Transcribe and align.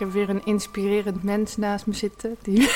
heb 0.00 0.12
weer 0.12 0.28
een 0.28 0.44
inspirerend 0.44 1.22
mens 1.22 1.56
naast 1.56 1.86
me 1.86 1.94
zitten. 1.94 2.36
Die... 2.42 2.60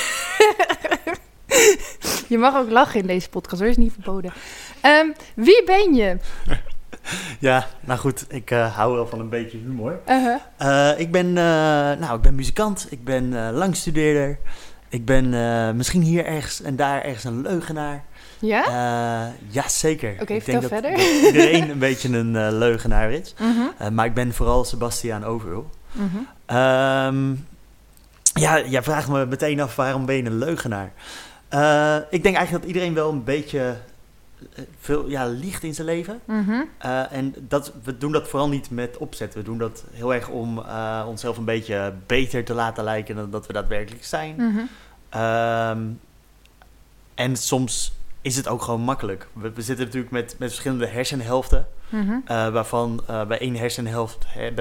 je 2.28 2.38
mag 2.38 2.56
ook 2.56 2.70
lachen 2.70 3.00
in 3.00 3.06
deze 3.06 3.28
podcast, 3.28 3.60
hoor, 3.60 3.70
is 3.70 3.76
niet 3.76 3.92
verboden. 3.92 4.32
Ehm, 4.80 5.06
wie 5.34 5.64
ben 5.64 5.94
je? 5.94 6.16
Ja, 7.38 7.66
nou 7.80 8.00
goed, 8.00 8.24
ik 8.28 8.50
eh, 8.50 8.76
hou 8.76 8.94
wel 8.94 9.06
van 9.06 9.20
een 9.20 9.28
beetje 9.28 9.58
humor. 9.58 10.00
Uh-huh. 10.08 10.36
Eh, 10.56 11.00
ik, 11.00 11.12
ben, 11.12 11.26
eh, 11.26 11.34
nou, 11.98 12.16
ik 12.16 12.20
ben 12.20 12.34
muzikant, 12.34 12.86
ik 12.90 13.04
ben 13.04 13.52
langstudeerder. 13.52 14.38
Ik 14.88 15.04
ben 15.04 15.28
misschien 15.76 16.02
hier 16.02 16.24
ergens 16.24 16.62
en 16.62 16.76
daar 16.76 17.02
ergens 17.02 17.24
een 17.24 17.42
leugenaar. 17.42 18.04
Ja? 18.40 18.64
Ja, 19.48 19.68
zeker. 19.68 20.16
Oké, 20.20 20.32
ik 20.32 20.44
denk 20.44 20.60
dat, 20.60 20.70
verder. 20.70 20.90
dat 20.90 21.00
iedereen 21.00 21.70
een 21.70 21.78
beetje 21.78 22.08
een 22.08 22.58
leugenaar 22.58 23.10
is. 23.12 23.34
Eh, 23.78 23.88
maar 23.88 24.06
ik 24.06 24.14
ben 24.14 24.34
vooral 24.34 24.64
Sebastiaan 24.64 25.24
Overul. 25.24 25.70
mhm. 25.92 26.16
Ehm, 26.46 27.34
ja, 28.34 28.60
jij 28.66 28.82
vraagt 28.82 29.08
me 29.08 29.26
meteen 29.26 29.60
af 29.60 29.76
waarom 29.76 30.06
ben 30.06 30.16
je 30.16 30.24
een 30.24 30.38
leugenaar? 30.38 30.92
Eh, 31.54 31.96
ik 32.10 32.22
denk 32.22 32.36
eigenlijk 32.36 32.64
dat 32.64 32.74
iedereen 32.74 32.94
wel 32.94 33.10
een 33.10 33.24
beetje 33.24 33.76
eh, 34.54 34.64
veel 34.80 35.08
ja, 35.08 35.26
liegt 35.26 35.62
in 35.62 35.74
zijn 35.74 35.86
leven. 35.86 36.20
Mhm. 36.24 36.62
Eh, 36.78 37.12
en 37.12 37.34
dat, 37.40 37.72
we 37.82 37.98
doen 37.98 38.12
dat 38.12 38.28
vooral 38.28 38.48
niet 38.48 38.70
met 38.70 38.96
opzet. 38.96 39.34
We 39.34 39.42
doen 39.42 39.58
dat 39.58 39.84
heel 39.92 40.14
erg 40.14 40.28
om 40.28 40.58
onszelf 41.06 41.36
een 41.36 41.44
beetje 41.44 41.92
beter 42.06 42.44
te 42.44 42.54
laten 42.54 42.84
lijken 42.84 43.16
dan 43.16 43.30
dat 43.30 43.46
we 43.46 43.52
daadwerkelijk 43.52 44.04
zijn. 44.04 44.34
Mhm. 44.36 44.60
Ehm, 45.08 45.82
en 47.14 47.36
soms 47.36 47.92
is 48.20 48.36
het 48.36 48.48
ook 48.48 48.62
gewoon 48.62 48.80
makkelijk. 48.80 49.28
We, 49.32 49.52
we 49.52 49.62
zitten 49.62 49.84
natuurlijk 49.84 50.12
met, 50.12 50.36
met 50.38 50.48
verschillende 50.48 50.86
hersenhelften. 50.86 51.66
Mhm. 51.88 52.52
waarvan 52.52 53.02
bij 53.06 53.38
één 53.38 53.56
hersenhelft 53.56 54.24
hè, 54.28 54.54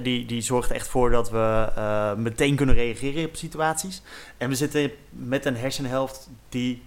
die, 0.00 0.26
die 0.26 0.40
zorgt 0.40 0.70
echt 0.70 0.88
voor 0.88 1.10
dat 1.10 1.30
we 1.30 1.72
eh, 1.76 2.14
meteen 2.14 2.56
kunnen 2.56 2.74
reageren 2.74 3.24
op 3.24 3.36
situaties. 3.36 4.02
En 4.36 4.48
we 4.48 4.54
zitten 4.54 4.90
met 5.10 5.44
een 5.44 5.56
hersenhelft 5.56 6.28
die 6.48 6.82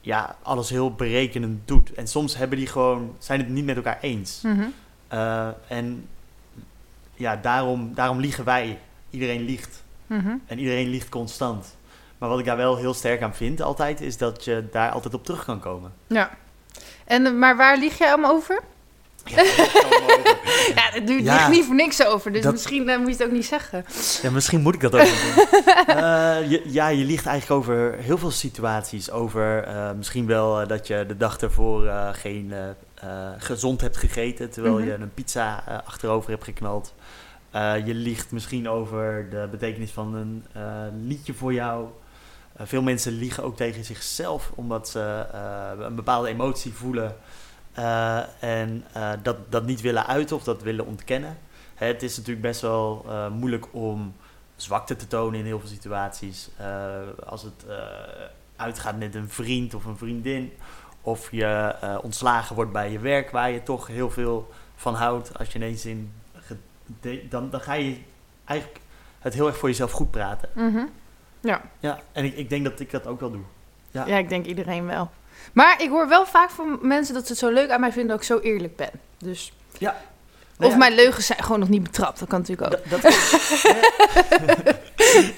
ja, 0.00 0.36
alles 0.42 0.70
heel 0.70 0.94
berekenend 0.94 1.68
doet. 1.68 1.92
En 1.94 2.06
soms 2.06 2.36
hebben 2.36 2.58
die 2.58 2.66
gewoon, 2.66 3.14
zijn 3.18 3.40
het 3.40 3.48
niet 3.48 3.64
met 3.64 3.76
elkaar 3.76 3.98
eens. 4.00 4.40
Mhm. 4.42 4.64
Eh, 5.08 5.48
en 5.68 6.08
ja, 7.14 7.36
daarom, 7.36 7.94
daarom 7.94 8.20
liegen 8.20 8.44
wij. 8.44 8.78
Iedereen 9.10 9.44
liegt. 9.44 9.82
Mhm. 10.06 10.36
En 10.46 10.58
iedereen 10.58 10.88
liegt 10.88 11.08
constant. 11.08 11.76
Maar 12.18 12.28
wat 12.28 12.38
ik 12.38 12.44
daar 12.44 12.56
wel 12.56 12.76
heel 12.76 12.94
sterk 12.94 13.22
aan 13.22 13.34
vind 13.34 13.60
altijd, 13.60 14.00
is 14.00 14.16
dat 14.16 14.44
je 14.44 14.68
daar 14.72 14.90
altijd 14.90 15.14
op 15.14 15.24
terug 15.24 15.44
kan 15.44 15.60
komen. 15.60 15.92
Ja. 16.06 16.30
En, 17.04 17.38
maar 17.38 17.56
waar 17.56 17.78
lieg 17.78 17.98
jij 17.98 18.08
allemaal 18.08 18.32
over? 18.32 18.62
Ja, 20.74 20.88
het 20.90 21.06
duurt 21.06 21.24
Ja. 21.24 21.34
ligt 21.34 21.48
niet 21.48 21.64
voor 21.64 21.74
niks 21.74 22.04
over, 22.04 22.32
dus 22.32 22.42
Dat- 22.42 22.52
misschien 22.52 22.88
eh, 22.88 22.98
moet 22.98 23.06
je 23.06 23.12
het 23.12 23.22
ook 23.24 23.30
niet 23.30 23.46
zeggen. 23.46 23.84
ja, 24.22 24.30
misschien 24.30 24.60
moet 24.60 24.74
ik 24.74 24.80
dat 24.80 24.94
ook 24.94 25.00
niet 25.02 25.34
doen. 25.34 25.46
Eh, 25.88 26.50
je, 26.50 26.62
ja, 26.66 26.88
je 26.88 27.04
liegt 27.04 27.26
eigenlijk 27.26 27.60
over 27.60 27.94
heel 27.98 28.18
veel 28.18 28.30
situaties. 28.30 29.10
Over 29.10 29.64
eh, 29.64 29.90
misschien 29.92 30.26
wel 30.26 30.66
dat 30.66 30.86
je 30.86 31.04
de 31.08 31.16
dag 31.16 31.38
ervoor 31.38 31.90
geen 32.12 32.52
gezond 33.38 33.80
hebt 33.80 33.96
gegeten, 33.96 34.50
terwijl 34.50 34.74
Mhm. 34.78 34.84
je 34.86 34.92
een 34.94 35.14
pizza 35.14 35.62
achterover 35.86 36.30
hebt 36.30 36.44
geknald. 36.44 36.94
Je 37.84 37.94
liegt 37.94 38.30
misschien 38.30 38.68
over 38.68 39.26
de 39.30 39.48
betekenis 39.50 39.90
van 39.90 40.14
een 40.14 40.44
liedje 41.06 41.34
voor 41.34 41.52
jou. 41.52 41.86
Veel 42.58 42.82
mensen 42.82 43.12
liegen 43.12 43.42
ook 43.44 43.56
tegen 43.56 43.84
zichzelf 43.84 44.50
omdat 44.54 44.88
ze 44.88 45.24
een 45.80 45.94
bepaalde 45.94 46.28
emotie 46.28 46.72
voelen 46.72 47.16
en 48.40 48.84
eh, 48.92 49.10
dat, 49.22 49.36
dat 49.48 49.66
niet 49.66 49.80
willen 49.80 50.06
uiten 50.06 50.36
of 50.36 50.44
dat 50.44 50.62
willen 50.62 50.86
ontkennen. 50.86 51.38
Hè, 51.74 51.86
het 51.86 52.02
is 52.02 52.16
natuurlijk 52.16 52.46
best 52.46 52.60
wel 52.60 53.04
eh, 53.08 53.28
moeilijk 53.28 53.66
om 53.70 54.14
zwakte 54.56 54.96
te 54.96 55.06
tonen 55.06 55.38
in 55.38 55.44
heel 55.44 55.60
veel 55.60 55.68
situaties. 55.68 56.50
Eh, 56.56 57.26
als 57.26 57.42
het 57.42 57.64
eh, 57.68 57.76
uitgaat 58.56 58.98
met 58.98 59.14
een 59.14 59.28
vriend 59.28 59.74
of 59.74 59.84
een 59.84 59.96
vriendin, 59.96 60.52
of 61.00 61.30
je 61.30 61.44
eh, 61.44 61.98
ontslagen 62.02 62.54
wordt 62.56 62.72
bij 62.72 62.90
je 62.90 62.98
werk 62.98 63.30
waar 63.30 63.50
je 63.50 63.62
toch 63.62 63.86
heel 63.86 64.10
veel 64.10 64.50
van 64.74 64.94
houdt. 64.94 65.38
Als 65.38 65.48
je 65.52 65.58
ineens 65.58 65.86
in. 65.86 66.12
Dan, 67.28 67.50
dan 67.50 67.60
ga 67.60 67.72
je 67.72 67.96
eigenlijk 68.44 68.80
het 69.18 69.34
heel 69.34 69.46
erg 69.46 69.56
voor 69.56 69.68
jezelf 69.68 69.92
goed 69.92 70.10
praten. 70.10 70.48
Mhm. 70.54 70.84
Ja. 71.40 71.62
Ja, 71.80 72.00
en 72.12 72.24
ik, 72.24 72.36
ik 72.36 72.48
denk 72.48 72.64
dat 72.64 72.80
ik 72.80 72.90
dat 72.90 73.06
ook 73.06 73.20
wel 73.20 73.30
doe. 73.30 73.42
Ja. 73.90 74.06
ja, 74.06 74.16
ik 74.16 74.28
denk 74.28 74.46
iedereen 74.46 74.86
wel. 74.86 75.10
Maar 75.52 75.82
ik 75.82 75.88
hoor 75.88 76.08
wel 76.08 76.26
vaak 76.26 76.50
van 76.50 76.78
mensen 76.82 77.14
dat 77.14 77.26
ze 77.26 77.32
het 77.32 77.40
zo 77.40 77.50
leuk 77.50 77.70
aan 77.70 77.80
mij 77.80 77.92
vinden 77.92 78.10
dat 78.10 78.20
ik 78.20 78.26
zo 78.26 78.38
eerlijk 78.38 78.76
ben. 78.76 78.90
Dus... 79.18 79.52
Nou 79.78 79.94
of 80.60 80.70
ja, 80.70 80.76
mijn 80.76 80.94
leugens 80.94 81.26
zijn 81.26 81.42
gewoon 81.42 81.60
nog 81.60 81.68
niet 81.68 81.82
betrapt, 81.82 82.18
dat 82.18 82.28
kan 82.28 82.40
natuurlijk 82.40 82.74
ook. 82.74 82.90
Dat, 82.90 83.02
dat, 83.02 83.12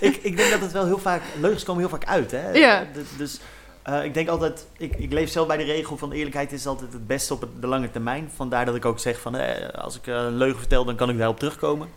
ik, 0.00 0.16
ik 0.16 0.36
denk 0.36 0.50
dat 0.50 0.60
het 0.60 0.72
wel 0.72 0.84
heel 0.84 0.98
vaak, 0.98 1.22
leugens 1.40 1.64
komen 1.64 1.80
heel 1.80 1.90
vaak 1.90 2.06
uit. 2.06 2.30
Hè? 2.30 2.50
Ja. 2.50 2.86
Dus 3.16 3.40
eh, 3.82 4.04
ik 4.04 4.14
denk 4.14 4.28
altijd, 4.28 4.66
ik, 4.76 4.96
ik 4.96 5.12
leef 5.12 5.30
zelf 5.30 5.46
bij 5.46 5.56
de 5.56 5.62
regel 5.62 5.96
van 5.96 6.12
eerlijkheid 6.12 6.52
is 6.52 6.66
altijd 6.66 6.92
het 6.92 7.06
beste 7.06 7.34
op 7.34 7.48
de 7.60 7.66
lange 7.66 7.90
termijn. 7.90 8.30
Vandaar 8.34 8.64
dat 8.64 8.74
ik 8.74 8.84
ook 8.84 8.98
zeg 8.98 9.20
van, 9.20 9.36
eh, 9.36 9.68
als 9.68 9.96
ik 9.96 10.06
eh, 10.06 10.14
een 10.14 10.36
leugen 10.36 10.58
vertel, 10.58 10.84
dan 10.84 10.96
kan 10.96 11.10
ik 11.10 11.18
daarop 11.18 11.38
terugkomen. 11.38 11.88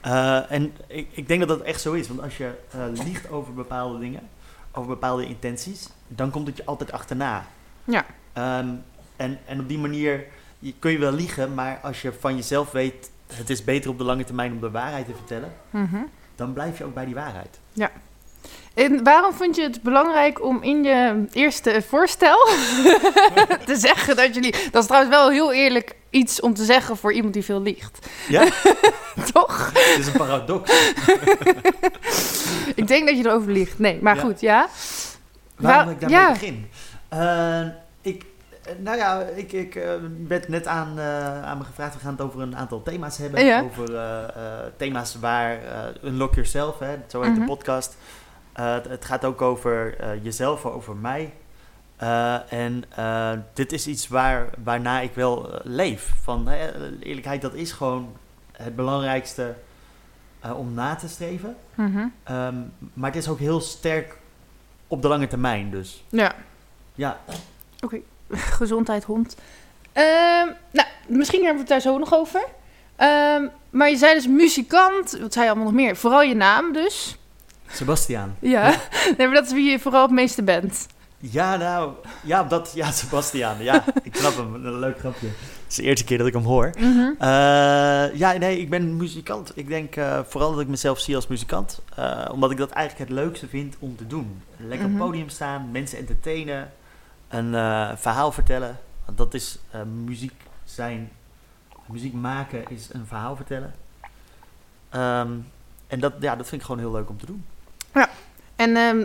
Eh, 0.00 0.50
en 0.50 0.72
ik, 0.86 1.08
ik 1.10 1.28
denk 1.28 1.40
dat 1.40 1.48
dat 1.48 1.60
echt 1.60 1.80
zo 1.80 1.92
is. 1.92 2.08
Want 2.08 2.22
als 2.22 2.36
je 2.36 2.50
liegt 3.04 3.30
over 3.30 3.54
bepaalde 3.54 3.98
dingen, 3.98 4.28
over 4.72 4.88
bepaalde 4.88 5.26
intenties, 5.26 5.88
dan 6.08 6.30
komt 6.30 6.46
het 6.46 6.56
je 6.56 6.64
altijd 6.64 6.92
achterna. 6.92 7.46
Ja. 7.84 8.04
Ehm, 8.32 8.68
en, 9.16 9.38
en 9.46 9.60
op 9.60 9.68
die 9.68 9.78
manier 9.78 10.24
je, 10.58 10.74
kun 10.78 10.90
je 10.90 10.98
wel 10.98 11.12
liegen, 11.12 11.54
maar 11.54 11.78
als 11.82 12.02
je 12.02 12.12
van 12.20 12.36
jezelf 12.36 12.70
weet, 12.70 13.10
het 13.34 13.50
is 13.50 13.64
beter 13.64 13.90
op 13.90 13.98
de 13.98 14.04
lange 14.04 14.24
termijn 14.24 14.52
om 14.52 14.60
de 14.60 14.70
waarheid 14.70 15.06
te 15.06 15.14
vertellen, 15.14 15.52
Mhm. 15.70 15.96
dan 16.36 16.52
blijf 16.52 16.78
je 16.78 16.84
ook 16.84 16.94
bij 16.94 17.04
die 17.04 17.14
waarheid. 17.14 17.58
En 18.74 19.04
waarom 19.04 19.32
vond 19.32 19.56
je 19.56 19.62
het 19.62 19.82
belangrijk 19.82 20.44
om 20.44 20.62
in 20.62 20.82
je 20.84 21.24
eerste 21.32 21.82
voorstel 21.88 22.36
te 23.66 23.76
zeggen 23.76 24.16
dat 24.16 24.34
jullie... 24.34 24.54
Dat 24.70 24.80
is 24.82 24.86
trouwens 24.88 25.14
wel 25.16 25.30
heel 25.30 25.52
eerlijk 25.52 25.94
iets 26.10 26.40
om 26.40 26.54
te 26.54 26.64
zeggen 26.64 26.96
voor 26.96 27.12
iemand 27.12 27.34
die 27.34 27.44
veel 27.44 27.62
liegt. 27.62 28.06
Ja, 28.28 28.48
Toch? 29.32 29.70
het 29.74 29.98
is 29.98 30.06
een 30.06 30.12
paradox. 30.12 30.70
Ik 32.74 32.86
denk 32.86 33.06
dat 33.08 33.16
je 33.18 33.24
erover 33.26 33.52
liegt. 33.52 33.78
Nee, 33.78 33.98
maar 34.02 34.16
Ja. 34.16 34.22
goed, 34.22 34.40
ja. 34.40 34.68
Waarom 35.64 35.84
Waar- 35.84 35.94
ik 35.94 36.00
daarmee 36.00 36.18
ja. 36.18 36.32
begin? 36.32 36.68
Eh, 37.08 37.60
ik, 38.00 38.24
eh, 38.64 38.72
nou 38.78 38.96
ja, 38.96 39.20
ik, 39.20 39.52
ik 39.52 39.74
eh, 39.74 39.90
werd 40.28 40.48
net 40.48 40.66
aan, 40.66 41.00
aan 41.44 41.58
me 41.58 41.64
gevraagd. 41.64 41.94
We 41.94 42.00
gaan 42.00 42.12
het 42.12 42.20
over 42.20 42.40
een 42.40 42.56
aantal 42.56 42.82
thema's 42.82 43.16
hebben. 43.18 43.44
Ja. 43.44 43.60
Over 43.62 43.90
thema's 44.76 45.14
waar 45.20 45.58
uh, 45.62 46.10
Unlock 46.10 46.34
Yourself, 46.34 46.78
hè, 46.78 46.96
zo 47.08 47.22
heet 47.22 47.30
Mhm. 47.30 47.40
de 47.40 47.46
podcast. 47.46 47.96
Eh, 48.52 48.72
het, 48.74 48.88
het 48.88 49.04
gaat 49.04 49.24
ook 49.24 49.42
over 49.42 49.96
jezelf, 50.22 50.64
over 50.64 50.96
mij. 50.96 51.32
En 52.48 52.84
dit 53.54 53.72
is 53.72 53.86
iets 53.86 54.08
waar, 54.08 54.48
waarna 54.64 55.00
ik 55.00 55.14
wel 55.14 55.50
leef. 55.62 56.12
Van 56.22 56.48
eerlijkheid, 57.00 57.42
dat 57.42 57.54
is 57.54 57.72
gewoon 57.72 58.16
het 58.52 58.76
belangrijkste 58.76 59.54
om 60.56 60.74
na 60.74 60.94
te 60.94 61.08
streven. 61.08 61.56
Mhm. 61.74 62.06
Ehm, 62.24 62.54
maar 62.92 63.10
het 63.12 63.18
is 63.22 63.28
ook 63.28 63.38
heel 63.38 63.60
sterk 63.60 64.16
op 64.94 65.02
de 65.02 65.08
lange 65.08 65.26
termijn. 65.26 65.70
Dus 65.70 66.04
Ja, 66.08 66.34
ja, 66.94 67.18
gezondheid 68.60 69.04
hond. 69.04 69.36
Ehm, 69.92 70.46
nou, 70.70 70.88
misschien 71.06 71.44
hebben 71.44 71.64
we 71.64 71.72
het 71.74 71.82
daar 71.84 71.92
zo 71.92 71.98
nog 71.98 72.14
over. 72.14 72.44
Ehm, 72.96 73.46
maar 73.70 73.90
je 73.90 73.96
zei 73.96 74.14
dus 74.14 74.26
muzikant. 74.26 75.18
Wat 75.20 75.32
zei 75.32 75.44
je 75.44 75.50
allemaal 75.50 75.72
nog 75.72 75.80
meer? 75.80 75.96
Vooral 75.96 76.22
je 76.22 76.34
naam 76.34 76.72
dus. 76.72 77.16
Sebastiaan. 77.66 78.36
Ja. 78.38 78.74
nee, 79.16 79.26
maar 79.26 79.36
dat 79.36 79.46
is 79.46 79.52
wie 79.52 79.70
je 79.70 79.78
vooral 79.78 80.02
het 80.02 80.10
meeste 80.10 80.42
bent. 80.42 80.86
Ja, 81.18 81.56
nou, 81.56 81.92
ja, 82.24 82.44
dat, 82.44 82.72
ja, 82.74 82.90
Sebastiaan. 82.90 83.62
Ja, 83.62 83.84
ik 84.02 84.16
snap 84.16 84.36
hem. 84.36 84.54
Een 84.54 84.78
leuk 84.78 84.98
grapje. 84.98 85.28
Is 85.74 85.80
de 85.80 85.86
eerste 85.86 86.04
keer 86.04 86.18
dat 86.18 86.26
ik 86.26 86.32
hem 86.32 86.42
hoor. 86.44 86.70
Mhm. 86.78 86.98
Eh, 87.18 88.14
ja, 88.14 88.32
nee, 88.38 88.58
ik 88.60 88.70
ben 88.70 88.96
muzikant. 88.96 89.52
Ik 89.54 89.68
denk 89.68 89.96
eh, 89.96 90.20
vooral 90.26 90.50
dat 90.52 90.60
ik 90.60 90.68
mezelf 90.68 90.98
zie 91.00 91.14
als 91.16 91.26
muzikant. 91.26 91.80
eh, 91.94 92.28
omdat 92.32 92.50
ik 92.50 92.56
dat 92.56 92.70
eigenlijk 92.70 93.10
het 93.10 93.18
leukste 93.18 93.48
vind 93.48 93.76
om 93.78 93.96
te 93.96 94.06
doen. 94.06 94.42
Lekker 94.56 94.76
Mhm. 94.88 94.94
op 94.94 95.00
het 95.00 95.08
podium 95.10 95.28
staan, 95.28 95.70
mensen 95.70 95.98
entertainen, 95.98 96.72
een 97.28 97.52
verhaal 97.98 98.32
vertellen. 98.32 98.78
Want 99.04 99.18
dat 99.18 99.34
is 99.34 99.58
muziek 100.04 100.32
zijn. 100.64 101.10
Muziek 101.86 102.12
maken 102.12 102.64
is 102.68 102.88
een 102.92 103.06
verhaal 103.06 103.36
vertellen. 103.36 103.74
Ehm, 104.90 105.30
en 105.86 106.00
dat, 106.00 106.12
ja, 106.20 106.36
dat 106.36 106.48
vind 106.48 106.60
ik 106.60 106.66
gewoon 106.66 106.80
heel 106.82 106.92
leuk 106.92 107.08
om 107.08 107.18
te 107.18 107.26
doen. 107.26 107.44
En 107.92 108.08
En 108.56 108.76
ehm, 108.76 109.04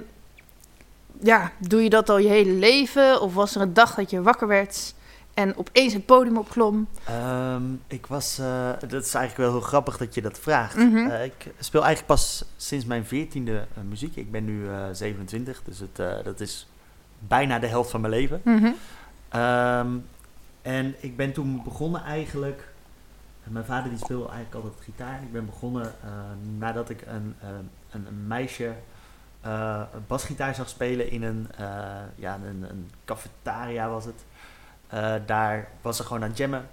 ja, 1.21 1.51
doe 1.57 1.83
je 1.83 1.89
dat 1.89 2.09
al 2.09 2.17
je 2.17 2.27
hele 2.27 2.51
leven? 2.53 3.21
Of 3.21 3.33
was 3.33 3.55
er 3.55 3.61
een 3.61 3.73
dag 3.73 3.95
dat 3.95 4.09
je 4.09 4.21
wakker 4.21 4.47
werd 4.47 4.93
en 5.39 5.57
opeens 5.57 5.93
het 5.93 6.05
podium 6.05 6.37
opklom? 6.37 6.87
Ehm, 7.05 7.63
ik 7.87 8.05
was, 8.05 8.39
eh, 8.39 8.69
dat 8.79 9.05
is 9.05 9.13
eigenlijk 9.13 9.37
wel 9.37 9.51
heel 9.51 9.67
grappig 9.67 9.97
dat 9.97 10.13
je 10.13 10.21
dat 10.21 10.39
vraagt. 10.39 10.75
Mhm. 10.75 11.09
Eh, 11.09 11.23
ik 11.23 11.53
speel 11.59 11.83
eigenlijk 11.83 12.13
pas 12.13 12.45
sinds 12.55 12.85
mijn 12.85 13.05
veertiende 13.05 13.51
uh, 13.51 13.83
muziek. 13.89 14.15
Ik 14.15 14.31
ben 14.31 14.45
nu 14.45 14.69
eh 14.69 14.85
27, 14.91 15.61
dus 15.63 15.79
het, 15.79 15.95
dat 16.23 16.39
is 16.39 16.67
bijna 17.19 17.59
de 17.59 17.67
helft 17.67 17.89
van 17.89 18.01
mijn 18.01 18.13
leven. 18.13 18.41
Mhm. 18.43 18.71
Ehm, 19.29 19.97
en 20.61 20.95
ik 20.99 21.17
ben 21.17 21.33
toen 21.33 21.61
begonnen 21.63 22.03
eigenlijk. 22.03 22.67
Mijn 23.43 23.65
vader 23.65 23.89
die 23.89 23.99
speelde 23.99 24.29
eigenlijk 24.29 24.65
altijd 24.65 24.83
gitaar. 24.83 25.21
Ik 25.21 25.31
ben 25.31 25.45
begonnen 25.45 25.93
nadat 26.57 26.89
ik 26.89 27.01
een, 27.05 27.35
een, 27.91 28.05
een 28.07 28.27
meisje 28.27 28.73
basgitaar 30.07 30.55
zag 30.55 30.69
spelen 30.69 31.11
in 31.11 31.23
een, 31.23 31.47
ja, 32.15 32.39
een, 32.45 32.69
een 32.69 32.89
cafetaria 33.05 33.89
was 33.89 34.05
het. 34.05 34.23
Eh, 34.89 35.13
daar 35.25 35.67
was 35.81 35.97
ze 35.97 36.03
gewoon 36.03 36.23
aan 36.23 36.29
het 36.29 36.37
jammen. 36.37 36.67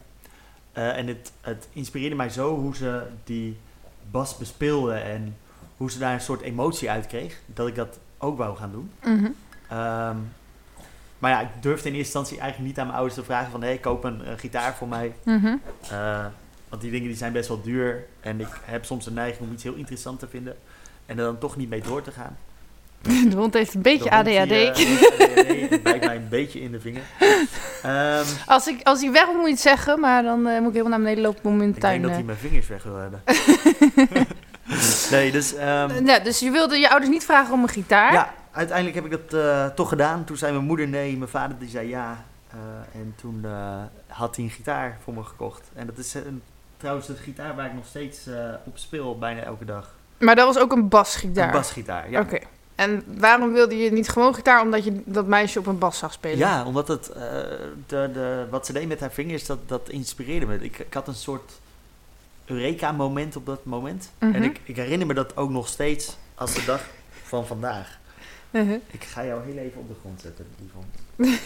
Eh, 0.72 0.96
en 0.96 1.06
het, 1.06 1.32
het 1.40 1.68
inspireerde 1.72 2.16
mij 2.16 2.30
zo 2.30 2.56
hoe 2.56 2.76
ze 2.76 3.02
die 3.24 3.58
bas 4.10 4.36
bespeelde 4.36 4.94
en 4.94 5.36
hoe 5.76 5.90
ze 5.90 5.98
daar 5.98 6.12
een 6.12 6.20
soort 6.20 6.40
emotie 6.40 6.90
uit 6.90 7.06
kreeg, 7.06 7.40
dat 7.46 7.68
ik 7.68 7.74
dat 7.74 7.98
ook 8.18 8.38
wou 8.38 8.56
gaan 8.56 8.72
doen. 8.72 8.90
Mhm. 9.04 9.30
Ehm, 9.68 10.16
maar 11.18 11.30
ja, 11.30 11.40
ik 11.40 11.48
durfde 11.60 11.88
in 11.88 11.94
eerste 11.94 12.18
instantie 12.18 12.40
eigenlijk 12.40 12.68
niet 12.68 12.78
aan 12.78 12.86
mijn 12.86 12.98
ouders 12.98 13.18
te 13.18 13.24
vragen 13.24 13.50
van... 13.50 13.62
hé, 13.62 13.68
hey, 13.68 13.78
koop 13.78 14.04
een, 14.04 14.22
gitaar 14.36 14.74
voor 14.74 14.88
mij. 14.88 15.14
Mhm. 15.22 15.56
Eh, 15.90 16.26
want 16.68 16.82
die 16.82 16.90
dingen 16.90 17.08
die 17.08 17.16
zijn 17.16 17.32
best 17.32 17.48
wel 17.48 17.62
duur. 17.62 18.06
En 18.20 18.40
ik 18.40 18.60
heb 18.62 18.84
soms 18.84 19.04
de 19.04 19.10
neiging 19.10 19.48
om 19.48 19.52
iets 19.52 19.62
heel 19.62 19.74
interessant 19.74 20.18
te 20.18 20.28
vinden... 20.28 20.56
en 21.06 21.18
er 21.18 21.24
dan 21.24 21.38
toch 21.38 21.56
niet 21.56 21.68
mee 21.68 21.82
door 21.82 22.02
te 22.02 22.10
gaan. 22.10 22.36
De 23.30 23.36
hond 23.36 23.54
heeft 23.54 23.74
een 23.74 23.82
beetje 23.82 24.10
hond 24.10 24.24
die, 24.24 24.40
ADHD. 24.40 24.50
eh, 24.50 24.68
ADHD 24.68 25.82
bijt 25.82 26.04
mij 26.04 26.16
een 26.16 26.28
beetje 26.28 26.60
in 26.60 26.72
de 26.72 26.80
vinger. 26.80 27.02
Ehm, 27.82 28.24
Als, 28.46 28.66
ik, 28.66 28.80
als 28.82 29.00
hij 29.00 29.12
weg 29.12 29.26
moet, 29.26 29.34
moet 29.36 29.44
je 29.44 29.50
het 29.50 29.60
zeggen, 29.60 30.00
maar 30.00 30.22
dan 30.22 30.46
eh, 30.46 30.58
moet 30.58 30.68
ik 30.68 30.74
helemaal 30.74 30.98
naar 30.98 31.00
beneden 31.00 31.22
lopen 31.22 31.50
om 31.50 31.62
in 31.62 31.70
de 31.70 31.76
ik 31.76 31.80
denk 31.80 32.02
dat 32.02 32.10
hij 32.10 32.22
mijn 32.22 32.38
vingers 32.38 32.66
weg 32.66 32.82
wil 32.82 32.96
hebben. 32.96 33.22
nee, 35.10 35.32
dus... 35.32 35.54
Eh, 35.54 35.84
ja, 36.04 36.18
dus 36.18 36.38
je 36.38 36.50
wilde 36.50 36.76
je 36.78 36.90
ouders 36.90 37.10
niet 37.10 37.24
vragen 37.24 37.54
om 37.54 37.62
een 37.62 37.68
gitaar? 37.68 38.12
Ja, 38.12 38.34
uiteindelijk 38.52 38.96
heb 38.96 39.04
ik 39.04 39.10
dat 39.10 39.40
eh, 39.40 39.66
toch 39.66 39.88
gedaan. 39.88 40.24
Toen 40.24 40.36
zei 40.36 40.52
mijn 40.52 40.64
moeder 40.64 40.88
nee, 40.88 41.16
mijn 41.16 41.30
vader 41.30 41.58
die 41.58 41.68
zei 41.68 41.88
ja. 41.88 42.24
En 42.92 43.14
toen 43.20 43.44
had 44.06 44.36
hij 44.36 44.44
een 44.44 44.50
gitaar 44.50 44.98
voor 45.04 45.14
me 45.14 45.22
gekocht. 45.22 45.70
En 45.74 45.86
dat 45.86 45.98
is 45.98 46.14
een, 46.14 46.42
trouwens 46.76 47.06
de 47.06 47.14
gitaar 47.16 47.54
waar 47.56 47.66
ik 47.66 47.74
nog 47.74 47.86
steeds 47.86 48.28
op 48.64 48.78
speel, 48.78 49.18
bijna 49.18 49.40
elke 49.40 49.64
dag. 49.64 49.94
Maar 50.18 50.34
dat 50.34 50.46
was 50.46 50.58
ook 50.62 50.72
een 50.72 50.88
basgitaar? 50.88 51.46
Een 51.46 51.52
basgitaar, 51.52 52.10
ja. 52.10 52.20
Oké. 52.20 52.38
En 52.76 53.02
waarom 53.18 53.52
wilde 53.52 53.76
je 53.76 53.92
niet 53.92 54.08
gewoon 54.08 54.34
gitaar? 54.34 54.62
Omdat 54.62 54.84
je 54.84 55.02
dat 55.04 55.26
meisje 55.26 55.58
op 55.58 55.66
een 55.66 55.78
bas 55.78 55.98
zag 55.98 56.12
spelen? 56.12 56.38
Ja, 56.38 56.64
omdat 56.64 56.88
het, 56.88 57.08
eh, 57.08 57.20
de, 57.86 58.10
de, 58.12 58.46
wat 58.50 58.66
ze 58.66 58.72
deed 58.72 58.88
met 58.88 59.00
haar 59.00 59.12
vingers, 59.12 59.46
dat, 59.46 59.68
dat 59.68 59.88
inspireerde 59.88 60.46
me. 60.46 60.58
Ik, 60.64 60.78
ik 60.78 60.94
had 60.94 61.08
een 61.08 61.14
soort 61.14 61.52
Eureka-moment 62.44 63.36
op 63.36 63.46
dat 63.46 63.64
moment. 63.64 64.10
Mhm. 64.18 64.34
En 64.34 64.42
ik, 64.42 64.60
ik 64.64 64.76
herinner 64.76 65.06
me 65.06 65.14
dat 65.14 65.36
ook 65.36 65.50
nog 65.50 65.68
steeds 65.68 66.16
als 66.34 66.54
de 66.54 66.64
dag 66.64 66.84
van 67.22 67.46
vandaag. 67.46 67.98
Mhm. 68.50 68.76
Ik 68.86 69.04
ga 69.04 69.24
jou 69.24 69.44
heel 69.44 69.56
even 69.56 69.80
op 69.80 69.88
de 69.88 69.94
grond 70.00 70.20
zetten, 70.20 70.46
Yvonne. 70.66 71.38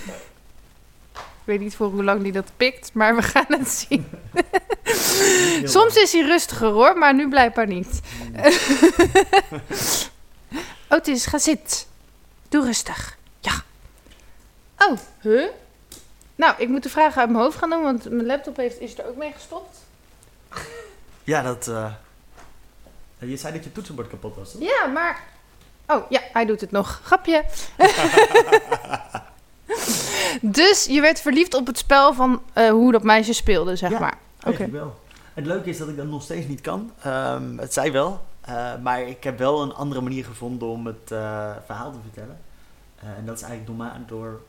Ik 1.12 1.46
weet 1.56 1.60
niet 1.60 1.76
voor 1.76 1.86
hoe 1.86 2.04
lang 2.04 2.22
die 2.22 2.32
dat 2.32 2.52
pikt, 2.56 2.90
maar 2.92 3.16
we 3.16 3.22
gaan 3.22 3.46
het 3.48 3.68
zien. 3.68 4.06
Soms 5.74 5.96
is 5.96 6.12
hij 6.12 6.22
rustiger 6.22 6.68
hoor, 6.68 6.98
maar 6.98 7.14
nu 7.14 7.28
blijkbaar 7.28 7.66
niet. 7.66 8.00
Otis, 10.92 11.26
ga 11.26 11.38
zitten. 11.38 11.78
Doe 12.48 12.64
rustig. 12.64 13.16
Ja. 13.40 13.52
Oh, 14.78 14.98
huh? 15.20 15.48
Nou, 16.36 16.54
ik 16.58 16.68
moet 16.68 16.82
de 16.82 16.88
vragen 16.88 17.20
uit 17.20 17.30
mijn 17.30 17.42
hoofd 17.42 17.58
gaan 17.58 17.70
doen, 17.70 17.82
want 17.82 18.10
mijn 18.10 18.26
laptop 18.26 18.56
heeft, 18.56 18.80
is 18.80 18.98
er 18.98 19.06
ook 19.08 19.16
mee 19.16 19.32
gestopt. 19.32 19.76
Ja, 21.24 21.42
dat. 21.42 21.68
eh, 21.68 21.92
je 23.18 23.36
zei 23.36 23.52
dat 23.54 23.64
je 23.64 23.72
toetsenbord 23.72 24.08
kapot 24.08 24.36
was, 24.36 24.52
toch? 24.52 24.62
Ja, 24.62 24.86
maar... 24.86 25.22
Oh, 25.86 26.10
ja, 26.10 26.20
hij 26.32 26.44
doet 26.46 26.60
het 26.60 26.70
nog. 26.70 27.00
Grapje. 27.04 27.44
dus 30.40 30.84
je 30.84 31.00
werd 31.00 31.20
verliefd 31.20 31.54
op 31.54 31.66
het 31.66 31.78
spel 31.78 32.14
van 32.14 32.42
eh, 32.52 32.70
hoe 32.70 32.92
dat 32.92 33.02
meisje 33.02 33.32
speelde, 33.32 33.76
zeg 33.76 33.90
Ja. 33.90 33.98
maar. 33.98 34.18
Oké. 34.38 34.46
Eigenlijk 34.46 34.72
wel. 34.72 35.00
Het 35.34 35.46
leuke 35.46 35.68
is 35.70 35.78
dat 35.78 35.88
ik 35.88 35.96
dat 35.96 36.06
nog 36.06 36.22
steeds 36.22 36.46
niet 36.46 36.60
kan. 36.60 36.92
Ehm, 37.02 37.58
het 37.58 37.72
zei 37.72 37.90
wel. 37.90 38.24
Eh, 38.40 38.72
maar 38.82 39.02
ik 39.02 39.24
heb 39.24 39.38
wel 39.38 39.62
een 39.62 39.72
andere 39.74 40.00
manier 40.00 40.24
gevonden 40.24 40.68
om 40.68 40.86
het 40.86 41.10
eh, 41.10 41.50
verhaal 41.66 41.92
te 41.92 41.98
vertellen. 42.02 42.38
Eh, 42.98 43.08
en 43.18 43.26
dat 43.26 43.36
is 43.36 43.42
eigenlijk 43.42 43.66
door, 43.78 43.86
ma- 43.86 44.00
door 44.06 44.40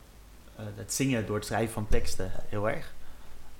het 0.75 0.93
zingen, 0.93 1.25
door 1.25 1.35
het 1.35 1.45
schrijven 1.45 1.73
van 1.73 1.87
teksten 1.89 2.31
heel 2.49 2.69
erg. 2.69 2.93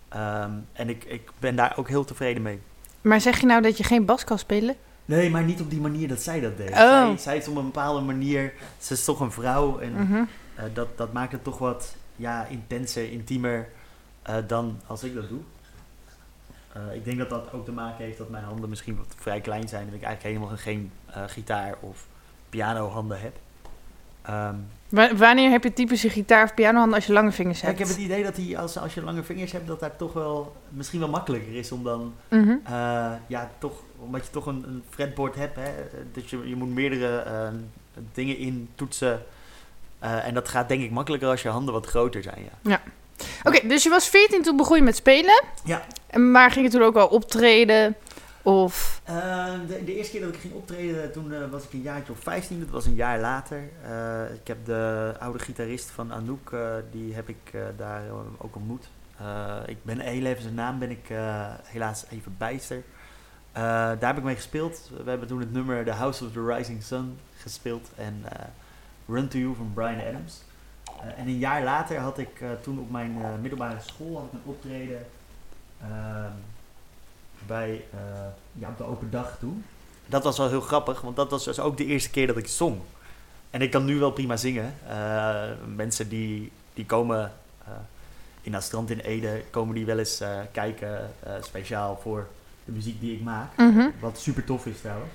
Ehm, 0.09 0.51
en 0.73 0.89
ik, 0.89 1.03
ik 1.03 1.31
ben 1.39 1.55
daar 1.55 1.73
ook 1.77 1.87
heel 1.87 2.05
tevreden 2.05 2.41
mee. 2.41 2.61
Maar 3.01 3.21
zeg 3.21 3.39
je 3.39 3.45
nou 3.45 3.61
dat 3.61 3.77
je 3.77 3.83
geen 3.83 4.05
bas 4.05 4.23
kan 4.23 4.39
spelen? 4.39 4.75
Nee, 5.05 5.29
maar 5.29 5.43
niet 5.43 5.61
op 5.61 5.69
die 5.69 5.81
manier 5.81 6.07
dat 6.07 6.21
zij 6.21 6.39
dat 6.39 6.57
deed. 6.57 6.69
Oh. 6.69 6.75
Zij, 7.07 7.17
zij 7.17 7.37
is 7.37 7.47
op 7.47 7.55
een 7.55 7.65
bepaalde 7.65 8.01
manier... 8.01 8.53
Ze 8.79 8.93
is 8.93 9.03
toch 9.03 9.19
een 9.19 9.31
vrouw 9.31 9.79
en 9.79 9.93
Mhm. 9.93 10.23
Dat, 10.73 10.97
dat 10.97 11.13
maakt 11.13 11.31
het 11.31 11.43
toch 11.43 11.57
wat 11.57 11.95
ja, 12.15 12.45
intenser, 12.45 13.11
intiemer 13.11 13.67
dan 14.47 14.79
als 14.87 15.03
ik 15.03 15.13
dat 15.15 15.29
doe. 15.29 15.39
Eh, 16.73 16.95
ik 16.95 17.06
denk 17.06 17.18
dat 17.18 17.29
dat 17.29 17.53
ook 17.53 17.65
te 17.65 17.71
maken 17.71 18.06
heeft 18.06 18.18
dat 18.18 18.29
mijn 18.29 18.44
handen 18.44 18.69
misschien 18.69 18.95
wat 18.97 19.15
vrij 19.18 19.41
klein 19.41 19.68
zijn 19.68 19.88
en 19.88 19.94
ik 19.94 20.03
eigenlijk 20.03 20.35
helemaal 20.35 20.57
geen 20.57 20.91
eh, 21.06 21.23
gitaar 21.27 21.75
of 21.79 22.07
piano 22.50 22.88
handen 22.89 23.19
heb. 23.21 23.35
Ehm, 24.21 24.56
Wa- 24.89 25.15
wanneer 25.15 25.50
heb 25.50 25.63
je 25.63 25.73
typische 25.73 26.09
gitaar 26.09 26.44
of 26.44 26.53
pianohanden 26.53 26.95
als 26.95 27.06
je 27.06 27.13
lange 27.13 27.31
vingers 27.31 27.59
ja, 27.59 27.65
hebt? 27.68 27.79
ik 27.79 27.85
heb 27.88 27.95
het 27.95 28.06
idee 28.06 28.23
dat 28.23 28.35
die, 28.35 28.59
als, 28.59 28.77
als 28.77 28.94
je 28.94 29.01
lange 29.03 29.23
vingers 29.23 29.51
hebt, 29.51 29.68
dat 29.68 29.79
daar 29.79 29.95
toch 29.95 30.13
wel 30.13 30.56
misschien 30.69 31.00
wel 31.00 31.09
makkelijker 31.09 31.56
is 31.56 31.71
om 31.71 31.83
dan, 31.83 32.13
Mhm. 32.27 32.50
eh, 32.63 33.12
ja, 33.27 33.51
toch, 33.57 33.74
omdat 34.00 34.25
je 34.25 34.31
toch 34.31 34.45
een, 34.45 34.63
een 34.67 34.83
fretboard 34.89 35.35
hebt, 35.35 35.56
hè, 35.56 35.71
dat 36.13 36.29
je, 36.29 36.47
je 36.50 36.56
moet 36.56 36.69
meerdere 36.74 37.17
eh, 37.17 37.47
dingen 38.13 38.38
in 38.38 38.69
toetsen. 38.75 39.21
En 40.00 40.33
dat 40.33 40.47
gaat 40.50 40.67
denk 40.69 40.81
ik 40.81 40.91
makkelijker 40.91 41.29
als 41.29 41.41
je 41.41 41.50
handen 41.50 41.74
wat 41.74 41.85
groter 41.85 42.24
zijn, 42.24 42.44
ja. 42.62 42.81
Oké, 43.44 43.68
dus 43.68 43.83
je 43.83 43.89
was 43.89 44.09
14 44.09 44.41
toen 44.41 44.57
begon 44.57 44.77
je 44.77 44.83
met 44.83 44.95
spelen. 44.95 45.44
Ja. 45.63 45.85
En 46.07 46.31
Maar 46.31 46.51
ging 46.51 46.65
je 46.65 46.71
toen 46.71 46.83
ook 46.83 46.95
al 46.95 47.07
optreden? 47.07 47.95
Of... 48.44 49.01
Eh, 49.03 49.53
de, 49.68 49.83
de 49.83 49.95
eerste 49.95 50.12
keer 50.12 50.21
dat 50.21 50.33
ik 50.33 50.39
ging 50.39 50.53
optreden, 50.53 51.12
toen 51.12 51.33
eh, 51.33 51.50
was 51.51 51.63
ik 51.63 51.73
een 51.73 51.81
jaartje 51.81 52.12
of 52.12 52.19
15. 52.19 52.59
Dat 52.59 52.69
was 52.69 52.85
een 52.85 52.95
jaar 52.95 53.19
later. 53.19 53.69
Eh, 53.83 54.34
ik 54.34 54.48
heb 54.48 54.65
de 54.65 55.13
oude 55.19 55.39
gitarist 55.39 55.89
van 55.89 56.13
Anouk, 56.13 56.55
die 56.91 57.13
heb 57.13 57.29
ik 57.29 57.53
daar 57.77 58.03
ook 58.38 58.55
ontmoet. 58.55 58.88
Ik 59.65 59.77
ben 59.84 60.00
heel 60.00 60.25
even 60.25 60.41
zijn 60.41 60.53
naam 60.53 60.79
ben 60.79 60.89
ik 60.89 61.07
helaas 61.63 62.05
even 62.10 62.36
bijster. 62.38 62.84
Daar 63.53 64.07
heb 64.07 64.17
ik 64.17 64.24
mee 64.24 64.36
gespeeld. 64.36 64.89
We 65.03 65.10
hebben 65.10 65.27
toen 65.27 65.39
het 65.39 65.53
nummer 65.53 65.86
The 65.86 65.91
House 65.91 66.25
of 66.25 66.31
the 66.31 66.45
Rising 66.45 66.84
Sun 66.84 67.19
gespeeld. 67.38 67.89
En 67.95 68.24
Run 69.07 69.27
to 69.27 69.38
You 69.38 69.55
van 69.55 69.72
Brian 69.74 70.07
Adams. 70.07 70.41
Eh, 71.01 71.20
en 71.20 71.27
een 71.27 71.38
jaar 71.38 71.63
later 71.63 71.98
had 71.98 72.17
ik 72.17 72.41
eh, 72.41 72.50
toen 72.62 72.79
op 72.79 72.91
mijn 72.91 73.17
eh, 73.22 73.29
middelbare 73.41 73.79
school 73.79 74.15
had 74.15 74.25
ik 74.25 74.31
een 74.34 74.51
optreden 74.51 75.05
ehm, 75.81 76.31
bij 77.48 77.84
ja, 78.53 78.70
op 78.70 78.77
de 78.77 78.84
open 78.84 79.12
dag 79.12 79.38
toen. 79.39 79.65
Dat 80.05 80.24
was 80.24 80.38
wel 80.38 80.50
heel 80.50 80.62
grappig, 80.62 81.01
want 81.01 81.15
dat 81.15 81.29
was 81.29 81.43
dus 81.43 81.60
ook 81.60 81.77
de 81.77 81.86
eerste 81.86 82.10
keer 82.10 82.27
dat 82.27 82.38
ik 82.38 82.48
zong. 82.48 82.79
En 83.50 83.62
ik 83.62 83.72
kan 83.72 83.86
nu 83.86 84.00
wel 84.00 84.12
prima 84.12 84.38
zingen. 84.38 84.74
Mensen 85.75 86.10
die, 86.10 86.51
die 86.74 86.86
komen 86.86 87.31
in 88.41 88.51
dat 88.51 88.63
strand 88.63 88.89
in 88.89 89.00
Ede, 89.00 89.43
komen 89.50 89.75
die 89.75 89.86
wel 89.86 89.98
eens 90.00 90.24
kijken, 90.51 91.13
speciaal 91.41 92.00
voor 92.01 92.27
de 92.65 92.72
muziek 92.72 93.00
die 93.00 93.15
ik 93.15 93.22
maak. 93.22 93.58
Mhm. 93.58 93.89
Wat 94.00 94.20
super 94.20 94.43
tof 94.43 94.65
is 94.65 94.79
trouwens. 94.81 95.12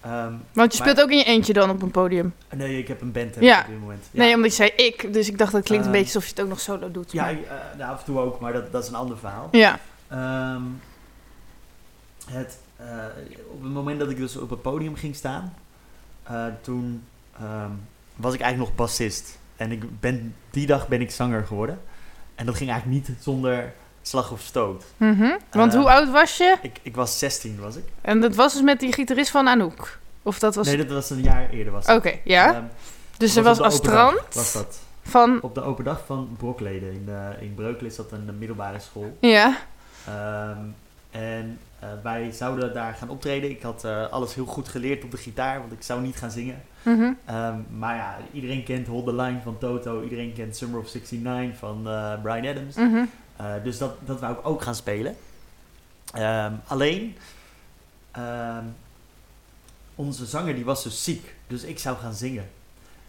Ehm, 0.00 0.12
Want 0.52 0.72
je 0.72 0.78
Maar- 0.78 0.88
speelt 0.88 1.00
ook 1.00 1.10
in 1.10 1.18
je 1.18 1.24
eentje 1.24 1.52
dan 1.52 1.70
op 1.70 1.82
een 1.82 1.90
podium. 1.90 2.34
nee, 2.54 2.78
ik 2.78 2.88
heb 2.88 3.00
een 3.00 3.12
band 3.12 3.36
Ja. 3.40 3.60
op 3.60 3.66
dit 3.66 3.80
moment. 3.80 4.08
Ja. 4.10 4.22
Nee, 4.22 4.34
omdat 4.34 4.50
je 4.50 4.56
zei 4.56 4.70
ik, 4.76 5.12
dus 5.12 5.28
ik 5.28 5.38
dacht 5.38 5.52
dat 5.52 5.62
klinkt 5.62 5.86
een 5.86 5.92
Eh, 5.92 5.98
beetje 5.98 6.14
alsof 6.14 6.24
je 6.24 6.30
het 6.36 6.42
ook 6.44 6.48
nog 6.48 6.60
solo 6.60 6.90
doet. 6.90 7.12
Ja, 7.12 7.22
maar- 7.22 7.32
eh, 7.32 7.78
nou, 7.78 7.92
af 7.92 7.98
en 7.98 8.04
toe 8.04 8.18
ook, 8.18 8.40
maar 8.40 8.52
dat, 8.52 8.72
dat 8.72 8.82
is 8.82 8.88
een 8.88 8.94
ander 8.94 9.18
verhaal. 9.18 9.48
ja. 9.52 9.78
Ehm, 10.08 10.62
het, 12.30 12.58
eh, 12.76 12.86
op 13.50 13.62
het 13.62 13.72
moment 13.72 13.98
dat 13.98 14.10
ik 14.10 14.16
dus 14.16 14.36
op 14.36 14.50
het 14.50 14.62
podium 14.62 14.94
ging 14.96 15.14
staan, 15.16 15.54
eh, 16.22 16.44
toen 16.60 17.02
ehm, 17.40 17.70
was 18.16 18.34
ik 18.34 18.40
eigenlijk 18.40 18.70
nog 18.70 18.78
bassist. 18.86 19.38
En 19.56 19.72
ik 19.72 20.00
ben, 20.00 20.34
die 20.50 20.66
dag 20.66 20.88
ben 20.88 21.00
ik 21.00 21.10
zanger 21.10 21.44
geworden. 21.46 21.80
En 22.34 22.46
dat 22.46 22.56
ging 22.56 22.70
eigenlijk 22.70 23.08
niet 23.08 23.16
zonder 23.22 23.72
slag 24.08 24.30
of 24.32 24.40
stoot. 24.40 24.84
Mhm. 24.96 25.30
Want 25.50 25.72
Eh, 25.74 25.78
hoe 25.80 25.90
oud 25.90 26.10
was 26.10 26.36
je? 26.36 26.56
Ik, 26.62 26.78
ik 26.82 26.96
was 26.96 27.18
16, 27.18 27.58
was 27.60 27.76
ik. 27.76 27.84
En 28.00 28.20
dat 28.20 28.34
was 28.34 28.52
dus 28.52 28.62
met 28.62 28.80
die 28.80 28.92
gitarist 28.92 29.30
van 29.30 29.48
Anouk? 29.48 29.98
Of 30.22 30.38
dat 30.38 30.54
was... 30.54 30.66
Nee, 30.66 30.76
dat 30.76 30.88
was 30.88 31.10
een 31.10 31.22
jaar 31.22 31.50
eerder. 31.50 31.72
Oké, 31.96 32.12
ja. 32.24 32.54
Ehm, 32.54 32.62
dus 33.16 33.36
er 33.36 33.42
was 33.42 33.58
was 33.58 33.80
de 33.80 33.88
Astrand 33.88 34.34
Was 34.34 34.52
dat. 34.52 34.78
van... 35.02 35.38
Op 35.42 35.54
de 35.54 35.62
open 35.62 35.84
dag 35.84 36.02
van 36.06 36.28
Brokleden. 36.38 36.92
In, 36.92 37.04
eh 37.08 37.42
in 37.42 37.54
Breukelen 37.54 37.90
is 37.90 37.96
dat 37.96 38.12
een 38.12 38.38
middelbare 38.38 38.78
school. 38.80 39.16
Ja. 39.20 39.56
Ehm, 40.06 40.58
En 41.10 41.58
eh, 41.78 41.88
wij 42.02 42.30
zouden 42.32 42.74
daar 42.74 42.94
gaan 42.94 43.08
optreden. 43.08 43.50
Ik 43.50 43.62
had 43.62 43.84
eh, 43.84 44.06
alles 44.10 44.34
heel 44.34 44.44
goed 44.46 44.68
geleerd 44.68 45.04
op 45.04 45.10
de 45.10 45.16
gitaar, 45.16 45.58
want 45.58 45.72
ik 45.72 45.82
zou 45.82 46.00
niet 46.00 46.16
gaan 46.16 46.30
zingen. 46.30 46.62
Ehm, 46.82 47.54
maar 47.78 47.96
ja, 47.96 48.16
iedereen 48.32 48.64
kent 48.64 48.86
Hold 48.86 49.06
the 49.06 49.14
Line 49.14 49.38
van 49.42 49.58
Toto. 49.58 50.02
Iedereen 50.02 50.32
kent 50.32 50.56
Summer 50.56 50.80
of 50.80 50.92
69 50.94 51.58
van 51.58 51.88
eh, 51.88 52.12
Brian 52.22 52.46
Adams. 52.46 52.76
Mhm. 52.76 53.04
Uh, 53.40 53.52
dus 53.62 53.78
dat, 53.78 53.94
dat 54.04 54.20
wou 54.20 54.32
ik 54.32 54.46
ook 54.46 54.62
gaan 54.62 54.74
spelen. 54.74 55.16
Um, 56.18 56.60
alleen, 56.66 57.16
um, 58.18 58.74
onze 59.94 60.26
zanger 60.26 60.54
die 60.54 60.64
was 60.64 60.82
dus 60.82 61.04
ziek. 61.04 61.34
Dus 61.46 61.62
ik 61.62 61.78
zou 61.78 61.96
gaan 61.96 62.14
zingen. 62.14 62.48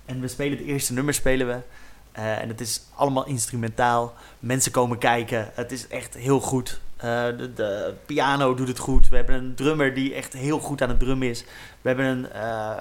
En 0.06 0.22
we 0.22 0.28
spelen 0.28 0.58
het 0.58 0.68
eerste 0.68 0.94
nummer 0.94 1.14
spelen 1.14 1.48
we. 1.48 1.60
Uh, 2.20 2.42
en 2.42 2.48
het 2.48 2.62
is 2.62 2.82
allemaal 2.96 3.26
instrumentaal. 3.26 4.14
Mensen 4.40 4.72
komen 4.72 4.98
kijken. 4.98 5.50
Het 5.54 5.72
is 5.72 5.88
echt 5.88 6.14
heel 6.14 6.40
goed. 6.40 6.80
De, 6.98 7.52
de, 7.56 7.94
piano 8.06 8.54
doet 8.54 8.68
het 8.68 8.80
goed. 8.80 9.10
We 9.10 9.16
hebben 9.16 9.36
een 9.36 9.56
drummer 9.56 9.94
die 9.94 10.14
echt 10.14 10.34
heel 10.34 10.60
goed 10.60 10.82
aan 10.82 10.90
het 10.90 11.00
drummen 11.00 11.30
is. 11.30 11.44
We 11.82 11.88
hebben 11.90 12.06
een, 12.06 12.40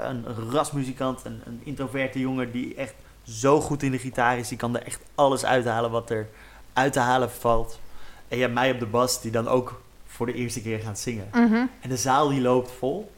een 0.08 0.50
rasmuzikant, 0.50 1.24
een, 1.24 1.40
een 1.46 1.60
introverte 1.64 2.18
jongen 2.18 2.52
die 2.52 2.74
echt 2.74 2.94
zo 3.22 3.60
goed 3.60 3.82
in 3.82 3.90
de 3.90 3.98
gitaar 3.98 4.38
is. 4.38 4.48
Die 4.48 4.58
kan 4.58 4.76
er 4.76 4.82
echt 4.82 5.00
alles 5.14 5.44
uithalen 5.44 5.90
wat 5.90 6.10
er 6.10 6.28
uit 6.76 6.92
te 6.92 7.00
halen 7.00 7.30
valt. 7.30 7.80
En 8.28 8.36
je 8.36 8.42
hebt 8.42 8.54
mij 8.54 8.72
op 8.72 8.78
de 8.78 8.86
bas 8.86 9.22
die 9.22 9.30
dan 9.30 9.48
ook 9.48 9.82
voor 10.06 10.26
de 10.26 10.34
eerste 10.34 10.62
keer 10.62 10.78
gaat 10.78 10.98
zingen. 10.98 11.28
Mm 11.32 11.50
-hmm. 11.50 11.70
En 11.80 11.88
de 11.88 11.96
zaal 11.96 12.28
die 12.28 12.40
loopt 12.40 12.70
vol. 12.78 13.12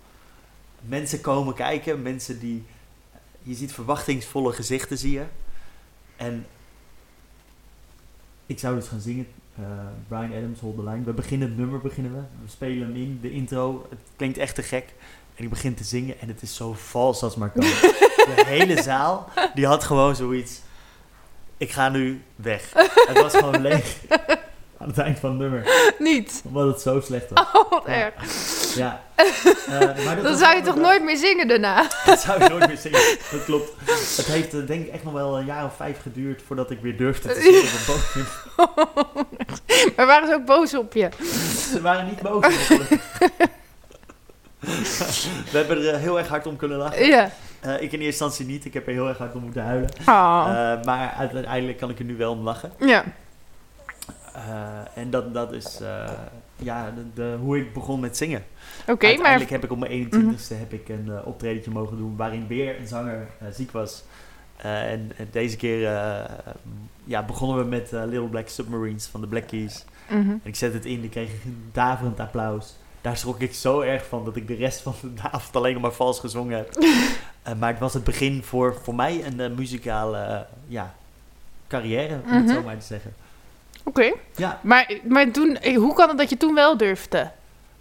Mensen 0.80 1.20
komen 1.20 1.54
kijken, 1.54 2.02
mensen 2.02 2.38
die... 2.38 2.64
Je 3.42 3.54
ziet 3.54 3.72
verwachtingsvolle 3.72 4.52
gezichten, 4.52 4.98
zie 4.98 5.12
je. 5.12 5.24
En 6.16 6.46
ik 8.46 8.58
zou 8.58 8.74
dus 8.74 8.88
gaan 8.88 9.00
zingen. 9.00 9.26
Uh, 9.60 9.66
Brian 10.08 10.32
Adams, 10.32 10.60
Hold 10.60 10.76
the 10.76 10.82
Line. 10.82 11.04
We 11.04 11.12
beginnen 11.12 11.48
het 11.48 11.56
nummer, 11.56 11.80
beginnen 11.80 12.12
we. 12.12 12.20
We 12.42 12.50
spelen 12.50 12.86
hem 12.86 12.96
in, 12.96 13.18
de 13.22 13.30
intro. 13.30 13.86
Het 13.90 13.98
klinkt 14.16 14.38
echt 14.38 14.54
te 14.54 14.62
gek. 14.62 14.94
En 15.34 15.44
ik 15.44 15.50
begin 15.50 15.74
te 15.74 15.84
zingen 15.84 16.20
en 16.20 16.28
het 16.28 16.42
is 16.42 16.54
zo 16.54 16.72
vals 16.72 17.22
als 17.22 17.36
maar 17.36 17.50
kan. 17.50 17.60
de 18.36 18.44
hele 18.46 18.82
zaal, 18.82 19.28
die 19.54 19.66
had 19.66 19.84
gewoon 19.84 20.16
zoiets 20.16 20.60
ik 21.58 21.72
ga 21.72 21.88
nu 21.88 22.22
weg. 22.36 22.62
het 23.06 23.20
was 23.20 23.34
gewoon 23.34 23.60
leeg 23.68 23.96
aan 24.78 24.88
het 24.88 24.98
eind 24.98 25.18
van 25.18 25.30
het 25.30 25.38
nummer. 25.38 25.92
Niet? 25.98 26.42
Omdat 26.44 26.66
het 26.66 26.80
zo 26.80 27.00
slecht 27.00 27.30
was. 27.30 27.46
Oh, 27.52 27.70
wat 27.70 27.84
erg. 27.86 28.14
Ja. 28.74 29.02
Uh, 29.68 29.78
maar 30.04 30.14
dat 30.14 30.24
Dan 30.24 30.36
zou 30.36 30.56
je 30.56 30.62
toch 30.62 30.76
nooit 30.76 31.02
meer 31.02 31.16
zingen 31.16 31.48
daarna? 31.48 31.86
Dat 32.06 32.20
zou 32.20 32.42
je 32.42 32.48
nooit 32.48 32.66
meer 32.66 32.76
zingen, 32.76 33.00
dat 33.30 33.44
klopt. 33.44 33.72
Het 34.16 34.26
heeft 34.26 34.54
uh, 34.54 34.66
denk 34.66 34.86
ik 34.86 34.92
echt 34.92 35.04
nog 35.04 35.12
wel 35.12 35.38
een 35.38 35.44
jaar 35.44 35.64
of 35.64 35.76
vijf 35.76 36.02
geduurd 36.02 36.42
voordat 36.46 36.70
ik 36.70 36.80
weer 36.80 36.96
durfde 36.96 37.28
te 37.28 37.40
zingen 37.40 37.60
op 37.60 38.04
een 38.14 38.26
maar 39.96 40.06
waren 40.06 40.28
ze 40.28 40.34
ook 40.34 40.44
boos 40.44 40.74
op 40.74 40.92
je? 40.92 41.08
Ze 41.72 41.80
waren 41.80 42.06
niet 42.06 42.20
boos 42.20 42.44
op 42.44 42.78
me. 42.78 42.98
We 45.50 45.58
hebben 45.58 45.76
er 45.76 45.94
uh, 45.94 46.00
heel 46.00 46.18
erg 46.18 46.28
hard 46.28 46.46
om 46.46 46.56
kunnen 46.56 46.78
lachen. 46.78 47.06
Ja. 47.06 47.30
Uh, 47.68 47.74
ik 47.74 47.80
in 47.80 48.00
eerste 48.00 48.04
instantie 48.04 48.46
niet. 48.46 48.64
Ik 48.64 48.74
heb 48.74 48.86
er 48.86 48.92
heel 48.92 49.08
erg 49.08 49.18
hard 49.18 49.34
om 49.34 49.42
moeten 49.42 49.62
huilen. 49.62 49.90
Oh. 50.00 50.46
Uh, 50.48 50.84
maar 50.84 51.12
uiteindelijk 51.18 51.78
kan 51.78 51.90
ik 51.90 51.98
er 51.98 52.04
nu 52.04 52.16
wel 52.16 52.32
om 52.32 52.40
lachen. 52.40 52.72
Ja. 52.78 53.04
Uh, 54.36 54.42
en 54.94 55.10
dat, 55.10 55.34
dat 55.34 55.52
is 55.52 55.80
ja, 56.56 56.90
de, 56.90 57.02
de, 57.14 57.36
hoe 57.40 57.58
ik 57.58 57.72
begon 57.72 58.00
met 58.00 58.16
zingen. 58.16 58.44
Oké, 58.80 58.92
okay, 58.92 59.08
uiteindelijk 59.08 59.50
maar... 59.50 59.60
heb 59.60 59.70
ik 59.70 59.76
op 59.76 59.78
mijn 59.78 60.06
21ste 60.06 60.16
mm 60.16 60.36
-hmm. 60.48 60.58
heb 60.58 60.72
ik 60.72 60.88
een 60.88 61.24
optredentje 61.24 61.70
mogen 61.70 61.96
doen 61.96 62.16
waarin 62.16 62.46
weer 62.46 62.80
een 62.80 62.86
zanger 62.86 63.26
ziek 63.52 63.70
was. 63.70 64.04
en 64.56 65.12
deze 65.30 65.56
keer 65.56 65.80
ja, 67.04 67.22
begonnen 67.26 67.58
we 67.58 67.64
met 67.64 67.90
Little 67.90 68.28
Black 68.28 68.48
Submarines 68.48 69.06
van 69.06 69.20
de 69.20 69.26
Black 69.26 69.46
Keys. 69.46 69.84
Mm 70.08 70.22
-hmm. 70.22 70.30
En 70.30 70.48
ik 70.48 70.56
zet 70.56 70.72
het 70.72 70.84
in, 70.84 71.04
ik 71.04 71.10
kreeg 71.10 71.30
een 71.44 71.70
daverend 71.72 72.20
applaus 72.20 72.76
daar 73.00 73.16
schrok 73.16 73.40
ik 73.40 73.54
zo 73.54 73.80
erg 73.80 74.06
van 74.06 74.24
dat 74.24 74.36
ik 74.36 74.46
de 74.46 74.54
rest 74.54 74.80
van 74.80 74.94
de 75.02 75.30
avond 75.30 75.56
alleen 75.56 75.80
maar 75.80 75.92
vals 75.92 76.20
gezongen 76.20 76.56
heb. 76.56 76.74
uh, 77.48 77.54
maar 77.54 77.70
het 77.70 77.78
was 77.78 77.94
het 77.94 78.04
begin 78.04 78.42
voor, 78.42 78.78
voor 78.82 78.94
mij 78.94 79.24
een 79.24 79.40
uh, 79.40 79.56
muzikale 79.56 80.18
uh, 80.18 80.40
ja, 80.66 80.94
carrière, 81.68 82.14
om 82.14 82.20
mm 82.24 82.30
-hmm. 82.30 82.46
het 82.46 82.56
zo 82.56 82.62
maar 82.62 82.78
te 82.78 82.86
zeggen. 82.86 83.14
Oké. 83.84 84.00
Okay. 84.00 84.14
Ja. 84.36 84.60
Maar, 84.62 84.92
maar 85.08 85.30
toen, 85.30 85.58
hoe 85.74 85.94
kan 85.94 86.08
het 86.08 86.18
dat 86.18 86.30
je 86.30 86.36
toen 86.36 86.54
wel 86.54 86.76
durfde? 86.76 87.30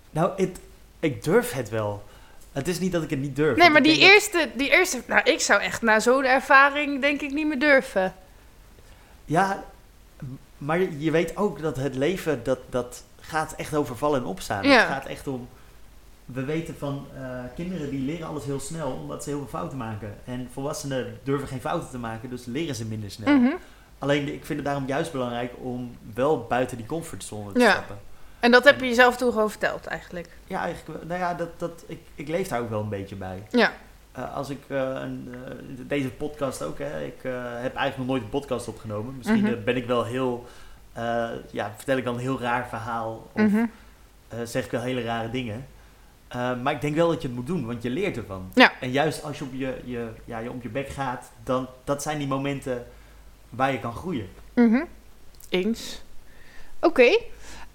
Nou, 0.09 0.31
het, 0.41 0.59
ik 0.99 1.23
durf 1.23 1.51
het 1.51 1.69
wel. 1.69 2.03
Het 2.51 2.67
is 2.67 2.79
niet 2.79 2.91
dat 2.91 3.03
ik 3.03 3.09
het 3.09 3.19
niet 3.19 3.35
durf. 3.35 3.57
Nee, 3.57 3.69
maar 3.69 3.83
die 3.83 3.99
eerste, 3.99 4.37
dat... 4.37 4.47
die 4.55 4.69
eerste... 4.69 5.01
Nou, 5.05 5.21
ik 5.23 5.39
zou 5.39 5.61
echt 5.61 5.81
na 5.81 5.99
zo'n 5.99 6.23
ervaring 6.23 7.01
denk 7.01 7.21
ik 7.21 7.31
niet 7.31 7.47
meer 7.47 7.59
durven. 7.59 8.13
Ja, 9.25 9.63
maar 10.57 10.79
je 10.97 11.11
weet 11.11 11.37
ook 11.37 11.61
dat 11.61 11.75
het 11.75 11.95
leven, 11.95 12.43
dat... 12.43 12.59
dat 12.69 13.03
gaat 13.27 13.53
echt 13.55 13.75
over 13.75 13.97
vallen 13.97 14.19
en 14.19 14.25
opstaan. 14.25 14.63
Ja. 14.63 14.77
Het 14.77 14.87
gaat 14.87 15.05
echt 15.05 15.27
om. 15.27 15.47
We 16.33 16.43
weten 16.43 16.75
van 16.77 17.05
uh, 17.19 17.39
kinderen 17.55 17.89
die 17.89 17.99
leren 18.05 18.27
alles 18.27 18.45
heel 18.45 18.59
snel 18.59 18.91
omdat 18.91 19.23
ze 19.23 19.29
heel 19.29 19.39
veel 19.39 19.47
fouten 19.47 19.77
maken. 19.77 20.15
En 20.25 20.47
volwassenen 20.51 21.17
durven 21.23 21.47
geen 21.47 21.59
fouten 21.61 21.89
te 21.89 21.97
maken, 21.97 22.29
dus 22.29 22.45
leren 22.45 22.75
ze 22.75 22.85
minder 22.85 23.11
snel. 23.11 23.35
Mm 23.35 23.43
-hmm. 23.45 23.57
Alleen 23.99 24.33
ik 24.33 24.45
vind 24.45 24.59
het 24.59 24.65
daarom 24.65 24.87
juist 24.87 25.11
belangrijk 25.11 25.53
om 25.61 25.97
wel 26.13 26.45
buiten 26.49 26.77
die 26.77 26.85
comfortzone 26.85 27.51
te 27.51 27.59
ja. 27.59 27.71
stappen. 27.71 27.97
En 28.39 28.51
dat 28.51 28.63
heb 28.63 28.79
je 28.79 28.85
jezelf 28.87 29.17
toen 29.17 29.31
gewoon 29.31 29.49
verteld 29.49 29.85
eigenlijk? 29.85 30.29
Ja, 30.45 30.61
eigenlijk. 30.61 31.05
Nou 31.05 31.19
ja, 31.19 31.33
dat, 31.33 31.49
dat, 31.59 31.83
ik, 31.87 31.99
ik 32.15 32.27
leef 32.27 32.47
daar 32.47 32.59
ook 32.61 32.69
wel 32.69 32.81
een 32.81 32.89
beetje 32.89 33.15
bij. 33.15 33.43
Ja. 33.49 33.71
Uh, 34.17 34.35
als 34.35 34.49
ik 34.49 34.59
uh, 34.67 34.79
een, 35.01 35.33
deze 35.87 36.09
podcast 36.09 36.63
ook, 36.63 36.79
hè, 36.79 37.03
ik 37.05 37.19
heb 37.61 37.75
eigenlijk 37.75 37.97
nog 37.97 38.07
nooit 38.07 38.23
een 38.23 38.29
podcast 38.29 38.67
opgenomen. 38.67 39.17
Misschien 39.17 39.41
Mhm. 39.43 39.63
ben 39.63 39.75
ik 39.75 39.85
wel 39.85 40.03
heel 40.05 40.45
ja, 41.51 41.73
vertel 41.75 41.97
ik 41.97 42.03
dan 42.03 42.13
een 42.13 42.19
heel 42.19 42.39
raar 42.39 42.67
verhaal 42.67 43.27
of 43.33 43.41
Mhm. 43.41 43.65
zeg 44.43 44.65
ik 44.65 44.71
wel 44.71 44.81
hele 44.81 45.01
rare 45.01 45.29
dingen. 45.29 45.65
Uh, 46.35 46.61
maar 46.61 46.73
ik 46.73 46.81
denk 46.81 46.95
wel 46.95 47.09
dat 47.09 47.21
je 47.21 47.27
het 47.27 47.37
moet 47.37 47.47
doen, 47.47 47.65
want 47.65 47.83
je 47.83 47.89
leert 47.89 48.17
ervan. 48.17 48.51
Ja. 48.53 48.71
En 48.79 48.91
juist 48.91 49.23
als 49.23 49.37
je 49.37 49.43
op 49.43 49.53
je, 49.53 49.77
je, 49.83 50.09
ja, 50.25 50.39
je 50.39 50.49
op 50.49 50.63
je 50.63 50.69
bek 50.69 50.89
gaat, 50.89 51.31
dan 51.43 51.67
dat 51.83 52.01
zijn 52.01 52.17
die 52.17 52.27
momenten 52.27 52.85
waar 53.49 53.71
je 53.71 53.79
kan 53.79 53.93
groeien. 53.93 54.29
Mhm. 54.53 54.83
Eens. 55.49 56.01
Oké. 56.79 57.19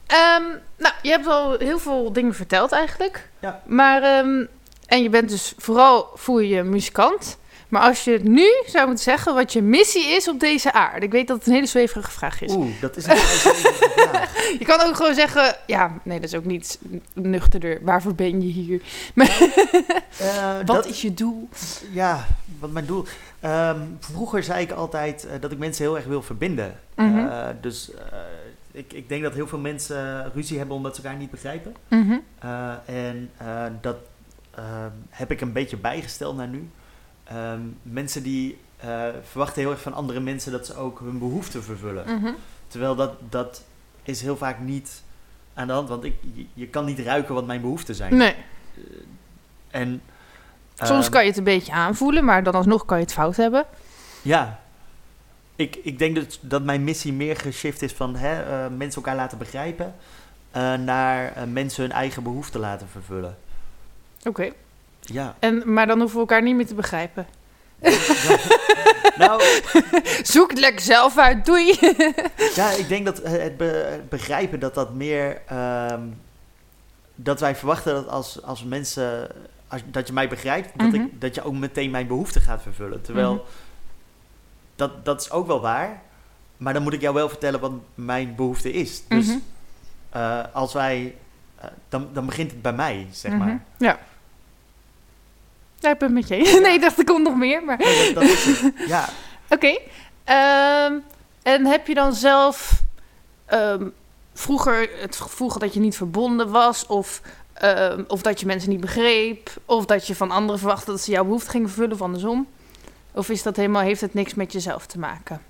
Ehm, 0.07 0.43
nou, 0.77 0.95
je 1.03 1.11
hebt 1.11 1.27
al 1.27 1.59
heel 1.59 1.79
veel 1.79 2.13
dingen 2.13 2.35
verteld 2.35 2.73
eigenlijk. 2.73 3.29
Ja. 3.39 3.63
Maar, 3.67 4.03
ehm, 4.03 4.45
en 4.87 5.03
je 5.03 5.09
bent 5.09 5.29
dus 5.29 5.55
vooral, 5.57 6.11
voel 6.15 6.39
je 6.39 6.55
je 6.55 6.63
muzikant. 6.63 7.39
Maar 7.73 7.83
als 7.83 8.05
je 8.05 8.19
nu 8.23 8.47
zou 8.67 8.87
moeten 8.87 9.05
zeggen 9.05 9.35
wat 9.35 9.52
je 9.52 9.62
missie 9.62 10.07
is 10.07 10.29
op 10.29 10.41
deze 10.41 10.73
aarde. 10.73 11.07
Ik 11.07 11.12
weet 11.12 11.26
dat 11.26 11.37
het 11.38 11.47
een 11.47 11.52
hele 11.52 11.67
zweverige 11.67 12.11
vraag 12.11 12.41
is. 12.43 12.52
Oeh, 12.52 12.81
dat 12.81 12.97
is 12.97 13.05
een 13.05 13.11
hele 13.11 13.26
zweverige 13.38 13.91
vraag. 14.09 14.37
Je 14.59 14.64
kan 14.64 14.81
ook 14.81 14.97
gewoon 14.97 15.14
zeggen, 15.14 15.57
ja, 15.67 16.00
nee, 16.02 16.21
dat 16.21 16.29
is 16.29 16.35
ook 16.37 16.45
niet 16.45 16.79
nuchterder. 17.12 17.79
Waarvoor 17.83 18.14
ben 18.14 18.41
je 18.43 18.52
hier? 18.52 18.81
Maar 19.14 19.38
Uh, 20.21 20.57
wat 20.57 20.67
dat- 20.67 20.87
is 20.87 21.02
je 21.02 21.14
doel? 21.14 21.49
Ja, 21.93 22.26
wat 22.59 22.71
mijn 22.71 22.87
doel. 22.87 23.05
Ehm, 23.41 23.81
vroeger 24.00 24.43
zei 24.43 24.62
ik 24.62 24.71
altijd 24.71 25.26
eh, 25.26 25.41
dat 25.41 25.52
ik 25.52 25.59
mensen 25.59 25.85
heel 25.85 25.97
erg 25.97 26.05
wil 26.07 26.23
verbinden. 26.23 26.75
Mhm. 26.97 27.19
Eh, 27.19 27.47
dus 27.61 27.91
eh, 27.95 28.19
ik, 28.73 28.93
ik 28.93 29.09
denk 29.09 29.23
dat 29.23 29.35
heel 29.35 29.47
veel 29.49 29.59
mensen 29.59 30.31
ruzie 30.35 30.59
hebben 30.59 30.76
omdat 30.76 30.97
ze 30.97 31.02
elkaar 31.02 31.19
niet 31.19 31.31
begrijpen. 31.31 31.75
Mhm. 31.88 32.17
Eh, 32.38 32.71
en 32.87 33.31
eh, 33.37 33.64
dat 33.81 33.97
ehm, 34.55 34.91
heb 35.11 35.31
ik 35.31 35.41
een 35.41 35.52
beetje 35.52 35.76
bijgesteld 35.76 36.37
naar 36.37 36.49
nu. 36.49 36.69
Ehm, 37.35 37.61
mensen 37.83 38.23
die 38.23 38.59
eh, 38.77 39.07
verwachten 39.31 39.62
heel 39.62 39.71
erg 39.71 39.81
van 39.81 39.93
andere 39.93 40.21
mensen 40.21 40.53
dat 40.53 40.67
ze 40.67 40.77
ook 40.77 41.01
hun 41.01 41.19
behoeften 41.19 41.62
vervullen. 41.62 42.05
Mhm. 42.19 42.33
Terwijl 42.69 42.95
dat, 42.95 43.12
dat 43.29 43.62
is 44.03 44.21
heel 44.23 44.37
vaak 44.37 44.59
niet 44.59 45.03
aan 45.55 45.67
de 45.67 45.73
hand, 45.73 45.89
want 45.89 46.05
ik, 46.05 46.15
je, 46.35 46.47
je 46.55 46.67
kan 46.67 46.85
niet 46.85 46.99
ruiken 46.99 47.35
wat 47.35 47.47
mijn 47.47 47.61
behoeften 47.61 47.95
zijn. 47.95 48.17
Nee, 48.17 48.35
En, 49.71 50.03
soms 50.77 51.05
ehm, 51.05 51.11
kan 51.12 51.23
je 51.23 51.29
het 51.29 51.39
een 51.39 51.45
beetje 51.45 51.73
aanvoelen, 51.73 52.25
maar 52.25 52.43
dan 52.43 52.55
alsnog 52.55 52.85
kan 52.85 52.97
je 52.97 53.03
het 53.05 53.12
fout 53.12 53.37
hebben. 53.37 53.65
Ja. 54.23 54.61
Ik, 55.57 55.77
ik 55.83 55.99
denk 55.99 56.17
dat, 56.17 56.39
dat 56.41 56.62
mijn 56.62 56.85
missie 56.85 57.12
meer 57.12 57.37
geshift 57.37 57.83
is 57.83 57.93
van 57.93 58.17
hè, 58.17 58.43
eh, 58.43 58.71
mensen 58.77 59.03
elkaar 59.03 59.17
laten 59.17 59.39
begrijpen. 59.39 59.95
eh, 60.51 60.75
naar 60.75 61.33
eh, 61.33 61.43
mensen 61.45 61.83
hun 61.83 61.93
eigen 61.93 62.23
behoeften 62.23 62.61
laten 62.61 62.89
vervullen. 62.89 63.37
Oké. 64.25 64.53
Ja. 65.03 65.35
En 65.39 65.73
Maar 65.73 65.87
dan 65.87 65.99
hoeven 65.99 66.15
we 66.15 66.21
elkaar 66.21 66.43
niet 66.43 66.57
meer 66.57 66.67
te 66.67 66.75
begrijpen. 66.75 67.27
nou, 69.17 69.43
Zoek 70.23 70.51
het 70.51 70.59
lekker 70.59 70.81
zelf 70.81 71.19
uit, 71.19 71.45
doei. 71.47 71.79
ja, 72.55 72.71
ik 72.71 72.89
denk 72.89 73.05
dat 73.05 73.19
eh, 73.19 73.33
het, 73.43 73.57
be- 73.57 73.87
het 73.91 74.09
begrijpen 74.09 74.61
dat 74.61 74.75
dat 74.75 74.95
meer... 74.95 75.41
ehm, 75.47 76.01
dat 77.15 77.41
wij 77.41 77.57
verwachten 77.57 77.95
dat 77.95 78.09
als, 78.09 78.43
als 78.43 78.65
mensen... 78.65 79.29
Als, 79.69 79.81
dat 79.87 80.07
je 80.07 80.13
mij 80.13 80.29
begrijpt, 80.29 80.71
dat, 80.79 80.87
Mhm. 80.87 80.95
ik, 81.03 81.21
dat 81.21 81.35
je 81.35 81.43
ook 81.45 81.55
meteen 81.55 81.91
mijn 81.91 82.07
behoeften 82.07 82.41
gaat 82.41 82.63
vervullen. 82.63 83.03
Terwijl, 83.03 83.33
Mhm. 83.35 83.43
dat, 84.77 85.05
dat 85.05 85.21
is 85.21 85.31
ook 85.31 85.47
wel 85.47 85.61
waar. 85.61 86.01
Maar 86.57 86.73
dan 86.73 86.83
moet 86.83 86.93
ik 86.93 87.01
jou 87.01 87.15
wel 87.15 87.29
vertellen 87.29 87.61
wat 87.61 87.73
mijn 87.95 88.35
behoefte 88.35 88.73
is. 88.73 89.03
Dus 89.09 89.27
Mhm. 89.27 89.37
eh, 90.11 90.39
als 90.53 90.73
wij... 90.73 91.15
eh, 91.57 91.65
dan, 91.89 92.09
dan 92.13 92.27
begint 92.27 92.51
het 92.51 92.63
bij 92.63 92.73
mij, 92.73 93.07
zeg 93.11 93.33
Mhm. 93.33 93.41
maar. 93.41 93.63
Ja. 93.79 93.99
Ja, 95.83 95.91
ik 95.91 95.99
ben 95.99 96.17
het 96.17 96.17
met 96.17 96.29
je. 96.29 96.35
eens. 96.37 96.61
Nee, 96.61 96.75
ik 96.75 96.81
dacht, 96.81 96.99
er 96.99 97.05
komt 97.05 97.25
nog 97.25 97.37
meer, 97.37 97.65
maar... 97.65 97.79
Nee, 97.79 98.12
dat, 98.12 98.23
is 98.23 98.45
het. 98.45 98.73
Ja, 98.89 99.09
Oké. 99.49 99.79
Ehm, 100.25 100.99
en 101.43 101.67
heb 101.67 101.87
je 101.87 101.95
dan 101.95 102.12
zelf... 102.15 102.83
ehm, 103.45 103.89
vroeger 104.33 104.91
het 105.01 105.17
gevoel 105.17 105.59
dat 105.59 105.75
je 105.75 105.81
niet 105.81 105.97
verbonden 105.97 106.51
was, 106.51 106.87
of, 106.87 107.21
ehm, 107.53 108.05
of 108.09 108.23
dat 108.23 108.41
je 108.41 108.47
mensen 108.47 108.71
niet 108.71 108.81
begreep, 108.81 109.51
of 109.65 109.85
dat 109.85 110.07
je 110.07 110.15
van 110.15 110.31
anderen 110.31 110.59
verwachtte 110.59 110.91
dat 110.91 111.01
ze 111.01 111.11
jouw 111.11 111.25
behoefte 111.25 111.51
gingen 111.51 111.69
vervullen 111.69 111.93
of 111.95 112.03
andersom? 112.03 112.47
Of 113.12 113.29
is 113.29 113.43
dat 113.43 113.57
helemaal, 113.57 113.83
heeft 113.83 114.01
het 114.01 114.15
niks 114.15 114.35
met 114.35 114.53
jezelf 114.53 114.87
te 114.87 114.99
maken? 114.99 115.41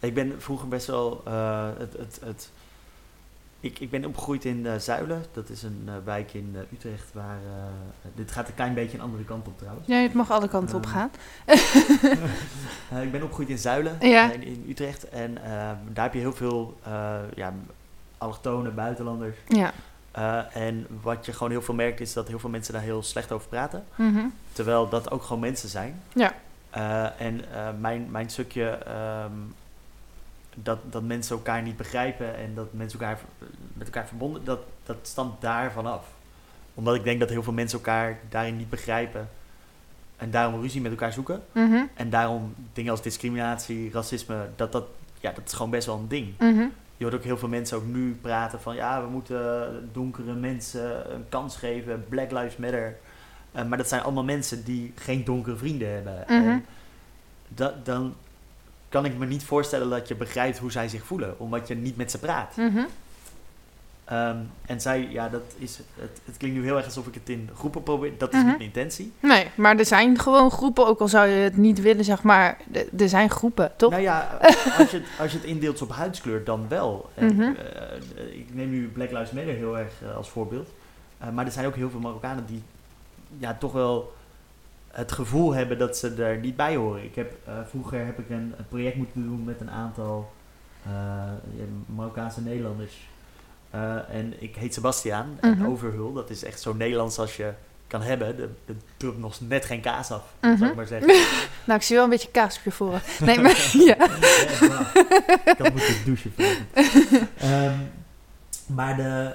Ik 0.00 0.14
ben 0.14 0.34
vroeger 0.38 0.68
best 0.68 0.86
wel 0.86 1.22
eh, 1.24 1.66
het, 1.78 1.92
het, 1.92 2.18
het 2.24 2.50
ik, 3.60 3.78
ik 3.78 3.90
ben 3.90 4.04
opgegroeid 4.04 4.44
in 4.44 4.58
uh, 4.58 4.72
Zuilen. 4.76 5.24
Dat 5.32 5.48
is 5.48 5.62
een 5.62 5.82
uh, 5.86 5.92
wijk 6.04 6.34
in 6.34 6.50
uh, 6.54 6.60
Utrecht 6.72 7.12
waar... 7.12 7.38
dit 8.14 8.30
gaat 8.30 8.48
een 8.48 8.54
klein 8.54 8.74
beetje 8.74 8.98
een 8.98 9.04
andere 9.04 9.24
kant 9.24 9.46
op 9.46 9.58
trouwens. 9.58 9.86
Ja, 9.86 9.96
het 9.96 10.12
mag 10.12 10.30
alle 10.30 10.48
kanten 10.48 10.76
op 10.76 10.86
gaan. 10.86 11.10
ik 13.06 13.12
ben 13.12 13.22
opgegroeid 13.22 13.48
in 13.48 13.58
Zuilen 13.58 13.96
ja. 14.00 14.32
in, 14.32 14.42
in, 14.42 14.64
Utrecht. 14.68 15.08
En 15.08 15.38
daar 15.92 16.04
heb 16.04 16.12
je 16.12 16.18
heel 16.18 16.32
veel 16.32 16.78
ja, 17.34 17.54
allochtonen, 18.18 18.74
buitenlanders. 18.74 19.36
Ja. 19.48 19.72
en 20.52 20.86
wat 21.02 21.26
je 21.26 21.32
gewoon 21.32 21.50
heel 21.50 21.62
veel 21.62 21.74
merkt 21.74 22.00
is 22.00 22.12
dat 22.12 22.28
heel 22.28 22.38
veel 22.38 22.50
mensen 22.50 22.72
daar 22.72 22.82
heel 22.82 23.02
slecht 23.02 23.32
over 23.32 23.48
praten. 23.48 23.84
Mm 23.94 24.14
-hmm. 24.14 24.32
Terwijl 24.52 24.88
dat 24.88 25.10
ook 25.10 25.22
gewoon 25.22 25.40
mensen 25.40 25.68
zijn. 25.68 26.02
Ja. 26.12 26.32
en 27.18 27.44
mijn, 27.80 28.10
mijn 28.10 28.30
stukje... 28.30 28.78
Um, 29.24 29.54
dat, 30.62 30.78
dat 30.90 31.02
mensen 31.02 31.36
elkaar 31.36 31.62
niet 31.62 31.76
begrijpen 31.76 32.36
en 32.36 32.54
dat 32.54 32.72
mensen 32.72 33.00
elkaar 33.00 33.18
met 33.72 33.86
elkaar 33.86 34.06
verbonden, 34.06 34.44
dat, 34.44 34.60
dat 34.82 34.96
stamt 35.02 35.40
daarvan 35.40 35.86
af. 35.86 36.06
Omdat 36.74 36.94
ik 36.94 37.04
denk 37.04 37.20
dat 37.20 37.28
heel 37.28 37.42
veel 37.42 37.52
mensen 37.52 37.78
elkaar 37.78 38.18
daarin 38.28 38.56
niet 38.56 38.70
begrijpen 38.70 39.28
en 40.16 40.30
daarom 40.30 40.60
ruzie 40.60 40.80
met 40.80 40.90
elkaar 40.90 41.12
zoeken. 41.12 41.42
Mm 41.52 41.70
-hmm. 41.70 41.88
En 41.94 42.10
daarom 42.10 42.54
dingen 42.72 42.90
als 42.90 43.02
discriminatie, 43.02 43.90
racisme, 43.92 44.48
dat, 44.56 44.72
dat, 44.72 44.84
ja, 45.20 45.32
dat 45.32 45.46
is 45.46 45.52
gewoon 45.52 45.70
best 45.70 45.86
wel 45.86 45.96
een 45.96 46.08
ding. 46.08 46.34
Mm 46.38 46.56
-hmm. 46.56 46.72
Je 46.96 47.04
hoort 47.04 47.16
ook 47.16 47.24
heel 47.24 47.38
veel 47.38 47.48
mensen 47.48 47.76
ook 47.76 47.86
nu 47.86 48.18
praten 48.20 48.60
van 48.60 48.74
ja, 48.74 49.02
we 49.02 49.08
moeten 49.08 49.88
donkere 49.92 50.32
mensen 50.32 51.14
een 51.14 51.28
kans 51.28 51.56
geven, 51.56 52.04
Black 52.08 52.30
Lives 52.30 52.56
Matter. 52.56 52.96
Uh, 53.56 53.64
maar 53.64 53.78
dat 53.78 53.88
zijn 53.88 54.02
allemaal 54.02 54.24
mensen 54.24 54.64
die 54.64 54.92
geen 54.94 55.24
donkere 55.24 55.56
vrienden 55.56 55.92
hebben. 55.92 56.24
Mm 56.26 56.42
-hmm. 56.42 56.50
En 56.50 56.64
dat, 57.48 57.84
dan 57.84 58.14
kan 58.88 59.04
ik 59.04 59.18
me 59.18 59.26
niet 59.26 59.44
voorstellen 59.44 59.90
dat 59.90 60.08
je 60.08 60.14
begrijpt 60.14 60.58
hoe 60.58 60.72
zij 60.72 60.88
zich 60.88 61.04
voelen, 61.04 61.34
omdat 61.38 61.68
je 61.68 61.74
niet 61.74 61.96
met 61.96 62.10
ze 62.10 62.18
praat. 62.18 62.56
Mhm. 62.56 62.78
Um, 64.12 64.50
en 64.66 64.80
zij, 64.80 65.08
ja, 65.10 65.28
dat 65.28 65.42
is, 65.58 65.78
het, 66.00 66.20
het 66.24 66.36
klinkt 66.36 66.56
nu 66.56 66.64
heel 66.64 66.76
erg 66.76 66.84
alsof 66.84 67.06
ik 67.06 67.14
het 67.14 67.28
in 67.28 67.50
groepen 67.56 67.82
probeer. 67.82 68.12
Dat 68.18 68.32
is 68.32 68.38
Mhm. 68.38 68.46
niet 68.48 68.56
mijn 68.56 68.68
intentie. 68.68 69.12
Nee, 69.20 69.46
maar 69.54 69.76
er 69.78 69.84
zijn 69.86 70.18
gewoon 70.18 70.50
groepen, 70.50 70.86
ook 70.86 71.00
al 71.00 71.08
zou 71.08 71.26
je 71.28 71.34
het 71.36 71.56
niet 71.56 71.80
willen, 71.80 72.04
zeg 72.04 72.22
maar. 72.22 72.56
Er 72.98 73.08
zijn 73.08 73.30
groepen, 73.30 73.72
toch? 73.76 73.90
Nou 73.90 74.02
ja, 74.02 74.38
als 74.78 74.90
je, 74.90 74.96
het, 74.96 75.06
als 75.20 75.32
je 75.32 75.38
het 75.38 75.46
indeelt 75.46 75.82
op 75.82 75.90
huidskleur, 75.92 76.44
dan 76.44 76.68
wel. 76.68 77.10
En, 77.14 77.34
Mhm. 77.34 77.42
eh, 77.42 78.38
ik 78.38 78.46
neem 78.54 78.70
nu 78.70 78.88
Black 78.88 79.10
Lives 79.10 79.30
Matter 79.30 79.54
heel 79.54 79.78
erg 79.78 79.92
eh, 80.02 80.16
als 80.16 80.28
voorbeeld. 80.28 80.68
Uh, 81.24 81.30
maar 81.30 81.46
er 81.46 81.52
zijn 81.52 81.66
ook 81.66 81.76
heel 81.76 81.90
veel 81.90 82.00
Marokkanen 82.00 82.46
die 82.46 82.62
ja, 83.38 83.56
toch 83.60 83.72
wel 83.72 84.14
het 84.98 85.12
gevoel 85.12 85.54
hebben 85.54 85.78
dat 85.78 85.96
ze 85.96 86.14
er 86.14 86.38
niet 86.38 86.56
bij 86.56 86.76
horen. 86.76 87.04
Ik 87.04 87.14
heb, 87.14 87.36
uh, 87.48 87.54
vroeger 87.68 88.04
heb 88.06 88.18
ik 88.18 88.30
een, 88.30 88.54
een, 88.58 88.68
project 88.68 88.96
moeten 88.96 89.22
doen 89.22 89.44
met 89.44 89.60
een 89.60 89.70
aantal 89.70 90.32
uh, 90.86 90.92
Marokkaanse 91.86 92.40
Nederlanders. 92.40 93.08
Uh, 93.74 94.14
en 94.14 94.42
ik 94.42 94.56
heet 94.56 94.74
Sebastiaan. 94.74 95.38
Mhm. 95.40 95.46
En 95.46 95.66
Overhul, 95.66 96.12
dat 96.12 96.30
is 96.30 96.44
echt 96.44 96.60
zo 96.60 96.74
Nederlands 96.74 97.18
als 97.18 97.36
je 97.36 97.52
kan 97.86 98.02
hebben. 98.02 98.26
Er 98.26 98.48
de, 98.66 98.74
drupt 98.96 99.18
nog 99.18 99.40
net 99.40 99.64
geen 99.64 99.80
kaas 99.80 100.10
af, 100.10 100.34
Mhm. 100.40 100.56
zou 100.56 100.70
ik 100.70 100.76
maar 100.76 100.86
zeggen. 100.86 101.14
Nou, 101.66 101.80
ik 101.80 101.86
zie 101.86 101.96
wel 101.96 102.04
een 102.04 102.10
beetje 102.10 102.30
kaas 102.30 102.56
op 102.56 102.64
je 102.64 102.70
voor. 102.70 103.00
Nee, 103.20 103.40
maar 103.40 103.70
ja. 103.88 103.96
ik 105.44 105.58
had 105.58 105.72
moeten 105.74 105.94
douchen. 106.04 106.32
um, 107.42 107.90
maar 108.66 108.96
de, 108.96 109.34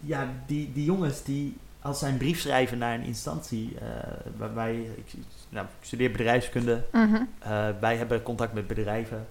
ja, 0.00 0.28
die, 0.46 0.72
die 0.72 0.84
jongens 0.84 1.22
die 1.22 1.56
als 1.84 1.98
zij 1.98 2.08
een 2.10 2.16
brief 2.16 2.40
schrijven 2.40 2.78
naar 2.78 2.94
een 2.94 3.04
instantie, 3.04 3.72
uh, 3.74 3.80
waarbij 4.36 4.74
ik, 4.74 5.12
nou, 5.48 5.66
ik 5.66 5.86
studeer 5.86 6.10
bedrijfskunde, 6.10 6.84
Mhm. 6.92 7.14
uh, 7.14 7.68
wij 7.80 7.96
hebben 7.96 8.22
contact 8.22 8.52
met 8.52 8.66
bedrijven. 8.66 9.26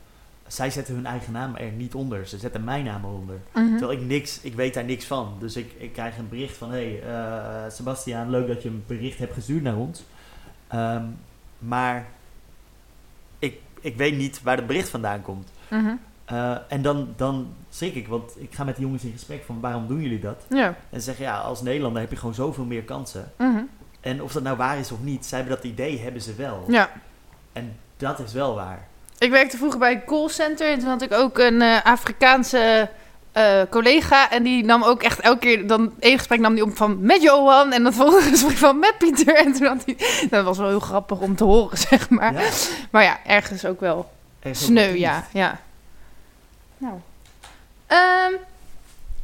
Zij 0.47 0.69
zetten 0.69 0.95
hun 0.95 1.06
eigen 1.06 1.34
naam 1.34 1.56
er 1.56 1.71
niet 1.71 1.95
onder. 1.95 2.27
Ze 2.27 2.38
zetten 2.38 2.63
mijn 2.63 2.84
naam 2.86 3.04
eronder. 3.04 3.39
Mhm. 3.54 3.77
Terwijl 3.77 3.99
ik 3.99 4.06
niks, 4.06 4.39
ik 4.41 4.54
weet 4.56 4.73
daar 4.73 4.84
niks 4.84 5.06
van. 5.06 5.36
Dus 5.39 5.56
ik, 5.56 5.71
ik 5.77 5.93
krijg 5.93 6.17
een 6.17 6.30
bericht 6.30 6.58
van: 6.58 6.71
hey, 6.71 7.04
uh, 7.08 7.71
Sebastiaan, 7.71 8.30
leuk 8.30 8.47
dat 8.47 8.63
je 8.63 8.69
een 8.69 8.84
bericht 8.88 9.17
hebt 9.17 9.34
gestuurd 9.34 9.63
naar 9.63 9.75
ons. 9.77 10.04
Um, 10.73 11.17
maar 11.60 12.06
ik, 13.39 13.60
ik 13.82 13.97
weet 13.97 14.15
niet 14.17 14.41
waar 14.41 14.58
het 14.58 14.67
bericht 14.67 14.89
vandaan 14.89 15.21
komt. 15.21 15.51
Mhm. 15.69 15.93
Uh, 16.34 16.56
en 16.67 16.82
dan, 16.82 17.13
dan 17.15 17.54
schrik 17.69 17.96
ik, 17.96 18.08
want 18.08 18.32
ik 18.36 18.54
ga 18.54 18.63
met 18.63 18.76
de 18.76 18.82
jongens 18.82 19.04
in 19.04 19.12
gesprek 19.12 19.43
van 19.46 19.60
waarom 19.60 19.88
doen 19.88 20.02
jullie 20.02 20.19
dat? 20.19 20.46
Ja. 20.50 20.76
En 20.89 21.00
ze 21.00 21.02
zeggen 21.02 21.26
ja, 21.26 21.38
als 21.38 21.62
Nederlander 21.62 22.02
heb 22.02 22.12
je 22.12 22.17
gewoon 22.17 22.34
zoveel 22.34 22.63
meer 22.63 22.84
kansen. 22.84 23.32
Mhm. 23.38 23.62
En 24.02 24.22
of 24.22 24.32
dat 24.32 24.43
nou 24.43 24.58
waar 24.58 24.80
is 24.80 24.91
of 24.91 25.00
niet, 25.02 25.26
zij 25.26 25.38
hebben 25.39 25.56
dat 25.56 25.65
idee, 25.65 26.00
hebben 26.00 26.22
ze 26.22 26.36
wel. 26.36 26.65
Ja. 26.67 26.89
En 27.54 27.76
dat 27.98 28.19
is 28.19 28.34
wel 28.34 28.56
waar. 28.56 28.88
Ik 29.17 29.32
werkte 29.32 29.58
vroeger 29.58 29.80
bij 29.80 29.91
een 29.91 30.06
callcenter 30.06 30.72
en 30.72 30.80
toen 30.80 30.89
had 30.89 31.02
ik 31.02 31.13
ook 31.13 31.38
een 31.38 31.62
uh, 31.62 31.82
Afrikaanse 31.84 32.89
uh, 33.38 33.62
collega. 33.69 34.32
En 34.32 34.43
die 34.43 34.63
nam 34.65 34.84
ook 34.84 35.04
echt 35.04 35.19
elke 35.19 35.39
keer, 35.39 35.67
dan 35.67 35.93
één 36.00 36.17
gesprek 36.17 36.39
nam 36.39 36.54
die 36.54 36.63
op 36.63 36.78
van 36.78 37.02
met 37.02 37.22
Johan 37.22 37.72
en 37.72 37.84
dan 37.84 37.93
volgende 38.04 38.30
gesprek 38.30 38.58
van 38.58 38.80
met 38.80 38.98
Pieter. 38.98 39.36
En 39.36 39.54
toen 39.54 39.67
had 39.67 39.86
hij, 39.86 40.28
dat 40.30 40.46
was 40.46 40.58
wel 40.58 40.67
heel 40.67 40.80
grappig 40.80 41.19
om 41.19 41.36
te 41.36 41.43
horen, 41.43 41.78
zeg 41.89 42.10
maar. 42.10 42.34
Ja. 42.34 42.50
Maar 42.91 43.04
ja, 43.04 43.19
ergens 43.26 43.65
ook 43.65 43.80
wel 43.80 44.12
Ergens 44.39 44.65
sneu, 44.65 44.93
ja. 44.93 45.28
ja. 45.32 45.60
Nou. 46.84 47.00
Um, 48.34 48.39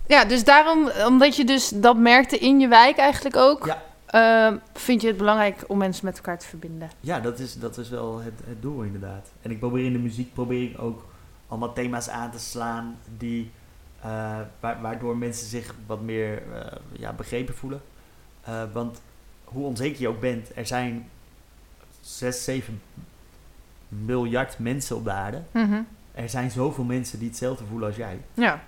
ja, 0.08 0.26
dus 0.26 0.44
daarom, 0.44 0.90
omdat 1.08 1.36
je 1.36 1.46
dus 1.46 1.70
dat 1.70 1.98
merkte 1.98 2.38
in 2.38 2.60
je 2.60 2.68
wijk 2.68 2.98
eigenlijk 2.98 3.36
ook, 3.36 3.66
ja. 3.66 4.52
uh, 4.52 4.58
vind 4.74 5.02
je 5.02 5.08
het 5.08 5.18
belangrijk 5.18 5.64
om 5.68 5.78
mensen 5.78 6.06
met 6.06 6.16
elkaar 6.16 6.40
te 6.40 6.48
verbinden. 6.48 6.90
Ja, 7.00 7.20
dat 7.20 7.40
is, 7.40 7.60
dat 7.60 7.78
is 7.78 7.90
wel 7.90 8.20
het, 8.20 8.34
het 8.46 8.62
doel 8.62 8.82
inderdaad. 8.82 9.32
En 9.42 9.52
ik 9.52 9.60
probeer 9.60 9.86
in 9.86 9.94
de 9.94 10.00
muziek 10.00 10.34
probeer 10.34 10.70
ik 10.70 10.82
ook 10.82 11.06
allemaal 11.48 11.74
thema's 11.74 12.10
aan 12.10 12.32
te 12.32 12.40
slaan 12.40 12.98
die, 13.18 13.52
uh, 14.06 14.40
wa 14.60 14.82
waardoor 14.82 15.18
mensen 15.18 15.48
zich 15.48 15.76
wat 15.86 16.02
meer 16.02 16.44
uh, 16.54 16.62
ja, 16.92 17.14
begrepen 17.14 17.56
voelen. 17.56 17.82
Uh, 18.50 18.64
want 18.74 19.02
hoe 19.44 19.66
onzeker 19.66 20.02
je 20.02 20.08
ook 20.08 20.20
bent, 20.20 20.50
er 20.56 20.68
zijn 20.68 21.10
6, 22.02 22.44
7 22.44 22.82
miljard 23.88 24.60
mensen 24.60 24.96
op 24.96 25.04
de 25.04 25.12
aarde. 25.12 25.42
Mm 25.52 25.72
-hmm. 25.72 25.88
Er 26.20 26.30
zijn 26.30 26.52
zoveel 26.52 26.84
mensen 26.84 27.20
die 27.20 27.28
hetzelfde 27.28 27.66
voelen 27.66 27.88
als 27.88 27.98
jij. 27.98 28.20
Ja. 28.34 28.64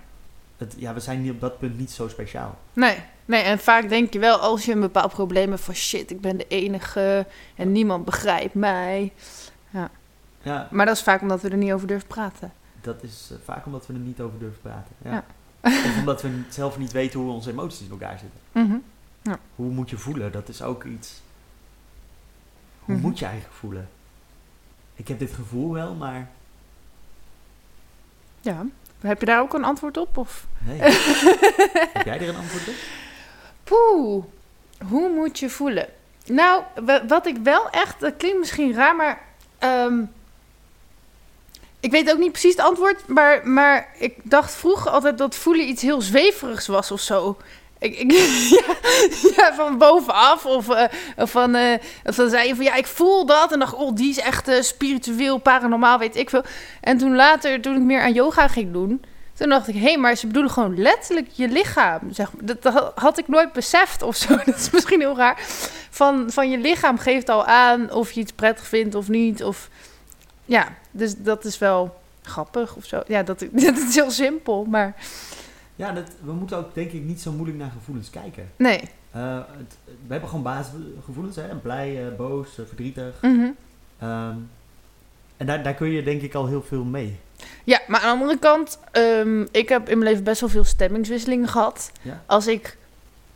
Het, 0.56 0.74
ja, 0.78 0.94
we 0.94 1.00
zijn 1.00 1.30
op 1.30 1.40
dat 1.40 1.58
punt 1.58 1.78
niet 1.78 1.90
zo 1.90 2.08
speciaal. 2.08 2.58
Nee, 2.72 2.98
nee, 3.24 3.42
en 3.42 3.58
vaak 3.58 3.88
denk 3.88 4.12
je 4.12 4.18
wel 4.18 4.38
als 4.38 4.64
je 4.64 4.72
een 4.72 4.80
bepaald 4.80 5.12
probleem 5.12 5.50
hebt 5.50 5.62
van 5.62 5.74
shit, 5.74 6.10
ik 6.10 6.20
ben 6.20 6.36
de 6.36 6.46
enige 6.48 7.26
en 7.54 7.72
niemand 7.72 8.04
begrijpt 8.04 8.54
mij. 8.54 9.12
Ja. 9.70 9.90
ja. 10.42 10.68
Maar 10.70 10.86
dat 10.86 10.96
is 10.96 11.02
vaak 11.02 11.20
omdat 11.20 11.40
we 11.40 11.48
er 11.48 11.56
niet 11.56 11.72
over 11.72 11.86
durven 11.86 12.08
praten. 12.08 12.52
Dat 12.80 13.02
is 13.02 13.28
uh, 13.32 13.38
vaak 13.44 13.66
omdat 13.66 13.86
we 13.86 13.92
er 13.92 13.98
niet 13.98 14.20
over 14.20 14.38
durven 14.38 14.60
praten. 14.60 14.94
Ja. 15.04 15.10
ja. 15.10 15.24
of 15.88 15.98
omdat 15.98 16.22
we 16.22 16.42
zelf 16.48 16.78
niet 16.78 16.92
weten 16.92 17.20
hoe 17.20 17.32
onze 17.32 17.50
emoties 17.50 17.86
in 17.86 17.90
elkaar 17.90 18.18
zitten. 18.18 18.40
Mm 18.52 18.70
-hmm. 18.70 18.82
ja. 19.22 19.38
Hoe 19.54 19.70
moet 19.70 19.90
je 19.90 19.98
voelen? 19.98 20.32
Dat 20.32 20.48
is 20.48 20.62
ook 20.62 20.84
iets. 20.84 21.22
Hoe 22.78 22.94
mm 22.94 23.00
-hmm. 23.00 23.10
moet 23.10 23.18
je 23.18 23.24
eigenlijk 23.24 23.54
voelen? 23.54 23.88
Ik 24.94 25.08
heb 25.08 25.18
dit 25.18 25.32
gevoel 25.32 25.72
wel, 25.72 25.94
maar. 25.94 26.30
Ja. 28.42 28.64
Heb 29.00 29.20
je 29.20 29.26
daar 29.26 29.40
ook 29.40 29.54
een 29.54 29.64
antwoord 29.64 29.96
op? 29.96 30.16
Of? 30.16 30.46
Nee. 30.58 30.78
heb 31.92 32.04
jij 32.04 32.20
er 32.20 32.28
een 32.28 32.36
antwoord 32.36 32.68
op? 32.68 32.74
Poeh. 33.64 34.24
Hoe 34.88 35.08
moet 35.08 35.38
je 35.38 35.50
voelen? 35.50 35.88
Nou, 36.26 36.62
wat 37.08 37.26
ik 37.26 37.36
wel 37.42 37.70
echt, 37.70 38.00
dat 38.00 38.16
klinkt 38.16 38.38
misschien 38.38 38.74
raar, 38.74 38.96
maar 38.96 39.20
um, 39.60 40.12
ik 41.80 41.90
weet 41.90 42.10
ook 42.10 42.18
niet 42.18 42.32
precies 42.32 42.56
het 42.56 42.64
antwoord, 42.64 43.06
maar, 43.06 43.48
maar 43.48 43.88
ik 43.98 44.14
dacht 44.22 44.52
vroeger 44.52 44.90
altijd 44.90 45.18
dat 45.18 45.34
voelen 45.34 45.68
iets 45.68 45.82
heel 45.82 46.00
zweverigs 46.00 46.66
was 46.66 46.90
of 46.90 47.00
zo. 47.00 47.36
Ik, 47.82 47.98
ik, 47.98 48.12
ja, 49.36 49.54
van 49.54 49.78
bovenaf. 49.78 50.46
Of, 50.46 50.68
of, 51.16 51.30
van, 51.30 51.56
uh, 51.56 51.72
of 52.04 52.14
dan 52.14 52.30
zei 52.30 52.48
je 52.48 52.54
van 52.54 52.64
ja, 52.64 52.74
ik 52.74 52.86
voel 52.86 53.26
dat. 53.26 53.52
En 53.52 53.58
dacht, 53.58 53.74
oh, 53.74 53.94
die 53.94 54.10
is 54.10 54.18
echt 54.18 54.48
uh, 54.48 54.60
spiritueel, 54.60 55.38
paranormaal, 55.38 55.98
weet 55.98 56.16
ik 56.16 56.30
veel. 56.30 56.44
En 56.80 56.98
toen 56.98 57.14
later, 57.14 57.60
toen 57.60 57.76
ik 57.76 57.82
meer 57.82 58.00
aan 58.00 58.12
yoga 58.12 58.48
ging 58.48 58.72
doen, 58.72 59.04
toen 59.34 59.48
dacht 59.48 59.68
ik, 59.68 59.74
hé, 59.74 59.80
hey, 59.80 59.98
maar 59.98 60.16
ze 60.16 60.26
bedoelen 60.26 60.50
gewoon 60.50 60.78
letterlijk 60.78 61.28
je 61.32 61.48
lichaam. 61.48 62.00
Zeg. 62.12 62.30
Dat 62.42 62.92
had 62.94 63.18
ik 63.18 63.28
nooit 63.28 63.52
beseft 63.52 64.02
of 64.02 64.16
zo. 64.16 64.36
Dat 64.44 64.56
is 64.56 64.70
misschien 64.70 65.00
heel 65.00 65.16
raar. 65.16 65.38
Van, 65.90 66.30
van 66.30 66.50
je 66.50 66.58
lichaam 66.58 66.98
geeft 66.98 67.28
al 67.28 67.44
aan 67.44 67.92
of 67.92 68.12
je 68.12 68.20
iets 68.20 68.32
prettig 68.32 68.66
vindt 68.66 68.94
of 68.94 69.08
niet. 69.08 69.44
Of, 69.44 69.68
ja, 70.44 70.68
dus 70.90 71.14
dat 71.16 71.44
is 71.44 71.58
wel 71.58 72.00
grappig 72.22 72.76
of 72.76 72.84
zo. 72.84 73.02
Ja, 73.06 73.22
dat, 73.22 73.38
dat 73.50 73.76
is 73.76 73.94
heel 73.94 74.10
simpel, 74.10 74.64
maar... 74.64 74.94
Ja, 75.76 75.92
dat, 75.92 76.10
we 76.24 76.32
moeten 76.32 76.56
ook 76.56 76.74
denk 76.74 76.92
ik 76.92 77.02
niet 77.02 77.20
zo 77.20 77.32
moeilijk 77.32 77.58
naar 77.58 77.70
gevoelens 77.70 78.10
kijken. 78.10 78.50
Nee. 78.56 78.80
Uh, 79.16 79.36
het, 79.36 79.76
we 79.86 80.12
hebben 80.12 80.28
gewoon 80.28 80.44
basisgevoelens, 80.44 81.36
hè? 81.36 81.54
blij, 81.62 82.06
uh, 82.06 82.16
boos, 82.16 82.58
uh, 82.58 82.66
verdrietig. 82.66 83.22
Mm 83.22 83.38
-hmm. 83.38 84.08
um, 84.08 84.50
En 85.36 85.46
daar, 85.46 85.62
daar 85.62 85.74
kun 85.74 85.88
je 85.88 86.02
denk 86.02 86.22
ik 86.22 86.34
al 86.34 86.46
heel 86.46 86.62
veel 86.62 86.84
mee. 86.84 87.18
Ja, 87.64 87.80
maar 87.86 88.00
aan 88.00 88.16
de 88.16 88.22
andere 88.22 88.38
kant, 88.38 88.78
ehm, 88.90 89.46
ik 89.50 89.68
heb 89.68 89.88
in 89.88 89.98
mijn 89.98 90.10
leven 90.10 90.24
best 90.24 90.40
wel 90.40 90.48
veel 90.48 90.64
stemmingswisselingen 90.64 91.48
gehad. 91.48 91.92
Ja. 92.02 92.22
Als 92.26 92.46
ik 92.46 92.76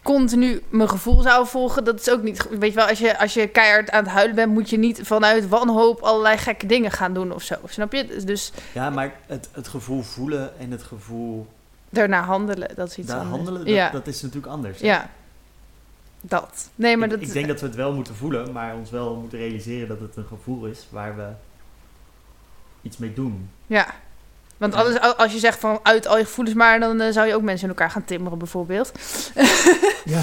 continu 0.03 0.63
mijn 0.69 0.89
gevoel 0.89 1.23
zou 1.23 1.47
volgen, 1.47 1.85
dat 1.85 2.01
is 2.01 2.11
ook 2.11 2.23
niet... 2.23 2.49
Weet 2.51 2.71
je 2.71 2.77
wel, 2.77 2.89
als 2.89 2.99
je, 2.99 3.19
als 3.19 3.35
je 3.35 3.47
keihard 3.49 3.91
aan 3.91 4.05
het 4.05 4.13
huilen 4.13 4.35
bent, 4.35 4.53
moet 4.53 4.71
je 4.71 4.79
niet 4.79 5.01
vanuit 5.03 5.49
wanhoop 5.49 6.01
allerlei 6.01 6.37
gekke 6.37 6.67
dingen 6.67 6.91
gaan 6.91 7.15
doen 7.15 7.33
of 7.33 7.43
zo. 7.43 7.55
Snap 7.65 7.93
je? 7.93 8.23
Dus 8.25 8.53
Ja, 8.73 8.91
maar 8.91 9.15
het, 9.27 9.49
het 9.53 9.69
gevoel 9.69 10.03
voelen 10.03 10.59
en 10.59 10.71
het 10.71 10.83
gevoel 10.83 11.47
daarna 11.91 12.23
handelen, 12.23 12.75
dat 12.75 12.89
is 12.89 12.99
iets 12.99 13.09
daar 13.09 13.17
anders. 13.17 13.37
handelen, 13.37 13.65
dat, 13.65 13.75
ja, 13.75 13.91
dat 13.91 14.07
is 14.07 14.23
natuurlijk 14.23 14.53
anders. 14.53 14.81
ja. 14.81 15.11
Dat. 16.21 16.71
Nee, 16.75 16.97
maar 16.97 17.09
ik, 17.09 17.15
dat... 17.15 17.23
ik 17.23 17.33
denk 17.33 17.47
dat 17.49 17.61
we 17.61 17.67
het 17.67 17.75
wel 17.75 17.93
moeten 17.95 18.15
voelen, 18.15 18.53
maar 18.53 18.75
ons 18.75 18.91
wel 18.91 19.15
moeten 19.15 19.39
realiseren 19.39 19.89
dat 19.89 20.01
het 20.01 20.17
een 20.17 20.27
gevoel 20.27 20.67
is 20.67 20.87
waar 20.91 21.17
we 21.17 21.29
iets 22.83 22.97
mee 22.97 23.13
doen. 23.13 23.51
Ja. 23.67 23.95
Want 24.57 24.75
anders, 24.75 25.17
als 25.17 25.33
je 25.33 25.39
zegt 25.39 25.59
van 25.59 25.81
uit 25.83 26.07
al 26.07 26.19
je 26.19 26.25
gevoelens 26.25 26.57
maar, 26.57 26.81
dan 26.81 27.01
eh, 27.01 27.13
zou 27.13 27.27
je 27.27 27.35
ook 27.35 27.43
mensen 27.43 27.69
in 27.69 27.75
elkaar 27.75 27.91
gaan 27.91 28.05
timmeren 28.05 28.39
bijvoorbeeld. 28.39 28.93
Ja, 30.05 30.23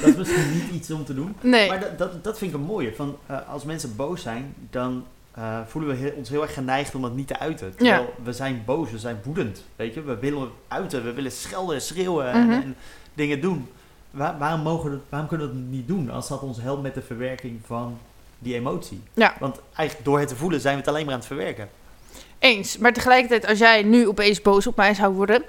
dat 0.00 0.08
is 0.08 0.16
misschien 0.16 0.52
niet 0.52 0.70
iets 0.72 0.90
om 0.90 1.04
te 1.04 1.14
doen. 1.14 1.36
Nee. 1.40 1.68
Maar 1.68 1.80
dat, 1.80 1.98
dat, 1.98 2.24
dat 2.24 2.38
vind 2.38 2.52
ik 2.52 2.56
een 2.56 2.66
mooie. 2.66 2.94
Van, 2.94 3.18
eh, 3.26 3.48
als 3.48 3.64
mensen 3.64 3.96
boos 3.96 4.22
zijn, 4.22 4.54
dan 4.70 5.04
eh, 5.38 5.58
voelen 5.66 5.90
we 5.90 5.96
heel- 5.96 6.12
ons 6.16 6.28
heel 6.28 6.42
erg 6.42 6.54
geneigd 6.54 6.94
om 6.94 7.02
dat 7.02 7.14
niet 7.14 7.26
te 7.26 7.38
uiten. 7.38 7.74
Terwijl 7.76 8.14
we 8.24 8.32
zijn 8.32 8.62
boos, 8.66 8.90
we 8.90 8.98
zijn 8.98 9.18
woedend. 9.24 9.64
Weet 9.76 9.94
je? 9.94 10.02
We 10.02 10.16
willen 10.18 10.48
uiten, 10.68 11.04
we 11.04 11.12
willen 11.12 11.32
schelden, 11.32 11.80
schreeuwen 11.82 12.30
en, 12.32 12.44
Mhm. 12.46 12.52
en 12.52 12.76
dingen 13.14 13.40
doen. 13.40 13.68
Waar- 14.10 14.38
waarom, 14.38 14.60
mogen 14.60 14.90
we 14.90 14.98
waarom 15.08 15.28
kunnen 15.28 15.46
we 15.48 15.52
dat 15.52 15.62
niet 15.62 15.88
doen 15.88 16.10
als 16.10 16.28
dat 16.28 16.40
ons 16.40 16.60
helpt 16.60 16.82
met 16.82 16.94
de 16.94 17.02
verwerking 17.02 17.60
van 17.66 17.98
die 18.38 18.54
emotie? 18.54 19.02
Ja. 19.14 19.34
Want 19.40 19.60
eigenlijk 19.74 20.08
door 20.08 20.18
het 20.18 20.28
te 20.28 20.36
voelen 20.36 20.60
zijn 20.60 20.74
we 20.74 20.80
het 20.80 20.88
alleen 20.88 21.04
maar 21.04 21.12
aan 21.14 21.18
het 21.18 21.28
verwerken. 21.28 21.68
Eens. 22.38 22.78
Maar 22.78 22.92
tegelijkertijd, 22.92 23.46
als 23.46 23.58
jij 23.58 23.82
nu 23.82 24.08
opeens 24.08 24.42
boos 24.42 24.66
op 24.66 24.76
mij 24.76 24.94
zou 24.94 25.14
worden 25.14 25.42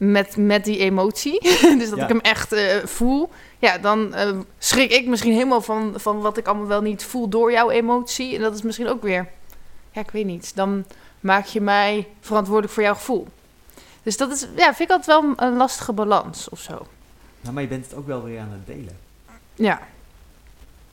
met, 0.00 0.36
met 0.36 0.64
die 0.64 0.78
emotie, 0.78 1.40
dus 1.78 1.88
dat 1.90 1.98
Ja. 1.98 2.02
ik 2.02 2.08
hem 2.08 2.20
echt 2.20 2.52
eh, 2.52 2.76
voel, 2.84 3.30
ja, 3.58 3.78
dan 3.78 4.14
eh, 4.14 4.38
schrik 4.58 4.90
ik 4.92 5.06
misschien 5.06 5.32
helemaal 5.32 5.60
van, 5.60 5.92
van 5.96 6.20
wat 6.20 6.36
ik 6.36 6.46
allemaal 6.46 6.66
wel 6.66 6.80
niet 6.82 7.04
voel 7.04 7.28
door 7.28 7.52
jouw 7.52 7.70
emotie. 7.70 8.34
En 8.36 8.40
dat 8.42 8.54
is 8.54 8.62
misschien 8.62 8.88
ook 8.88 9.02
weer, 9.02 9.28
ja, 9.90 10.00
ik 10.00 10.10
weet 10.10 10.24
niet. 10.26 10.56
Dan 10.56 10.84
maak 11.20 11.44
je 11.46 11.60
mij 11.60 12.08
verantwoordelijk 12.20 12.72
voor 12.74 12.82
jouw 12.82 12.94
gevoel. 12.94 13.26
Dus 14.02 14.16
dat 14.16 14.30
is, 14.30 14.46
ja, 14.56 14.74
vind 14.74 14.90
ik 14.90 14.96
altijd 14.96 15.06
wel 15.22 15.32
een 15.36 15.56
lastige 15.56 15.92
balans 15.92 16.48
of 16.48 16.60
zo. 16.60 16.86
Nou, 17.40 17.54
maar 17.54 17.62
je 17.62 17.68
bent 17.68 17.84
het 17.84 17.94
ook 17.94 18.06
wel 18.06 18.24
weer 18.24 18.40
aan 18.40 18.52
het 18.52 18.66
delen. 18.66 18.96
Ja, 19.54 19.80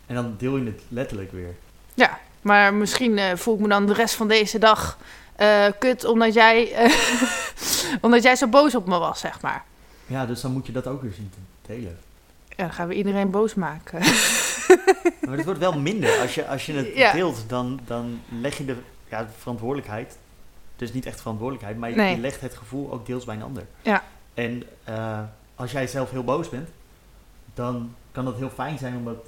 En 0.06 0.16
dan 0.16 0.36
deel 0.38 0.58
je 0.58 0.66
het 0.66 0.82
letterlijk 0.88 1.32
weer. 1.32 1.56
ja. 1.94 2.20
Maar 2.42 2.74
misschien 2.74 3.18
eh, 3.18 3.36
voel 3.36 3.54
ik 3.54 3.60
me 3.60 3.68
dan 3.68 3.86
de 3.86 3.94
rest 3.94 4.16
van 4.16 4.28
deze 4.28 4.60
dag 4.60 4.98
eh, 5.38 5.66
kut 5.80 6.06
omdat 6.06 6.34
jij, 6.34 6.72
eh, 6.74 6.94
omdat 8.06 8.24
jij 8.24 8.36
zo 8.36 8.48
boos 8.48 8.76
op 8.76 8.88
me 8.88 8.98
was, 8.98 9.20
zeg 9.20 9.42
maar. 9.42 9.64
Ja, 10.06 10.26
dus 10.26 10.42
dan 10.42 10.52
moet 10.52 10.66
je 10.66 10.72
dat 10.72 10.88
ook 10.88 11.02
weer 11.02 11.14
zien 11.14 11.32
te 11.34 11.74
delen. 11.74 11.98
Ja, 12.50 12.56
dan 12.56 12.72
gaan 12.74 12.88
we 12.88 12.94
iedereen 12.94 13.32
boos 13.32 13.54
maken. 13.54 14.00
Maar 15.28 15.36
het 15.36 15.46
wordt 15.46 15.60
wel 15.60 15.80
minder. 15.80 16.20
Als 16.20 16.36
je, 16.36 16.48
als 16.48 16.66
je 16.66 16.74
het 16.74 16.96
Ja. 16.96 17.12
deelt, 17.12 17.44
dan, 17.48 17.80
dan 17.86 18.22
leg 18.42 18.58
je 18.58 18.66
de 18.66 18.76
ja, 19.10 19.28
verantwoordelijkheid. 19.38 20.18
Dus 20.76 20.94
niet 20.94 21.06
echt 21.06 21.22
verantwoordelijkheid, 21.22 21.78
maar 21.80 21.90
je, 21.90 21.96
Nee. 21.96 22.16
je 22.16 22.22
legt 22.22 22.42
het 22.42 22.56
gevoel 22.56 22.92
ook 22.92 23.06
deels 23.06 23.26
bij 23.26 23.36
een 23.36 23.42
ander. 23.44 23.64
Ja. 23.82 24.04
En 24.34 24.64
eh, 24.84 25.20
als 25.56 25.72
jij 25.72 25.88
zelf 25.88 26.12
heel 26.12 26.24
boos 26.24 26.50
bent, 26.50 26.70
dan 27.54 27.96
kan 28.12 28.26
dat 28.26 28.36
heel 28.36 28.50
fijn 28.50 28.78
zijn 28.78 28.96
om 28.96 29.06
dat 29.06 29.26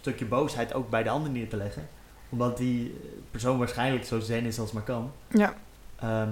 stukje 0.00 0.24
boosheid 0.24 0.74
ook 0.74 0.90
bij 0.90 1.02
de 1.02 1.10
ander 1.10 1.30
neer 1.30 1.48
te 1.48 1.56
leggen. 1.56 1.88
Omdat 2.32 2.56
die 2.56 3.00
persoon 3.30 3.58
waarschijnlijk 3.58 4.04
zo 4.04 4.20
zen 4.20 4.44
is 4.44 4.58
als 4.58 4.72
maar 4.72 4.82
kan. 4.82 5.10
Ja. 5.28 5.54
Ehm, 5.96 6.28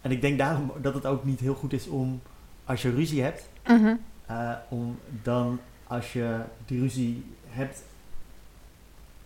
en 0.00 0.10
ik 0.10 0.20
denk 0.20 0.38
daarom 0.38 0.72
dat 0.82 0.94
het 0.94 1.06
ook 1.06 1.24
niet 1.24 1.40
heel 1.40 1.54
goed 1.54 1.72
is 1.72 1.86
om, 1.88 2.20
als 2.64 2.82
je 2.82 2.90
ruzie 2.90 3.22
hebt, 3.22 3.48
Mhm. 3.68 3.94
eh, 4.26 4.52
om 4.68 4.98
dan, 5.22 5.60
als 5.86 6.12
je 6.12 6.40
die 6.66 6.80
ruzie 6.80 7.24
hebt, 7.48 7.82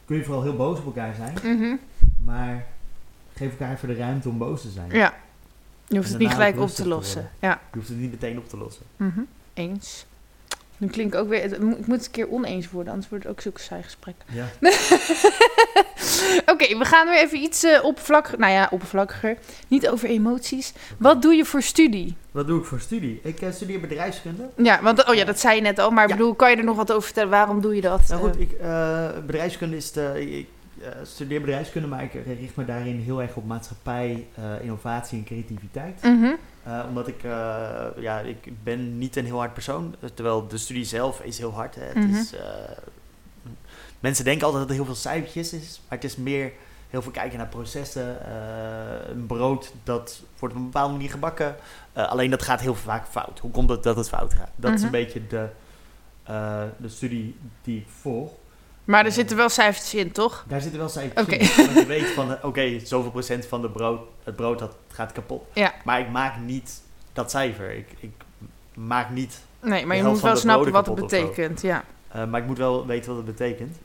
kun 0.04 0.16
je 0.16 0.24
vooral 0.24 0.42
heel 0.42 0.56
boos 0.56 0.78
op 0.78 0.84
elkaar 0.86 1.14
zijn. 1.14 1.34
Mhm. 1.56 1.76
Maar 2.24 2.66
geef 3.34 3.50
elkaar 3.50 3.72
even 3.72 3.88
de 3.88 3.94
ruimte 3.94 4.28
om 4.28 4.38
boos 4.38 4.62
te 4.62 4.70
zijn. 4.70 4.90
Ja. 4.90 5.14
Je 5.88 5.96
hoeft 5.96 6.08
het 6.08 6.18
niet 6.18 6.30
gelijk 6.30 6.60
op 6.60 6.68
te 6.68 6.88
lossen. 6.88 7.30
Ja. 7.40 7.60
Je 7.72 7.76
hoeft 7.78 7.88
het 7.88 7.98
niet 7.98 8.10
meteen 8.10 8.38
op 8.38 8.48
te 8.48 8.56
lossen. 8.56 8.84
Mhm. 8.96 9.20
Eens. 9.54 10.06
Nu 10.78 10.88
klink 10.88 11.14
ik 11.14 11.20
ook 11.20 11.28
weer... 11.28 11.44
Ik 11.44 11.60
moet 11.60 11.86
het 11.96 12.04
een 12.04 12.10
keer 12.10 12.30
oneens 12.30 12.70
worden, 12.70 12.92
anders 12.92 13.10
wordt 13.10 13.24
het 13.24 13.32
ook 13.32 13.40
zulke 13.40 13.60
saai 13.60 13.82
gesprek. 13.82 14.14
Ja. 14.32 14.44
Oké, 16.52 16.78
we 16.78 16.84
gaan 16.84 17.08
weer 17.08 17.18
even 17.18 17.38
iets 17.38 17.62
eh 17.64 17.84
oppervlakkiger... 17.84 18.38
Nou 18.38 18.52
ja, 18.52 18.68
oppervlakkiger. 18.70 19.36
Niet 19.68 19.88
over 19.88 20.08
emoties. 20.08 20.72
Wat 20.98 21.22
doe 21.22 21.34
je 21.34 21.44
voor 21.44 21.62
studie? 21.62 22.16
Wat 22.30 22.46
doe 22.46 22.58
ik 22.60 22.64
voor 22.66 22.80
studie? 22.80 23.20
Ik 23.22 23.40
eh, 23.40 23.50
studeer 23.52 23.80
bedrijfskunde. 23.80 24.48
Ja, 24.56 24.82
want... 24.82 25.08
Oh 25.08 25.14
ja, 25.14 25.24
dat 25.24 25.38
zei 25.40 25.54
je 25.56 25.60
net 25.62 25.78
al. 25.78 25.90
Maar 25.90 26.04
ik 26.04 26.10
Ja. 26.10 26.16
bedoel, 26.16 26.34
kan 26.34 26.50
je 26.50 26.56
er 26.56 26.64
nog 26.64 26.76
wat 26.76 26.90
over 26.92 27.02
vertellen? 27.04 27.30
Waarom 27.30 27.60
doe 27.60 27.74
je 27.74 27.80
dat? 27.80 28.00
Nou 28.08 28.20
goed, 28.20 28.34
Eh, 28.36 28.40
ik, 28.40 28.52
eh, 28.52 29.08
bedrijfskunde 29.26 29.76
is 29.76 29.92
de, 29.92 30.26
ik 30.38 30.46
studeer 31.02 31.40
bedrijfskunde, 31.40 31.88
maar 31.88 32.02
ik 32.02 32.12
richt 32.12 32.56
me 32.56 32.64
daarin 32.64 32.98
heel 33.00 33.22
erg 33.22 33.34
op 33.36 33.44
maatschappij, 33.46 34.26
eh, 34.34 34.44
innovatie 34.60 35.18
en 35.18 35.24
creativiteit. 35.24 36.02
mhm. 36.02 36.32
Eh, 36.62 36.84
omdat 36.88 37.08
ik, 37.08 37.22
eh, 37.24 37.84
ja, 37.96 38.18
ik 38.20 38.62
ben 38.62 38.98
niet 38.98 39.16
een 39.16 39.24
heel 39.24 39.38
hard 39.38 39.52
persoon, 39.54 39.94
eh, 40.00 40.08
terwijl 40.14 40.46
de 40.48 40.58
studie 40.58 40.84
zelf 40.84 41.20
is 41.20 41.38
heel 41.38 41.52
hard. 41.52 41.74
Hè. 41.74 41.82
Het 41.82 41.94
Mhm. 41.94 42.14
is, 42.14 42.32
eh, 42.34 42.40
mensen 44.00 44.24
denken 44.24 44.44
altijd 44.46 44.62
dat 44.62 44.70
er 44.70 44.76
heel 44.76 44.86
veel 44.92 45.00
cijfertjes 45.00 45.52
is, 45.52 45.80
maar 45.88 45.98
het 45.98 46.04
is 46.10 46.16
meer 46.16 46.52
heel 46.90 47.02
veel 47.02 47.12
kijken 47.12 47.38
naar 47.38 47.46
processen. 47.48 48.26
eh, 48.26 49.08
een 49.10 49.26
brood 49.26 49.72
dat 49.84 50.22
wordt 50.38 50.54
op 50.54 50.60
een 50.60 50.66
bepaalde 50.66 50.92
manier 50.92 51.10
gebakken, 51.10 51.56
eh, 51.92 52.08
alleen 52.08 52.30
dat 52.30 52.42
gaat 52.42 52.60
heel 52.60 52.74
vaak 52.74 53.06
fout. 53.06 53.38
Hoe 53.38 53.50
komt 53.50 53.70
het 53.70 53.82
dat 53.82 53.96
het 53.96 54.08
fout 54.08 54.34
gaat? 54.34 54.50
Dat 54.56 54.70
is 54.72 54.76
Mhm. 54.76 54.84
een 54.84 54.90
beetje 55.00 55.26
de, 55.26 55.48
eh, 56.22 56.62
de 56.76 56.88
studie 56.88 57.36
die 57.62 57.78
ik 57.78 57.86
volg. 58.00 58.30
Maar 58.88 59.04
er 59.04 59.12
zitten 59.12 59.36
wel 59.36 59.48
cijfertjes 59.48 59.94
in, 59.94 60.12
toch? 60.12 60.44
Daar 60.48 60.60
zitten 60.60 60.80
wel 60.80 60.88
cijfers 60.88 61.26
in. 61.28 61.64
Want 61.64 61.78
je 61.78 61.86
weet 61.86 62.06
van, 62.06 62.36
oké, 62.42 62.78
zoveel 62.84 63.10
procent 63.10 63.46
van 63.46 63.62
de 63.62 63.70
brood, 63.70 64.00
het 64.24 64.36
brood 64.36 64.58
dat 64.58 64.76
gaat 64.88 65.12
kapot. 65.12 65.42
Ja. 65.52 65.74
Maar 65.84 66.00
ik 66.00 66.10
maak 66.10 66.38
niet 66.38 66.82
dat 67.12 67.30
cijfer. 67.30 67.70
Ik, 67.70 67.86
ik 68.00 68.12
maak 68.74 69.10
niet 69.10 69.40
Nee, 69.60 69.86
maar 69.86 69.96
je 69.96 70.02
moet 70.02 70.20
wel 70.20 70.36
snappen 70.36 70.72
wat 70.72 70.86
het 70.86 70.94
betekent. 70.94 71.60
Ja. 71.60 71.84
Eh, 72.08 72.24
maar 72.24 72.40
ik 72.40 72.46
moet 72.46 72.58
wel 72.58 72.86
weten 72.86 73.08
wat 73.14 73.26
het 73.26 73.36
betekent. 73.36 73.76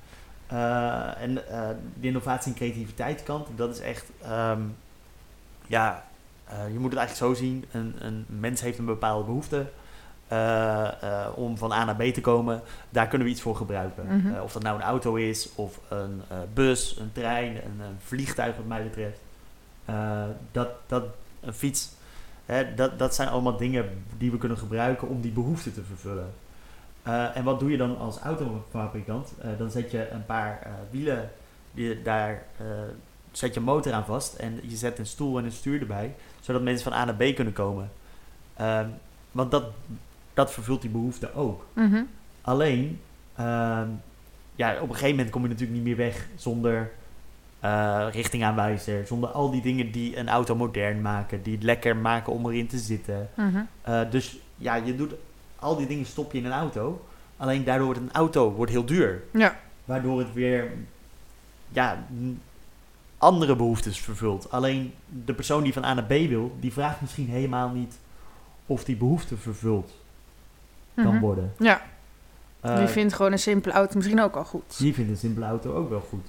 Eh, 0.47 1.21
en 1.21 1.49
eh 1.49 1.69
de 1.99 2.07
innovatie 2.07 2.51
en 2.51 2.57
creativiteit 2.57 3.23
kant, 3.23 3.47
dat 3.55 3.69
is 3.75 3.79
echt, 3.79 4.05
ehm, 4.21 4.61
ja, 5.67 6.05
je 6.71 6.79
moet 6.79 6.91
het 6.91 6.99
eigenlijk 6.99 7.35
zo 7.35 7.43
zien. 7.43 7.65
Een, 7.71 7.95
een 7.99 8.25
mens 8.27 8.61
heeft 8.61 8.77
een 8.77 8.85
bepaalde 8.85 9.25
behoefte 9.25 9.57
eh, 9.57 9.63
eh, 9.63 9.67
om 11.35 11.57
van 11.57 11.71
A 11.71 11.85
naar 11.85 11.95
B 11.95 12.01
te 12.01 12.21
komen. 12.21 12.61
Daar 12.89 13.07
kunnen 13.07 13.27
we 13.27 13.33
iets 13.33 13.41
voor 13.41 13.55
gebruiken. 13.55 14.05
Mhm. 14.05 14.35
Eh, 14.35 14.43
of 14.43 14.53
dat 14.53 14.63
nou 14.63 14.75
een 14.75 14.85
auto 14.85 15.15
is, 15.15 15.49
of 15.55 15.79
een 15.89 16.21
eh, 16.27 16.37
bus, 16.53 16.97
een 16.99 17.11
trein, 17.11 17.55
een, 17.55 17.79
een 17.79 17.97
vliegtuig 17.99 18.55
wat 18.55 18.65
mij 18.65 18.83
betreft. 18.83 19.19
Eh, 19.85 20.23
dat, 20.51 20.69
dat, 20.87 21.03
een 21.41 21.53
fiets. 21.53 21.91
Hè, 22.45 22.73
dat, 22.73 22.99
dat 22.99 23.15
zijn 23.15 23.27
allemaal 23.27 23.57
dingen 23.57 24.03
die 24.17 24.31
we 24.31 24.37
kunnen 24.37 24.57
gebruiken 24.57 25.07
om 25.07 25.21
die 25.21 25.31
behoefte 25.31 25.73
te 25.73 25.83
vervullen. 25.83 26.33
Eh, 27.03 27.37
en 27.37 27.43
wat 27.43 27.59
doe 27.59 27.71
je 27.71 27.77
dan 27.77 27.97
als 27.97 28.19
autofabrikant? 28.19 29.33
Eh, 29.41 29.49
dan 29.57 29.71
zet 29.71 29.91
je 29.91 30.09
een 30.09 30.25
paar 30.25 30.59
eh, 30.63 30.71
wielen, 30.91 31.29
die, 31.71 32.01
daar 32.01 32.43
eh, 32.57 32.65
zet 33.31 33.53
je 33.53 33.59
een 33.59 33.65
motor 33.65 33.93
aan 33.93 34.05
vast 34.05 34.33
en 34.33 34.59
je 34.61 34.75
zet 34.75 34.99
een 34.99 35.05
stoel 35.05 35.37
en 35.37 35.45
een 35.45 35.51
stuur 35.51 35.79
erbij, 35.79 36.15
zodat 36.39 36.61
mensen 36.61 36.91
van 36.91 36.99
A 36.99 37.05
naar 37.05 37.15
B 37.15 37.35
kunnen 37.35 37.53
komen. 37.53 37.91
Ehm, 38.55 38.87
want 39.31 39.51
dat, 39.51 39.63
dat 40.33 40.51
vervult 40.51 40.81
die 40.81 40.89
behoefte 40.89 41.33
ook. 41.33 41.65
Mhm. 41.73 42.03
Alleen, 42.41 42.99
ehm, 43.35 43.87
ja, 44.55 44.73
op 44.73 44.89
een 44.89 44.95
gegeven 44.95 45.15
moment 45.15 45.29
kom 45.29 45.41
je 45.41 45.47
natuurlijk 45.47 45.77
niet 45.77 45.87
meer 45.87 45.95
weg 45.95 46.27
zonder 46.35 46.91
eh, 47.59 48.07
richtingaanwijzer, 48.11 49.07
zonder 49.07 49.29
al 49.29 49.51
die 49.51 49.61
dingen 49.61 49.91
die 49.91 50.17
een 50.17 50.29
auto 50.29 50.55
modern 50.55 51.01
maken, 51.01 51.43
die 51.43 51.53
het 51.53 51.63
lekker 51.63 51.95
maken 51.97 52.33
om 52.33 52.45
erin 52.45 52.67
te 52.67 52.77
zitten. 52.77 53.29
Mhm. 53.35 53.61
Eh, 53.81 54.01
dus 54.09 54.37
ja, 54.55 54.75
je 54.75 54.95
doet 54.95 55.13
al 55.55 55.75
die 55.75 55.87
dingen 55.87 56.05
stop 56.05 56.31
je 56.31 56.37
in 56.37 56.45
een 56.45 56.51
auto. 56.51 57.05
Alleen 57.37 57.63
daardoor 57.63 57.85
wordt 57.85 58.01
een 58.01 58.11
auto 58.11 58.51
wordt 58.51 58.71
heel 58.71 58.85
duur. 58.85 59.23
Ja. 59.33 59.59
Waardoor 59.85 60.19
het 60.19 60.33
weer 60.33 60.71
ja, 61.69 62.05
andere 63.17 63.55
behoeftes 63.55 63.99
vervult. 63.99 64.51
Alleen 64.51 64.93
de 65.25 65.33
persoon 65.33 65.63
die 65.63 65.73
van 65.73 65.85
A 65.85 65.93
naar 65.93 66.03
B 66.03 66.09
wil, 66.09 66.55
die 66.59 66.73
vraagt 66.73 67.01
misschien 67.01 67.29
helemaal 67.29 67.69
niet 67.69 67.99
of 68.65 68.83
die 68.83 68.95
behoefte 68.95 69.37
kan 70.95 71.05
Mhm. 71.05 71.19
worden. 71.19 71.53
Ja, 71.59 71.81
Eh, 72.59 72.77
die 72.77 72.87
vindt 72.87 73.13
gewoon 73.13 73.31
een 73.31 73.39
simpele 73.39 73.73
auto 73.73 73.95
misschien 73.95 74.21
ook 74.21 74.35
al 74.35 74.43
goed. 74.43 74.77
die 74.77 74.93
vindt 74.93 75.09
een 75.11 75.17
simpele 75.17 75.45
auto 75.45 75.73
ook 75.75 75.89
wel 75.89 75.99
goed. 76.09 76.25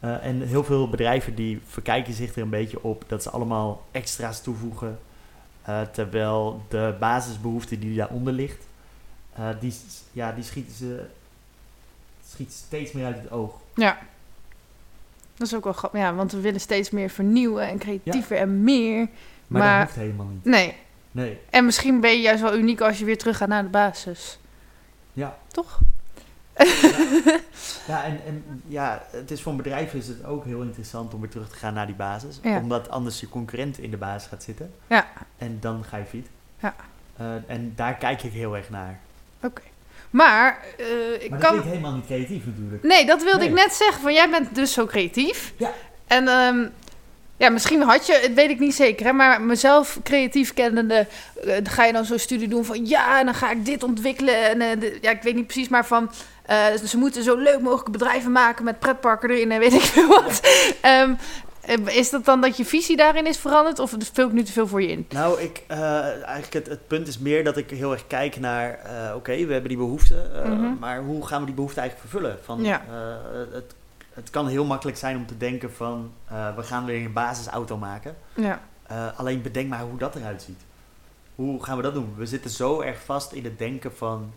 Eh, 0.00 0.24
en 0.26 0.40
heel 0.42 0.64
veel 0.64 0.88
bedrijven 0.90 1.34
die 1.34 1.60
verkijken 1.66 2.14
zich 2.14 2.34
er 2.36 2.42
een 2.42 2.50
beetje 2.50 2.82
op 2.82 3.04
dat 3.06 3.22
ze 3.22 3.30
allemaal 3.30 3.84
extra's 3.90 4.42
toevoegen. 4.42 4.98
eh, 5.62 5.80
terwijl 5.80 6.62
de 6.68 6.96
basisbehoefte 7.00 7.78
die 7.78 7.96
daaronder 7.96 8.32
ligt, 8.32 8.66
eh, 9.34 9.48
die, 9.60 9.74
ja, 10.12 10.32
die 10.32 10.44
schieten 10.44 10.74
ze 10.74 11.04
schiet 12.28 12.52
steeds 12.52 12.92
meer 12.92 13.04
uit 13.04 13.16
het 13.16 13.30
oog. 13.30 13.54
Ja. 13.74 13.98
Dat 15.36 15.46
is 15.46 15.54
ook 15.54 15.64
wel 15.64 15.72
grappig. 15.72 16.00
Ja, 16.00 16.14
want 16.14 16.32
we 16.32 16.40
willen 16.40 16.60
steeds 16.60 16.90
meer 16.90 17.10
vernieuwen 17.10 17.68
en 17.68 17.78
creatiever 17.78 18.36
en 18.36 18.64
meer. 18.64 19.08
Maar, 19.46 19.62
Maar- 19.62 19.78
dat 19.78 19.86
hoeft 19.86 20.00
helemaal 20.00 20.26
niet. 20.26 20.44
Nee. 20.44 20.74
Nee, 21.10 21.40
En 21.50 21.64
misschien 21.64 22.00
ben 22.00 22.10
je 22.10 22.20
juist 22.20 22.42
wel 22.42 22.56
uniek 22.56 22.80
als 22.80 22.98
je 22.98 23.04
weer 23.04 23.18
terug 23.18 23.36
gaat 23.36 23.48
naar 23.48 23.62
de 23.62 23.68
basis. 23.68 24.38
ja. 25.12 25.38
Toch? 25.48 25.80
Ja, 27.86 28.04
en, 28.04 28.20
en 28.26 28.62
ja, 28.66 29.02
het 29.10 29.30
is 29.30 29.42
voor 29.42 29.52
een 29.52 29.58
bedrijf 29.58 29.94
is 29.94 30.08
het 30.08 30.24
ook 30.24 30.44
heel 30.44 30.62
interessant 30.62 31.14
om 31.14 31.20
weer 31.20 31.30
terug 31.30 31.48
te 31.48 31.56
gaan 31.56 31.74
naar 31.74 31.86
die 31.86 31.94
basis. 31.94 32.38
Ja. 32.42 32.58
Omdat 32.58 32.90
anders 32.90 33.20
je 33.20 33.28
concurrent 33.28 33.78
in 33.78 33.90
de 33.90 33.96
basis 33.96 34.28
gaat 34.28 34.42
zitten. 34.42 34.74
Ja. 34.86 35.06
En 35.38 35.56
dan 35.60 35.84
ga 35.84 35.96
je 35.96 36.04
fiet. 36.04 36.28
Ja. 36.60 36.74
Eh, 37.16 37.26
en 37.46 37.72
daar 37.76 37.94
kijk 37.94 38.22
ik 38.22 38.32
heel 38.32 38.56
erg 38.56 38.70
naar. 38.70 38.98
Oké. 39.42 39.62
Maar 40.10 40.64
eh, 40.78 41.22
ik 41.22 41.30
maar 41.30 41.40
dat 41.40 41.50
kan... 41.50 41.62
helemaal 41.62 41.92
niet 41.92 42.06
creatief 42.06 42.46
natuurlijk. 42.46 42.82
Nee, 42.82 43.06
dat 43.06 43.22
wilde 43.22 43.44
ik 43.44 43.52
net 43.52 43.72
zeggen. 43.72 44.02
Van 44.02 44.12
jij 44.12 44.30
bent 44.30 44.54
dus 44.54 44.72
zo 44.72 44.86
creatief. 44.86 45.52
Ja. 45.56 45.72
En 46.06 46.28
ehm, 46.28 46.68
ja, 47.38 47.48
misschien 47.48 47.82
had 47.82 48.06
je, 48.06 48.18
het 48.22 48.34
weet 48.34 48.50
ik 48.50 48.58
niet 48.58 48.74
zeker, 48.74 49.06
hè, 49.06 49.12
maar 49.12 49.40
mezelf 49.40 49.98
creatief 50.02 50.54
kennende, 50.54 51.06
eh, 51.44 51.56
ga 51.62 51.84
je 51.84 51.92
dan 51.92 52.04
zo'n 52.04 52.18
studie 52.18 52.48
doen 52.48 52.64
van 52.64 52.86
ja, 52.86 53.18
en 53.18 53.24
dan 53.24 53.34
ga 53.34 53.50
ik 53.50 53.64
dit 53.64 53.82
ontwikkelen. 53.82 54.44
En 54.50 54.60
eh, 54.60 54.80
de- 54.80 54.98
ja, 55.00 55.10
ik 55.10 55.22
weet 55.22 55.34
niet 55.34 55.46
precies, 55.46 55.68
maar 55.68 55.86
van 55.86 56.10
eh, 56.46 56.66
ze 56.84 56.98
moeten 56.98 57.22
zo 57.22 57.36
leuk 57.36 57.60
mogelijke 57.60 57.90
bedrijven 57.90 58.32
maken 58.32 58.64
met 58.64 58.78
pretparken 58.78 59.30
erin 59.30 59.52
en 59.52 59.58
weet 59.58 59.72
ik 59.72 59.80
veel 59.80 60.08
wat. 60.08 60.40
Ehm, 60.80 61.14
eh, 61.60 61.96
is 61.96 62.10
dat 62.10 62.24
dan 62.24 62.40
dat 62.40 62.56
je 62.56 62.64
visie 62.64 62.96
daarin 62.96 63.26
is 63.26 63.36
veranderd 63.38 63.78
of 63.78 63.92
vul 64.12 64.26
ik 64.26 64.32
nu 64.32 64.42
te 64.42 64.52
veel 64.52 64.66
voor 64.66 64.82
je 64.82 64.88
in? 64.88 65.06
Nou, 65.08 65.40
ik, 65.40 65.62
eigenlijk 65.68 66.52
het, 66.52 66.66
het 66.66 66.86
punt 66.86 67.08
is 67.08 67.18
meer 67.18 67.44
dat 67.44 67.56
ik 67.56 67.70
heel 67.70 67.92
erg 67.92 68.06
kijk 68.06 68.40
naar, 68.40 68.78
oké, 69.14 69.32
we 69.46 69.52
hebben 69.52 69.68
die 69.68 69.76
behoefte, 69.78 70.30
eh, 70.34 70.44
Mhm. 70.50 70.78
maar 70.80 70.98
hoe 71.02 71.26
gaan 71.26 71.40
we 71.40 71.46
die 71.46 71.54
behoefte 71.54 71.80
eigenlijk 71.80 72.10
vervullen? 72.10 72.38
Van, 72.44 72.62
Ja. 72.64 72.82
het, 73.52 73.74
het 74.18 74.30
kan 74.30 74.46
heel 74.48 74.64
makkelijk 74.64 74.96
zijn 74.96 75.16
om 75.16 75.26
te 75.26 75.36
denken 75.36 75.72
van, 75.72 76.12
eh, 76.24 76.56
we 76.56 76.62
gaan 76.62 76.84
weer 76.84 77.04
een 77.04 77.12
basisauto 77.12 77.76
maken. 77.76 78.16
Ja, 78.34 78.60
Eh, 78.86 79.18
alleen 79.18 79.42
bedenk 79.42 79.68
maar 79.68 79.80
hoe 79.80 79.98
dat 79.98 80.14
eruit 80.14 80.42
ziet. 80.42 80.60
Hoe 81.34 81.64
gaan 81.64 81.76
we 81.76 81.82
dat 81.82 81.94
doen? 81.94 82.14
We 82.16 82.26
zitten 82.26 82.50
zo 82.50 82.80
erg 82.80 83.04
vast 83.04 83.32
in 83.32 83.44
het 83.44 83.58
denken 83.58 83.96
van, 83.96 84.32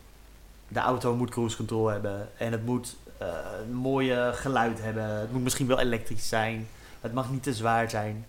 de 0.67 0.79
auto 0.79 1.15
moet 1.15 1.29
cruise 1.29 1.55
control 1.57 1.87
hebben 1.87 2.29
en 2.37 2.51
het 2.51 2.65
moet 2.65 2.95
eh, 3.17 3.27
een 3.67 3.73
mooie 3.73 4.31
geluid 4.33 4.81
hebben. 4.81 5.03
Het 5.03 5.31
moet 5.31 5.43
misschien 5.43 5.67
wel 5.67 5.79
elektrisch 5.79 6.27
zijn. 6.29 6.67
Het 7.01 7.13
mag 7.13 7.31
niet 7.31 7.43
te 7.43 7.53
zwaar 7.53 7.89
zijn. 7.89 8.25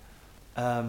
Ehm, 0.52 0.86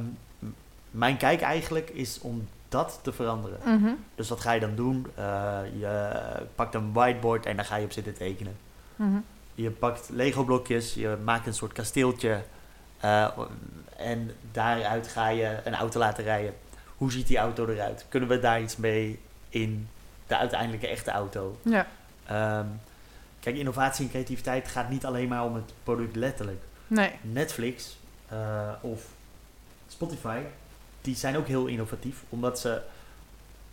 mijn 0.91 1.17
kijk 1.17 1.41
eigenlijk 1.41 1.89
is 1.89 2.19
om 2.19 2.47
dat 2.69 2.99
te 3.01 3.13
veranderen. 3.13 3.59
Mhm. 3.65 3.91
Dus 4.15 4.29
wat 4.29 4.39
ga 4.39 4.51
je 4.51 4.59
dan 4.59 4.75
doen? 4.75 5.07
Eh, 5.15 5.59
je 5.79 6.11
pakt 6.55 6.73
een 6.75 6.93
whiteboard 6.93 7.45
en 7.45 7.55
daar 7.55 7.65
ga 7.65 7.75
je 7.75 7.85
op 7.85 7.91
zitten 7.91 8.13
tekenen. 8.13 8.55
Mhm. 8.95 9.17
Je 9.55 9.69
pakt 9.69 10.09
Lego 10.09 10.43
blokjes, 10.43 10.93
je 10.93 11.17
maakt 11.23 11.47
een 11.47 11.53
soort 11.53 11.73
kasteeltje. 11.73 12.41
eh, 12.99 13.27
en 13.97 14.31
daaruit 14.51 15.07
ga 15.07 15.27
je 15.27 15.57
een 15.63 15.75
auto 15.75 15.99
laten 15.99 16.23
rijden. 16.23 16.53
Hoe 16.97 17.11
ziet 17.11 17.27
die 17.27 17.37
auto 17.37 17.67
eruit? 17.67 18.05
Kunnen 18.09 18.29
we 18.29 18.39
daar 18.39 18.61
iets 18.61 18.77
mee 18.77 19.19
in 19.49 19.87
de 20.27 20.37
uiteindelijke 20.37 20.87
echte 20.87 21.11
auto? 21.11 21.57
ja, 21.61 21.87
Ehm, 22.25 22.65
kijk, 23.39 23.55
innovatie 23.55 24.05
en 24.05 24.09
creativiteit 24.11 24.67
gaat 24.67 24.89
niet 24.89 25.05
alleen 25.05 25.27
maar 25.27 25.43
om 25.45 25.55
het 25.55 25.73
product 25.83 26.15
letterlijk. 26.15 26.61
nee, 26.87 27.11
Netflix 27.21 27.97
eh, 28.29 28.69
of 28.81 29.05
Spotify, 29.87 30.39
die 31.01 31.15
zijn 31.15 31.37
ook 31.37 31.47
heel 31.47 31.65
innovatief, 31.65 32.23
omdat 32.29 32.59
ze 32.59 32.81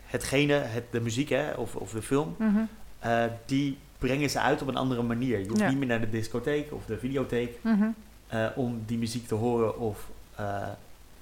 hetgene, 0.07 0.53
het, 0.55 0.85
de 0.91 1.01
muziek 1.01 1.29
hè, 1.29 1.51
of, 1.53 1.75
of 1.77 1.91
de 1.93 2.03
film, 2.03 2.35
Mhm. 2.39 2.61
eh, 2.99 3.25
die 3.47 3.79
brengen 4.01 4.31
ze 4.31 4.41
uit 4.41 4.63
op 4.63 4.69
een 4.69 4.77
andere 4.77 5.03
manier. 5.03 5.39
Je 5.39 5.49
hoeft 5.49 5.61
Ja. 5.61 5.69
niet 5.69 5.79
meer 5.79 5.87
naar 5.89 6.01
de 6.01 6.11
discotheek 6.11 6.73
of 6.73 6.85
de 6.85 6.99
videotheek 6.99 7.59
Mhm. 7.63 7.89
eh, 8.27 8.47
om 8.55 8.83
die 8.87 8.99
muziek 8.99 9.27
te 9.29 9.35
horen 9.35 9.79
of 9.79 10.09
eh, 10.37 10.69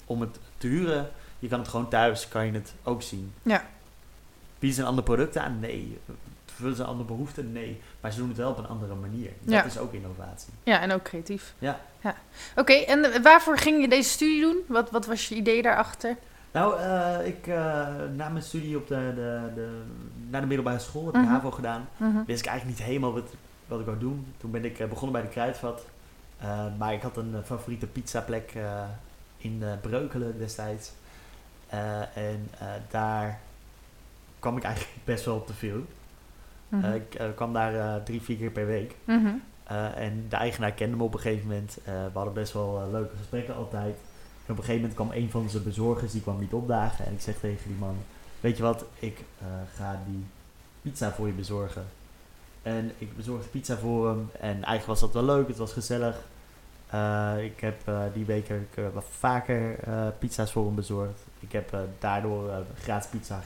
om 0.06 0.20
het 0.20 0.38
te 0.58 0.66
huren. 0.66 1.10
Je 1.38 1.48
kan 1.48 1.58
het 1.58 1.68
gewoon 1.68 1.88
thuis, 1.88 2.28
kan 2.28 2.46
je 2.46 2.52
het 2.52 2.74
ook 2.82 3.02
zien. 3.02 3.32
Ja. 3.42 3.64
Bieden 4.58 4.76
ze 4.76 4.82
een 4.82 4.88
ander 4.88 5.04
product 5.04 5.36
aan? 5.36 5.60
Nee. 5.60 5.98
Vullen 6.54 6.76
ze 6.76 6.82
een 6.82 6.88
andere 6.88 7.08
behoefte? 7.08 7.42
Nee. 7.42 7.80
Maar 8.00 8.12
ze 8.12 8.18
doen 8.18 8.28
het 8.28 8.36
wel 8.36 8.50
op 8.50 8.58
een 8.58 8.66
andere 8.66 8.94
manier. 8.94 9.30
Dat 9.40 9.54
Ja. 9.54 9.64
is 9.64 9.78
ook 9.78 9.92
innovatie. 9.92 10.52
ja, 10.62 10.80
en 10.80 10.92
ook 10.92 11.02
creatief. 11.02 11.54
Ja. 11.58 11.80
ja. 12.00 12.14
Oké, 12.56 12.72
en 12.72 13.12
eh, 13.12 13.22
waarvoor 13.22 13.58
ging 13.58 13.80
je 13.80 13.88
deze 13.88 14.08
studie 14.08 14.40
doen? 14.40 14.56
Wat, 14.66 14.90
wat 14.90 15.06
was 15.06 15.28
je 15.28 15.34
idee 15.34 15.62
daarachter? 15.62 16.16
Nou, 16.52 16.78
eh, 16.80 17.26
ik 17.26 17.46
eh, 17.46 17.86
na 18.16 18.28
mijn 18.28 18.42
studie 18.44 18.76
op 18.76 18.86
de, 18.88 19.12
de, 19.14 19.40
de, 19.54 19.82
naar 20.30 20.40
de 20.40 20.46
middelbare 20.46 20.78
school, 20.78 21.04
heb 21.06 21.14
ik 21.14 21.20
Mhm. 21.20 21.30
HAVO 21.30 21.50
gedaan, 21.50 21.88
Mhm. 21.96 22.24
wist 22.26 22.40
ik 22.40 22.46
eigenlijk 22.46 22.78
niet 22.78 22.88
helemaal 22.88 23.12
wat, 23.12 23.34
wat 23.66 23.80
ik 23.80 23.86
wou 23.86 23.98
doen. 23.98 24.26
Toen 24.36 24.50
ben 24.50 24.64
ik 24.64 24.78
eh, 24.78 24.88
begonnen 24.88 25.12
bij 25.12 25.22
de 25.22 25.28
Kruidvat. 25.28 25.86
Maar 26.78 26.92
ik 26.92 27.02
had 27.02 27.16
een 27.16 27.34
favoriete 27.44 27.86
pizzaplek 27.86 28.52
in 29.36 29.62
Breukelen 29.80 30.38
destijds. 30.38 30.92
En 32.14 32.48
daar 32.90 33.38
kwam 34.38 34.56
ik 34.56 34.62
eigenlijk 34.62 34.94
best 35.04 35.24
wel 35.24 35.44
te 35.44 35.54
veel. 35.54 35.80
Mhm. 36.68 36.92
Ik 36.92 37.20
kwam 37.34 37.52
daar 37.52 38.02
drie, 38.02 38.22
vier 38.22 38.36
keer 38.36 38.50
per 38.50 38.66
week. 38.66 38.94
Mhm. 39.04 39.28
En 39.94 40.26
de 40.28 40.36
eigenaar 40.36 40.72
kende 40.72 40.96
me 40.96 41.02
op 41.02 41.14
een 41.14 41.20
gegeven 41.20 41.46
moment. 41.48 41.78
We 41.84 42.10
hadden 42.12 42.34
best 42.34 42.52
wel 42.52 42.88
leuke 42.92 43.16
gesprekken 43.16 43.54
altijd. 43.56 43.98
En 44.48 44.54
op 44.54 44.60
een 44.60 44.64
gegeven 44.64 44.88
moment 44.88 44.94
kwam 44.94 45.22
een 45.22 45.30
van 45.30 45.50
zijn 45.50 45.62
bezorgers, 45.62 46.12
die 46.12 46.20
kwam 46.20 46.38
niet 46.38 46.52
opdagen. 46.52 47.06
En 47.06 47.12
ik 47.12 47.20
zeg 47.20 47.38
tegen 47.38 47.66
die 47.66 47.76
man, 47.78 47.96
weet 48.40 48.56
je 48.56 48.62
wat, 48.62 48.84
ik 48.98 49.24
eh, 49.38 49.46
ga 49.74 50.00
die 50.06 50.24
pizza 50.82 51.12
voor 51.12 51.26
je 51.26 51.32
bezorgen. 51.32 51.86
En 52.62 52.92
ik 52.98 53.16
bezorgde 53.16 53.48
pizza 53.48 53.76
voor 53.76 54.08
hem. 54.08 54.30
En 54.40 54.52
eigenlijk 54.52 54.86
was 54.86 55.00
dat 55.00 55.12
wel 55.12 55.24
leuk, 55.24 55.48
het 55.48 55.56
was 55.56 55.72
gezellig. 55.72 56.16
Eh, 56.86 57.44
ik 57.44 57.60
heb 57.60 57.88
eh, 57.88 58.02
die 58.14 58.24
week 58.24 58.50
wat 58.94 59.04
vaker 59.10 59.78
pizza's 60.18 60.52
voor 60.52 60.64
hem 60.66 60.74
bezorgd. 60.74 61.20
Ik 61.40 61.52
heb 61.52 61.76
daardoor 61.98 62.50
gratis 62.82 63.10
pizza 63.10 63.42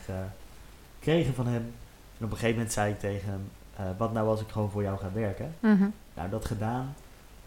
gekregen 0.99 1.35
van 1.35 1.47
hem. 1.47 1.73
En 2.19 2.25
op 2.25 2.31
een 2.31 2.37
gegeven 2.37 2.55
moment 2.55 2.73
zei 2.73 2.93
ik 2.93 2.99
tegen 2.99 3.29
hem, 3.29 3.97
wat 3.97 4.12
nou 4.12 4.29
als 4.29 4.41
ik 4.41 4.49
gewoon 4.49 4.71
voor 4.71 4.83
jou 4.83 4.99
ga 4.99 5.12
werken? 5.12 5.55
Mhm. 5.61 5.88
Nou, 6.15 6.31
dat 6.31 6.45
gedaan. 6.45 6.95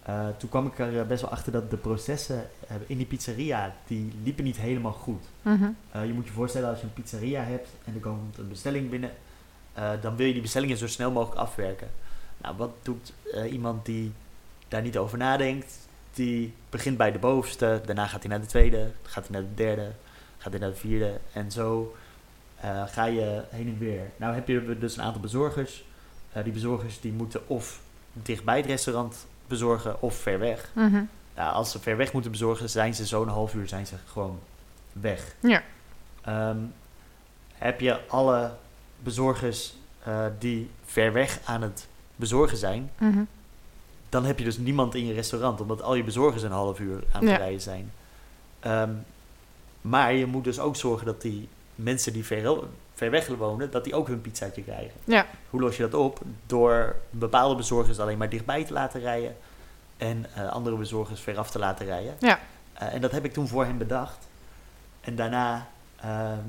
Eh, 0.05 0.27
toen 0.37 0.49
kwam 0.49 0.65
ik 0.65 0.79
er 0.79 0.99
eh, 0.99 1.05
best 1.05 1.21
wel 1.21 1.31
achter 1.31 1.51
dat 1.51 1.69
de 1.69 1.77
processen 1.77 2.49
eh, 2.67 2.75
in 2.87 2.97
die 2.97 3.05
pizzeria, 3.05 3.75
die 3.87 4.11
liepen 4.23 4.43
niet 4.43 4.57
helemaal 4.57 4.91
goed. 4.91 5.23
Mhm. 5.41 5.69
Je 5.91 6.13
moet 6.13 6.27
je 6.27 6.33
voorstellen 6.33 6.69
als 6.69 6.79
je 6.79 6.85
een 6.85 6.93
pizzeria 6.93 7.43
hebt 7.43 7.69
en 7.85 7.93
er 7.93 7.99
komt 7.99 8.37
een 8.37 8.47
bestelling 8.47 8.89
binnen, 8.89 9.11
dan 10.01 10.15
wil 10.15 10.25
je 10.25 10.33
die 10.33 10.41
bestellingen 10.41 10.77
zo 10.77 10.87
snel 10.87 11.11
mogelijk 11.11 11.39
afwerken. 11.39 11.87
Nou, 12.37 12.57
wat 12.57 12.71
doet 12.81 13.13
iemand 13.51 13.85
die 13.85 14.11
daar 14.67 14.81
niet 14.81 14.97
over 14.97 15.17
nadenkt? 15.17 15.77
Die 16.13 16.53
begint 16.69 16.97
bij 16.97 17.11
de 17.11 17.19
bovenste, 17.19 17.81
daarna 17.85 18.07
gaat 18.07 18.21
hij 18.21 18.29
naar 18.29 18.41
de 18.41 18.45
tweede, 18.45 18.91
gaat 19.03 19.27
hij 19.27 19.39
naar 19.39 19.49
de 19.49 19.55
derde, 19.55 19.91
gaat 20.37 20.51
hij 20.51 20.61
naar 20.61 20.69
de 20.69 20.75
vierde 20.75 21.19
en 21.33 21.51
zo 21.51 21.95
ga 22.85 23.05
je 23.05 23.43
heen 23.49 23.67
en 23.67 23.77
weer. 23.77 24.11
Nou 24.15 24.33
heb 24.33 24.47
je 24.47 24.77
dus 24.79 24.97
een 24.97 25.03
aantal 25.03 25.21
bezorgers. 25.21 25.85
Die 26.43 26.53
bezorgers 26.53 26.99
die 26.99 27.11
moeten 27.11 27.47
of 27.47 27.81
dicht 28.13 28.43
bij 28.43 28.57
het 28.57 28.65
restaurant 28.65 29.25
bezorgen 29.47 30.01
of 30.01 30.15
ver 30.15 30.39
weg. 30.39 30.71
Ja, 31.35 31.49
als 31.49 31.71
ze 31.71 31.79
ver 31.79 31.97
weg 31.97 32.13
moeten 32.13 32.31
bezorgen, 32.31 32.69
zijn 32.69 32.95
ze 32.95 33.05
zo'n 33.05 33.27
half 33.27 33.53
uur 33.53 33.67
zijn 33.67 33.87
ze 33.87 33.95
gewoon 34.05 34.39
weg. 34.91 35.35
Ja. 35.39 35.63
Ehm, 36.21 36.57
heb 37.53 37.79
je 37.79 38.07
alle 38.07 38.51
bezorgers 39.03 39.75
eh, 40.03 40.25
die 40.39 40.69
ver 40.85 41.13
weg 41.13 41.39
aan 41.45 41.61
het 41.61 41.87
bezorgen 42.15 42.57
zijn, 42.57 42.91
Mhm. 42.97 43.23
dan 44.09 44.25
heb 44.25 44.37
je 44.39 44.45
dus 44.45 44.57
niemand 44.57 44.95
in 44.95 45.05
je 45.05 45.13
restaurant, 45.13 45.61
omdat 45.61 45.81
al 45.81 45.95
je 45.95 46.03
bezorgers 46.03 46.43
een 46.43 46.51
half 46.51 46.79
uur 46.79 47.03
aan 47.11 47.21
het 47.21 47.29
Ja. 47.29 47.35
rijden 47.37 47.61
zijn. 47.61 47.91
Ehm, 48.59 48.91
maar 49.81 50.13
je 50.13 50.25
moet 50.25 50.43
dus 50.43 50.59
ook 50.59 50.75
zorgen 50.75 51.05
dat 51.05 51.21
die 51.21 51.47
mensen 51.75 52.13
die 52.13 52.25
ver, 52.25 52.61
ver 52.95 53.11
weg 53.11 53.27
wonen, 53.27 53.71
dat 53.71 53.83
die 53.83 53.93
ook 53.93 54.07
hun 54.07 54.21
pizzaatje 54.21 54.63
krijgen. 54.63 54.93
Ja. 55.03 55.25
Hoe 55.49 55.61
los 55.61 55.77
je 55.77 55.83
dat 55.83 55.93
op? 55.93 56.19
Door 56.45 56.95
bepaalde 57.09 57.55
bezorgers 57.55 57.99
alleen 57.99 58.17
maar 58.17 58.29
dichtbij 58.29 58.63
te 58.63 58.73
laten 58.73 59.01
rijden 59.01 59.35
en 59.97 60.25
eh, 60.35 60.49
andere 60.49 60.75
bezorgers 60.75 61.21
veraf 61.21 61.51
te 61.51 61.59
laten 61.59 61.85
rijden. 61.85 62.15
Ja. 62.19 62.39
Eh, 62.73 62.93
en 62.93 63.01
dat 63.01 63.11
heb 63.11 63.25
ik 63.25 63.33
toen 63.33 63.47
voor 63.47 63.65
hem 63.65 63.77
bedacht. 63.77 64.27
En 65.01 65.15
daarna 65.15 65.67
ehm, 66.01 66.39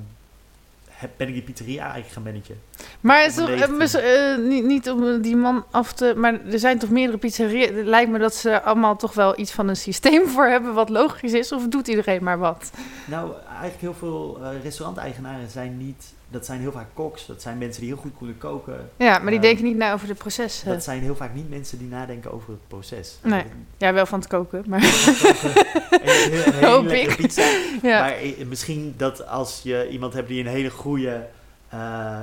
heb, 0.89 1.11
ben 1.17 1.29
ik 1.29 1.35
die 1.35 1.43
pizzeria 1.43 1.83
eigenlijk 1.83 2.13
gaan 2.13 2.23
managen. 2.23 2.61
Maar 3.01 3.25
is 3.25 3.35
toch, 3.35 3.49
eh, 3.49 3.69
19e. 3.69 3.77
mis- 3.77 3.99
niet, 4.39 4.65
niet 4.65 4.91
om 4.91 5.21
die 5.21 5.37
man 5.37 5.65
af 5.71 5.93
te... 5.93 6.15
Maar 6.17 6.45
er 6.45 6.59
zijn 6.59 6.79
toch 6.79 6.91
meerdere 6.91 7.19
pizzerieën. 7.19 7.77
Het 7.77 7.87
lijkt 7.87 8.11
me 8.11 8.19
dat 8.19 8.35
ze 8.35 8.63
allemaal 8.63 8.97
toch 8.97 9.15
wel 9.15 9.39
iets 9.39 9.53
van 9.53 9.69
een 9.69 9.77
systeem 9.77 10.29
voor 10.35 10.47
hebben... 10.47 10.75
wat 10.75 10.89
logisch 10.89 11.33
is. 11.33 11.53
Of 11.53 11.69
doet 11.69 11.89
iedereen 11.89 12.23
maar 12.23 12.39
wat? 12.39 12.71
Nou, 13.05 13.33
eigenlijk 13.49 13.81
heel 13.81 13.95
veel 13.95 14.39
restauranteigenaren 14.63 15.51
zijn 15.51 15.77
niet... 15.77 16.15
Dat 16.29 16.47
zijn 16.47 16.61
heel 16.61 16.73
vaak 16.73 16.87
koks. 16.95 17.27
Dat 17.27 17.43
zijn 17.43 17.59
mensen 17.59 17.81
die 17.83 17.93
heel 17.93 18.01
goed 18.03 18.17
kunnen 18.19 18.39
koken. 18.39 18.91
Ja, 18.97 19.19
maar 19.19 19.27
die 19.31 19.35
Eh, 19.37 19.41
denken 19.45 19.65
niet 19.65 19.77
na 19.77 19.93
over 19.93 20.07
de 20.07 20.15
processen. 20.15 20.69
Dat 20.69 20.83
zijn 20.85 21.01
heel 21.03 21.17
vaak 21.17 21.35
niet 21.35 21.51
mensen 21.51 21.79
die 21.79 21.89
nadenken 21.89 22.33
over 22.33 22.51
het 22.51 22.69
proces. 22.69 23.19
Nee. 23.23 23.45
Ja, 23.77 23.93
wel 23.93 24.07
van 24.07 24.19
het 24.19 24.29
koken, 24.29 24.65
maar... 24.67 24.81
Hoop 26.71 26.85
lekkere 26.85 27.11
ik. 27.11 27.17
pizza. 27.17 27.43
ja. 27.83 28.01
Maar 28.01 28.15
misschien 28.47 28.95
dat 28.97 29.27
als 29.27 29.61
je 29.62 29.89
iemand 29.91 30.12
hebt 30.12 30.29
die 30.29 30.41
een 30.41 30.47
hele 30.51 30.71
goede, 30.71 31.27
eh, 31.69 32.21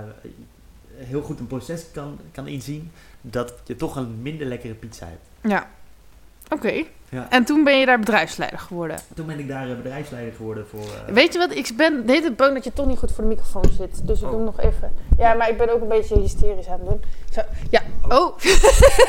heel 0.95 1.21
goed 1.21 1.39
een 1.39 1.47
proces 1.47 1.85
kan, 1.93 2.19
kan 2.31 2.47
inzien, 2.47 2.91
dat 3.21 3.53
je 3.65 3.75
toch 3.75 3.95
een 3.95 4.21
minder 4.21 4.47
lekkere 4.47 4.73
pizza 4.73 5.05
hebt. 5.05 5.51
ja. 5.53 5.69
Oké. 6.49 6.83
Ja. 7.09 7.27
En 7.29 7.43
toen 7.43 7.63
ben 7.63 7.79
je 7.79 7.85
daar 7.85 7.99
bedrijfsleider 7.99 8.59
geworden. 8.59 8.97
Toen 9.15 9.25
ben 9.25 9.39
ik 9.39 9.47
daar 9.47 9.69
eh, 9.69 9.75
bedrijfsleider 9.75 10.33
geworden 10.33 10.65
voor... 10.69 10.79
eh, 11.07 11.13
Weet 11.13 11.33
je 11.33 11.39
wat, 11.39 11.55
ik 11.55 11.71
ben 11.75 11.95
de 12.05 12.19
tijd 12.21 12.35
bang 12.35 12.53
dat 12.53 12.63
je 12.63 12.73
toch 12.73 12.85
niet 12.85 12.97
goed 12.97 13.11
voor 13.11 13.23
de 13.23 13.29
microfoon 13.29 13.65
zit. 13.77 14.07
Dus 14.07 14.19
ik 14.19 14.25
Oh. 14.25 14.29
doe 14.31 14.39
hem 14.39 14.45
nog 14.45 14.59
even. 14.59 14.93
Ja, 15.17 15.33
maar 15.33 15.49
ik 15.49 15.57
ben 15.57 15.73
ook 15.73 15.81
een 15.81 15.87
beetje 15.87 16.19
hysterisch 16.19 16.67
aan 16.67 16.79
het 16.79 16.89
doen. 16.89 17.01
Zo, 17.31 17.41
ja, 17.69 17.81
oh, 18.09 18.37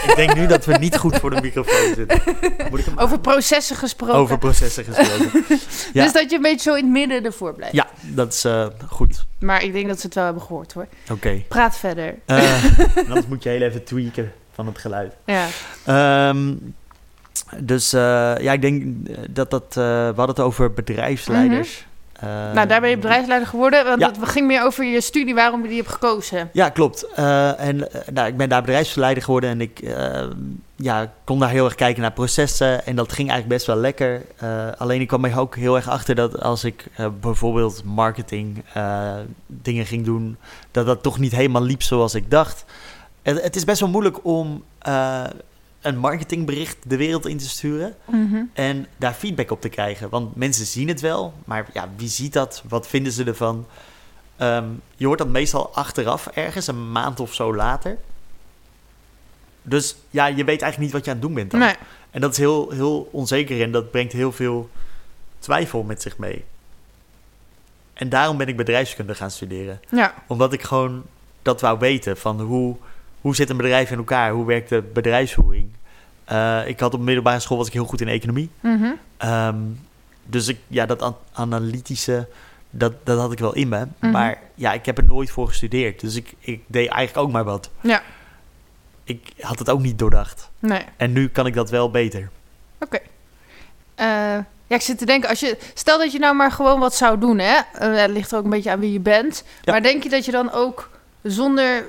Ik 0.06 0.12
denk 0.16 0.34
nu 0.34 0.46
dat 0.46 0.64
we 0.64 0.76
niet 0.78 0.96
goed 0.96 1.16
voor 1.16 1.30
de 1.30 1.40
microfoon 1.40 1.94
zitten. 1.94 2.20
Moet 2.70 2.78
ik 2.78 2.84
hem 2.84 2.98
over 2.98 3.18
processen 3.20 3.76
gesproken. 3.76 4.14
Over 4.16 4.38
processen 4.38 4.84
gesproken. 4.84 5.42
ja. 5.92 6.02
Dus 6.04 6.12
dat 6.12 6.30
je 6.30 6.36
een 6.36 6.42
beetje 6.42 6.70
zo 6.70 6.74
in 6.76 6.84
het 6.84 6.92
midden 6.92 7.24
ervoor 7.24 7.54
blijft. 7.54 7.74
ja, 7.74 7.86
dat 8.02 8.32
is 8.32 8.44
eh, 8.44 8.66
goed. 8.88 9.26
Maar 9.38 9.62
ik 9.62 9.72
denk 9.72 9.88
dat 9.88 10.00
ze 10.00 10.06
het 10.06 10.14
wel 10.14 10.24
hebben 10.24 10.42
gehoord 10.42 10.72
hoor. 10.72 10.86
Oké. 11.10 11.42
Praat 11.48 11.76
verder. 11.76 12.14
Eh, 12.24 12.64
anders 13.08 13.26
moet 13.26 13.42
je 13.42 13.48
heel 13.48 13.62
even 13.62 13.84
tweaken 13.84 14.32
van 14.52 14.66
het 14.66 14.78
geluid. 14.78 15.12
Ja. 15.24 15.46
Ehm, 15.84 16.54
dus 17.58 17.92
eh, 17.92 18.00
ja, 18.38 18.52
ik 18.52 18.60
denk 18.60 18.84
dat 19.30 19.50
dat... 19.50 19.64
eh, 19.68 19.74
we 19.74 20.12
hadden 20.16 20.26
het 20.26 20.40
over 20.40 20.72
bedrijfsleiders. 20.72 21.86
Eh, 22.12 22.28
nou, 22.52 22.66
daar 22.66 22.80
ben 22.80 22.90
je 22.90 22.96
bedrijfsleider 22.96 23.48
geworden. 23.48 23.84
Want 23.84 24.00
ja. 24.00 24.06
het 24.06 24.28
ging 24.28 24.46
meer 24.46 24.64
over 24.64 24.84
je 24.84 25.00
studie, 25.00 25.34
waarom 25.34 25.62
je 25.62 25.68
die 25.68 25.76
hebt 25.76 25.90
gekozen. 25.90 26.50
Ja, 26.52 26.68
klopt. 26.68 27.12
En 27.56 27.88
nou, 28.12 28.28
ik 28.28 28.36
ben 28.36 28.48
daar 28.48 28.60
bedrijfsleider 28.60 29.22
geworden 29.22 29.50
en 29.50 29.60
ik 29.60 29.80
ja, 30.76 31.12
kon 31.24 31.38
daar 31.38 31.48
heel 31.48 31.64
erg 31.64 31.74
kijken 31.74 32.02
naar 32.02 32.12
processen. 32.12 32.86
En 32.86 32.96
dat 32.96 33.12
ging 33.12 33.28
eigenlijk 33.28 33.58
best 33.58 33.66
wel 33.66 33.76
lekker. 33.76 34.22
Alleen 34.76 35.00
ik 35.00 35.08
kwam 35.08 35.24
er 35.24 35.38
ook 35.38 35.56
heel 35.56 35.76
erg 35.76 35.88
achter 35.88 36.14
dat 36.14 36.40
als 36.40 36.64
ik 36.64 36.86
bijvoorbeeld 37.20 37.84
marketing 37.84 38.64
dingen 39.46 39.86
ging 39.86 40.04
doen, 40.04 40.36
dat 40.70 40.86
dat 40.86 41.02
toch 41.02 41.18
niet 41.18 41.32
helemaal 41.32 41.62
liep 41.62 41.82
zoals 41.82 42.14
ik 42.14 42.30
dacht. 42.30 42.64
Het, 43.22 43.42
het 43.42 43.56
is 43.56 43.64
best 43.64 43.80
wel 43.80 43.88
moeilijk 43.88 44.24
om 44.24 44.64
een 45.84 45.98
marketingbericht 45.98 46.76
de 46.86 46.96
wereld 46.96 47.26
in 47.26 47.38
te 47.38 47.48
sturen. 47.48 47.94
Mhm. 48.04 48.42
En 48.52 48.86
daar 48.96 49.12
feedback 49.12 49.50
op 49.50 49.60
te 49.60 49.68
krijgen. 49.68 50.08
Want 50.08 50.36
mensen 50.36 50.66
zien 50.66 50.88
het 50.88 51.00
wel, 51.00 51.32
maar 51.44 51.66
ja, 51.72 51.88
wie 51.96 52.08
ziet 52.08 52.32
dat? 52.32 52.62
Wat 52.68 52.86
vinden 52.86 53.12
ze 53.12 53.24
ervan? 53.24 53.66
Ehm, 54.36 54.64
je 54.96 55.06
hoort 55.06 55.18
dat 55.18 55.28
meestal 55.28 55.74
achteraf, 55.74 56.26
ergens 56.26 56.66
een 56.66 56.92
maand 56.92 57.20
of 57.20 57.34
zo 57.34 57.54
later. 57.54 57.98
Dus 59.62 59.96
ja, 60.10 60.26
je 60.26 60.44
weet 60.44 60.62
eigenlijk 60.62 60.78
niet 60.78 60.92
wat 60.92 61.04
je 61.04 61.10
aan 61.10 61.16
het 61.16 61.26
doen 61.26 61.34
bent 61.34 61.50
dan. 61.50 61.60
Nee. 61.60 61.74
En 62.10 62.20
dat 62.20 62.30
is 62.30 62.38
heel, 62.38 62.70
heel 62.70 63.08
onzeker 63.12 63.62
en 63.62 63.72
dat 63.72 63.90
brengt 63.90 64.12
heel 64.12 64.32
veel 64.32 64.70
twijfel 65.38 65.82
met 65.82 66.02
zich 66.02 66.18
mee. 66.18 66.44
En 67.92 68.08
daarom 68.08 68.36
ben 68.36 68.48
ik 68.48 68.56
bedrijfskunde 68.56 69.14
gaan 69.14 69.30
studeren. 69.30 69.80
Ja. 69.90 70.14
Omdat 70.26 70.52
ik 70.52 70.62
gewoon 70.62 71.04
dat 71.42 71.60
wou 71.60 71.78
weten 71.78 72.16
van 72.16 72.40
hoe, 72.40 72.76
hoe 73.24 73.34
zit 73.36 73.50
een 73.50 73.56
bedrijf 73.56 73.90
in 73.90 73.98
elkaar? 73.98 74.30
Hoe 74.30 74.46
werkt 74.46 74.68
de 74.68 74.82
bedrijfsvoering? 74.82 75.70
Eh, 76.24 76.60
ik 76.66 76.80
had 76.80 76.94
op 76.94 77.00
middelbare 77.00 77.40
school 77.40 77.56
was 77.56 77.66
ik 77.66 77.72
heel 77.72 77.84
goed 77.84 78.00
in 78.00 78.08
economie. 78.08 78.50
Mhm. 78.60 78.84
Ehm, 79.16 79.56
dus 80.24 80.48
ik, 80.48 80.58
ja, 80.68 80.86
dat 80.86 81.02
an- 81.02 81.16
analytische, 81.32 82.28
dat, 82.70 82.92
dat 83.04 83.18
had 83.18 83.32
ik 83.32 83.38
wel 83.38 83.54
in 83.54 83.68
me. 83.68 83.86
Mhm. 83.98 84.10
Maar 84.12 84.38
ja, 84.54 84.72
ik 84.72 84.86
heb 84.86 84.98
er 84.98 85.04
nooit 85.04 85.30
voor 85.30 85.48
gestudeerd. 85.48 86.00
Dus 86.00 86.14
ik, 86.16 86.32
ik 86.38 86.62
deed 86.66 86.88
eigenlijk 86.88 87.26
ook 87.26 87.32
maar 87.32 87.44
wat. 87.44 87.70
Ja. 87.80 88.02
Ik 89.04 89.32
had 89.40 89.58
het 89.58 89.70
ook 89.70 89.80
niet 89.80 89.98
doordacht. 89.98 90.50
Nee. 90.58 90.82
En 90.96 91.12
nu 91.12 91.28
kan 91.28 91.46
ik 91.46 91.54
dat 91.54 91.70
wel 91.70 91.90
beter. 91.90 92.30
Oké. 92.80 92.98
Eh, 93.94 94.06
ja, 94.66 94.76
ik 94.76 94.80
zit 94.80 94.98
te 94.98 95.06
denken, 95.06 95.28
als 95.28 95.40
je, 95.40 95.58
stel 95.74 95.98
dat 95.98 96.12
je 96.12 96.18
nou 96.18 96.34
maar 96.36 96.52
gewoon 96.52 96.80
wat 96.80 96.94
zou 96.94 97.18
doen, 97.18 97.38
hè? 97.38 97.54
Eh, 97.72 97.96
het 98.02 98.10
ligt 98.10 98.32
er 98.32 98.38
ook 98.38 98.44
een 98.44 98.50
beetje 98.50 98.70
aan 98.70 98.80
wie 98.80 98.92
je 98.92 99.00
bent. 99.00 99.44
Ja. 99.62 99.72
Maar 99.72 99.82
denk 99.82 100.02
je 100.02 100.08
dat 100.08 100.24
je 100.24 100.30
dan 100.32 100.52
ook 100.52 100.90
zonder 101.22 101.84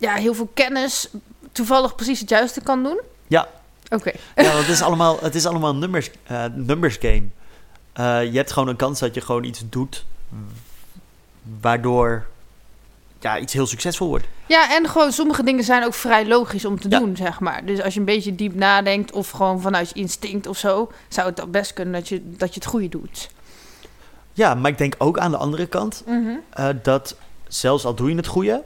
ja, 0.00 0.14
heel 0.14 0.34
veel 0.34 0.50
kennis 0.54 1.08
toevallig 1.52 1.94
precies 1.94 2.20
het 2.20 2.28
juiste 2.28 2.60
kan 2.60 2.82
doen? 2.82 3.00
Ja. 3.26 3.48
Oké. 3.88 4.10
Ja, 4.36 4.42
want 4.42 4.58
het 4.58 4.68
is 4.68 4.82
allemaal, 4.82 5.18
het 5.20 5.34
is 5.34 5.46
allemaal 5.46 5.70
een 5.70 5.78
numbers, 5.78 6.10
eh, 6.26 6.44
numbers 6.54 6.96
game. 7.00 7.22
Eh, 7.92 8.24
je 8.32 8.36
hebt 8.36 8.52
gewoon 8.52 8.68
een 8.68 8.76
kans 8.76 8.98
dat 9.00 9.14
je 9.14 9.20
gewoon 9.20 9.44
iets 9.44 9.62
doet... 9.68 10.04
waardoor 11.60 12.26
ja, 13.20 13.38
iets 13.38 13.52
heel 13.52 13.66
succesvol 13.66 14.08
wordt. 14.08 14.24
Ja, 14.46 14.76
en 14.76 14.88
gewoon 14.88 15.12
sommige 15.12 15.42
dingen 15.42 15.64
zijn 15.64 15.84
ook 15.84 15.94
vrij 15.94 16.26
logisch 16.26 16.64
om 16.64 16.80
te 16.80 16.88
Ja. 16.88 16.98
doen, 16.98 17.16
zeg 17.16 17.40
maar. 17.40 17.64
Dus 17.64 17.82
als 17.82 17.94
je 17.94 17.98
een 18.00 18.06
beetje 18.06 18.34
diep 18.34 18.54
nadenkt 18.54 19.12
of 19.12 19.30
gewoon 19.30 19.60
vanuit 19.60 19.88
je 19.88 19.94
instinct 19.94 20.46
of 20.46 20.58
zo, 20.58 20.92
zou 21.08 21.26
het 21.26 21.36
dan 21.36 21.50
best 21.50 21.72
kunnen 21.72 21.94
dat 21.94 22.08
je, 22.08 22.22
dat 22.36 22.48
je 22.48 22.60
het 22.60 22.68
goede 22.68 22.88
doet. 22.88 23.30
Ja, 24.32 24.54
maar 24.54 24.70
ik 24.70 24.78
denk 24.78 24.94
ook 24.98 25.18
aan 25.18 25.30
de 25.30 25.36
andere 25.36 25.66
kant... 25.66 26.04
eh, 26.50 26.68
dat 26.82 27.16
zelfs 27.48 27.84
al 27.84 27.94
doe 27.94 28.10
je 28.10 28.16
het 28.16 28.26
goede, 28.26 28.62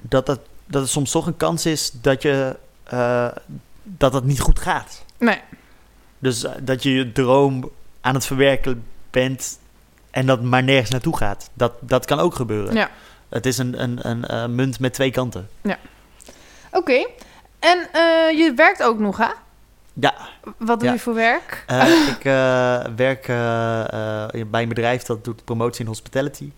dat, 0.00 0.26
dat, 0.26 0.40
dat 0.70 0.82
het 0.82 0.90
soms 0.90 1.10
toch 1.10 1.26
een 1.26 1.36
kans 1.36 1.66
is 1.66 1.90
dat 2.00 2.22
je 2.22 2.56
eh, 2.84 3.28
dat 3.82 4.12
het 4.12 4.24
niet 4.24 4.40
goed 4.40 4.58
gaat. 4.58 5.04
Nee. 5.18 5.40
Dus 6.18 6.44
eh, 6.44 6.52
dat 6.62 6.82
je 6.82 6.90
je 6.92 7.12
droom 7.12 7.70
aan 8.00 8.14
het 8.14 8.26
verwerken 8.26 8.84
bent 9.10 9.58
en 10.10 10.26
dat 10.26 10.42
maar 10.42 10.62
nergens 10.62 10.90
naartoe 10.90 11.16
gaat. 11.16 11.50
Dat, 11.54 11.72
dat 11.80 12.04
kan 12.06 12.18
ook 12.18 12.34
gebeuren. 12.34 12.74
Ja. 12.74 12.90
Het 13.28 13.46
is 13.46 13.58
een, 13.58 13.82
een, 13.82 14.08
een, 14.08 14.24
eh, 14.24 14.46
munt 14.46 14.80
met 14.80 14.92
twee 14.92 15.10
kanten. 15.10 15.48
Oké. 16.72 17.06
En 17.58 17.78
je 18.36 18.52
werkt 18.56 18.82
ook 18.82 18.98
nog, 18.98 19.16
hè? 19.16 19.28
Ja, 19.92 20.14
Wat 20.56 20.78
doe 20.80 20.88
Ja. 20.88 20.94
je 20.94 21.00
voor 21.00 21.14
werk? 21.14 21.64
ik 22.16 22.22
werk 22.96 23.26
bij 24.50 24.62
een 24.62 24.68
bedrijf 24.68 25.02
dat 25.02 25.24
doet 25.24 25.44
promotie 25.44 25.80
in 25.80 25.86
hospitality, 25.86 26.50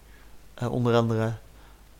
onder 0.70 0.94
andere. 0.94 1.32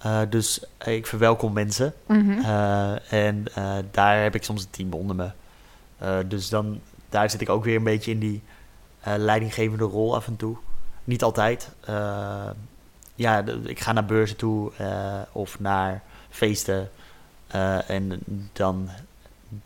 Eh, 0.03 0.21
dus 0.29 0.65
eh, 0.79 0.95
ik 0.95 1.07
verwelkom 1.07 1.53
mensen. 1.53 1.95
Mhm. 2.07 2.39
Eh, 2.39 3.13
en 3.13 3.45
daar 3.91 4.23
heb 4.23 4.35
ik 4.35 4.43
soms 4.43 4.63
een 4.63 4.71
team 4.71 4.93
onder 4.93 5.17
me. 5.17 5.31
Dus 6.27 6.49
dan, 6.49 6.81
daar 7.09 7.31
zit 7.31 7.41
ik 7.41 7.49
ook 7.49 7.65
weer 7.65 7.77
een 7.77 7.85
beetje 7.85 8.11
in 8.11 8.19
die 8.19 8.43
leidinggevende 9.03 9.85
rol 9.85 10.15
af 10.15 10.27
en 10.27 10.37
toe. 10.37 10.57
Niet 11.05 11.23
altijd. 11.23 11.71
Ja, 13.15 13.45
ik 13.65 13.81
ga 13.81 13.93
naar 13.93 14.05
beurzen 14.05 14.37
toe 14.37 14.73
of 15.33 15.61
naar 15.61 16.03
feesten. 16.31 16.91
En 17.87 18.23
dan 18.53 18.89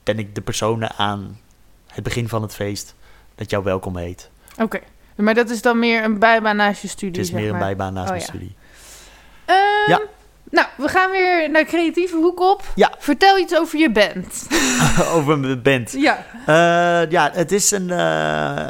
ben 0.03 0.19
ik 0.19 0.35
de 0.35 0.41
persoon 0.41 0.91
aan 0.91 1.39
het 1.87 2.05
begin 2.05 2.29
van 2.29 2.43
het 2.43 2.55
feest 2.55 2.95
dat 3.35 3.51
jou 3.51 3.65
welkom 3.65 3.97
heet. 3.97 4.31
Oké. 4.59 4.81
Maar 5.15 5.35
dat 5.35 5.51
is 5.51 5.63
dan 5.63 5.79
meer 5.79 6.05
een 6.05 6.19
bijbaan 6.19 6.57
naast 6.57 6.83
je 6.83 6.89
studie, 6.89 7.17
Het 7.17 7.25
is 7.25 7.29
zeg 7.31 7.41
meer 7.41 7.53
een 7.53 7.59
bijbaan 7.59 7.93
naast 7.93 8.11
Oh, 8.11 8.17
mijn 8.17 8.23
ja. 8.23 8.29
studie. 8.29 8.57
Ehm, 9.45 9.91
Ja. 9.91 10.01
Nou, 10.51 10.67
we 10.77 10.89
gaan 10.89 11.11
weer 11.11 11.51
naar 11.51 11.65
creatieve 11.65 12.17
hoek 12.17 12.41
op. 12.41 12.63
Ja. 12.75 12.93
Vertel 12.99 13.39
iets 13.39 13.57
over 13.59 13.79
je 13.79 13.91
band. 13.91 14.47
Over 15.15 15.39
mijn 15.39 15.63
band. 15.63 15.93
ja. 15.93 16.25
Eh, 16.47 17.11
ja, 17.11 17.31
het 17.33 17.53
is 17.53 17.71
een, 17.71 17.91
eh, 17.91 17.99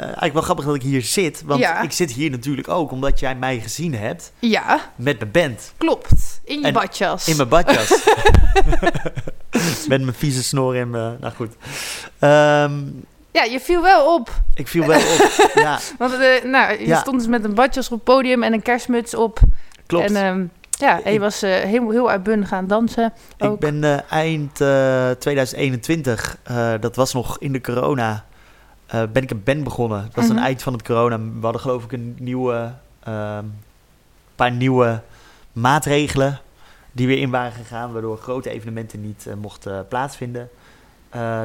eigenlijk 0.01 0.33
wel 0.33 0.41
grappig 0.41 0.65
dat 0.65 0.75
ik 0.75 0.81
hier 0.81 1.01
zit. 1.01 1.41
Want 1.45 1.59
Ja. 1.59 1.81
ik 1.81 1.91
zit 1.91 2.11
hier 2.11 2.29
natuurlijk 2.31 2.67
ook 2.69 2.91
omdat 2.91 3.19
jij 3.19 3.35
mij 3.35 3.59
gezien 3.59 3.93
hebt 3.95 4.31
Ja, 4.39 4.79
met 4.95 5.19
mijn 5.19 5.31
band. 5.31 5.73
klopt. 5.77 6.39
In 6.43 6.59
je 6.59 6.65
En 6.65 6.73
badjas. 6.73 7.27
In 7.27 7.35
mijn 7.35 7.49
badjas. 7.49 7.89
met 9.87 10.01
mijn 10.01 10.13
vieze 10.13 10.43
snor 10.43 10.75
en 10.75 10.89
mijn... 10.89 11.17
Nou 11.19 11.33
goed. 11.33 11.53
Ehm, 12.19 12.73
Ja, 13.31 13.43
je 13.43 13.59
viel 13.59 13.81
wel 13.81 14.13
op. 14.15 14.29
ik 14.53 14.67
viel 14.67 14.85
wel 14.85 14.99
op. 14.99 15.51
ja, 15.55 15.79
Want 15.97 16.13
eh, 16.13 16.43
nou, 16.43 16.79
je 16.79 16.87
Ja. 16.87 16.99
stond 16.99 17.17
dus 17.17 17.27
met 17.27 17.43
een 17.43 17.53
badjas 17.55 17.85
op 17.85 17.91
het 17.91 18.03
podium 18.03 18.43
en 18.43 18.53
een 18.53 18.61
kerstmuts 18.61 19.13
op. 19.15 19.39
klopt. 19.85 20.05
En 20.11 20.15
ehm, 20.15 20.45
ja, 20.77 20.95
en 21.03 21.09
je 21.09 21.15
Ik- 21.15 21.19
was 21.19 21.41
eh, 21.41 21.51
heel, 21.55 21.89
heel 21.89 22.09
uitbundig 22.09 22.51
aan 22.53 22.67
dansen. 22.67 23.13
ik 23.37 23.45
ook. 23.45 23.59
ben 23.59 23.83
eh, 23.83 24.11
eind 24.11 24.61
eh, 24.61 25.09
2021, 25.11 26.37
eh, 26.43 26.73
dat 26.79 26.95
was 26.95 27.13
nog 27.13 27.37
in 27.39 27.51
de 27.51 27.61
corona, 27.61 28.25
ben 28.87 29.23
ik 29.23 29.31
een 29.31 29.43
band 29.43 29.63
begonnen. 29.63 30.01
Dat 30.03 30.15
was 30.15 30.27
Mhm. 30.27 30.37
een 30.37 30.43
eind 30.43 30.63
van 30.63 30.73
het 30.73 30.83
corona. 30.83 31.17
We 31.19 31.39
hadden 31.41 31.61
geloof 31.61 31.83
ik 31.83 31.91
een 31.91 32.15
nieuwe, 32.19 32.71
ehm, 33.03 33.43
paar 34.35 34.51
nieuwe 34.51 35.01
maatregelen 35.51 36.39
die 36.91 37.07
weer 37.07 37.17
in 37.17 37.29
waren 37.29 37.51
gegaan, 37.51 37.91
waardoor 37.93 38.17
grote 38.17 38.49
evenementen 38.49 39.01
niet 39.01 39.27
mochten 39.41 39.87
plaatsvinden. 39.87 40.49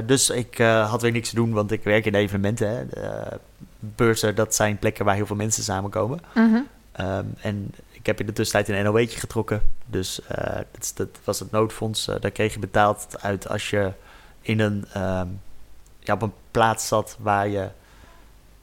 Dus 0.07 0.31
ik 0.31 0.59
had 0.59 1.03
weer 1.03 1.13
niks 1.13 1.29
te 1.29 1.35
doen, 1.35 1.53
want 1.53 1.73
ik 1.73 1.85
werk 1.85 2.05
in 2.07 2.13
de 2.13 2.19
evenementen. 2.19 2.69
Hè. 2.69 2.87
De, 2.87 3.39
beurzen, 3.79 4.35
dat 4.35 4.55
zijn 4.55 4.79
plekken 4.79 5.05
waar 5.05 5.15
heel 5.15 5.27
veel 5.27 5.37
mensen 5.37 5.63
samenkomen. 5.63 6.21
Mhm. 6.35 6.61
Ehm, 6.93 7.25
en 7.41 7.75
ik 8.03 8.09
heb 8.09 8.21
in 8.21 8.27
de 8.27 8.33
tussentijd 8.33 8.79
een 8.79 8.85
NOW'tje 8.85 9.19
getrokken. 9.19 9.63
Dus 9.87 10.23
eh, 10.27 10.61
dat, 10.71 10.93
dat 10.95 11.09
was 11.25 11.39
het 11.39 11.51
noodfonds. 11.51 12.09
Eh, 12.09 12.21
daar 12.21 12.31
kreeg 12.31 12.53
je 12.53 12.59
betaald 12.59 13.07
uit 13.21 13.49
als 13.49 13.71
je 13.71 13.93
in 14.41 14.61
een, 14.61 14.85
ehm, 14.93 15.27
ja, 16.01 16.15
op 16.15 16.23
een 16.23 16.33
plaats 16.51 16.89
zat 16.89 17.17
waar 17.21 17.49
je 17.49 17.69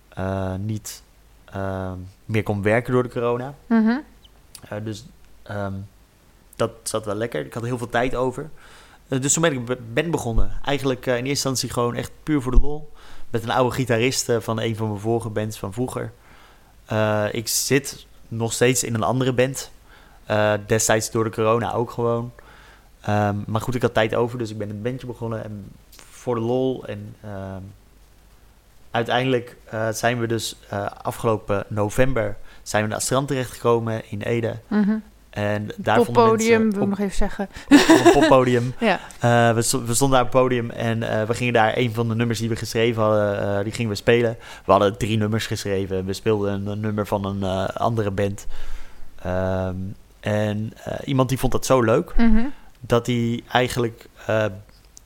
eh, 0.10 0.56
niet 0.56 1.04
ehm, 1.46 1.98
meer 2.26 2.44
kon 2.44 2.62
werken 2.62 2.94
door 2.94 3.04
de 3.04 3.10
corona. 3.10 3.54
Mhm. 3.66 3.98
Dus 4.84 5.06
ehm, 5.44 5.74
dat 6.56 6.72
zat 6.84 7.06
wel 7.06 7.16
lekker. 7.16 7.46
Ik 7.46 7.54
had 7.54 7.64
heel 7.64 7.78
veel 7.78 7.90
tijd 7.90 8.16
over. 8.16 8.50
Dus 9.08 9.34
toen 9.34 9.42
ben 9.42 9.54
ik 9.54 9.66
be- 9.66 9.80
ben 9.94 10.12
begonnen. 10.12 10.52
Eigenlijk 10.66 11.06
in 11.06 11.14
eerste 11.14 11.30
instantie 11.30 11.70
gewoon 11.70 11.96
echt 11.96 12.12
puur 12.24 12.42
voor 12.42 12.52
de 12.52 12.60
lol. 12.60 12.92
Met 13.30 13.44
een 13.44 13.50
oude 13.50 13.76
gitarist 13.76 14.32
van 14.40 14.60
een 14.60 14.76
van 14.76 14.88
mijn 14.88 15.00
vorige 15.00 15.30
bands 15.30 15.60
van 15.60 15.74
vroeger. 15.74 16.12
Ik 17.32 17.48
zit 17.48 18.08
nog 18.30 18.54
steeds 18.54 18.84
in 18.84 18.94
een 18.94 19.04
andere 19.04 19.34
band. 19.34 19.72
Eh, 20.26 20.54
destijds 20.66 21.12
door 21.12 21.24
de 21.24 21.30
corona 21.30 21.74
ook 21.74 21.92
gewoon. 21.92 22.32
Ehm, 23.02 23.36
maar 23.48 23.62
goed, 23.62 23.76
ik 23.76 23.82
had 23.82 23.94
tijd 23.94 24.16
over, 24.16 24.38
dus 24.38 24.50
ik 24.50 24.58
ben 24.58 24.70
een 24.70 24.82
bandje 24.82 25.08
begonnen. 25.08 25.44
En 25.44 25.72
voor 25.90 26.36
de 26.36 26.42
lol. 26.42 26.86
En 26.86 27.16
ehm, 27.22 27.62
uiteindelijk 28.92 29.58
eh, 29.66 29.90
zijn 29.90 30.20
we 30.20 30.28
dus 30.28 30.56
eh, 30.70 30.86
afgelopen 31.02 31.66
november 31.68 32.38
zijn 32.64 32.82
we 32.84 32.88
naar 32.88 32.98
het 32.98 33.06
strand 33.06 33.28
terechtgekomen 33.28 34.10
in 34.10 34.22
Ede. 34.22 34.56
Mhm. 34.68 34.98
En 35.30 35.70
daar 35.78 35.96
vonden 35.96 36.14
Poppodium, 36.14 36.60
mensen 36.62 36.74
wil 36.80 36.82
ik 36.84 36.90
nog 36.90 37.00
even 37.00 37.16
zeggen. 37.16 37.50
op 38.06 38.12
poppodium. 38.14 38.74
Ja. 38.80 39.00
Eh, 39.20 39.56
we, 39.56 39.62
sto- 39.62 39.84
we 39.86 39.94
stonden 39.94 40.18
daar 40.18 40.28
op 40.28 40.34
het 40.34 40.42
podium 40.42 40.70
en 40.70 41.04
eh, 41.20 41.24
we 41.28 41.34
gingen 41.34 41.54
daar 41.54 41.78
een 41.78 41.94
van 41.94 42.08
de 42.08 42.16
nummers 42.16 42.40
die 42.40 42.50
we 42.50 42.56
geschreven 42.56 43.02
hadden, 43.04 43.58
eh, 43.58 43.64
die 43.64 43.72
gingen 43.74 43.90
we 43.92 43.98
spelen. 43.98 44.38
We 44.66 44.72
hadden 44.72 44.98
drie 44.98 45.18
nummers 45.18 45.48
geschreven. 45.48 46.06
We 46.06 46.14
speelden 46.14 46.54
een, 46.54 46.68
een 46.68 46.80
nummer 46.80 47.08
van 47.08 47.26
een 47.26 47.44
andere 47.68 48.12
band. 48.12 48.46
Ehm, 49.24 49.76
en 50.20 50.74
iemand 51.06 51.30
die 51.30 51.38
vond 51.40 51.52
dat 51.52 51.66
zo 51.66 51.82
leuk 51.82 52.14
Mhm. 52.18 52.44
dat 52.80 53.06
hij 53.08 53.42
eigenlijk 53.52 54.06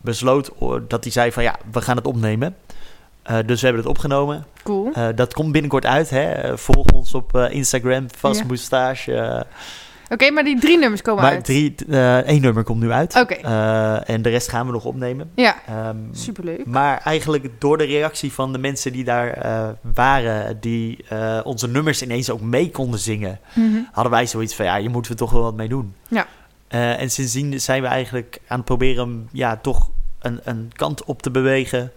besloot 0.01 0.51
dat 0.88 1.03
hij 1.03 1.11
zei 1.13 1.32
van 1.32 1.43
ja, 1.43 1.55
we 1.71 1.82
gaan 1.82 1.95
het 1.95 2.05
opnemen. 2.07 2.55
Dus 3.45 3.59
we 3.59 3.65
hebben 3.67 3.84
het 3.84 3.91
opgenomen. 3.91 4.45
Cool. 4.63 4.91
Dat 5.15 5.34
komt 5.34 5.51
binnenkort 5.51 5.86
uit. 5.86 6.09
Hè? 6.09 6.57
Volg 6.57 6.88
ons 6.93 7.13
op 7.13 7.38
Instagram, 7.38 8.05
vast 8.17 8.39
Ja. 8.39 8.45
moustache. 8.45 9.45
Oké, 10.14 10.32
maar 10.32 10.43
die 10.43 10.59
drie 10.59 10.78
nummers 10.78 11.01
komen 11.01 11.24
maar 11.24 11.32
uit. 11.32 11.45
drie, 11.45 11.76
eh, 11.89 12.18
één 12.18 12.41
nummer 12.41 12.64
komt 12.64 12.82
nu 12.82 12.91
uit. 12.91 13.16
Oké. 13.16 13.34
Eh, 13.34 14.09
en 14.09 14.22
de 14.22 14.30
rest 14.30 14.49
gaan 14.49 14.66
we 14.66 14.72
nog 14.72 14.86
opnemen. 14.86 15.32
Ja, 15.36 15.55
Ehm, 15.68 15.97
superleuk. 16.11 16.66
maar 16.66 16.97
eigenlijk 17.03 17.49
door 17.59 17.78
de 17.78 17.84
reactie 17.84 18.32
van 18.34 18.51
de 18.51 18.57
mensen 18.57 18.91
die 18.91 19.03
daar 19.03 19.28
eh, 19.32 19.70
waren, 19.93 20.59
die 20.59 21.05
onze 21.43 21.68
nummers 21.68 22.01
ineens 22.01 22.30
ook 22.30 22.41
mee 22.41 22.72
konden 22.72 22.99
zingen, 22.99 23.39
Mhm. 23.53 23.78
hadden 23.91 24.11
wij 24.11 24.26
zoiets 24.26 24.55
van 24.55 24.66
ja, 24.66 24.80
hier 24.80 24.89
moeten 24.89 25.11
we 25.11 25.18
toch 25.18 25.32
wel 25.32 25.41
wat 25.41 25.55
mee 25.55 25.68
doen. 25.68 25.95
Ja. 26.07 26.28
En 26.68 27.09
sindsdien 27.11 27.59
zijn 27.61 27.82
we 27.82 27.88
eigenlijk 27.88 28.39
aan 28.47 28.57
het 28.57 28.66
proberen 28.66 29.03
om 29.03 29.28
ja, 29.32 29.57
toch 29.57 29.89
een, 30.20 30.39
een 30.43 30.72
kant 30.76 31.03
op 31.03 31.22
te 31.22 31.32
bewegen. 31.32 31.91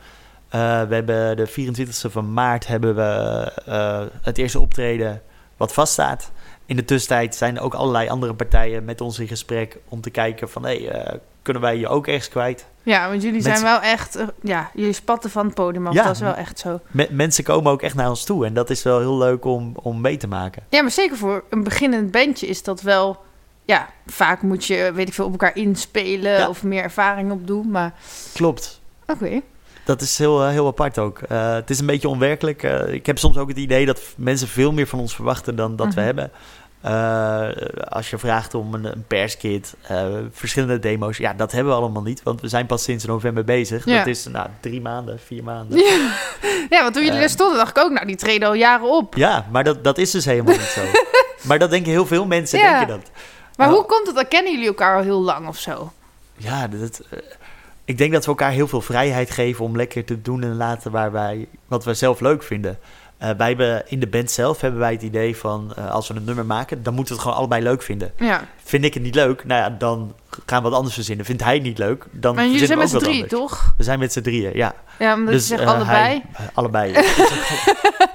We 0.51 0.59
hebben 0.91 1.37
de 1.37 1.47
24e 1.47 2.11
van 2.11 2.33
maart 2.33 2.67
hebben 2.67 2.95
we 2.95 4.13
het 4.23 4.39
eerste 4.39 4.61
optreden 4.61 5.23
wat 5.57 5.73
vaststaat. 5.73 6.31
In 6.67 6.77
de 6.77 6.85
tussentijd 6.85 7.35
zijn 7.35 7.57
er 7.57 7.63
ook 7.63 7.75
allerlei 7.75 8.09
andere 8.09 8.35
partijen 8.35 8.85
met 8.85 9.01
ons 9.01 9.19
in 9.19 9.29
gesprek 9.29 9.79
om 9.89 10.01
te 10.01 10.11
kijken 10.11 10.49
van 10.51 10.63
hey, 10.63 10.89
eh, 10.89 11.15
kunnen 11.43 11.63
wij 11.63 11.77
je 11.79 11.89
ook 11.89 12.07
ergens 12.07 12.29
kwijt? 12.29 12.67
Ja, 12.83 13.09
want 13.09 13.23
jullie 13.23 13.43
zijn 13.43 13.63
wel 13.63 13.81
echt... 13.81 14.17
eh, 14.17 14.27
ja, 14.43 14.71
jullie 14.75 14.93
spatten 14.93 15.31
van 15.31 15.47
het 15.47 15.55
podium 15.55 15.87
af. 15.87 15.95
Ja. 15.95 16.03
Dat 16.03 16.15
is 16.15 16.21
wel 16.21 16.35
echt 16.35 16.59
zo. 16.59 16.81
Me- 16.91 17.09
mensen 17.11 17.45
komen 17.45 17.73
ook 17.73 17.83
echt 17.83 17.95
naar 17.95 18.09
ons 18.09 18.25
toe 18.25 18.47
en 18.47 18.55
dat 18.55 18.71
is 18.71 18.83
wel 18.83 18.99
heel 18.99 19.19
leuk 19.19 19.45
om, 19.45 19.73
om 19.83 20.01
mee 20.01 20.17
te 20.17 20.29
maken. 20.29 20.63
Ja, 20.69 20.83
maar 20.83 20.91
zeker 20.91 21.17
voor 21.17 21.45
een 21.51 21.63
beginnend 21.63 22.11
bandje 22.11 22.47
is 22.47 22.63
dat 22.63 22.81
wel... 22.83 23.25
Ja, 23.65 23.89
vaak 24.07 24.43
moet 24.43 24.65
je, 24.65 24.91
weet 24.95 25.09
ik 25.09 25.15
veel, 25.15 25.25
op 25.25 25.31
elkaar 25.31 25.57
inspelen 25.57 26.33
Ja. 26.33 26.49
of 26.49 26.63
meer 26.63 26.83
ervaring 26.83 27.33
opdoen. 27.33 27.71
Maar 27.71 27.93
Klopt. 28.35 28.81
oké. 29.07 29.41
Dat 29.87 30.01
is 30.01 30.19
heel, 30.19 30.43
eh, 30.43 30.49
heel 30.51 30.67
apart 30.67 30.99
ook. 30.99 31.19
Eh, 31.19 31.53
het 31.55 31.71
is 31.71 31.79
een 31.81 31.87
beetje 31.87 32.09
onwerkelijk. 32.09 32.63
Eh, 32.63 32.93
ik 32.93 33.07
heb 33.07 33.19
soms 33.19 33.37
ook 33.37 33.49
het 33.49 33.57
idee 33.59 33.87
dat 33.87 34.01
mensen 34.17 34.49
veel 34.49 34.73
meer 34.73 34.87
van 34.87 34.99
ons 34.99 35.15
verwachten 35.15 35.57
dan 35.57 35.77
dat 35.77 35.87
we 35.95 36.01
Mhm. 36.01 36.05
hebben. 36.05 36.31
Als 37.89 38.11
je 38.11 38.19
vraagt 38.19 38.55
om 38.55 38.75
een, 38.75 38.85
een 38.85 39.05
perskit, 39.07 39.75
verschillende 40.33 40.79
demo's, 40.79 41.17
ja, 41.17 41.33
dat 41.35 41.53
hebben 41.53 41.73
we 41.73 41.79
allemaal 41.79 42.03
niet, 42.03 42.23
want 42.23 42.41
we 42.41 42.49
zijn 42.49 42.67
pas 42.67 42.83
sinds 42.83 43.05
november 43.05 43.45
bezig. 43.45 43.85
Ja. 43.85 43.97
Dat 43.99 44.07
is 44.07 44.25
nou, 44.27 44.49
drie 44.61 44.81
maanden, 44.81 45.19
vier 45.27 45.43
maanden. 45.45 45.79
Ja. 45.79 46.15
ja, 46.71 46.83
want 46.83 46.95
toen 46.95 47.05
jullie 47.05 47.19
daar 47.21 47.29
stonden, 47.29 47.57
dacht 47.59 47.77
ik 47.77 47.83
ook... 47.83 47.91
Nou, 47.91 48.07
die 48.07 48.17
treden 48.17 48.49
al 48.49 48.55
jaren 48.55 48.91
op. 48.91 49.15
Ja, 49.15 49.47
maar 49.51 49.65
dat, 49.65 49.85
dat 49.85 49.99
is 49.99 50.11
dus 50.11 50.25
helemaal 50.25 50.55
niet 50.57 50.63
zo. 50.63 50.81
Maar 51.49 51.59
dat 51.59 51.71
denken 51.71 51.91
heel 51.93 52.07
veel 52.07 52.27
mensen, 52.27 52.59
Ja. 52.59 52.79
denken 52.79 52.89
dat. 53.01 53.11
Maar 53.57 53.69
Oh. 53.69 53.75
hoe 53.75 53.85
komt 53.85 54.07
het? 54.07 54.15
Dan 54.17 54.29
kennen 54.29 54.53
jullie 54.53 54.67
elkaar 54.69 54.97
al 54.97 55.03
heel 55.03 55.21
lang 55.23 55.49
of 55.49 55.57
zo? 55.59 55.93
Ja, 56.37 56.69
dat, 56.69 57.01
ik 57.87 57.99
denk 57.99 58.13
dat 58.13 58.23
we 58.25 58.29
elkaar 58.31 58.51
heel 58.51 58.69
veel 58.69 58.81
vrijheid 58.81 59.31
geven 59.31 59.65
om 59.65 59.77
lekker 59.77 60.05
te 60.05 60.23
doen 60.23 60.43
en 60.43 60.57
laten 60.57 60.91
waar 60.91 61.13
wij, 61.13 61.47
wat 61.67 61.85
we 61.85 61.95
zelf 61.95 62.21
leuk 62.21 62.43
vinden. 62.43 62.79
Eh, 63.19 63.31
wij 63.37 63.49
hebben, 63.49 63.83
in 63.89 64.01
de 64.01 64.07
band 64.07 64.31
zelf 64.31 64.61
hebben 64.61 64.81
wij 64.81 64.93
het 64.93 65.03
idee 65.03 65.37
van 65.37 65.73
eh, 65.77 65.91
als 65.91 66.09
we 66.09 66.15
een 66.15 66.25
nummer 66.25 66.47
maken, 66.47 66.83
dan 66.83 66.95
moeten 66.95 67.13
we 67.15 67.21
het 67.21 67.29
gewoon 67.29 67.37
allebei 67.43 67.63
leuk 67.63 67.83
vinden. 67.83 68.13
Ja. 68.19 68.45
Vind 68.65 68.85
ik 68.85 68.95
het 68.95 69.03
niet 69.03 69.15
leuk, 69.15 69.45
nou 69.45 69.61
ja, 69.63 69.71
dan 69.79 70.15
gaan 70.47 70.63
we 70.63 70.69
wat 70.69 70.77
anders 70.79 70.95
verzinnen. 70.95 71.25
Vindt 71.25 71.43
hij 71.45 71.55
het 71.55 71.63
niet 71.63 71.79
leuk, 71.79 72.05
dan 72.11 72.35
Maar 72.35 72.45
jullie 72.47 72.67
zijn 72.67 72.79
met 72.79 72.91
z'n 72.91 72.99
drie, 72.99 73.27
toch? 73.27 73.75
We 73.77 73.85
zijn 73.85 73.99
met 73.99 74.13
z'n 74.13 74.21
drieën, 74.21 74.51
ja. 74.57 74.75
Ja, 74.99 75.15
omdat 75.15 75.35
je 75.35 75.41
zegt 75.41 75.61
eh, 75.63 75.67
allebei. 75.69 75.97
hij- 75.99 76.23
eh, 76.33 76.45
allebei. 76.55 76.95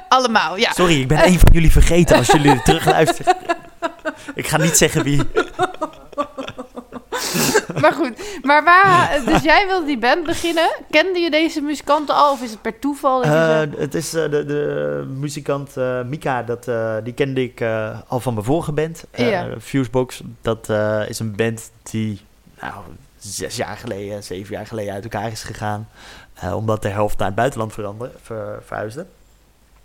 Allemaal, 0.09 0.57
ja. 0.57 0.72
Sorry, 0.74 0.99
ik 0.99 1.07
ben 1.07 1.17
één 1.17 1.39
van 1.39 1.53
jullie 1.53 1.72
vergeten 1.72 2.17
als 2.17 2.28
jullie 2.28 2.51
er 2.51 2.63
terug 2.63 2.86
luisteren. 2.86 3.36
ik 4.36 4.47
ga 4.47 4.57
niet 4.57 4.78
zeggen 4.78 5.03
wie. 5.03 5.22
Maar 7.82 7.93
goed, 7.93 8.41
maar 8.41 8.63
waar... 8.63 9.22
Dus 9.26 9.43
jij 9.43 9.67
wilde 9.67 9.86
die 9.86 9.97
band 9.97 10.24
beginnen. 10.26 10.72
Kende 10.89 11.19
je 11.19 11.32
deze 11.32 11.61
muzikanten 11.61 12.15
al? 12.15 12.32
Of 12.32 12.41
is 12.41 12.51
het 12.51 12.61
per 12.61 12.80
toeval? 12.80 13.24
Eh, 13.24 13.59
het 13.78 13.95
is 13.95 14.13
eh, 14.13 14.30
de, 14.32 14.45
de 14.45 15.05
muzikant 15.17 15.78
eh, 15.78 16.01
Mika, 16.01 16.43
dat, 16.43 16.69
die 17.03 17.13
kende 17.13 17.43
ik 17.43 17.61
al 18.07 18.19
van 18.19 18.34
mijn 18.34 18.45
vorige 18.45 18.72
band. 18.72 19.03
Ja. 19.15 19.47
Fusebox, 19.59 20.22
dat 20.41 20.69
is 21.09 21.19
een 21.19 21.36
band 21.36 21.72
die 21.84 22.22
nou, 22.61 22.74
zes 23.17 23.55
jaar 23.55 23.78
geleden, 23.78 24.24
zeven 24.24 24.55
jaar 24.55 24.67
geleden 24.67 24.93
uit 24.93 25.03
elkaar 25.03 25.32
is 25.32 25.43
gegaan. 25.43 25.89
omdat 26.53 26.82
de 26.82 26.89
helft 26.89 27.17
naar 27.17 27.28
het 27.28 27.36
buitenland 27.36 27.74
veranderde, 27.74 28.15
ver- 28.22 28.61
verhuisde. 28.65 29.05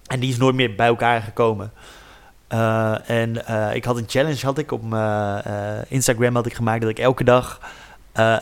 En 0.07 0.21
die 0.21 0.31
is 0.31 0.37
nooit 0.37 0.55
meer 0.55 0.75
bij 0.75 0.87
elkaar 0.87 1.21
gekomen. 1.23 1.73
Eh, 2.49 3.11
en 3.11 3.47
eh, 3.47 3.75
ik 3.75 3.85
had 3.85 3.97
een 3.97 4.05
challenge 4.07 4.47
had 4.47 4.59
ik 4.59 4.73
op 4.73 4.83
mijn 4.83 5.43
eh, 5.43 5.79
Instagram 5.89 6.35
had 6.35 6.47
ik 6.47 6.55
gemaakt 6.55 6.81
dat 6.81 6.91
ik 6.91 6.99
elke 6.99 7.25
dag 7.25 7.61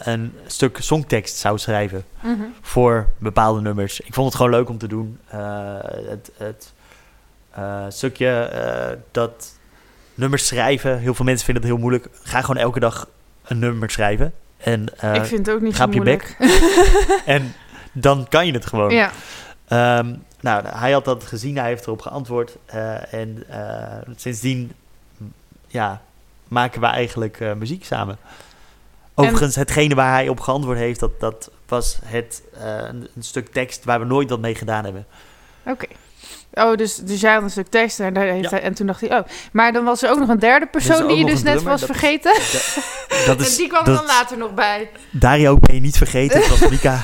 een 0.04 0.32
stuk 0.46 0.78
songtekst 0.80 1.36
zou 1.36 1.58
schrijven 1.58 2.04
Mhm. 2.20 2.42
voor 2.60 3.08
bepaalde 3.18 3.60
nummers. 3.60 4.00
Ik 4.00 4.14
vond 4.14 4.26
het 4.26 4.36
gewoon 4.36 4.50
leuk 4.50 4.68
om 4.68 4.78
te 4.78 4.86
doen. 4.86 5.18
Het 6.08 6.30
het 6.36 6.72
stukje 7.88 8.50
dat 9.10 9.52
nummers 10.14 10.46
schrijven, 10.46 10.98
heel 10.98 11.14
veel 11.14 11.24
mensen 11.24 11.44
vinden 11.44 11.62
het 11.62 11.72
heel 11.72 11.80
moeilijk. 11.80 12.08
Ga 12.22 12.40
gewoon 12.40 12.56
elke 12.56 12.80
dag 12.80 13.08
een 13.44 13.58
nummer 13.58 13.90
schrijven. 13.90 14.32
En, 14.56 14.86
ik 15.14 15.24
vind 15.24 15.46
het 15.46 15.54
ook 15.56 15.60
niet 15.60 15.72
ga 15.74 15.78
zo 15.78 15.84
op 15.84 15.92
je 15.92 15.96
moeilijk. 16.00 16.36
en 17.36 17.54
dan 17.92 18.26
kan 18.28 18.46
je 18.46 18.52
het 18.52 18.66
gewoon. 18.66 18.90
Ja, 18.90 19.10
Ehm, 19.68 20.14
nou, 20.44 20.66
hij 20.66 20.92
had 20.92 21.04
dat 21.04 21.24
gezien, 21.24 21.56
hij 21.56 21.68
heeft 21.68 21.86
erop 21.86 22.00
geantwoord. 22.00 22.56
eh, 22.66 23.12
en 23.12 23.44
eh, 23.48 24.08
sindsdien 24.16 24.72
ja, 25.66 26.02
maken 26.48 26.80
we 26.80 26.86
eigenlijk 26.86 27.40
eh, 27.40 27.52
muziek 27.52 27.84
samen. 27.84 28.18
Overigens, 29.14 29.54
hetgene 29.54 29.94
waar 29.94 30.12
hij 30.12 30.28
op 30.28 30.40
geantwoord 30.40 30.78
heeft, 30.78 31.00
dat, 31.00 31.20
dat 31.20 31.50
was 31.68 31.98
het, 32.04 32.42
een, 32.52 33.08
een 33.16 33.22
stuk 33.22 33.52
tekst 33.52 33.84
waar 33.84 33.98
we 34.00 34.06
nooit 34.06 34.30
wat 34.30 34.40
mee 34.40 34.54
gedaan 34.54 34.84
hebben. 34.84 35.06
oké. 35.66 35.86
Oh, 36.54 36.74
dus, 36.76 36.96
dus 36.96 37.20
jij 37.20 37.32
had 37.32 37.42
een 37.42 37.50
stuk 37.50 37.66
tekst 37.66 38.00
en, 38.00 38.14
daar 38.14 38.24
heeft 38.24 38.42
Ja. 38.42 38.48
hij, 38.50 38.62
en 38.62 38.74
toen 38.74 38.86
dacht 38.86 39.00
hij, 39.00 39.18
oh. 39.18 39.24
Maar 39.52 39.72
dan 39.72 39.84
was 39.84 40.02
er 40.02 40.10
ook 40.10 40.18
nog 40.18 40.28
een 40.28 40.38
derde 40.38 40.66
persoon 40.66 41.02
ook 41.02 41.08
die 41.08 41.16
je 41.18 41.24
dus 41.24 41.42
net 41.42 41.52
drummer, 41.52 41.70
was 41.70 41.80
dat 41.80 41.90
is- 41.90 41.96
vergeten. 41.96 42.32
Dat 43.26 43.36
en 43.38 43.44
is, 43.44 43.56
die 43.56 43.68
kwam 43.68 43.80
er 43.80 43.86
dat, 43.86 43.96
dan 43.96 44.06
later 44.06 44.38
nog 44.38 44.54
bij. 44.54 44.90
Dario 45.10 45.56
ben 45.58 45.74
je 45.74 45.80
niet 45.80 45.96
vergeten, 45.96 46.40
het 46.40 46.48
was 46.58 46.68
Mika. 46.70 47.00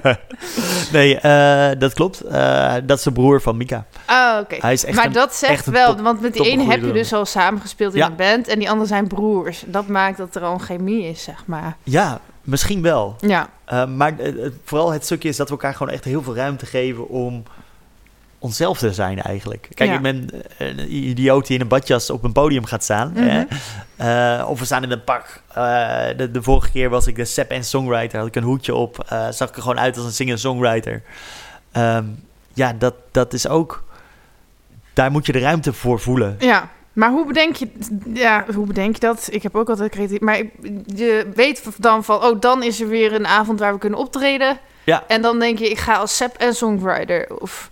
nee, 0.92 1.18
eh, 1.20 1.78
dat 1.78 1.94
klopt. 1.94 2.20
Eh, 2.20 2.74
dat 2.84 2.98
is 2.98 3.04
de 3.04 3.12
broer 3.12 3.40
van 3.40 3.56
Mika. 3.56 3.84
Oh, 4.10 4.38
oké. 4.40 4.56
Maar 4.60 5.04
een- 5.06 5.12
dat 5.12 5.34
zegt 5.34 5.66
wel, 5.66 5.94
top- 5.94 6.04
want 6.04 6.20
met 6.20 6.32
die 6.32 6.50
ene 6.50 6.64
heb 6.64 6.80
je 6.84 6.92
dus 6.92 7.12
al 7.12 7.24
samengespeeld 7.26 7.92
in 7.92 7.98
Ja. 7.98 8.06
een 8.06 8.16
band 8.16 8.48
en 8.48 8.58
die 8.58 8.68
anderen 8.68 8.88
zijn 8.88 9.06
broers. 9.06 9.62
Dat 9.66 9.86
maakt 9.86 10.16
dat 10.16 10.34
er 10.34 10.42
al 10.42 10.52
een 10.52 10.60
chemie 10.60 11.08
is, 11.08 11.22
zeg 11.22 11.42
maar. 11.46 11.76
Ja, 11.82 12.20
misschien 12.42 12.82
wel. 12.82 13.16
Ja, 13.20 13.48
Uh, 13.72 13.86
maar 13.86 14.18
eh, 14.18 14.44
eh, 14.44 14.52
vooral 14.64 14.92
het 14.92 15.04
stukje 15.04 15.28
is 15.28 15.36
dat 15.36 15.46
we 15.48 15.52
elkaar 15.54 15.74
gewoon 15.74 15.92
echt 15.92 16.04
heel 16.04 16.22
veel 16.22 16.34
ruimte 16.36 16.66
geven 16.66 17.08
om 17.08 17.42
onszelf 18.38 18.78
te 18.78 18.92
zijn 18.92 19.22
eigenlijk. 19.22 19.68
Kijk, 19.74 19.90
Ja. 19.90 19.96
ik 19.96 20.02
ben 20.02 20.28
eh, 20.58 20.66
een 20.68 20.94
idioot 20.94 21.46
die 21.46 21.54
in 21.56 21.62
een 21.62 21.68
badjas 21.68 22.10
op 22.10 22.24
een 22.24 22.32
podium 22.32 22.64
gaat 22.64 22.82
staan. 22.82 23.12
Mhm. 23.14 23.22
hè? 23.28 23.42
Eh, 24.38 24.48
of 24.48 24.58
we 24.58 24.64
staan 24.64 24.82
in 24.82 24.90
een 24.90 25.04
pak. 25.04 25.42
Eh, 25.54 26.06
de, 26.16 26.30
de 26.30 26.42
vorige 26.42 26.70
keer 26.70 26.90
was 26.90 27.06
ik 27.06 27.16
de 27.16 27.24
sap 27.24 27.50
en 27.50 27.64
songwriter. 27.64 28.18
Had 28.18 28.28
ik 28.28 28.36
een 28.36 28.42
hoedje 28.42 28.74
op. 28.74 29.04
eh, 29.08 29.26
zag 29.30 29.48
ik 29.48 29.56
er 29.56 29.62
gewoon 29.62 29.78
uit 29.78 29.96
als 29.96 30.04
een 30.06 30.12
singer-songwriter. 30.12 31.02
Ehm, 31.72 32.04
ja, 32.52 32.72
dat, 32.72 32.94
dat 33.10 33.32
is 33.32 33.48
ook... 33.48 33.84
Daar 34.92 35.10
moet 35.10 35.26
je 35.26 35.32
de 35.32 35.38
ruimte 35.38 35.72
voor 35.72 36.00
voelen. 36.00 36.36
ja. 36.38 36.68
Maar 36.92 37.10
hoe 37.10 37.26
bedenk 37.26 37.56
je, 37.56 37.68
ja, 38.14 38.44
hoe 38.54 38.66
bedenk 38.66 38.94
je 38.94 39.00
dat? 39.00 39.28
Ik 39.30 39.42
heb 39.42 39.56
ook 39.56 39.68
altijd 39.68 39.90
creatief, 39.90 40.20
maar 40.20 40.36
je 40.86 41.30
weet 41.34 41.62
dan 41.78 42.04
van, 42.04 42.22
oh, 42.24 42.40
dan 42.40 42.62
is 42.62 42.80
er 42.80 42.88
weer 42.88 43.12
een 43.12 43.26
avond 43.26 43.58
waar 43.60 43.72
we 43.72 43.78
kunnen 43.78 43.98
optreden. 43.98 44.58
Ja. 44.84 45.04
En 45.08 45.22
dan 45.22 45.38
denk 45.38 45.58
je, 45.58 45.70
ik 45.70 45.78
ga 45.78 45.94
als 45.94 46.16
sap 46.16 46.36
en 46.36 46.54
songwriter. 46.54 47.26
Of, 47.40 47.70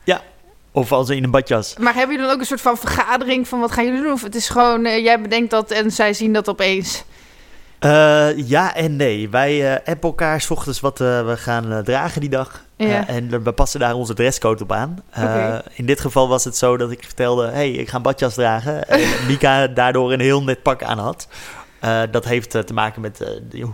Of 0.77 0.93
als 0.93 1.11
in 1.11 1.25
een 1.25 1.31
badjas. 1.31 1.77
maar 1.79 1.95
hebben 1.95 2.11
jullie 2.15 2.27
dan 2.27 2.35
ook 2.35 2.41
een 2.41 2.47
soort 2.47 2.61
van 2.61 2.77
vergadering 2.77 3.49
van 3.49 3.61
wat 3.61 3.73
gaan 3.73 3.85
jullie 3.85 4.03
doen? 4.03 4.13
Of 4.13 4.23
het 4.23 4.35
is 4.35 4.49
gewoon, 4.49 4.85
eh, 4.85 5.05
jij 5.05 5.21
bedenkt 5.21 5.51
dat 5.51 5.71
en 5.71 5.91
zij 5.91 6.13
zien 6.13 6.33
dat 6.33 6.49
opeens. 6.49 7.05
Eh, 7.79 8.49
ja 8.49 8.75
en 8.75 8.97
nee. 8.97 9.29
Wij 9.29 9.75
eh 9.75 9.93
appen 9.93 10.09
elkaar 10.09 10.41
's 10.41 10.51
ochtends 10.51 10.81
wat 10.81 10.99
we 10.99 11.35
gaan 11.37 11.83
dragen 11.85 12.21
die 12.21 12.31
dag. 12.31 12.65
Ja. 12.77 13.07
En 13.07 13.43
we 13.43 13.53
passen 13.53 13.81
daar 13.81 13.95
onze 13.95 14.15
dresscode 14.15 14.63
op 14.63 14.73
aan. 14.73 15.03
In 15.75 15.87
dit 15.87 16.01
geval 16.01 16.29
was 16.29 16.45
het 16.45 16.57
zo 16.57 16.77
dat 16.77 16.91
ik 16.91 17.05
vertelde... 17.05 17.47
hey, 17.47 17.71
ik 17.71 17.89
ga 17.89 17.97
een 17.97 18.03
badjas 18.03 18.35
dragen. 18.35 18.89
En 18.89 19.01
Mika 19.29 19.67
daardoor 19.67 20.13
een 20.13 20.21
heel 20.21 20.43
net 20.43 20.63
pak 20.63 20.83
aan 20.83 20.99
had. 20.99 21.29
Dat 22.11 22.25
heeft 22.25 22.51
te 22.51 22.75
maken 22.75 23.01
met 23.01 23.19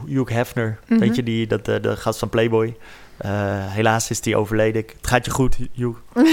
Hugh 0.06 0.32
Hefner. 0.32 0.78
Mhm. 0.86 1.00
Weet 1.00 1.16
je, 1.16 1.22
die, 1.22 1.46
dat, 1.46 1.64
de 1.64 1.96
gast 1.96 2.18
van 2.18 2.28
Playboy. 2.28 2.76
Eh, 3.20 3.30
helaas 3.72 4.10
is 4.10 4.20
die 4.20 4.36
overleden. 4.36 4.84
Het 4.96 5.06
gaat 5.06 5.24
je 5.24 5.30
goed, 5.30 5.56
Joe. 5.72 5.94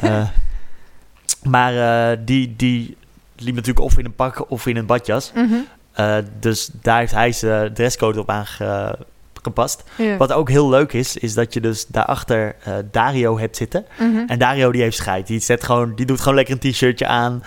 Eh, 0.00 0.28
maar 1.42 1.74
eh, 2.12 2.18
die, 2.24 2.54
die 2.56 2.96
liep 3.36 3.54
natuurlijk 3.54 3.84
of 3.84 3.98
in 3.98 4.04
een 4.04 4.14
pak 4.14 4.50
of 4.50 4.66
in 4.66 4.76
een 4.76 4.86
badjas. 4.86 5.32
Mhm. 5.34 5.54
Dus 6.40 6.70
daar 6.72 6.98
heeft 6.98 7.12
hij 7.12 7.32
zijn 7.32 7.74
dresscode 7.74 8.20
op 8.20 8.30
aangepast. 8.30 9.84
Ja. 9.96 10.16
Wat 10.16 10.32
ook 10.32 10.48
heel 10.48 10.68
leuk 10.68 10.92
is, 10.92 11.16
is 11.16 11.34
dat 11.34 11.54
je 11.54 11.60
dus 11.60 11.86
daarachter 11.86 12.56
eh 12.62 12.74
Dario 12.90 13.38
hebt 13.38 13.56
zitten. 13.56 13.84
Mhm. 13.98 14.24
En 14.26 14.38
Dario 14.38 14.72
die 14.72 14.82
heeft 14.82 14.96
scheid. 14.96 15.26
Die, 15.26 15.40
zet 15.40 15.64
gewoon, 15.64 15.94
die 15.94 16.06
doet 16.06 16.20
gewoon 16.20 16.34
lekker 16.34 16.58
een 16.60 16.70
t-shirtje 16.70 17.06
aan. 17.06 17.42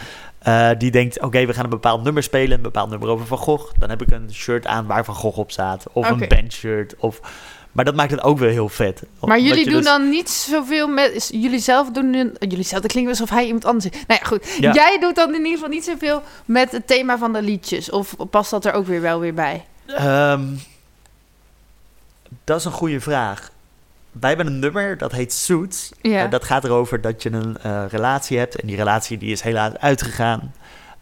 Die 0.78 0.91
denkt, 0.91 1.21
oké, 1.21 1.45
we 1.45 1.53
gaan 1.53 1.63
een 1.63 1.69
bepaald 1.69 2.03
nummer 2.03 2.23
spelen. 2.23 2.57
Een 2.57 2.63
bepaald 2.63 2.89
nummer 2.89 3.09
over 3.09 3.25
Van 3.25 3.38
Gogh. 3.38 3.73
Dan 3.78 3.89
heb 3.89 4.01
ik 4.01 4.11
een 4.11 4.34
shirt 4.34 4.67
aan 4.67 4.86
waar 4.86 5.05
Van 5.05 5.15
Gogh 5.15 5.38
op 5.38 5.51
staat. 5.51 5.86
Of 5.91 6.09
een 6.09 6.28
bandshirt. 6.28 6.95
Of... 6.97 7.19
Maar 7.78 7.86
dat 7.86 7.95
maakt 7.95 8.11
het 8.11 8.21
ook 8.23 8.38
weer 8.39 8.49
heel 8.49 8.69
vet. 8.69 9.03
Maar 9.19 9.39
jullie 9.39 9.63
doen 9.65 9.73
dus- 9.73 9.86
dan 9.86 10.09
niet 10.09 10.30
zoveel 10.30 10.88
met... 10.88 11.30
Jullie 11.34 11.59
zelf 11.59 11.91
doen... 11.91 12.09
nu- 12.09 12.34
Jullie 12.39 12.63
zelf, 12.63 12.82
dat 12.82 12.91
klinkt 12.91 13.09
alsof 13.09 13.30
hij 13.30 13.45
iemand 13.45 13.65
anders 13.65 13.86
is. 13.86 13.91
Nou 14.07 14.19
ja, 14.21 14.28
goed. 14.28 14.55
Ja. 14.59 14.73
Jij 14.73 14.99
doet 14.99 15.15
dan 15.15 15.30
in 15.30 15.36
ieder 15.36 15.51
geval 15.51 15.69
niet 15.69 15.84
zoveel 15.84 16.23
met 16.45 16.71
het 16.71 16.88
thema 16.88 17.17
van 17.17 17.34
de 17.34 17.41
liedjes. 17.41 17.89
Of 17.89 18.15
past 18.30 18.51
dat 18.51 18.65
er 18.65 18.73
ook 18.73 18.86
weer 18.86 19.01
wel 19.01 19.19
weer 19.19 19.34
bij? 19.34 19.65
Ehm, 19.86 20.43
dat 22.43 22.59
is 22.59 22.65
een 22.65 22.71
goede 22.71 22.99
vraag. 22.99 23.51
Wij 24.11 24.30
hebben 24.30 24.47
een 24.47 24.59
nummer 24.59 24.97
dat 24.97 25.11
heet 25.11 25.34
Suits. 25.34 25.91
Ja. 26.01 26.28
Dat 26.28 26.43
gaat 26.43 26.63
erover 26.63 27.01
dat 27.01 27.23
je 27.23 27.32
een 27.32 27.57
eh, 27.57 27.84
relatie 27.89 28.38
hebt. 28.38 28.55
En 28.55 28.67
die 28.67 28.75
relatie 28.75 29.17
die 29.17 29.32
is 29.32 29.41
helaas 29.41 29.78
uitgegaan. 29.78 30.53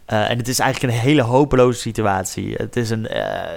Eh, 0.04 0.30
en 0.30 0.38
het 0.38 0.48
is 0.48 0.58
eigenlijk 0.58 0.92
een 0.92 1.00
hele 1.00 1.22
hopeloze 1.22 1.80
situatie. 1.80 2.54
Het 2.54 2.76
is 2.76 2.90
een 2.90 3.06
eh, 3.08 3.50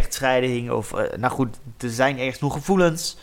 vechtscheiding. 0.00 0.70
Of, 0.70 0.92
eh, 0.92 1.18
nou 1.18 1.32
goed, 1.32 1.56
er 1.78 1.90
zijn 1.90 2.18
ergens 2.18 2.40
nog 2.40 2.52
gevoelens. 2.52 3.16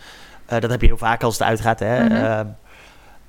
Eh, 0.46 0.60
dat 0.60 0.70
heb 0.70 0.82
je 0.82 0.88
heel 0.88 0.98
vaak 0.98 1.24
als 1.24 1.34
het 1.34 1.48
uitgaat. 1.48 1.80
Hè? 1.80 2.04
Mhm. 2.04 2.14
Ehm, 2.14 2.48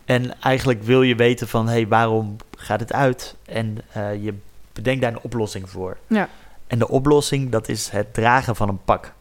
en 0.04 0.40
eigenlijk 0.40 0.82
wil 0.82 1.02
je 1.02 1.14
weten 1.14 1.48
van, 1.48 1.66
hé, 1.66 1.72
hey, 1.72 1.88
waarom 1.88 2.36
gaat 2.56 2.80
het 2.80 2.92
uit? 2.92 3.36
En 3.46 3.78
eh, 3.92 4.24
je 4.24 4.34
bedenkt 4.72 5.02
daar 5.02 5.12
een 5.12 5.22
oplossing 5.22 5.70
voor. 5.70 5.96
Ja. 6.06 6.28
En 6.66 6.78
de 6.78 6.88
oplossing, 6.88 7.50
dat 7.50 7.68
is 7.68 7.88
het 7.88 8.14
dragen 8.14 8.56
van 8.56 8.68
een 8.68 8.84
pak. 8.84 9.12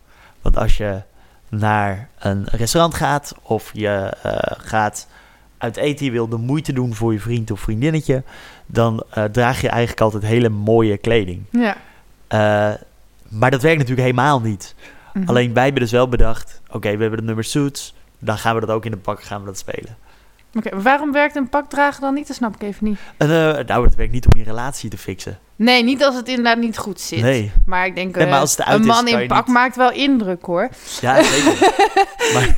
Want 0.42 0.58
als 0.58 0.78
je 0.78 1.02
naar 1.50 2.10
een 2.20 2.46
restaurant 2.52 2.94
gaat 2.94 3.36
of 3.42 3.70
je 3.74 4.14
gaat 4.58 5.08
uit 5.58 5.78
eten, 5.78 6.06
je 6.06 6.12
wil 6.12 6.28
de 6.28 6.38
moeite 6.38 6.74
doen 6.74 6.94
voor 6.94 7.14
je 7.14 7.20
vriend 7.20 7.52
of 7.52 7.60
vriendinnetje, 7.60 8.24
dan 8.66 9.04
draag 9.32 9.62
je 9.62 9.70
eigenlijk 9.70 10.02
altijd 10.02 10.24
hele 10.24 10.50
mooie 10.50 10.98
kleding. 10.98 11.44
Ja. 11.52 11.78
Maar 13.32 13.52
dat 13.52 13.62
werkt 13.62 13.78
natuurlijk 13.78 14.08
helemaal 14.08 14.42
niet. 14.42 14.76
Mhm. 15.14 15.30
Alleen 15.30 15.54
wij 15.54 15.64
hebben 15.64 15.82
dus 15.82 15.92
wel 15.92 16.08
bedacht, 16.08 16.62
oké, 16.70 16.96
we 16.96 17.02
hebben 17.02 17.20
de 17.20 17.26
nummer 17.26 17.44
suits, 17.44 17.96
dan 18.20 18.38
gaan 18.38 18.56
we 18.56 18.62
dat 18.62 18.70
ook 18.70 18.86
in 18.86 18.92
de 18.92 18.98
pak, 18.98 19.24
gaan 19.24 19.40
we 19.40 19.46
dat 19.46 19.58
spelen. 19.58 19.98
Oké, 20.54 20.82
waarom 20.82 21.12
werkt 21.12 21.36
een 21.36 21.50
pak 21.50 21.70
dragen 21.70 22.02
dan 22.02 22.14
niet? 22.14 22.28
Dat 22.28 22.36
snap 22.36 22.56
ik 22.56 22.62
even 22.62 22.86
niet. 22.86 23.00
Eh, 23.18 23.28
nou, 23.66 23.86
het 23.86 23.96
werkt 23.96 24.12
niet 24.12 24.26
om 24.26 24.38
je 24.40 24.44
relatie 24.44 24.90
te 24.90 24.98
fixen. 24.98 25.40
Nee, 25.56 25.84
niet 25.84 26.04
als 26.04 26.16
het 26.16 26.28
inderdaad 26.28 26.58
niet 26.58 26.78
goed 26.78 27.00
zit. 27.02 27.22
Nee, 27.22 27.52
Maar 27.66 27.86
ik 27.86 27.96
denk, 27.96 28.16
Nee, 28.16 28.26
maar 28.26 28.34
eh, 28.36 28.40
als 28.42 28.52
het 28.52 28.66
uit 28.66 28.80
een 28.80 28.86
man 28.86 29.08
in 29.08 29.28
pak 29.28 29.46
niet- 29.46 29.56
maakt 29.56 29.76
wel 29.76 29.92
indruk 29.92 30.46
hoor. 30.46 30.70
ja, 31.02 31.24
zeker. 31.24 31.74
maar 32.34 32.58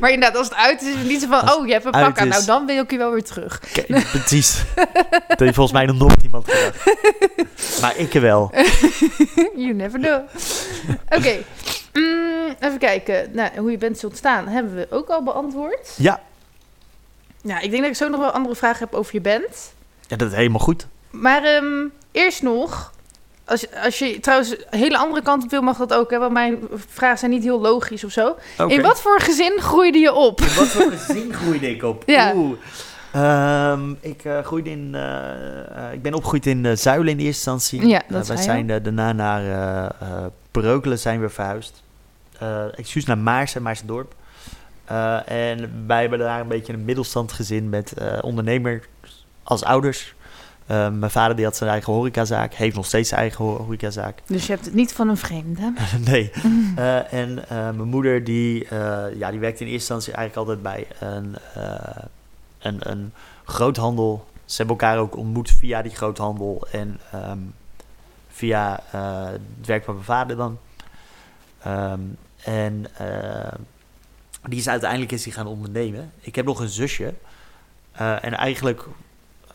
Maar 0.00 0.10
inderdaad, 0.10 0.36
als 0.38 0.48
het 0.48 0.56
uit 0.56 0.82
is, 0.82 0.88
is 0.88 0.94
het 0.94 1.06
niet 1.08 1.20
zo 1.20 1.28
van, 1.28 1.40
Als 1.40 1.56
oh, 1.56 1.66
je 1.66 1.72
hebt 1.72 1.84
een 1.84 1.90
pak 1.90 2.18
aan. 2.18 2.26
is- 2.28 2.32
Nou, 2.34 2.44
dan 2.46 2.66
wil 2.66 2.82
ik 2.82 2.90
je 2.90 2.96
wel 2.98 3.10
weer 3.12 3.24
terug. 3.24 3.60
Kijk, 3.72 3.86
precies. 4.10 4.62
dat 5.28 5.38
heeft 5.38 5.54
volgens 5.54 5.72
mij 5.72 5.86
nog 5.86 5.96
nooit 5.98 6.22
iemand 6.22 6.46
gedacht. 6.50 7.80
Maar 7.80 7.96
ik 7.96 8.12
wel. 8.12 8.50
you 9.56 9.72
never 9.74 9.98
know. 10.00 10.20
Oké, 11.08 11.36
mm, 11.92 12.54
even 12.60 12.78
kijken. 12.78 13.28
Nou, 13.32 13.50
hoe 13.56 13.70
je 13.70 13.78
bent 13.78 13.98
zult 13.98 14.16
staan, 14.16 14.46
hebben 14.48 14.74
we 14.74 14.86
ook 14.90 15.08
al 15.08 15.22
beantwoord. 15.22 15.94
Ja, 15.96 16.20
Ja, 17.42 17.60
ik 17.60 17.70
denk 17.70 17.82
dat 17.82 17.90
ik 17.90 17.96
zo 17.96 18.08
nog 18.08 18.20
wel 18.20 18.30
andere 18.30 18.56
vragen 18.56 18.78
heb 18.78 18.94
over 18.94 19.14
je 19.14 19.20
band. 19.20 19.72
ja 20.06 20.16
dat 20.16 20.28
is 20.30 20.36
helemaal 20.36 20.60
goed. 20.60 20.86
Maar 21.10 21.42
ehm, 21.44 21.84
eerst 22.12 22.42
nog, 22.42 22.92
als, 23.44 23.60
je- 23.60 23.80
als 23.84 23.98
je 23.98 24.20
trouwens 24.20 24.50
een 24.70 24.78
hele 24.78 24.98
andere 24.98 25.22
kant 25.22 25.42
op 25.44 25.50
wil, 25.50 25.62
mag 25.62 25.76
dat 25.76 25.94
ook. 25.94 26.10
Hè? 26.10 26.18
Want 26.18 26.32
mijn 26.32 26.58
vragen 26.88 27.18
zijn 27.18 27.30
niet 27.30 27.42
heel 27.42 27.60
logisch 27.60 28.04
of 28.04 28.10
zo. 28.12 28.36
In 28.68 28.82
wat 28.82 29.00
voor 29.00 29.20
gezin 29.20 29.52
groeide 29.60 29.98
je 29.98 30.12
op? 30.12 30.40
In 30.40 30.54
wat 30.54 30.66
voor 30.68 30.90
gezin 30.92 31.32
groeide 31.34 31.70
ik 31.70 31.82
op? 31.82 32.02
Ja. 32.06 32.32
Oeh. 32.34 32.58
Ehm, 33.12 33.90
ik, 34.00 34.24
eh, 34.24 34.38
groeide 34.44 34.70
in, 34.70 34.90
eh, 34.94 35.86
eh, 35.86 35.92
ik 35.92 36.02
ben 36.02 36.14
opgegroeid 36.14 36.46
in 36.46 36.64
uh, 36.64 36.72
Zuilen 36.76 37.08
in 37.12 37.18
eerste 37.18 37.50
instantie. 37.50 37.86
Ja, 37.88 38.02
dat 38.08 38.26
wij 38.26 38.36
zijn 38.36 38.66
daarna 38.66 39.12
naar 39.12 39.92
Breukelen 40.50 40.98
zijn 40.98 41.20
we 41.20 41.28
verhuisd. 41.28 41.82
Eh 42.38 42.78
excuus 42.78 43.04
naar 43.04 43.18
Maarsen, 43.18 43.62
Maarsendorp. 43.62 44.14
Eh 44.92 45.30
en 45.54 45.84
wij 45.86 46.00
hebben 46.00 46.18
daar 46.18 46.40
een 46.40 46.48
beetje 46.48 46.72
een 46.72 46.84
middelstandgezin 46.84 47.68
met 47.68 47.92
eh 47.92 48.18
ondernemers 48.20 48.84
als 49.42 49.64
ouders. 49.64 50.14
Eh, 50.66 50.88
mijn 50.90 51.10
vader 51.10 51.36
die 51.36 51.44
had 51.44 51.56
zijn 51.56 51.70
eigen 51.70 51.92
horecazaak, 51.92 52.54
heeft 52.54 52.76
nog 52.76 52.86
steeds 52.86 53.08
zijn 53.08 53.20
eigen 53.20 53.44
ho- 53.44 53.56
horecazaak. 53.56 54.18
Dus 54.26 54.46
je 54.46 54.52
hebt 54.52 54.64
het 54.64 54.74
niet 54.74 54.92
van 54.92 55.08
een 55.08 55.16
vreemde. 55.16 55.72
nee. 56.10 56.30
En 57.10 57.34
mijn 57.48 57.88
moeder 57.88 58.24
die, 58.24 58.66
ja, 59.16 59.30
die 59.30 59.40
werkte 59.40 59.64
in 59.64 59.70
eerste 59.70 59.94
instantie 59.94 60.12
eigenlijk 60.12 60.36
altijd 60.48 60.62
bij 60.62 60.86
een, 61.08 61.36
een, 62.58 62.90
een 62.90 63.12
groothandel. 63.44 64.26
Ze 64.44 64.56
hebben 64.56 64.76
elkaar 64.78 64.98
ook 64.98 65.16
ontmoet 65.16 65.50
via 65.50 65.82
die 65.82 65.94
groothandel 65.94 66.66
en 66.70 67.00
ehm, 67.12 67.38
via 68.28 68.80
het 69.56 69.66
werk 69.66 69.84
van 69.84 69.94
mijn 69.94 70.06
vader 70.06 70.36
dan. 70.36 70.58
Ehm, 71.62 72.00
en 72.44 72.86
die 74.48 74.58
is 74.58 74.68
uiteindelijk 74.68 75.12
is 75.12 75.22
die 75.22 75.32
gaan 75.32 75.46
ondernemen. 75.46 76.12
Ik 76.20 76.34
heb 76.34 76.44
nog 76.44 76.60
een 76.60 76.68
zusje. 76.68 77.14
Eh, 77.92 78.24
en 78.24 78.34
eigenlijk, 78.34 78.84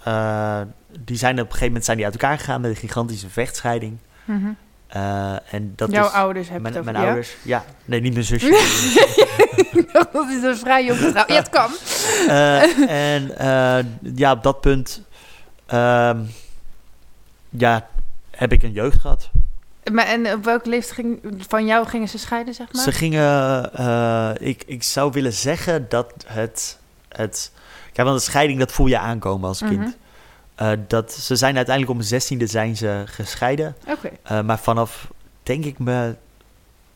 eh, 0.04 0.62
die 1.00 1.18
zijn 1.18 1.34
op 1.34 1.40
een 1.40 1.46
gegeven 1.46 1.68
moment 1.68 1.86
zijn 1.86 1.98
die 1.98 2.06
uit 2.06 2.16
elkaar 2.16 2.38
gegaan 2.38 2.62
met 2.62 2.70
een 2.70 2.78
gigantische 2.78 3.30
vechtscheiding. 3.30 3.98
Mhm. 4.26 4.48
Eh, 4.88 5.54
en 5.54 5.74
dat 5.76 5.92
Jouw 5.92 6.06
is 6.06 6.12
ouders 6.12 6.50
hebben 6.50 6.72
het 6.72 6.80
over 6.80 6.92
mijn 6.92 7.06
ouders. 7.06 7.36
Ja, 7.42 7.66
nee, 7.86 8.02
niet 8.02 8.14
mijn 8.14 8.26
zusje. 8.26 8.50
dat 10.12 10.30
is 10.30 10.44
een 10.44 10.58
vrij 10.58 10.86
jong 10.86 11.00
vrouw. 11.00 11.24
Ja, 11.28 11.36
het 11.36 11.50
kan. 11.50 11.72
En 12.88 13.32
ja, 14.16 14.32
op 14.32 14.44
dat 14.44 14.62
punt 14.62 15.02
ehm, 15.66 16.22
ja, 17.50 17.88
heb 18.32 18.52
ik 18.52 18.64
een 18.64 18.72
jeugd 18.72 19.02
gehad. 19.02 19.30
Maar, 19.92 20.06
en 20.06 20.34
op 20.34 20.44
welke 20.44 20.70
leeftijd 20.70 20.96
ging, 20.96 21.20
van 21.48 21.66
jou 21.66 21.88
gingen 21.88 22.10
ze 22.10 22.18
scheiden, 22.18 22.54
zeg 22.54 22.74
maar? 22.74 22.84
Ze 22.84 22.92
gingen, 22.92 23.74
eh, 23.74 24.32
ik, 24.40 24.64
ik 24.66 24.84
zou 24.84 25.12
willen 25.12 25.34
zeggen 25.34 25.86
dat 25.90 26.14
het, 26.26 26.80
het 27.10 27.52
kijk, 27.94 28.08
want 28.08 28.20
een 28.20 28.26
scheiding 28.26 28.60
dat 28.60 28.72
voel 28.72 28.88
je 28.88 29.00
aankomen 29.00 29.48
als 29.48 29.60
kind. 29.60 29.80
Mhm. 29.80 29.90
Eh, 30.56 30.72
dat, 30.88 31.14
ze 31.14 31.36
zijn 31.36 31.56
uiteindelijk 31.56 31.90
om 31.90 31.98
mijn 31.98 32.10
zestiende 32.10 32.48
zijn 32.48 32.78
ze 32.78 33.04
gescheiden. 33.06 33.76
Oké. 33.88 34.10
Eh, 34.24 34.42
maar 34.42 34.60
vanaf, 34.60 35.12
denk 35.44 35.66
ik, 35.66 35.80
mijn 35.80 36.18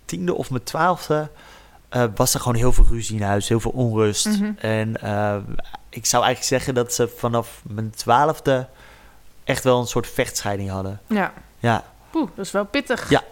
tiende 0.05 0.33
of 0.33 0.49
mijn 0.49 0.63
twaalfde... 0.63 1.29
was 2.15 2.33
er 2.33 2.39
gewoon 2.39 2.57
heel 2.57 2.73
veel 2.73 2.85
ruzie 2.89 3.15
in 3.15 3.21
huis, 3.21 3.47
heel 3.47 3.59
veel 3.59 3.71
onrust. 3.71 4.25
Mhm. 4.25 4.51
En 4.57 4.89
ik 5.89 6.05
zou 6.05 6.23
eigenlijk 6.23 6.43
zeggen 6.43 6.73
dat 6.73 6.93
ze 6.93 7.07
vanaf 7.17 7.61
mijn 7.63 7.89
twaalfde... 7.89 8.67
echt 9.43 9.63
wel 9.63 9.79
een 9.79 9.87
soort 9.87 10.07
vechtscheiding 10.07 10.69
hadden. 10.69 10.99
Ja. 11.07 11.33
Ja, 11.59 11.83
Poeh, 12.11 12.29
dat 12.35 12.45
is 12.45 12.51
wel 12.51 12.65
pittig. 12.65 13.09
Ja. 13.09 13.23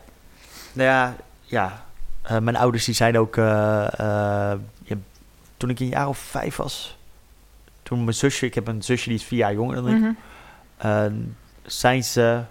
nou 0.74 0.90
ja, 0.90 1.16
ja. 1.42 1.86
Eh, 2.22 2.38
mijn 2.40 2.56
ouders 2.56 2.86
die 2.86 2.94
zeiden 2.96 3.22
ook... 3.22 3.38
eh, 3.38 3.86
eh, 4.00 4.60
ja, 4.84 4.96
toen 5.58 5.70
ik 5.70 5.80
een 5.80 5.88
jaar 5.90 6.08
of 6.08 6.18
vijf 6.18 6.56
was... 6.56 6.98
Toen 7.84 8.04
mijn 8.04 8.16
zusje... 8.16 8.46
Ik 8.46 8.56
heb 8.56 8.68
een 8.68 8.82
zusje 8.84 9.10
die 9.10 9.18
is 9.18 9.24
vier 9.24 9.40
jaar 9.40 9.54
jonger 9.54 9.76
dan 9.76 9.88
ik. 9.88 10.16
Eh, 10.78 11.06
zijn 11.66 12.04
ze 12.04 12.42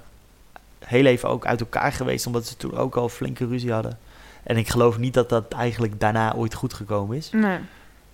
heel 0.84 1.04
even 1.06 1.28
ook 1.28 1.46
uit 1.46 1.60
elkaar 1.60 1.92
geweest, 1.92 2.26
omdat 2.26 2.46
ze 2.46 2.56
toen 2.56 2.76
ook 2.76 2.96
al 2.96 3.08
flinke 3.08 3.46
ruzie 3.46 3.72
hadden. 3.72 3.98
En 4.42 4.56
ik 4.56 4.68
geloof 4.68 4.98
niet 4.98 5.14
dat 5.14 5.28
dat 5.28 5.52
eigenlijk 5.52 6.00
daarna 6.00 6.34
ooit 6.34 6.54
goed 6.54 6.74
gekomen 6.74 7.16
is. 7.16 7.30
Nee. 7.30 7.58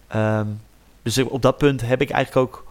Ehm, 0.07 0.47
dus 1.03 1.19
op 1.19 1.43
dat 1.43 1.59
punt 1.59 1.81
heb 1.81 2.01
ik 2.01 2.11
eigenlijk 2.11 2.47
ook... 2.49 2.67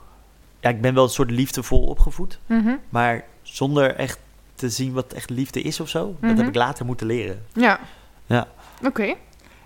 Ja, 0.59 0.69
ik 0.69 0.81
ben 0.81 0.93
wel 0.93 1.03
een 1.03 1.09
soort 1.09 1.31
liefdevol 1.31 1.83
opgevoed, 1.83 2.39
Mhm. 2.45 2.73
maar 2.89 3.23
zonder 3.41 3.95
echt 3.95 4.19
te 4.63 4.69
zien 4.69 4.93
wat 4.93 5.13
echt 5.13 5.29
liefde 5.29 5.61
is 5.61 5.79
of 5.79 5.89
zo. 5.89 6.15
Dat 6.21 6.29
Mhm. 6.29 6.37
heb 6.39 6.47
ik 6.47 6.55
later 6.55 6.85
moeten 6.85 7.07
leren. 7.07 7.45
Ja. 7.53 7.79
Ja. 8.25 8.47
Oké. 8.85 9.13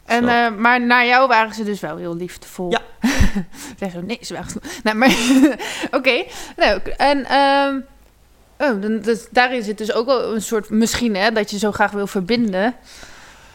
En, 0.05 0.27
eh, 0.27 0.55
maar 0.55 0.81
naar 0.85 1.05
jou 1.05 1.27
waren 1.27 1.53
ze 1.53 1.63
dus 1.63 1.79
wel 1.79 1.97
heel 1.97 2.15
liefdevol. 2.15 2.71
Ja. 2.71 2.81
zeg 3.79 3.91
zo, 3.91 4.01
nee, 4.01 4.17
ze 4.21 4.33
waren... 4.33 4.61
Nee, 4.83 4.93
maar... 4.93 5.15
Oké, 5.97 6.23
leuk. 6.55 6.87
En... 6.87 7.25
ehm 7.25 7.75
oh, 8.57 8.81
dan, 8.81 8.99
dus, 8.99 9.27
daarin 9.31 9.63
zit 9.63 9.77
dus 9.77 9.93
ook 9.93 10.05
wel 10.05 10.35
een 10.35 10.41
soort... 10.41 10.69
Misschien, 10.69 11.15
hè, 11.15 11.31
dat 11.31 11.51
je 11.51 11.57
zo 11.57 11.71
graag 11.71 11.91
wil 11.91 12.07
verbinden. 12.07 12.75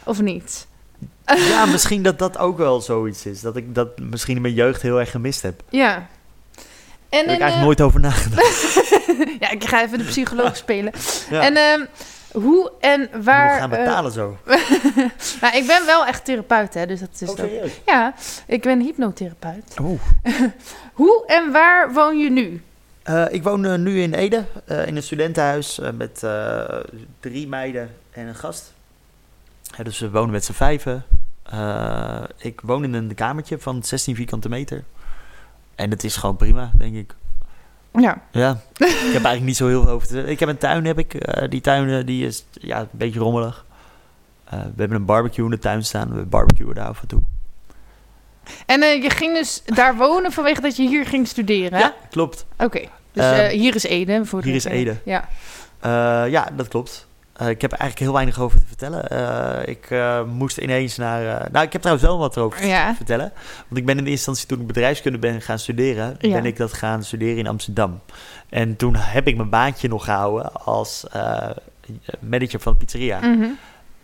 Of 0.05 0.21
niet? 0.21 0.67
Ja, 1.27 1.67
misschien 1.67 2.03
dat 2.03 2.19
dat 2.19 2.39
ook 2.39 2.57
wel 2.59 2.81
zoiets 2.81 3.27
is. 3.27 3.41
Dat 3.41 3.57
ik 3.57 3.75
dat 3.75 3.99
misschien 3.99 4.37
in 4.37 4.43
mijn 4.43 4.55
jeugd 4.55 4.83
heel 4.83 5.01
erg 5.01 5.11
gemist 5.11 5.43
heb. 5.43 5.63
Ja. 5.69 6.07
En 7.13 7.19
heb 7.19 7.37
ik 7.37 7.41
eigenlijk 7.41 7.55
eh, 7.55 7.63
nooit 7.63 7.81
over 7.81 8.01
nagedacht. 8.01 8.75
ja, 9.41 9.51
ik 9.51 9.65
ga 9.65 9.83
even 9.83 9.99
de 9.99 10.05
psycholoog 10.05 10.57
spelen. 10.67 10.93
Ja. 11.31 11.43
En 11.43 11.57
ehm, 11.57 11.85
Hoe 12.33 12.73
en 12.81 13.11
waar... 13.23 13.55
we 13.55 13.61
gaan 13.61 13.73
eh, 13.73 13.79
betalen 13.79 14.13
zo. 14.13 14.37
nou, 15.41 15.57
ik 15.57 15.67
ben 15.67 15.87
wel 15.87 16.07
echt 16.07 16.25
therapeut, 16.25 16.75
hè, 16.75 16.87
dus 16.87 17.01
dat 17.01 17.09
is 17.13 17.23
Oh, 17.23 17.31
ook... 17.31 17.37
serieus? 17.37 17.81
Ja, 17.87 18.15
ik 18.47 18.63
ben 18.63 18.81
hypnotherapeut. 18.81 19.77
Oeh. 19.81 20.01
Hoe 20.93 21.27
en 21.27 21.53
waar 21.53 21.93
woon 21.93 22.19
je 22.19 22.31
nu? 22.31 22.63
Eh, 23.03 23.25
ik 23.31 23.43
woon 23.43 23.83
nu 23.83 24.01
in 24.01 24.15
Ede, 24.15 24.45
in 24.67 24.97
een 24.97 25.03
studentenhuis 25.03 25.81
met 25.95 26.25
drie 27.21 27.49
meiden 27.49 27.91
en 28.11 28.27
een 28.27 28.35
gast. 28.35 28.73
Ja, 29.77 29.85
dus 29.85 29.99
we 29.99 30.11
wonen 30.11 30.31
met 30.31 30.45
z'n 30.45 30.53
vijven. 30.53 31.05
Ik 32.39 32.61
woon 32.61 32.85
in 32.85 32.95
een 32.95 33.15
kamertje 33.15 33.59
van 33.59 33.83
16 33.83 34.15
vierkante 34.15 34.49
meter. 34.49 34.85
En 35.83 35.91
het 35.91 36.05
is 36.05 36.17
gewoon 36.17 36.37
prima, 36.37 36.71
denk 36.75 36.95
ik. 36.95 37.15
Ja. 37.93 38.23
Ja, 38.31 38.51
ik 38.75 38.87
heb 38.89 39.13
eigenlijk 39.13 39.43
niet 39.43 39.57
zo 39.57 39.67
heel 39.69 39.83
veel 39.83 39.93
over 39.93 40.09
te 40.09 40.23
Ik 40.25 40.41
heb 40.41 40.49
een 40.49 40.59
tuin, 40.59 40.85
heb 40.85 40.99
ik. 40.99 41.15
Eh, 41.15 41.49
die 41.51 41.61
tuin 41.61 41.89
eh, 41.89 42.07
die 42.07 42.27
is 42.27 42.45
ja, 42.51 42.81
een 42.81 42.89
beetje 42.91 43.21
rommelig. 43.21 43.67
Eh, 44.45 44.59
we 44.61 44.73
hebben 44.77 44.97
een 44.97 45.05
barbecue 45.05 45.45
in 45.45 45.51
de 45.51 45.59
tuin 45.59 45.85
staan. 45.85 46.15
We 46.15 46.23
barbecuen 46.23 46.75
daar 46.75 46.87
af 46.87 47.01
en 47.01 47.09
toe. 47.09 47.21
En 48.67 48.81
je 48.81 49.11
ging 49.11 49.35
dus 49.35 49.63
daar 49.65 49.97
wonen 49.97 50.33
vanwege 50.33 50.61
dat 50.61 50.77
je 50.77 50.89
hier 50.89 51.07
ging 51.07 51.29
studeren, 51.29 51.73
hè? 51.73 51.79
Ja, 51.79 51.95
klopt. 52.11 52.47
Oké. 52.59 52.81
Dus 53.13 53.25
Ehm, 53.25 53.35
eh, 53.35 53.49
hier 53.49 53.75
is 53.75 53.85
Ede. 53.85 54.25
Voor 54.25 54.43
hier 54.43 54.55
is. 54.55 54.65
Ede. 54.65 54.97
Ja. 55.05 55.29
Ja, 56.27 56.49
dat 56.57 56.69
klopt. 56.69 57.07
Eh, 57.43 57.49
ik 57.49 57.61
heb 57.61 57.71
eigenlijk 57.73 58.01
heel 58.01 58.13
weinig 58.13 58.41
over 58.41 58.59
te 58.61 58.67
vertellen. 58.67 59.09
Eh, 59.09 59.69
ik 59.69 59.91
eh, 59.91 60.25
moest 60.25 60.59
ineens 60.59 60.97
naar... 60.97 61.49
nou, 61.53 61.65
ik 61.67 61.73
heb 61.73 61.81
trouwens 61.83 62.09
wel 62.09 62.19
wat 62.19 62.37
erover 62.37 62.67
Ja. 62.67 62.91
te 62.91 62.97
vertellen. 62.97 63.33
Want 63.69 63.81
ik 63.81 63.87
ben 63.87 63.95
in 63.99 64.05
eerste 64.07 64.11
instantie, 64.11 64.47
toen 64.47 64.61
ik 64.61 64.67
bedrijfskunde 64.67 65.19
ben 65.19 65.43
gaan 65.43 65.59
studeren... 65.59 66.17
Ja. 66.19 66.33
ben 66.33 66.45
ik 66.45 66.57
dat 66.57 66.73
gaan 66.73 67.03
studeren 67.05 67.37
in 67.39 67.47
Amsterdam. 67.47 68.01
En 68.49 68.77
toen 68.77 68.97
heb 68.97 69.27
ik 69.27 69.37
mijn 69.37 69.49
baantje 69.49 69.89
nog 69.89 70.05
gehouden 70.05 70.53
als 70.53 71.05
manager 72.19 72.61
van 72.61 72.73
de 72.73 72.79
pizzeria. 72.79 73.19
Mhm. 73.21 73.49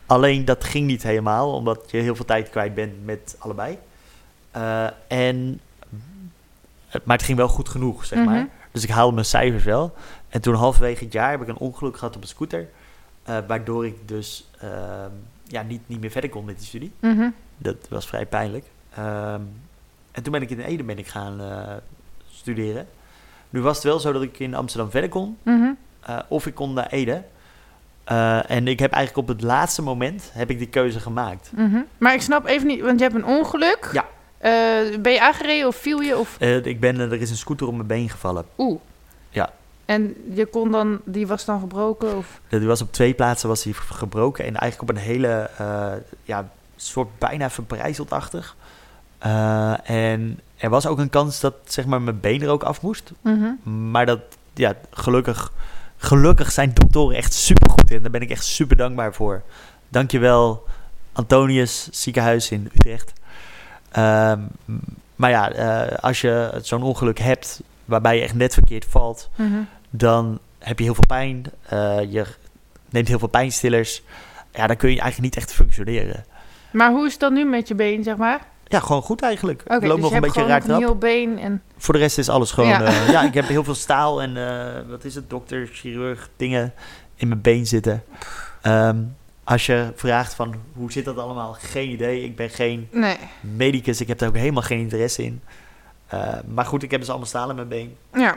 Alleen 0.07 0.45
dat 0.45 0.65
ging 0.65 0.87
niet 0.87 1.03
helemaal, 1.03 1.53
omdat 1.53 1.81
je 1.91 1.97
heel 1.99 2.17
veel 2.17 2.25
tijd 2.25 2.51
kwijt 2.51 2.75
bent 2.75 3.05
met 3.05 3.37
allebei. 3.39 3.79
En, 5.09 5.61
maar 7.05 7.17
het 7.17 7.27
ging 7.27 7.39
wel 7.39 7.49
goed 7.49 7.69
genoeg, 7.69 8.05
zeg 8.05 8.19
Mhm. 8.19 8.29
maar. 8.29 8.49
Dus 8.73 8.83
ik 8.83 8.91
haalde 8.91 9.15
mijn 9.15 9.27
cijfers 9.27 9.65
wel. 9.65 9.95
En 10.29 10.41
toen 10.41 10.55
halverwege 10.55 11.05
het 11.05 11.13
jaar 11.13 11.31
heb 11.31 11.43
ik 11.43 11.49
een 11.49 11.57
ongeluk 11.59 11.97
gehad 11.99 12.17
op 12.17 12.23
een 12.23 12.29
scooter. 12.29 12.69
Eh, 13.29 13.39
waardoor 13.47 13.87
ik 13.87 14.09
dus 14.09 14.51
ehm, 14.61 15.11
ja, 15.45 15.63
niet, 15.63 15.81
niet 15.87 16.01
meer 16.01 16.11
verder 16.11 16.31
kon 16.31 16.45
met 16.45 16.59
die 16.59 16.67
studie. 16.67 16.93
Mhm. 17.01 17.31
Dat 17.59 17.77
was 17.89 18.07
vrij 18.07 18.27
pijnlijk. 18.27 18.65
Ehm, 18.95 19.41
en 20.13 20.23
toen 20.23 20.33
ben 20.33 20.43
ik 20.43 20.51
in 20.51 20.61
Ede 20.61 20.83
ben 20.83 20.99
ik 20.99 21.07
gaan 21.07 21.41
eh, 21.41 21.75
studeren. 22.31 22.87
Nu 23.51 23.61
was 23.61 23.77
het 23.77 23.85
wel 23.85 23.99
zo 23.99 24.13
dat 24.13 24.23
ik 24.23 24.39
in 24.39 24.55
Amsterdam 24.55 24.91
verder 24.91 25.11
kon. 25.11 25.39
Mhm. 25.43 25.71
eh, 26.01 26.19
of 26.29 26.47
ik 26.47 26.55
kon 26.55 26.73
naar 26.73 26.87
Ede. 26.87 27.23
En 28.47 28.69
ik 28.69 28.79
heb 28.79 28.93
eigenlijk 28.93 29.29
op 29.29 29.37
het 29.37 29.47
laatste 29.47 29.83
moment 29.83 30.31
heb 30.33 30.51
ik 30.51 30.59
die 30.59 30.69
keuze 30.69 31.01
gemaakt. 31.01 31.51
Mhm. 31.55 31.81
Maar 31.99 32.15
ik 32.15 32.23
snap 32.23 32.47
even 32.47 32.67
niet, 32.67 32.81
want 32.81 32.99
je 32.99 33.05
hebt 33.05 33.17
een 33.17 33.25
ongeluk. 33.25 33.91
Ja. 33.93 34.07
Ben 35.01 35.13
je 35.13 35.21
aangereden 35.21 35.67
of 35.67 35.77
viel 35.77 36.01
je? 36.01 36.19
Of... 36.19 36.41
Ik 36.41 36.81
ben, 36.81 36.99
er 36.99 37.21
is 37.21 37.31
een 37.31 37.37
scooter 37.37 37.67
op 37.67 37.75
mijn 37.75 37.87
been 37.87 38.09
gevallen. 38.09 38.45
Oeh. 38.59 38.81
En 39.89 40.15
je 40.35 40.47
kon 40.47 40.71
dan, 40.71 41.01
die 41.05 41.27
was 41.27 41.45
dan 41.45 41.61
gebroken? 41.61 42.17
Of... 42.17 42.41
Die 42.49 42.67
was 42.67 42.83
op 42.83 42.93
twee 42.93 43.15
plaatsen 43.15 43.49
was 43.49 43.63
die 43.63 43.75
gebroken. 43.75 44.45
En 44.45 44.57
eigenlijk 44.57 44.91
op 44.91 44.97
een 44.97 45.03
hele, 45.03 45.51
eh, 45.59 45.93
ja, 46.23 46.49
soort 46.77 47.19
bijna 47.19 47.51
verbrijzeltachtig. 47.51 48.57
Eh, 49.19 49.91
en 49.91 50.41
er 50.57 50.71
was 50.71 50.87
ook 50.87 50.99
een 50.99 51.11
kans 51.11 51.41
dat 51.41 51.55
zeg 51.65 51.87
maar, 51.87 52.03
mijn 52.03 52.21
been 52.21 52.43
er 52.43 52.49
ook 52.49 52.63
af 52.63 52.83
moest. 52.83 53.13
Mhm. 53.21 53.91
Maar 53.91 54.07
dat, 54.07 54.21
ja, 54.55 54.75
gelukkig, 54.91 55.53
gelukkig 55.97 56.53
zijn 56.53 56.71
doktoren 56.75 57.17
echt 57.17 57.35
super 57.35 57.71
goed 57.71 57.91
in. 57.91 58.03
Daar 58.03 58.11
ben 58.11 58.23
ik 58.23 58.31
echt 58.31 58.45
super 58.45 58.77
dankbaar 58.77 59.15
voor. 59.15 59.43
Dankjewel, 59.89 60.67
Antonius 61.13 61.89
ziekenhuis 61.91 62.51
in 62.51 62.71
Utrecht. 62.75 63.13
Ehm, 63.91 64.41
maar 65.17 65.31
ja, 65.31 65.53
eh, 65.53 65.99
als 65.99 66.21
je 66.21 66.59
zo'n 66.63 66.83
ongeluk 66.83 67.19
hebt 67.19 67.61
waarbij 67.85 68.17
je 68.17 68.23
echt 68.23 68.35
net 68.35 68.55
verkeerd 68.55 68.85
valt, 68.85 69.29
Mhm. 69.37 69.59
Dan 69.91 70.39
heb 70.59 70.79
je 70.79 70.85
heel 70.85 70.95
veel 70.95 71.07
pijn. 71.07 71.45
eh, 71.69 72.13
je 72.13 72.25
neemt 72.91 73.09
heel 73.09 73.19
veel 73.19 73.29
pijnstillers. 73.29 74.03
Ja, 74.53 74.67
dan 74.67 74.77
kun 74.77 74.91
je 74.91 75.01
eigenlijk 75.01 75.35
niet 75.35 75.45
echt 75.45 75.53
functioneren. 75.55 76.25
Maar 76.73 76.91
hoe 76.91 77.07
is 77.07 77.11
het 77.13 77.21
dan 77.21 77.33
nu 77.33 77.45
met 77.45 77.69
je 77.69 77.75
been, 77.75 78.03
zeg 78.03 78.17
maar? 78.17 78.41
Ja, 78.65 78.81
gewoon 78.81 79.03
goed 79.03 79.23
eigenlijk. 79.23 79.63
Oké, 79.65 79.75
ik 79.75 79.83
loop 79.83 79.91
dus 79.93 80.01
nog 80.01 80.11
je 80.11 80.17
een 80.17 80.23
beetje 80.23 80.47
raar 80.47 80.69
een 80.69 80.77
heel 80.77 80.97
been 80.99 81.39
en... 81.39 81.63
Voor 81.77 81.95
de 81.95 82.01
rest 82.01 82.19
is 82.19 82.29
alles 82.29 82.51
gewoon... 82.51 82.69
Ja. 82.69 82.83
Ja, 82.91 83.11
ja 83.11 83.23
ik 83.23 83.35
heb 83.35 83.49
heel 83.49 83.65
veel 83.65 83.75
staal 83.75 84.23
en 84.23 84.37
eh, 84.37 84.89
wat 84.89 85.05
is 85.05 85.15
het, 85.15 85.31
dokter, 85.31 85.69
chirurg, 85.73 86.29
dingen 86.37 86.75
in 87.15 87.29
mijn 87.29 87.41
been 87.41 87.67
zitten. 87.67 88.05
Ehm, 88.63 88.97
als 89.45 89.67
je 89.67 89.93
vraagt 89.95 90.35
van 90.35 90.55
hoe 90.73 90.93
zit 90.93 91.05
dat 91.05 91.19
allemaal, 91.19 91.57
geen 91.61 91.91
idee. 91.91 92.25
Ik 92.25 92.37
ben 92.37 92.51
geen 92.51 92.89
Nee. 92.91 93.17
medicus, 93.41 94.01
ik 94.01 94.09
heb 94.09 94.19
daar 94.19 94.29
ook 94.29 94.37
helemaal 94.37 94.63
geen 94.63 94.79
interesse 94.81 95.25
in. 95.25 95.43
Eh, 96.07 96.35
maar 96.47 96.65
goed, 96.65 96.83
ik 96.83 96.91
heb 96.91 97.01
dus 97.01 97.09
allemaal 97.09 97.29
staal 97.29 97.49
in 97.51 97.55
mijn 97.55 97.69
been. 97.69 97.97
Ja. 98.13 98.37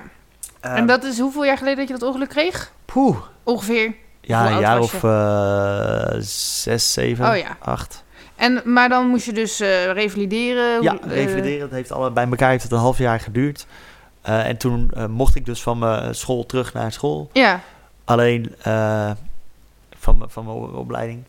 Ehm, 0.61 0.75
en 0.75 0.85
dat 0.85 1.03
is 1.03 1.19
hoeveel 1.19 1.45
jaar 1.45 1.57
geleden 1.57 1.77
dat 1.79 1.87
je 1.87 1.93
dat 1.93 2.07
ongeluk 2.09 2.29
kreeg? 2.29 2.71
Poeh. 2.85 3.17
Ongeveer. 3.43 3.93
Ja, 4.21 4.51
een 4.51 4.59
jaar 4.59 4.79
of 4.79 5.03
eh, 5.03 6.15
zes, 6.19 6.93
zeven, 6.93 7.29
Oh 7.29 7.37
ja. 7.37 7.57
acht. 7.59 8.03
En, 8.35 8.61
maar 8.65 8.89
dan 8.89 9.07
moest 9.07 9.25
je 9.25 9.33
dus 9.33 9.59
eh, 9.59 9.91
revalideren. 9.91 10.81
Ja, 10.81 10.99
eh, 11.01 11.09
revalideren. 11.13 11.59
Dat 11.59 11.69
heeft 11.71 11.91
alle, 11.91 12.11
bij 12.11 12.27
elkaar 12.27 12.49
heeft 12.49 12.63
het 12.63 12.71
een 12.71 12.77
half 12.77 12.97
jaar 12.97 13.19
geduurd. 13.19 13.65
En 14.21 14.57
toen 14.57 14.91
mocht 15.09 15.35
ik 15.35 15.45
dus 15.45 15.61
van 15.63 15.79
mijn 15.79 16.15
school 16.15 16.45
terug 16.45 16.73
naar 16.73 16.91
school. 16.91 17.29
ja. 17.33 17.59
Alleen 18.05 18.55
van, 19.97 20.17
mijn- 20.17 20.29
van 20.29 20.45
mijn 20.45 20.57
opleiding. 20.57 21.23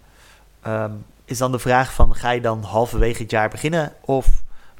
Ehm, 0.62 0.90
is 1.24 1.38
dan 1.38 1.52
de 1.52 1.58
vraag 1.58 1.92
van, 1.92 2.14
ga 2.14 2.30
je 2.30 2.40
dan 2.40 2.62
halverwege 2.62 3.22
het 3.22 3.30
jaar 3.30 3.48
beginnen 3.48 3.92
of 4.00 4.26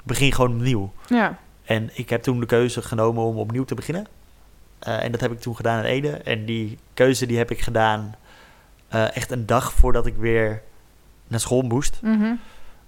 begin 0.05 0.33
gewoon 0.33 0.55
opnieuw? 0.55 0.93
Ja. 1.07 1.37
En 1.65 1.91
ik 1.93 2.11
heb 2.11 2.23
toen 2.23 2.41
de 2.41 2.47
keuze 2.47 2.83
genomen 2.83 3.25
om 3.25 3.39
opnieuw 3.39 3.65
te 3.65 3.75
beginnen. 3.75 4.07
Eh, 4.83 5.05
en 5.05 5.13
dat 5.13 5.21
heb 5.21 5.33
ik 5.33 5.41
toen 5.41 5.57
gedaan 5.57 5.79
in 5.79 5.85
Ede. 5.85 6.09
En 6.11 6.45
die 6.45 6.79
keuze 6.95 7.27
die 7.27 7.39
heb 7.39 7.51
ik 7.51 7.61
gedaan 7.61 8.15
eh, 8.89 9.17
echt 9.17 9.31
een 9.31 9.47
dag 9.47 9.73
voordat 9.73 10.07
ik 10.07 10.17
weer 10.17 10.63
naar 11.29 11.41
school 11.41 11.63
moest. 11.63 11.99
Mhm. 12.03 12.33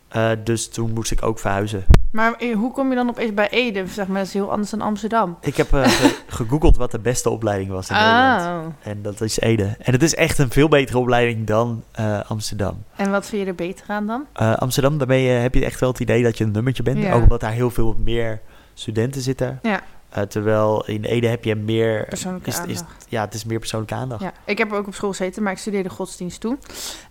Eh, 0.09 0.30
dus 0.45 0.68
toen 0.68 0.92
moest 0.92 1.11
ik 1.11 1.22
ook 1.22 1.38
verhuizen. 1.38 1.84
Maar 2.12 2.34
hoe 2.55 2.72
kom 2.72 2.88
je 2.88 2.95
dan 2.95 3.09
opeens 3.09 3.34
bij 3.34 3.49
Ede? 3.51 3.86
Zeg 3.86 4.07
maar, 4.07 4.16
dat 4.18 4.26
is 4.26 4.32
heel 4.32 4.51
anders 4.51 4.70
dan 4.70 4.80
Amsterdam. 4.80 5.36
Ik 5.40 5.57
heb 5.57 5.68
ge- 5.72 6.22
gegoogeld 6.36 6.76
wat 6.76 6.90
de 6.90 6.99
beste 6.99 7.30
opleiding 7.30 7.70
was 7.70 7.88
in 7.90 7.97
Nederland. 7.97 8.66
Oh. 8.66 8.72
En 8.90 9.03
dat 9.03 9.20
is 9.20 9.40
Ede. 9.40 9.76
En 9.78 9.92
het 9.92 10.03
is 10.03 10.14
echt 10.14 10.38
een 10.38 10.51
veel 10.51 10.68
betere 10.68 10.99
opleiding 10.99 11.47
dan 11.47 11.84
Amsterdam. 12.28 12.82
En 12.97 13.11
wat 13.11 13.26
vind 13.26 13.42
je 13.42 13.49
er 13.49 13.55
beter 13.55 13.84
aan 13.88 14.07
dan? 14.07 14.26
Amsterdam, 14.57 14.99
daarmee 14.99 15.26
heb 15.28 15.55
je 15.55 15.64
echt 15.64 15.80
wel 15.80 15.90
het 15.90 16.01
idee 16.01 16.22
dat 16.22 16.38
je 16.38 16.45
een 16.45 16.51
nummertje 16.51 16.82
bent. 16.82 16.99
Ja. 17.03 17.12
Ook 17.12 17.22
omdat 17.22 17.40
daar 17.40 17.53
heel 17.53 17.70
veel 17.70 17.97
meer 18.05 18.40
studenten 18.74 19.20
zitten. 19.20 19.59
Ja. 19.62 19.82
Eh, 20.14 20.22
terwijl 20.22 20.84
in 20.86 21.04
Ede 21.04 21.26
heb 21.26 21.44
je 21.44 21.54
meer... 21.54 22.06
Persoonlijke 22.08 22.50
is, 22.66 22.82
ja, 23.08 23.24
het 23.24 23.34
is 23.34 23.44
meer 23.44 23.58
persoonlijke 23.58 23.94
aandacht. 23.94 24.22
Ja, 24.22 24.32
ik 24.44 24.58
heb 24.58 24.72
ook 24.72 24.86
op 24.86 24.94
school 24.94 25.10
gezeten, 25.10 25.42
maar 25.42 25.52
ik 25.52 25.58
studeerde 25.58 25.88
godsdienst 25.90 26.40
toen. 26.40 26.58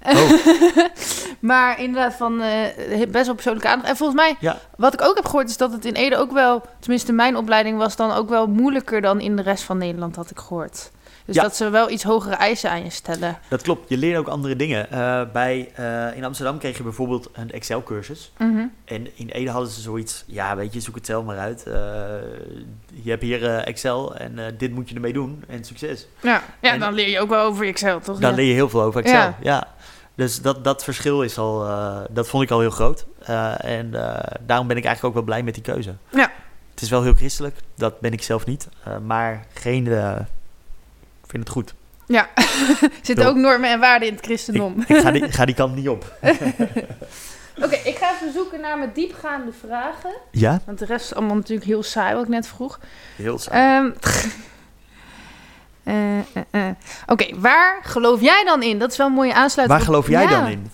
Oh. 0.04 0.32
maar 1.52 1.80
inderdaad, 1.80 2.14
van 2.14 2.42
eh, 2.42 3.08
best 3.10 3.26
wel 3.26 3.34
persoonlijke 3.36 3.68
aandacht. 3.68 3.90
En 3.90 3.98
volgens 3.98 4.20
mij, 4.20 4.36
Ja. 4.40 4.60
wat 4.78 4.94
ik 4.94 5.02
ook 5.02 5.16
heb 5.16 5.26
gehoord, 5.26 5.50
is 5.50 5.58
dat 5.58 5.72
het 5.72 5.86
in 5.86 5.94
Ede 5.94 6.18
ook 6.18 6.32
wel, 6.32 6.62
tenminste 6.80 7.12
mijn 7.12 7.38
opleiding 7.38 7.78
was 7.78 7.96
dan 7.96 8.12
ook 8.12 8.30
wel 8.30 8.48
moeilijker 8.48 9.02
dan 9.02 9.20
in 9.20 9.36
de 9.36 9.42
rest 9.42 9.64
van 9.64 9.78
Nederland, 9.78 10.16
had 10.16 10.30
ik 10.30 10.40
gehoord. 10.40 10.92
Dus 11.26 11.36
Ja. 11.36 11.42
dat 11.42 11.56
ze 11.56 11.70
wel 11.70 11.90
iets 11.90 12.04
hogere 12.04 12.36
eisen 12.36 12.70
aan 12.70 12.84
je 12.84 12.90
stellen. 12.90 13.38
Dat 13.48 13.62
klopt. 13.62 13.90
Je 13.90 13.98
leert 13.98 14.18
ook 14.18 14.28
andere 14.28 14.56
dingen. 14.56 14.92
Eh, 14.92 15.22
bij, 15.34 15.70
eh, 15.76 16.16
in 16.18 16.24
Amsterdam 16.26 16.58
kreeg 16.58 16.78
je 16.78 16.84
bijvoorbeeld 16.84 17.30
een 17.34 17.52
Excel-cursus. 17.52 18.32
Mhm. 18.38 18.66
En 18.86 19.18
in 19.18 19.30
Ede 19.30 19.50
hadden 19.50 19.70
ze 19.70 19.82
zoiets, 19.82 20.24
ja 20.28 20.56
weet 20.56 20.74
je, 20.74 20.80
zoek 20.80 20.96
het 20.96 21.06
zelf 21.06 21.26
maar 21.26 21.38
uit. 21.38 21.64
Eh, 21.68 21.74
je 23.04 23.10
hebt 23.10 23.22
hier 23.22 23.58
Excel 23.58 24.16
en 24.16 24.56
dit 24.58 24.72
moet 24.72 24.90
je 24.90 24.96
ermee 24.96 25.14
doen 25.14 25.44
en 25.48 25.64
succes. 25.64 26.08
Ja, 26.22 26.44
ja 26.62 26.74
En- 26.74 26.80
dan 26.80 26.94
leer 26.94 27.10
je 27.10 27.20
ook 27.20 27.30
wel 27.30 27.46
over 27.46 27.68
Excel, 27.68 28.00
toch? 28.00 28.20
Dan 28.20 28.30
ja. 28.30 28.36
leer 28.36 28.46
je 28.48 28.54
heel 28.54 28.70
veel 28.70 28.82
over 28.82 29.00
Excel. 29.02 29.18
Ja. 29.18 29.36
Ja. 29.42 29.68
Dus 30.16 30.42
dat, 30.42 30.64
dat 30.64 30.84
verschil 30.84 31.22
is 31.22 31.38
al, 31.38 31.68
dat 32.10 32.28
vond 32.28 32.44
ik 32.44 32.52
al 32.52 32.60
heel 32.60 32.70
groot. 32.70 33.06
En 33.58 33.92
daarom 34.46 34.68
ben 34.68 34.78
ik 34.78 34.86
eigenlijk 34.86 35.04
ook 35.04 35.14
wel 35.14 35.24
blij 35.24 35.44
met 35.44 35.54
die 35.54 35.64
keuze. 35.64 35.94
Ja. 36.10 36.32
Het 36.74 36.82
is 36.82 36.90
wel 36.90 37.04
heel 37.04 37.14
christelijk, 37.14 37.56
dat 37.76 38.00
ben 38.00 38.12
ik 38.14 38.24
zelf 38.24 38.46
niet. 38.46 38.68
Maar 39.06 39.46
geen, 39.54 39.88
vind 41.34 41.44
het 41.44 41.54
goed. 41.54 41.74
Ja, 42.08 42.30
er 42.36 42.90
zitten 43.02 43.26
ook 43.28 43.36
normen 43.36 43.70
en 43.70 43.80
waarden 43.80 44.08
in 44.08 44.14
het 44.16 44.26
christendom. 44.26 44.84
ik 44.88 44.98
ga, 44.98 45.12
die, 45.12 45.32
ga 45.38 45.46
die 45.46 45.56
kant 45.56 45.76
niet 45.76 45.90
op. 45.90 46.14
Oké, 47.64 47.76
ik 47.76 47.98
ga 47.98 48.14
even 48.14 48.34
zoeken 48.34 48.62
naar 48.62 48.78
mijn 48.78 48.92
diepgaande 48.94 49.52
vragen. 49.68 50.14
Ja? 50.32 50.62
Want 50.66 50.80
de 50.80 50.86
rest 50.86 51.06
is 51.06 51.16
allemaal 51.16 51.36
natuurlijk 51.36 51.68
heel 51.68 51.84
saai, 51.84 52.14
wat 52.14 52.24
ik 52.24 52.30
net 52.30 52.48
vroeg. 52.48 52.80
Heel 53.16 53.40
saai. 53.40 53.78
Ehm, 53.78 53.92
eh, 55.84 56.18
eh, 56.20 56.24
eh. 56.52 56.76
Oké, 57.08 57.40
waar 57.40 57.80
geloof 57.84 58.22
jij 58.22 58.44
dan 58.44 58.64
in? 58.64 58.80
Dat 58.80 58.92
is 58.92 58.98
wel 58.98 59.08
een 59.08 59.14
mooie 59.14 59.34
aansluiting. 59.34 59.80
Waar 59.80 59.88
geloof 59.88 60.08
jij 60.08 60.24
Ja. 60.24 60.30
dan 60.30 60.48
in? 60.48 60.72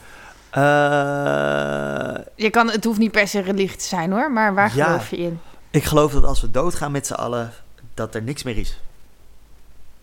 Je 2.36 2.50
kan, 2.50 2.70
het 2.72 2.84
hoeft 2.84 3.00
niet 3.00 3.12
per 3.12 3.28
se 3.28 3.40
religie 3.40 3.78
te 3.78 3.84
zijn 3.86 4.12
hoor, 4.12 4.32
maar 4.32 4.54
waar 4.54 4.76
Ja. 4.76 4.86
geloof 4.86 5.10
je 5.10 5.18
in? 5.18 5.40
ik 5.72 5.84
geloof 5.84 6.12
dat 6.12 6.24
als 6.24 6.42
we 6.42 6.52
doodgaan 6.52 6.92
met 6.92 7.08
z'n 7.08 7.14
allen, 7.14 7.52
dat 7.94 8.16
er 8.16 8.22
niks 8.22 8.44
meer 8.44 8.58
is. 8.58 8.80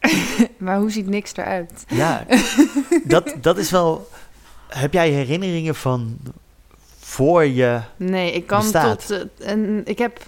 maar 0.58 0.78
hoe 0.78 0.90
ziet 0.90 1.06
niks 1.08 1.36
eruit? 1.36 1.84
Ja, 1.88 2.26
dat, 3.04 3.34
dat 3.40 3.58
is 3.58 3.70
wel... 3.70 4.08
Heb 4.68 4.92
jij 4.92 5.10
herinneringen 5.10 5.74
van 5.74 6.18
voor 6.98 7.44
je... 7.46 7.80
Nee, 7.96 8.32
ik 8.32 8.46
kan 8.46 8.60
Bestaat. 8.60 9.06
tot... 9.06 9.26
eh, 9.40 9.50
en 9.50 9.82
ik 9.84 9.98
heb 9.98 10.18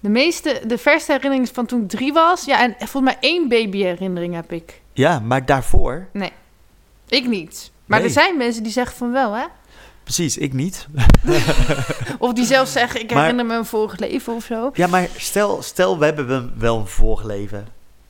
de 0.00 0.08
meeste... 0.08 0.60
De 0.66 0.78
verste 0.78 1.12
herinneringen 1.12 1.54
van 1.54 1.66
toen 1.66 1.82
ik 1.82 1.88
drie 1.88 2.12
was. 2.12 2.44
Ja, 2.44 2.60
en 2.62 2.74
volgens 2.78 3.02
mij 3.14 3.16
één 3.20 3.48
babyherinnering 3.48 4.34
heb 4.34 4.52
ik. 4.52 4.80
Ja, 4.92 5.18
maar 5.18 5.46
daarvoor... 5.46 6.06
Ik 7.08 7.26
niet. 7.26 7.70
Maar 7.86 7.98
Nee. 7.98 8.08
er 8.08 8.12
zijn 8.14 8.36
mensen 8.36 8.62
die 8.62 8.72
zeggen 8.72 8.96
van 8.96 9.12
wel, 9.12 9.32
hè? 9.32 9.44
Precies, 10.02 10.36
ik 10.38 10.52
niet. 10.52 10.86
Of 12.18 12.32
die 12.32 12.44
zelfs 12.44 12.72
zeggen, 12.72 13.00
ik 13.00 13.10
Maar- 13.10 13.20
herinner 13.20 13.46
me 13.46 13.54
een 13.54 13.64
vorig 13.64 13.98
leven 13.98 14.34
of 14.34 14.44
zo. 14.44 14.70
Ja, 14.74 14.86
maar 14.86 15.08
stel, 15.16 15.62
stel 15.62 15.98
we 15.98 16.04
hebben 16.04 16.26
we 16.26 16.48
wel 16.58 16.78
een 16.78 16.86
vorig 16.86 17.24
leven. 17.24 17.66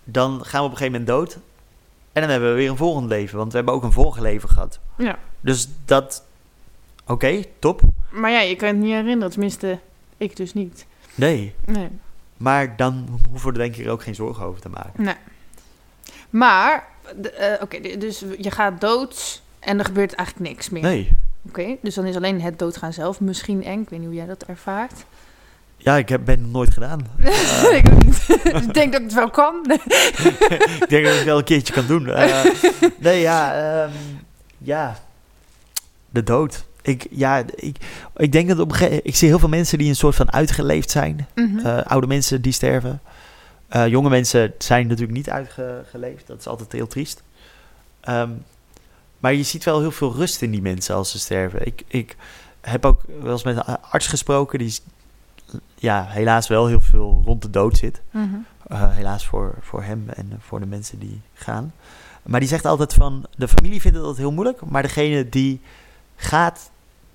Dan 0.08 0.44
gaan 0.44 0.60
we 0.60 0.66
op 0.66 0.72
een 0.72 0.76
gegeven 0.76 1.00
moment 1.00 1.06
dood. 1.06 1.38
En 2.12 2.22
dan 2.22 2.30
hebben 2.30 2.48
we 2.48 2.54
weer 2.54 2.70
een 2.70 2.76
volgend 2.76 3.08
leven. 3.08 3.38
Want 3.38 3.50
we 3.50 3.56
hebben 3.56 3.74
ook 3.74 3.82
een 3.82 3.92
vorig 3.92 4.18
leven 4.18 4.48
gehad. 4.48 4.78
Ja. 4.96 5.18
Dus 5.40 5.68
dat... 5.84 6.24
Oké, 7.06 7.42
top. 7.58 7.80
Maar 8.10 8.30
ja, 8.30 8.40
je 8.40 8.56
kan 8.56 8.68
het 8.68 8.76
niet 8.76 8.92
herinneren. 8.92 9.30
Tenminste, 9.30 9.78
ik 10.16 10.36
dus 10.36 10.54
niet. 10.54 10.86
Nee. 11.14 11.54
Nee. 11.64 11.88
Maar 12.36 12.76
dan 12.76 13.20
hoeven 13.30 13.52
we 13.52 13.58
er 13.58 13.64
denk 13.64 13.76
ik 13.76 13.88
ook 13.88 14.02
geen 14.02 14.14
zorgen 14.14 14.44
over 14.46 14.60
te 14.60 14.68
maken. 14.68 15.04
nee. 15.04 15.14
Maar, 16.30 16.86
eh, 17.36 17.52
oké, 17.60 17.96
dus 17.98 18.24
je 18.38 18.50
gaat 18.50 18.80
dood 18.80 19.42
en 19.58 19.78
er 19.78 19.84
gebeurt 19.84 20.14
eigenlijk 20.14 20.50
niks 20.50 20.70
meer. 20.70 20.82
Nee. 20.82 21.16
Oké, 21.48 21.76
dus 21.82 21.94
dan 21.94 22.04
is 22.04 22.16
alleen 22.16 22.40
het 22.40 22.58
doodgaan 22.58 22.92
zelf 22.92 23.20
misschien 23.20 23.64
eng. 23.64 23.80
Ik 23.82 23.88
weet 23.88 23.98
niet 23.98 24.08
hoe 24.08 24.16
jij 24.16 24.26
dat 24.26 24.42
ervaart. 24.42 25.04
Ja, 25.76 25.96
ik 25.96 26.08
heb, 26.08 26.24
ben 26.24 26.40
het 26.40 26.50
nooit 26.50 26.72
gedaan. 26.72 27.00
ik 28.62 28.74
denk 28.74 28.92
dat 28.92 29.00
ik 29.00 29.06
het 29.06 29.14
wel 29.14 29.30
kan. 29.30 29.64
ik 29.68 30.86
denk 30.88 31.04
dat 31.04 31.12
ik 31.12 31.18
het 31.18 31.24
wel 31.24 31.38
een 31.38 31.44
keertje 31.44 31.72
kan 31.72 31.86
doen. 31.86 32.08
Eh, 32.08 32.44
nee, 32.98 33.20
ja, 33.20 33.54
ehm, 33.54 33.92
ja, 34.58 34.98
de 36.10 36.22
dood. 36.22 36.64
Ik, 36.82 37.06
ja, 37.10 37.42
ik, 37.54 37.76
ik 38.16 38.32
denk 38.32 38.48
dat 38.48 38.58
op 38.58 38.70
een 38.70 38.76
gegeven 38.76 39.04
ik 39.04 39.16
zie 39.16 39.28
heel 39.28 39.38
veel 39.38 39.48
mensen 39.48 39.78
die 39.78 39.88
een 39.88 39.96
soort 39.96 40.14
van 40.14 40.32
uitgeleefd 40.32 40.90
zijn. 40.90 41.28
Mhm. 41.34 41.66
Eh, 41.66 41.84
oude 41.84 42.06
mensen 42.06 42.42
die 42.42 42.52
sterven. 42.52 43.00
Eh, 43.68 43.86
jonge 43.86 44.08
mensen 44.08 44.54
zijn 44.58 44.86
natuurlijk 44.86 45.16
niet 45.16 45.30
uitgeleefd. 45.30 46.26
Dat 46.26 46.38
is 46.38 46.46
altijd 46.46 46.72
heel 46.72 46.86
triest. 46.86 47.22
Ehm, 48.00 48.30
maar 49.18 49.34
je 49.34 49.42
ziet 49.42 49.64
wel 49.64 49.80
heel 49.80 49.90
veel 49.90 50.14
rust 50.14 50.42
in 50.42 50.50
die 50.50 50.62
mensen 50.62 50.94
als 50.94 51.10
ze 51.10 51.18
sterven. 51.18 51.66
Ik, 51.66 51.82
ik 51.86 52.16
heb 52.60 52.84
ook 52.84 53.02
wel 53.22 53.32
eens 53.32 53.44
met 53.44 53.56
een 53.56 53.80
arts 53.80 54.06
gesproken 54.06 54.58
die 54.58 54.78
ja, 55.74 56.06
helaas 56.08 56.48
wel 56.48 56.66
heel 56.66 56.80
veel 56.80 57.22
rond 57.24 57.42
de 57.42 57.50
dood 57.50 57.76
zit. 57.76 58.02
Mhm. 58.10 58.26
Eh, 58.66 58.90
helaas 58.96 59.26
voor, 59.26 59.54
voor 59.60 59.82
hem 59.82 60.08
en 60.08 60.32
voor 60.40 60.60
de 60.60 60.66
mensen 60.66 60.98
die 60.98 61.20
gaan. 61.34 61.72
Maar 62.22 62.40
die 62.40 62.48
zegt 62.48 62.64
altijd 62.64 62.94
van, 62.94 63.26
de 63.36 63.48
familie 63.48 63.80
vindt 63.80 63.96
het 63.96 64.06
altijd 64.06 64.22
heel 64.26 64.34
moeilijk, 64.34 64.60
maar 64.64 64.82
degene 64.82 65.28
die 65.28 65.60
gaat, 66.16 66.70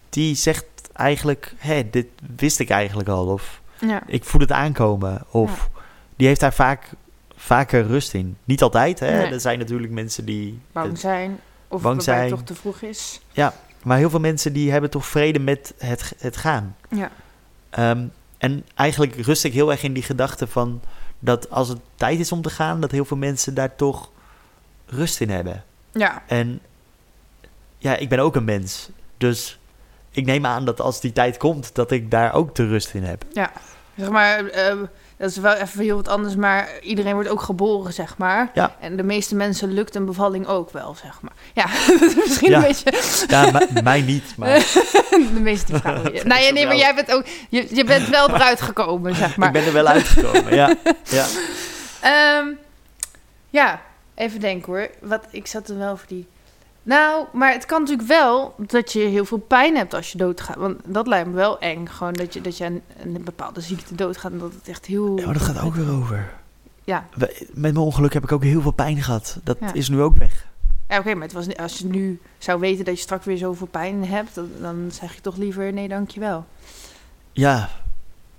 die 0.09 0.35
zegt 0.35 0.65
eigenlijk, 0.93 1.53
hé, 1.57 1.89
dit 1.89 2.07
wist 2.35 2.59
ik 2.59 2.69
eigenlijk 2.69 3.09
al, 3.09 3.27
of 3.27 3.61
Ja. 3.79 4.03
ik 4.07 4.23
voel 4.23 4.41
het 4.41 4.51
aankomen, 4.51 5.23
of 5.31 5.69
die 6.15 6.27
heeft 6.27 6.39
daar 6.39 6.53
vaak, 6.53 6.89
vaker 7.35 7.85
rust 7.85 8.13
in. 8.13 8.37
Niet 8.43 8.61
altijd, 8.61 8.99
hè. 8.99 9.17
Nee. 9.17 9.31
Er 9.31 9.39
zijn 9.39 9.59
natuurlijk 9.59 9.91
mensen 9.91 10.25
die, 10.25 10.59
Bang 10.71 10.97
zijn. 10.97 11.39
Of 11.67 11.81
Bang 11.81 12.03
zijn. 12.03 12.29
toch 12.29 12.43
te 12.43 12.55
vroeg 12.55 12.81
is. 12.81 13.21
maar 13.83 13.97
heel 13.97 14.09
veel 14.09 14.19
mensen 14.19 14.53
die 14.53 14.71
hebben 14.71 14.89
toch 14.89 15.05
vrede 15.05 15.39
met 15.39 15.73
het, 15.77 16.13
het 16.17 16.37
gaan. 16.37 16.75
Ja. 16.89 17.11
Ehm, 17.69 18.07
en 18.41 18.65
eigenlijk 18.75 19.15
rust 19.15 19.43
ik 19.43 19.53
heel 19.53 19.71
erg 19.71 19.83
in 19.83 19.93
die 19.93 20.03
gedachte 20.03 20.47
van 20.47 20.81
dat 21.19 21.49
als 21.49 21.67
het 21.67 21.79
tijd 21.95 22.19
is 22.19 22.31
om 22.31 22.41
te 22.41 22.49
gaan, 22.49 22.81
dat 22.81 22.91
heel 22.91 23.05
veel 23.05 23.17
mensen 23.17 23.53
daar 23.53 23.75
toch 23.75 24.09
rust 24.85 25.19
in 25.19 25.29
hebben. 25.29 25.63
Ja. 25.91 26.23
En 26.27 26.59
ja, 27.77 27.95
ik 27.95 28.09
ben 28.09 28.19
ook 28.19 28.35
een 28.35 28.43
mens. 28.43 28.89
Dus 29.17 29.59
ik 30.11 30.25
neem 30.25 30.45
aan 30.45 30.65
dat 30.65 30.81
als 30.81 31.01
die 31.01 31.13
tijd 31.13 31.37
komt, 31.37 31.75
dat 31.75 31.91
ik 31.91 32.11
daar 32.11 32.33
ook 32.33 32.55
de 32.55 32.67
rust 32.67 32.93
in 32.93 33.03
heb. 33.03 33.25
Zeg 33.95 34.09
maar, 34.09 34.45
eh, 34.45 34.77
dat 35.21 35.29
is 35.29 35.37
wel 35.37 35.53
even 35.53 35.83
heel 35.83 35.95
wat 35.95 36.07
anders, 36.07 36.35
maar 36.35 36.69
iedereen 36.81 37.13
wordt 37.13 37.29
ook 37.29 37.41
geboren, 37.41 37.93
zeg 37.93 38.17
maar. 38.17 38.51
Ja. 38.53 38.75
En 38.79 38.95
de 38.97 39.03
meeste 39.03 39.35
mensen 39.35 39.73
lukt 39.73 39.95
een 39.95 40.05
bevalling 40.05 40.47
ook 40.47 40.71
wel, 40.71 40.95
zeg 41.03 41.21
maar. 41.21 41.31
Ja, 41.53 41.65
misschien 42.15 42.49
Ja. 42.49 42.57
een 42.57 42.63
beetje 42.63 43.25
Ja, 43.27 43.61
mij 43.83 44.01
niet, 44.01 44.33
maar 44.37 44.49
de 45.33 45.39
meeste 45.41 45.79
vrouwen. 45.79 46.11
Nou 46.27 46.41
ja, 46.41 46.51
nee, 46.51 46.65
maar 46.65 46.75
jij 46.75 46.95
bent 46.95 47.11
ook, 47.11 47.25
je, 47.49 47.75
je 47.75 47.83
bent 47.83 48.09
wel 48.09 48.29
eruit 48.29 48.61
gekomen, 48.61 49.15
zeg 49.15 49.37
maar. 49.37 49.47
ik 49.47 49.53
ben 49.53 49.65
er 49.65 49.73
wel 49.73 49.87
uitgekomen. 49.87 50.55
Ja, 50.55 50.75
ja. 51.03 51.25
Ehm, 52.01 52.47
ja, 53.49 53.81
even 54.15 54.39
denken 54.39 54.73
hoor. 54.73 54.89
Wat, 55.01 55.23
ik 55.31 55.47
zat 55.47 55.69
er 55.69 55.77
wel 55.77 55.97
voor 55.97 56.07
die... 56.07 56.27
Nou, 56.83 57.25
maar 57.33 57.51
het 57.51 57.65
kan 57.65 57.79
natuurlijk 57.81 58.07
wel 58.07 58.53
dat 58.57 58.91
je 58.93 58.99
heel 58.99 59.25
veel 59.25 59.37
pijn 59.37 59.75
hebt 59.75 59.93
als 59.93 60.11
je 60.11 60.17
doodgaat. 60.17 60.55
Want 60.55 60.79
dat 60.85 61.07
lijkt 61.07 61.27
me 61.27 61.33
wel 61.35 61.59
eng. 61.59 61.85
Gewoon 61.87 62.13
dat 62.13 62.33
je, 62.33 62.41
dat 62.41 62.57
je 62.57 62.65
aan 62.65 62.81
een 63.03 63.23
bepaalde 63.23 63.61
ziekte 63.61 63.95
doodgaat 63.95 64.31
en 64.31 64.37
dat 64.39 64.53
het 64.53 64.67
echt 64.67 64.85
heel... 64.85 65.17
ja 65.19 65.25
maar 65.25 65.33
dat 65.33 65.43
gaat 65.43 65.61
ook 65.61 65.75
weer 65.75 65.91
over. 65.91 66.33
Ja, 66.83 67.05
Met 67.15 67.47
mijn 67.53 67.77
ongeluk 67.77 68.13
heb 68.13 68.23
ik 68.23 68.31
ook 68.31 68.43
heel 68.43 68.61
veel 68.61 68.71
pijn 68.71 69.01
gehad. 69.03 69.39
Dat 69.43 69.57
Ja. 69.59 69.73
is 69.73 69.89
nu 69.89 70.01
ook 70.01 70.15
weg. 70.17 70.47
ja 70.89 70.97
oké, 70.97 71.13
maar 71.13 71.23
het 71.23 71.33
was, 71.33 71.57
als 71.57 71.77
je 71.77 71.85
nu 71.85 72.19
zou 72.37 72.59
weten 72.59 72.85
dat 72.85 72.95
je 72.95 73.01
straks 73.01 73.25
weer 73.25 73.37
zoveel 73.37 73.67
pijn 73.67 74.05
hebt... 74.05 74.35
dan, 74.35 74.49
dan 74.61 74.89
zeg 74.91 75.15
je 75.15 75.21
toch 75.21 75.37
liever 75.37 75.73
nee, 75.73 75.87
dankjewel. 75.87 76.45
Ja. 77.31 77.69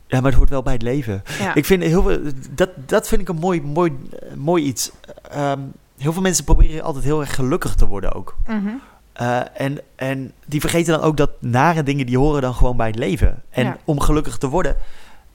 ja, 0.06 0.20
maar 0.20 0.30
het 0.30 0.34
hoort 0.38 0.50
wel 0.50 0.62
bij 0.62 0.72
het 0.72 0.82
leven. 0.82 1.22
Ja, 1.38 1.54
Ik 1.54 1.64
vind 1.64 1.82
heel 1.82 2.02
veel, 2.02 2.20
dat, 2.50 2.70
dat 2.86 3.08
vind 3.08 3.20
ik 3.20 3.28
een 3.28 3.36
mooi, 3.36 3.62
mooi, 3.62 3.98
eh, 4.20 4.34
mooi 4.34 4.64
iets. 4.64 4.90
Ehm, 5.30 5.60
heel 6.02 6.12
veel 6.12 6.22
mensen 6.22 6.44
proberen 6.44 6.82
altijd 6.84 7.04
heel 7.04 7.20
erg 7.20 7.34
gelukkig 7.34 7.74
te 7.74 7.86
worden 7.86 8.12
ook. 8.12 8.36
Mhm. 8.46 8.68
Eh, 9.12 9.40
en, 9.60 9.78
en 9.96 10.32
die 10.46 10.60
vergeten 10.60 10.92
dan 10.92 11.02
ook 11.02 11.16
dat 11.16 11.30
nare 11.38 11.82
dingen 11.82 12.06
die 12.06 12.18
horen 12.18 12.42
dan 12.42 12.54
gewoon 12.54 12.76
bij 12.76 12.86
het 12.86 12.96
leven. 12.98 13.42
En 13.50 13.64
Ja. 13.64 13.76
om 13.84 14.00
gelukkig 14.00 14.38
te 14.38 14.48
worden, 14.48 14.76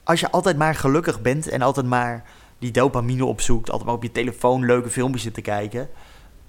als 0.04 0.20
je 0.20 0.30
altijd 0.30 0.56
maar 0.56 0.74
gelukkig 0.74 1.20
bent 1.20 1.48
en 1.48 1.62
altijd 1.62 1.86
maar 1.86 2.24
die 2.58 2.70
dopamine 2.70 3.24
opzoekt, 3.24 3.70
altijd 3.70 3.86
maar 3.86 3.96
op 3.96 4.02
je 4.02 4.12
telefoon 4.12 4.64
leuke 4.64 4.90
filmpjes 4.90 5.22
zit 5.22 5.34
te 5.34 5.40
kijken, 5.40 5.88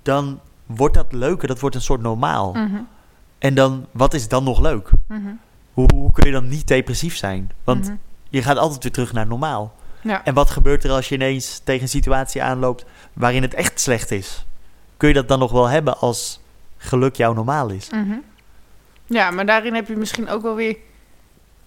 dan 0.02 0.40
wordt 0.66 0.94
dat 0.96 1.12
leuke, 1.12 1.48
dat 1.48 1.60
wordt 1.60 1.76
een 1.76 1.82
soort 1.82 2.02
normaal. 2.02 2.54
Mhm. 2.54 2.82
En 3.38 3.54
dan, 3.54 3.86
wat 3.92 4.14
is 4.14 4.28
dan 4.28 4.44
nog 4.44 4.60
leuk? 4.60 4.90
Mhm. 5.08 5.22
Hoe, 5.74 5.88
hoe 5.94 6.12
kun 6.12 6.26
je 6.26 6.32
dan 6.32 6.48
niet 6.48 6.68
depressief 6.68 7.16
zijn? 7.18 7.52
Want 7.64 7.94
je 8.30 8.42
gaat 8.42 8.58
altijd 8.58 8.84
weer 8.84 8.92
terug 8.92 9.14
naar 9.14 9.28
normaal. 9.28 9.74
Ja. 10.02 10.24
En 10.24 10.34
wat 10.34 10.50
gebeurt 10.50 10.84
er 10.84 10.92
als 10.92 11.10
je 11.10 11.16
ineens 11.16 11.62
tegen 11.64 11.82
een 11.82 11.90
situatie 11.90 12.44
aanloopt 12.44 12.86
waarin 13.20 13.42
het 13.42 13.54
echt 13.54 13.80
slecht 13.80 14.12
is? 14.12 14.46
Kun 14.98 15.08
je 15.08 15.14
dat 15.14 15.28
dan 15.28 15.40
nog 15.40 15.52
wel 15.52 15.68
hebben 15.68 15.98
als 15.98 16.40
geluk 16.78 17.16
jouw 17.16 17.34
normaal 17.34 17.70
is? 17.70 17.90
Mhm. 17.90 18.18
Ja, 19.06 19.32
maar 19.32 19.46
daarin 19.46 19.74
heb 19.74 19.88
je 19.88 19.96
misschien 19.96 20.30
ook 20.30 20.42
wel 20.42 20.56
weer... 20.56 20.78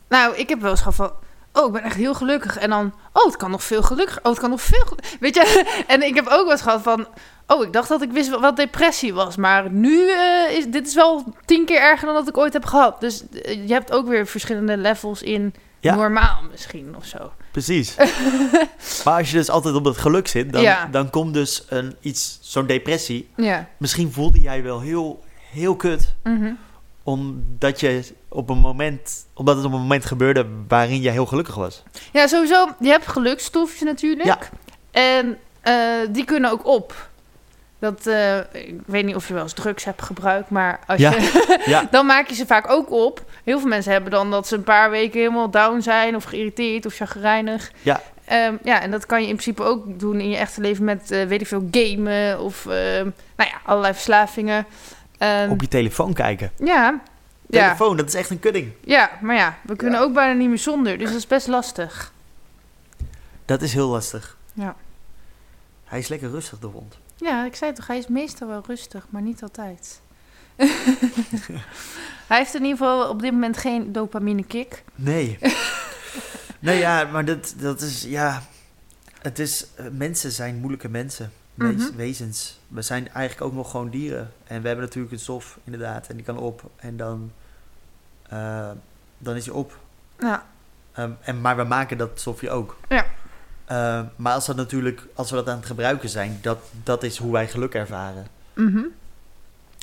Nou, 0.09 0.37
ik 0.37 0.49
heb 0.49 0.61
wel 0.61 0.71
eens 0.71 0.79
gehad 0.81 0.95
van... 0.95 1.13
Oh, 1.53 1.67
ik 1.67 1.73
ben 1.73 1.83
echt 1.83 1.97
heel 1.97 2.15
gelukkig. 2.15 2.57
En 2.59 2.71
dan... 2.71 2.93
Oh, 3.13 3.25
het 3.25 3.37
kan 3.37 3.51
nog 3.51 3.63
veel 3.65 3.83
gelukkiger. 3.83 4.23
Oh, 4.25 4.31
het 4.31 4.41
kan 4.41 4.51
nog 4.51 4.63
veel... 4.63 4.97
Weet 5.21 5.35
je? 5.35 5.73
En 5.87 6.03
ik 6.03 6.15
heb 6.15 6.25
ook 6.27 6.43
wel 6.43 6.51
eens 6.51 6.61
gehad 6.63 6.83
van... 6.83 7.07
Oh, 7.47 7.63
ik 7.65 7.73
dacht 7.73 7.89
dat 7.89 8.03
ik 8.03 8.11
wist 8.13 8.31
wat- 8.41 8.57
depressie 8.57 9.15
was. 9.15 9.37
Maar 9.37 9.71
nu 9.71 10.11
is 10.51 10.67
dit 10.67 10.87
is 10.87 10.95
wel 10.95 11.25
tien 11.45 11.65
keer 11.65 11.81
erger 11.81 12.07
dan 12.07 12.15
dat 12.15 12.29
ik 12.29 12.37
ooit 12.39 12.53
heb 12.53 12.65
gehad. 12.65 13.01
Dus 13.01 13.29
eh, 13.31 13.67
je 13.69 13.73
hebt 13.73 13.93
ook 13.93 14.07
weer 14.09 14.27
verschillende 14.27 14.77
levels 14.77 15.23
in 15.23 15.55
Ja. 15.81 15.95
normaal 15.95 16.39
misschien 16.51 16.95
of 16.97 17.05
zo. 17.05 17.33
Precies. 17.53 17.95
maar 19.05 19.19
als 19.19 19.31
je 19.31 19.37
dus 19.37 19.51
altijd 19.51 19.75
op 19.75 19.85
het 19.85 19.97
geluk 19.99 20.29
zit, 20.29 20.53
dan, 20.53 20.63
Ja. 20.63 20.89
dan 20.91 21.11
komt 21.11 21.35
dus 21.35 21.65
een, 21.69 21.97
iets, 22.01 22.39
zo'n 22.41 22.67
depressie. 22.67 23.29
Ja. 23.37 23.69
Misschien 23.77 24.13
voelde 24.13 24.41
jij 24.41 24.63
wel 24.63 24.81
heel, 24.81 25.25
heel 25.51 25.77
kut, 25.77 26.15
Mhm. 26.23 26.53
omdat, 27.03 27.81
je 27.81 28.05
op 28.29 28.51
een 28.51 28.59
moment, 28.59 29.27
omdat 29.35 29.57
het 29.57 29.65
op 29.65 29.73
een 29.73 29.81
moment 29.81 30.05
gebeurde 30.05 30.47
waarin 30.69 31.01
jij 31.01 31.13
heel 31.13 31.27
gelukkig 31.27 31.55
was. 31.55 31.83
Ja, 32.13 32.27
sowieso. 32.27 32.69
Je 32.81 32.89
hebt 32.89 33.07
gelukstofjes 33.07 33.81
natuurlijk. 33.83 34.29
Ja. 34.29 34.39
En 34.91 35.39
eh, 35.61 35.75
die 36.11 36.25
kunnen 36.25 36.51
ook 36.51 36.67
op. 36.67 37.09
Dat, 37.79 38.07
eh, 38.07 38.39
ik 38.39 38.81
weet 38.87 39.05
niet 39.05 39.15
of 39.15 39.29
je 39.29 39.35
wel 39.35 39.43
eens 39.43 39.53
drugs 39.53 39.85
hebt 39.85 40.03
gebruikt, 40.03 40.51
maar 40.51 40.81
als 40.87 41.01
Ja. 41.01 41.11
je, 41.11 41.87
dan 41.91 42.07
maak 42.07 42.29
je 42.29 42.35
ze 42.35 42.47
vaak 42.47 42.71
ook 42.71 42.91
op. 42.91 43.25
Heel 43.45 43.59
veel 43.61 43.69
mensen 43.69 43.93
hebben 43.93 44.11
dan 44.11 44.31
dat 44.31 44.47
ze 44.49 44.57
een 44.57 44.63
paar 44.63 44.91
weken 44.91 45.21
helemaal 45.21 45.51
down 45.51 45.81
zijn 45.81 46.17
of 46.17 46.25
geïrriteerd 46.25 46.87
of 46.87 46.95
chagrijnig. 46.95 47.73
Ja. 47.83 48.01
Ehm, 48.25 48.57
ja, 48.63 48.81
en 48.81 48.91
dat 48.91 49.07
kan 49.07 49.21
je 49.23 49.29
in 49.29 49.33
principe 49.37 49.63
ook 49.63 49.99
doen 50.01 50.21
in 50.21 50.29
je 50.29 50.37
echte 50.37 50.61
leven 50.61 50.85
met, 50.85 51.11
eh, 51.11 51.25
weet 51.27 51.41
ik 51.41 51.47
veel, 51.47 51.69
gamen 51.71 52.41
of 52.41 52.67
ehm, 52.67 53.11
nou 53.37 53.51
ja, 53.51 53.61
allerlei 53.65 53.93
verslavingen. 53.95 54.67
Ehm, 55.19 55.51
Op 55.51 55.61
je 55.61 55.69
telefoon 55.69 56.13
kijken. 56.13 56.53
ja. 56.59 57.01
Ja, 57.47 57.63
Telefoon, 57.65 57.97
dat 57.97 58.07
is 58.09 58.15
echt 58.15 58.31
een 58.31 58.41
kudding. 58.41 58.73
ja, 58.85 59.11
maar 59.21 59.37
ja, 59.37 59.59
we 59.63 59.77
kunnen 59.77 60.01
ook 60.01 60.13
bijna 60.13 60.33
niet 60.33 60.49
meer 60.49 60.59
zonder, 60.59 60.99
dus 60.99 61.09
dat 61.09 61.17
is 61.19 61.27
best 61.27 61.47
lastig. 61.47 62.13
Dat 63.45 63.63
is 63.63 63.73
heel 63.73 63.89
lastig. 63.89 64.37
Ja. 64.53 64.75
Hij 65.85 65.99
is 65.99 66.09
lekker 66.09 66.31
rustig, 66.31 66.59
de 66.59 66.67
hond. 66.67 66.99
Ja, 67.17 67.45
ik 67.45 67.55
zei 67.57 67.73
toch, 67.73 67.87
hij 67.87 67.99
is 67.99 68.07
meestal 68.07 68.49
wel 68.49 68.63
rustig, 68.67 69.07
maar 69.11 69.23
niet 69.23 69.43
altijd. 69.43 70.01
hij 72.29 72.39
heeft 72.39 72.55
in 72.55 72.63
ieder 72.63 72.77
geval 72.77 73.09
op 73.09 73.21
dit 73.23 73.33
moment 73.33 73.57
geen 73.57 73.93
dopamine 73.93 74.45
kick. 74.45 74.83
Nee. 74.95 75.39
nee, 76.59 76.79
ja, 76.79 77.05
maar 77.05 77.25
dat, 77.25 77.55
dat 77.59 77.81
is, 77.81 78.03
ja... 78.03 78.43
Het 79.21 79.39
is, 79.39 79.67
eh, 79.75 79.87
mensen 79.93 80.31
zijn 80.33 80.57
moeilijke 80.57 80.89
mensen. 80.89 81.33
wees- 81.55 81.75
Mhm. 81.89 81.97
wezens. 81.97 82.61
We 82.69 82.83
zijn 82.83 83.09
eigenlijk 83.13 83.47
ook 83.51 83.55
nog 83.57 83.71
gewoon 83.71 83.91
dieren. 83.91 84.33
En 84.47 84.61
we 84.63 84.67
hebben 84.67 84.85
natuurlijk 84.85 85.13
een 85.13 85.19
stof, 85.21 85.59
inderdaad. 85.65 86.07
En 86.09 86.17
die 86.17 86.25
kan 86.25 86.39
op. 86.39 86.71
En 86.77 86.97
dan, 86.97 87.33
eh, 88.29 88.71
dan 89.19 89.37
is 89.37 89.47
hij 89.47 89.55
op. 89.55 89.79
Ja. 90.19 90.47
Ehm, 90.93 91.11
en, 91.21 91.41
maar 91.41 91.57
we 91.57 91.65
maken 91.65 91.99
dat 91.99 92.11
stofje 92.15 92.51
ook. 92.51 92.77
Ja. 92.89 93.05
Ehm, 93.65 94.05
maar 94.17 94.33
als, 94.33 94.47
dat 94.47 94.57
natuurlijk, 94.57 95.07
als 95.15 95.31
we 95.31 95.37
dat 95.37 95.49
aan 95.49 95.57
het 95.57 95.67
gebruiken 95.67 96.09
zijn, 96.09 96.39
dat, 96.43 96.59
dat 96.83 97.03
is 97.03 97.17
hoe 97.19 97.33
wij 97.33 97.49
geluk 97.49 97.75
ervaren. 97.75 98.27
Mhm. 98.55 98.83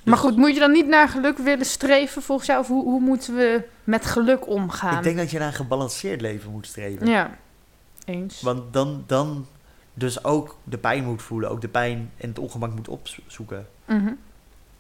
Maar 0.10 0.18
goed, 0.18 0.36
moet 0.38 0.54
je 0.54 0.60
dan 0.60 0.72
niet 0.72 0.88
naar 0.88 1.10
geluk 1.10 1.38
willen 1.38 1.66
streven 1.66 2.22
volgens 2.22 2.48
jou? 2.48 2.60
Of 2.60 2.68
hoe, 2.68 2.84
hoe 2.84 3.02
moeten 3.02 3.36
we 3.36 3.64
met 3.84 4.06
geluk 4.06 4.48
omgaan? 4.48 4.98
Ik 4.98 5.04
denk 5.04 5.18
dat 5.18 5.32
je 5.32 5.40
naar 5.40 5.48
een 5.48 5.54
gebalanceerd 5.54 6.22
leven 6.22 6.52
moet 6.52 6.68
streven. 6.68 7.08
Ja, 7.08 7.38
eens. 8.06 8.42
Want 8.42 8.74
dan, 8.74 9.04
dan 9.08 9.46
dus 9.94 10.24
ook 10.24 10.58
de 10.64 10.78
pijn 10.78 11.04
moet 11.04 11.22
voelen. 11.22 11.50
Ook 11.50 11.62
de 11.62 11.68
pijn 11.68 12.12
en 12.18 12.30
het 12.30 12.40
ongemak 12.40 12.76
moet 12.76 12.88
opzoeken. 12.88 13.68
Mhm. 13.86 14.12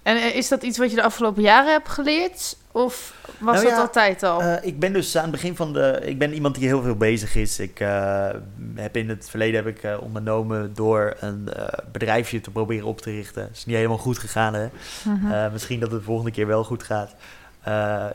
En 0.04 0.18
eh, 0.18 0.36
is 0.36 0.48
dat 0.48 0.64
iets 0.64 0.78
wat 0.78 0.90
je 0.90 0.96
de 0.96 1.04
afgelopen 1.04 1.42
jaren 1.42 1.72
hebt 1.72 1.90
geleerd? 1.90 2.58
Of 2.72 3.14
was 3.38 3.56
Nou 3.56 3.70
dat 3.70 3.80
altijd 3.80 4.24
al? 4.24 4.42
Eh, 4.42 4.68
ik 4.68 4.80
ben 4.80 4.94
dus 4.94 5.16
aan 5.16 5.22
het 5.22 5.32
begin 5.32 5.56
van 5.56 5.74
de... 5.74 6.00
Ik 6.04 6.18
ben 6.20 6.34
iemand 6.34 6.56
die 6.56 6.68
heel 6.68 6.82
veel 6.82 6.96
bezig 6.96 7.36
is. 7.36 7.60
Ik 7.60 7.80
eh, 7.80 8.30
heb 8.76 8.98
in 8.98 9.10
het 9.10 9.30
verleden 9.30 9.66
heb 9.66 9.78
ik 9.78 10.02
ondernomen 10.02 10.74
door 10.74 11.16
een 11.20 11.50
bedrijfje 11.92 12.42
te 12.42 12.52
proberen 12.52 12.88
op 12.88 13.02
te 13.02 13.12
richten. 13.12 13.42
Het 13.44 13.58
is 13.58 13.66
niet 13.66 13.76
helemaal 13.76 13.98
goed 13.98 14.18
gegaan, 14.18 14.54
hè. 14.54 14.68
Mhm. 15.04 15.52
Misschien 15.52 15.80
dat 15.80 15.92
het 15.92 16.00
de 16.00 16.06
volgende 16.06 16.32
keer 16.32 16.48
wel 16.48 16.64
goed 16.64 16.84
gaat. 16.84 17.16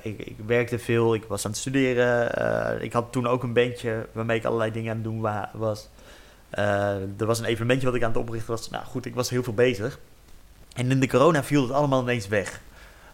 Ik, 0.02 0.18
ik 0.18 0.36
werkte 0.46 0.78
veel, 0.78 1.14
ik 1.14 1.24
was 1.24 1.44
aan 1.44 1.50
het 1.50 1.60
studeren. 1.60 2.82
ik 2.82 2.92
had 2.92 3.12
toen 3.12 3.26
ook 3.26 3.42
een 3.42 3.52
bandje 3.52 4.06
waarmee 4.12 4.38
ik 4.38 4.44
allerlei 4.44 4.72
dingen 4.72 4.90
aan 4.90 4.96
het 4.96 5.04
doen 5.04 5.20
wa- 5.20 5.50
was. 5.52 5.88
Er 6.50 7.26
was 7.26 7.38
een 7.38 7.44
evenementje 7.44 7.86
wat 7.86 7.96
ik 7.96 8.02
aan 8.02 8.10
het 8.12 8.18
oprichten 8.18 8.50
was. 8.50 8.70
Nou 8.70 8.84
goed, 8.84 9.06
ik 9.06 9.14
was 9.14 9.30
heel 9.30 9.42
veel 9.42 9.54
bezig. 9.54 9.98
En 10.74 10.90
in 10.90 11.00
de 11.00 11.08
corona 11.08 11.44
viel 11.44 11.62
het 11.62 11.70
allemaal 11.70 12.02
ineens 12.02 12.28
weg. 12.28 12.60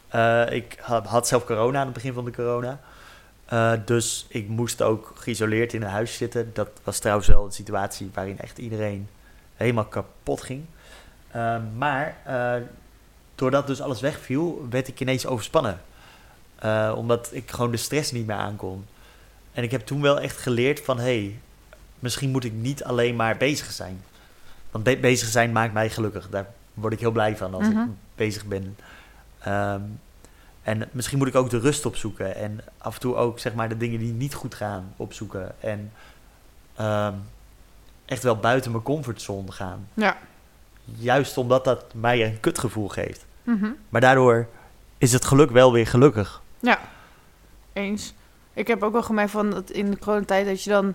Eh, 0.09 0.53
ik 0.53 0.79
had, 0.81 1.29
zelf 1.29 1.45
corona 1.45 1.79
aan 1.79 1.85
het 1.85 1.95
begin 1.95 2.13
van 2.13 2.25
de 2.25 2.33
corona. 2.33 2.81
Eh, 3.51 3.73
dus 3.85 4.27
ik 4.29 4.49
moest 4.49 4.83
ook 4.83 5.13
geïsoleerd 5.15 5.73
in 5.73 5.83
een 5.83 5.89
huis 5.89 6.17
zitten. 6.17 6.51
Dat 6.53 6.69
was 6.85 6.99
trouwens 6.99 7.29
wel 7.29 7.45
een 7.45 7.53
situatie 7.53 8.11
waarin 8.15 8.39
echt 8.39 8.59
iedereen 8.59 9.09
helemaal 9.57 9.85
kapot 9.85 10.43
ging. 10.43 10.65
Eh, 11.31 11.57
maar 11.77 12.17
eh, 12.25 12.55
doordat 13.35 13.67
dus 13.67 13.81
alles 13.81 14.01
wegviel, 14.01 14.67
werd 14.71 14.89
ik 14.89 15.01
ineens 15.01 15.27
overspannen. 15.27 15.81
Omdat 16.95 17.29
ik 17.33 17.51
gewoon 17.51 17.71
de 17.71 17.77
stress 17.77 18.13
niet 18.13 18.27
meer 18.27 18.37
aankon. 18.37 18.87
En 19.53 19.63
ik 19.63 19.71
heb 19.71 19.87
toen 19.87 20.03
wel 20.03 20.21
echt 20.21 20.37
geleerd 20.37 20.81
van... 20.81 20.99
hé, 20.99 21.03
hey, 21.03 21.39
misschien 21.99 22.31
moet 22.31 22.45
ik 22.45 22.53
niet 22.53 22.85
alleen 22.85 23.17
maar 23.17 23.37
bezig 23.37 23.71
zijn. 23.71 24.05
Want 24.71 24.85
be- 24.85 24.97
bezig 24.97 25.29
zijn 25.29 25.53
maakt 25.53 25.73
mij 25.73 25.91
gelukkig. 25.91 26.29
Daar 26.29 26.47
word 26.81 26.93
ik 26.93 27.01
heel 27.01 27.11
blij 27.11 27.37
van 27.37 27.55
als 27.55 27.69
Mhm. 27.69 27.81
ik 27.81 27.89
bezig 28.15 28.47
ben. 28.47 28.77
Ehm, 29.41 29.81
en 30.63 30.89
misschien 30.93 31.19
moet 31.19 31.27
ik 31.29 31.35
ook 31.35 31.51
de 31.51 31.59
rust 31.59 31.87
opzoeken. 31.87 32.37
En 32.37 32.61
af 32.79 32.95
en 32.95 33.01
toe 33.01 33.15
ook 33.15 33.39
zeg 33.39 33.55
maar 33.55 33.69
de 33.69 33.77
dingen 33.77 33.99
die 33.99 34.13
niet 34.13 34.35
goed 34.35 34.55
gaan 34.55 34.93
opzoeken. 34.97 35.53
En 35.61 35.93
ehm, 36.77 37.15
echt 38.05 38.23
wel 38.23 38.37
buiten 38.37 38.71
mijn 38.71 38.83
comfortzone 38.83 39.53
gaan. 39.53 39.89
Ja. 39.95 40.17
Juist 40.85 41.37
omdat 41.39 41.65
dat 41.65 41.85
mij 41.95 42.25
een 42.25 42.41
kutgevoel 42.41 42.89
geeft. 42.89 43.27
Mhm. 43.43 43.69
Maar 43.89 44.01
daardoor 44.01 44.47
is 44.99 45.13
het 45.13 45.25
geluk 45.25 45.51
wel 45.51 45.73
weer 45.73 45.87
gelukkig. 45.87 46.43
Eens. 47.73 48.15
Ik 48.53 48.67
heb 48.67 48.83
ook 48.83 48.93
wel 48.93 49.03
gemerkt 49.03 49.31
van 49.31 49.51
dat 49.51 49.71
in 49.71 49.91
de 49.91 49.99
coronatijd 49.99 50.47
dat 50.47 50.65
je 50.65 50.71
dan... 50.71 50.95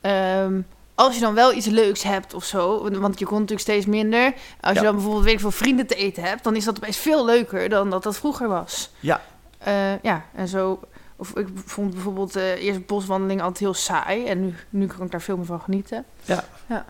ehm, 0.00 0.60
als 0.98 1.14
je 1.14 1.20
dan 1.20 1.34
wel 1.34 1.52
iets 1.52 1.66
leuks 1.66 2.02
hebt 2.02 2.34
of 2.34 2.44
zo, 2.44 2.90
want 3.00 3.18
je 3.18 3.24
kon 3.24 3.34
natuurlijk 3.34 3.60
steeds 3.68 3.86
minder. 3.86 4.32
Als 4.60 4.72
Ja. 4.74 4.80
je 4.80 4.86
dan 4.86 4.94
bijvoorbeeld 4.94 5.24
weet 5.24 5.32
ik 5.34 5.40
veel 5.40 5.50
vrienden 5.50 5.86
te 5.86 5.94
eten 5.94 6.22
hebt, 6.22 6.44
dan 6.44 6.56
is 6.56 6.64
dat 6.64 6.76
opeens 6.76 6.96
veel 6.96 7.24
leuker 7.24 7.68
dan 7.68 7.90
dat 7.90 8.02
dat 8.02 8.16
vroeger 8.16 8.48
was. 8.48 8.90
Ja. 9.00 9.20
Eh, 9.58 10.02
ja, 10.02 10.24
en 10.34 10.48
zo. 10.48 10.80
Of 11.16 11.30
ik 11.36 11.46
vond 11.64 11.92
bijvoorbeeld 11.94 12.36
eh 12.36 12.64
eerst 12.64 12.86
boswandeling 12.86 13.40
altijd 13.40 13.58
heel 13.58 13.74
saai. 13.74 14.26
En 14.26 14.40
nu, 14.40 14.54
nu 14.70 14.86
kan 14.86 15.04
ik 15.04 15.10
daar 15.10 15.20
veel 15.22 15.36
meer 15.36 15.46
van 15.46 15.60
genieten. 15.60 16.04
Ja. 16.24 16.44
ja. 16.66 16.84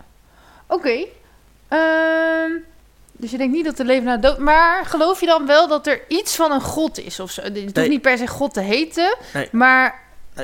Oké. 0.67 1.05
Ehm, 1.67 2.51
dus 3.11 3.31
je 3.31 3.37
denkt 3.37 3.53
niet 3.53 3.65
dat 3.65 3.79
er 3.79 3.85
leven 3.85 4.03
na 4.05 4.15
de 4.15 4.21
dood... 4.27 4.37
Maar 4.37 4.85
geloof 4.85 5.19
je 5.19 5.25
dan 5.25 5.45
wel 5.45 5.67
dat 5.67 5.87
er 5.87 6.01
iets 6.07 6.35
van 6.35 6.51
een 6.51 6.61
god 6.61 6.97
is 6.99 7.19
of 7.19 7.31
zo? 7.31 7.41
Het 7.41 7.61
hoeft 7.61 7.75
Nee. 7.75 7.89
niet 7.89 8.01
per 8.01 8.17
se 8.17 8.27
god 8.27 8.53
te 8.53 8.61
heten. 8.61 9.17
Nee. 9.33 9.49
Maar... 9.51 9.99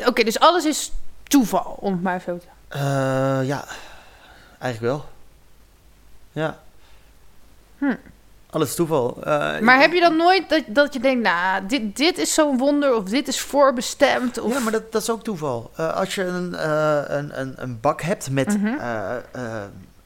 Oké, 0.06 0.24
dus 0.24 0.40
alles 0.40 0.66
is 0.66 0.92
toeval, 1.24 1.78
om 1.80 1.92
het 1.92 2.02
maar 2.04 2.22
zo 2.26 2.38
te 2.38 2.46
Eh, 2.76 3.48
ja, 3.48 3.66
eigenlijk 4.60 4.94
wel. 4.94 5.06
Ja. 6.32 6.60
Hm. 7.78 7.96
Alles 8.50 8.76
toeval. 8.76 9.18
Eh, 9.24 9.60
Maar 9.60 9.80
heb 9.80 9.94
je 9.94 10.00
dan 10.00 10.16
nooit 10.16 10.50
dat, 10.50 10.64
dat 10.68 10.94
je 10.94 11.00
denkt... 11.00 11.24
Nou, 11.24 11.66
dit, 11.66 11.98
dit 11.98 12.18
is 12.18 12.34
zo'n 12.34 12.58
wonder 12.58 12.96
of 12.96 13.04
dit 13.04 13.28
is 13.28 13.42
voorbestemd? 13.42 14.40
Of... 14.40 14.54
Ja, 14.54 14.60
maar 14.60 14.72
dat, 14.72 14.92
dat 14.92 15.02
is 15.02 15.10
ook 15.10 15.24
toeval. 15.24 15.72
Eh, 15.76 15.94
als 15.94 16.16
je 16.16 16.24
een, 16.24 16.68
een, 17.18 17.40
een, 17.40 17.54
een 17.56 17.80
bak 17.80 18.02
hebt 18.02 18.30
met 18.30 18.58
Mhm. 18.62 18.74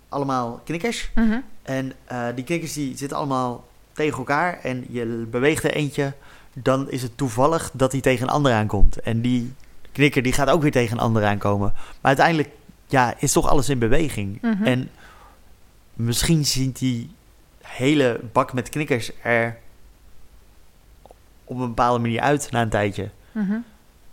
allemaal 0.10 0.62
knikkers. 0.66 1.10
Mhm. 1.16 1.40
En 1.64 1.94
die 2.36 2.44
knikkers 2.44 2.74
die 2.74 2.98
zitten 2.98 3.18
allemaal 3.18 3.68
tegen 3.94 4.18
elkaar. 4.18 4.60
En 4.64 4.86
je 4.90 5.06
beweegt 5.32 5.64
er 5.64 5.72
eentje. 5.74 6.14
Dan 6.54 6.92
is 6.92 7.02
het 7.02 7.18
toevallig 7.18 7.70
dat 7.74 7.92
die 7.92 8.02
tegen 8.02 8.24
een 8.28 8.34
ander 8.34 8.54
aankomt. 8.54 9.00
En 9.00 9.22
die 9.22 9.54
knikker 9.92 10.22
die 10.22 10.34
gaat 10.34 10.50
ook 10.50 10.62
weer 10.62 10.72
tegen 10.72 10.98
een 10.98 11.04
ander 11.04 11.26
aankomen. 11.26 11.72
Maar 11.74 11.98
uiteindelijk 12.02 12.50
ja, 12.90 13.14
is 13.18 13.32
toch 13.32 13.48
alles 13.50 13.70
in 13.70 13.80
beweging. 13.80 14.42
Mhm. 14.42 14.64
En 14.64 14.90
misschien 15.94 16.46
ziet 16.46 16.80
die 16.80 17.10
hele 17.62 18.20
bak 18.32 18.54
met 18.54 18.70
knikkers 18.70 19.12
er 19.24 19.58
op 21.44 21.60
een 21.60 21.68
bepaalde 21.68 22.00
manier 22.00 22.22
uit 22.22 22.52
na 22.52 22.62
een 22.62 22.70
tijdje. 22.70 23.10
Mhm. 23.32 23.58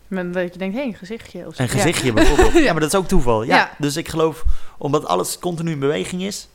Met 0.09 0.35
dat 0.35 0.53
je 0.53 0.59
denkt, 0.59 0.77
hé, 0.77 0.83
een 0.83 0.95
gezichtje. 0.95 1.47
Of 1.47 1.55
zo. 1.55 1.63
Een 1.63 1.69
Ja. 1.69 1.75
gezichtje 1.75 2.13
bijvoorbeeld. 2.23 2.53
Ja. 2.65 2.73
Maar 2.73 2.81
dat 2.81 2.93
is 2.93 2.99
ook 2.99 3.09
toeval. 3.09 3.43
Ja. 3.43 3.57
Ja. 3.57 3.71
Dus 3.79 3.97
ik 3.97 4.09
geloof, 4.09 4.45
omdat 4.79 5.07
alles 5.07 5.39
continu 5.39 5.71
in 5.71 5.79
beweging 5.79 6.23
is, 6.23 6.49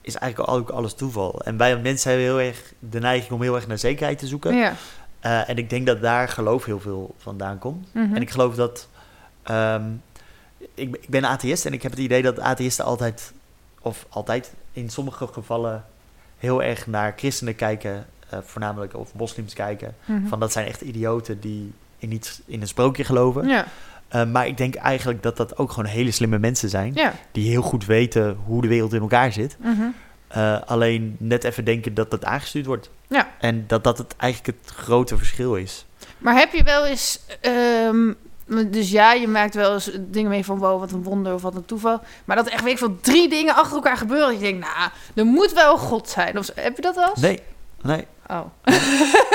is 0.00 0.14
eigenlijk 0.14 0.50
ook 0.52 0.70
alles 0.70 0.94
toeval. 0.94 1.40
En 1.44 1.56
wij 1.56 1.78
mensen 1.78 2.10
hebben 2.10 2.28
heel 2.28 2.40
erg 2.40 2.72
de 2.78 2.98
neiging 3.00 3.32
om 3.32 3.42
heel 3.42 3.54
erg 3.54 3.66
naar 3.66 3.78
zekerheid 3.78 4.18
te 4.18 4.26
zoeken. 4.26 4.54
Ja. 4.56 4.74
Eh, 5.20 5.48
en 5.48 5.56
ik 5.56 5.70
denk 5.70 5.86
dat 5.86 6.00
daar 6.00 6.28
geloof 6.28 6.64
heel 6.64 6.80
veel 6.80 7.14
vandaan 7.18 7.58
komt. 7.58 7.88
Mhm. 7.94 8.14
En 8.14 8.22
ik 8.22 8.30
geloof 8.30 8.54
dat... 8.54 8.88
ehm, 9.42 9.84
ik, 10.74 10.90
ben- 10.90 11.02
ik 11.02 11.08
ben 11.08 11.24
atheïst 11.24 11.66
en 11.66 11.72
ik 11.72 11.82
heb 11.82 11.90
het 11.90 12.00
idee 12.00 12.22
dat 12.22 12.40
atheïsten 12.40 12.84
altijd... 12.84 13.32
of 13.80 14.06
altijd 14.08 14.52
in 14.72 14.90
sommige 14.90 15.26
gevallen 15.26 15.84
heel 16.38 16.62
erg 16.62 16.86
naar 16.86 17.12
christenen 17.16 17.54
kijken... 17.56 18.06
eh, 18.28 18.38
voornamelijk 18.44 18.96
of 18.96 19.14
moslims 19.14 19.54
kijken. 19.54 19.94
Mhm. 20.04 20.26
Van 20.26 20.40
dat 20.40 20.52
zijn 20.52 20.66
echt 20.66 20.80
idioten 20.80 21.40
die 21.40 21.72
in, 21.98 22.12
iets, 22.12 22.40
in 22.46 22.60
een 22.60 22.68
sprookje 22.68 23.04
geloven. 23.04 23.48
Ja, 23.48 23.66
Eh, 24.08 24.24
maar 24.26 24.46
ik 24.46 24.56
denk 24.56 24.74
eigenlijk 24.74 25.22
dat 25.22 25.36
dat 25.36 25.58
ook 25.58 25.70
gewoon 25.70 25.90
hele 25.90 26.10
slimme 26.10 26.38
mensen 26.38 26.68
zijn. 26.68 26.92
ja. 26.94 27.12
Die 27.32 27.48
heel 27.50 27.62
goed 27.62 27.86
weten 27.86 28.36
hoe 28.44 28.62
de 28.62 28.68
wereld 28.68 28.92
in 28.92 29.00
elkaar 29.00 29.32
zit. 29.32 29.56
Mhm. 29.60 29.82
Eh, 30.28 30.60
alleen 30.66 31.16
net 31.18 31.44
even 31.44 31.64
denken 31.64 31.94
dat 31.94 32.10
dat 32.10 32.24
aangestuurd 32.24 32.66
wordt. 32.66 32.90
Ja. 33.08 33.28
En 33.40 33.64
dat 33.66 33.84
dat 33.84 33.98
het 33.98 34.16
eigenlijk 34.16 34.58
het 34.60 34.70
grote 34.74 35.16
verschil 35.16 35.54
is. 35.56 35.84
Maar 36.18 36.34
heb 36.36 36.52
je 36.52 36.62
wel 36.62 36.86
eens... 36.86 37.20
ehm, 37.40 38.12
dus 38.46 38.90
ja, 38.90 39.12
je 39.12 39.28
maakt 39.28 39.54
wel 39.54 39.72
eens 39.72 39.90
dingen 40.00 40.30
mee 40.30 40.44
van... 40.44 40.58
wow, 40.58 40.80
wat 40.80 40.92
een 40.92 41.02
wonder 41.02 41.34
of 41.34 41.42
wat 41.42 41.54
een 41.54 41.64
toeval. 41.64 42.00
Maar 42.24 42.36
dat 42.36 42.48
echt, 42.48 42.62
weet 42.62 42.72
ik 42.72 42.78
veel, 42.78 42.98
drie 43.00 43.28
dingen 43.28 43.54
achter 43.54 43.74
elkaar 43.74 43.96
gebeuren. 43.96 44.28
Dat 44.28 44.36
je 44.36 44.44
denkt, 44.44 44.66
nou, 44.66 44.90
er 45.14 45.24
moet 45.24 45.52
wel 45.52 45.72
een 45.72 45.78
God 45.78 46.08
zijn. 46.08 46.38
Of, 46.38 46.50
heb 46.54 46.76
je 46.76 46.82
dat 46.82 46.94
wel 46.94 47.08
eens? 47.08 47.20
Nee, 47.20 47.42
nee, 47.82 48.06
Oh. 48.30 48.44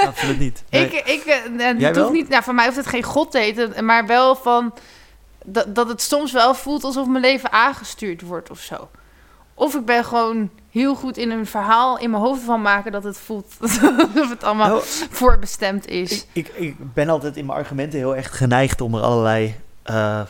absoluut 0.07 0.39
niet. 0.39 0.63
Nee. 0.69 0.85
Ik, 0.85 1.07
ik, 1.07 1.25
eh, 1.25 1.91
wel? 1.93 2.11
niet, 2.11 2.29
nou, 2.29 2.43
voor 2.43 2.53
mij 2.55 2.65
hoeft 2.65 2.77
het 2.77 2.87
geen 2.87 3.03
God 3.03 3.31
te 3.31 3.39
heten, 3.39 3.85
maar 3.85 4.05
wel 4.05 4.35
van 4.35 4.73
dat, 5.45 5.75
dat 5.75 5.87
het 5.87 6.01
soms 6.01 6.31
wel 6.31 6.55
voelt 6.55 6.83
alsof 6.83 7.07
mijn 7.07 7.23
leven 7.23 7.51
aangestuurd 7.51 8.21
wordt 8.21 8.49
of 8.49 8.59
zo. 8.59 8.89
Of 9.53 9.75
ik 9.75 9.85
ben 9.85 10.05
gewoon 10.05 10.49
heel 10.71 10.95
goed 10.95 11.17
in 11.17 11.31
een 11.31 11.45
verhaal 11.45 11.99
in 11.99 12.09
mijn 12.09 12.23
hoofd 12.23 12.41
van 12.41 12.61
maken 12.61 12.91
dat 12.91 13.03
het 13.03 13.17
voelt 13.17 13.55
alsof 13.61 14.29
het 14.29 14.43
allemaal 14.43 14.67
Nou, 14.67 14.81
voorbestemd 15.09 15.87
is. 15.87 16.25
ik, 16.33 16.47
ik, 16.47 16.93
ben 16.93 17.09
altijd 17.09 17.37
in 17.37 17.45
mijn 17.45 17.57
argumenten 17.57 17.99
heel 17.99 18.15
erg 18.15 18.37
geneigd 18.37 18.81
om 18.81 18.95
er 18.95 19.01
allerlei 19.01 19.55
eh, 19.83 20.21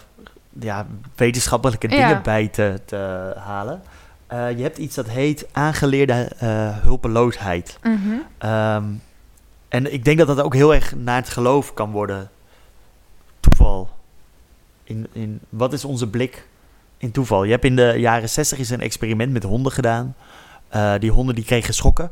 ja, 0.60 0.88
wetenschappelijke 1.16 1.90
Ja. 1.90 1.96
dingen 2.08 2.24
bij 2.24 2.48
te, 2.48 2.82
te 2.86 3.34
halen. 3.38 3.82
Eh, 4.28 4.58
je 4.58 4.64
hebt 4.64 4.78
iets 4.78 4.96
dat 4.96 5.10
heet 5.10 5.48
aangeleerde 5.52 6.30
eh, 6.38 6.78
hulpeloosheid. 6.78 7.78
Mhm. 7.84 7.98
Ehm, 8.38 8.84
en 9.68 9.94
ik 9.94 10.06
denk 10.06 10.18
dat 10.18 10.28
dat 10.28 10.42
ook 10.42 10.54
heel 10.54 10.74
erg 10.74 10.96
naar 10.96 11.16
het 11.16 11.30
geloof 11.30 11.74
kan 11.74 11.92
worden. 11.92 12.30
Toeval. 13.40 13.90
In, 14.84 15.08
in, 15.12 15.40
wat 15.50 15.74
is 15.74 15.86
onze 15.86 16.08
blik 16.08 16.48
in 17.00 17.12
toeval? 17.12 17.44
Je 17.44 17.52
hebt 17.52 17.66
in 17.66 17.76
de 17.76 17.94
jaren 17.98 18.30
60 18.30 18.58
is 18.58 18.70
een 18.70 18.82
experiment 18.82 19.32
met 19.32 19.44
honden 19.44 19.72
gedaan. 19.72 20.16
Eh, 20.68 20.94
die 21.00 21.12
honden 21.12 21.36
die 21.36 21.44
kregen 21.46 21.74
schokken. 21.74 22.10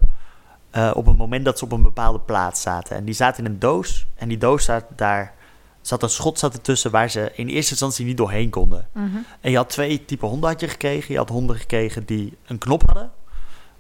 eh, 0.72 0.92
op 0.94 1.06
het 1.06 1.18
moment 1.18 1.46
dat 1.46 1.58
ze 1.58 1.64
op 1.66 1.72
een 1.72 1.82
bepaalde 1.84 2.20
plaats 2.20 2.62
zaten. 2.62 2.96
En 2.96 3.06
die 3.06 3.14
zaten 3.14 3.46
in 3.46 3.52
een 3.52 3.60
doos. 3.60 4.06
En 4.16 4.28
die 4.28 4.38
doos 4.38 4.64
zat 4.66 4.84
daar. 4.96 5.34
Zat 5.82 6.04
een 6.04 6.10
schot 6.10 6.40
zat 6.40 6.54
ertussen 6.54 6.92
waar 6.92 7.10
ze 7.10 7.32
in 7.36 7.48
eerste 7.48 7.72
instantie 7.72 8.06
niet 8.06 8.18
doorheen 8.18 8.50
konden. 8.50 8.88
Mhm. 8.94 9.18
En 9.42 9.52
je 9.52 9.58
had 9.58 9.70
twee 9.70 10.06
typen 10.06 10.28
honden 10.28 10.50
had 10.50 10.60
je 10.60 10.68
gekregen. 10.68 11.12
Je 11.14 11.18
had 11.20 11.30
honden 11.30 11.56
gekregen 11.56 12.06
die 12.06 12.38
een 12.48 12.58
knop 12.58 12.84
hadden. 12.86 13.12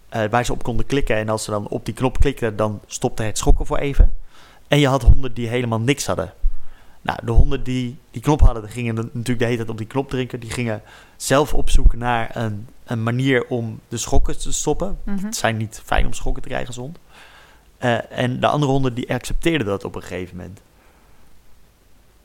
eh, 0.09 0.23
waar 0.29 0.45
ze 0.45 0.51
op 0.51 0.63
konden 0.63 0.85
klikken. 0.85 1.15
En 1.15 1.29
als 1.29 1.43
ze 1.43 1.51
dan 1.51 1.67
op 1.67 1.85
die 1.85 1.93
knop 1.93 2.19
klikten, 2.19 2.55
dan 2.55 2.79
stopte 2.85 3.23
het 3.23 3.37
schokken 3.37 3.65
voor 3.65 3.77
even. 3.77 4.13
En 4.67 4.79
je 4.79 4.87
had 4.87 5.01
honden 5.03 5.33
die 5.33 5.47
helemaal 5.47 5.79
niks 5.79 6.05
hadden. 6.05 6.33
Nou, 7.07 7.19
de 7.23 7.31
honden 7.31 7.63
die 7.63 7.97
die 8.11 8.21
knop 8.21 8.39
hadden, 8.39 8.63
die 8.63 8.71
gingen 8.71 8.95
natuurlijk 8.95 9.39
de 9.39 9.45
hele 9.45 9.57
tijd 9.57 9.69
op 9.69 9.77
die 9.77 9.87
knop 9.87 10.09
drinken. 10.09 10.39
Die 10.39 10.49
gingen 10.49 10.81
zelf 11.17 11.53
op 11.53 11.69
zoek 11.69 11.95
naar 11.95 12.35
een, 12.35 12.67
een 12.83 13.03
manier 13.03 13.45
om 13.47 13.79
de 13.87 13.97
schokken 13.97 14.39
te 14.39 14.53
stoppen. 14.53 14.99
Mhm. 15.03 15.25
Het 15.25 15.35
zijn 15.35 15.57
niet 15.57 15.81
fijn 15.85 16.05
om 16.05 16.13
schokken 16.13 16.41
te 16.41 16.47
krijgen 16.47 16.67
als 16.67 16.77
hond. 16.77 16.97
Eh, 17.77 18.11
en 18.11 18.39
de 18.39 18.47
andere 18.47 18.71
honden 18.71 18.93
die 18.93 19.13
accepteerden 19.13 19.67
dat 19.67 19.83
op 19.83 19.95
een 19.95 20.01
gegeven 20.01 20.37
moment. 20.37 20.61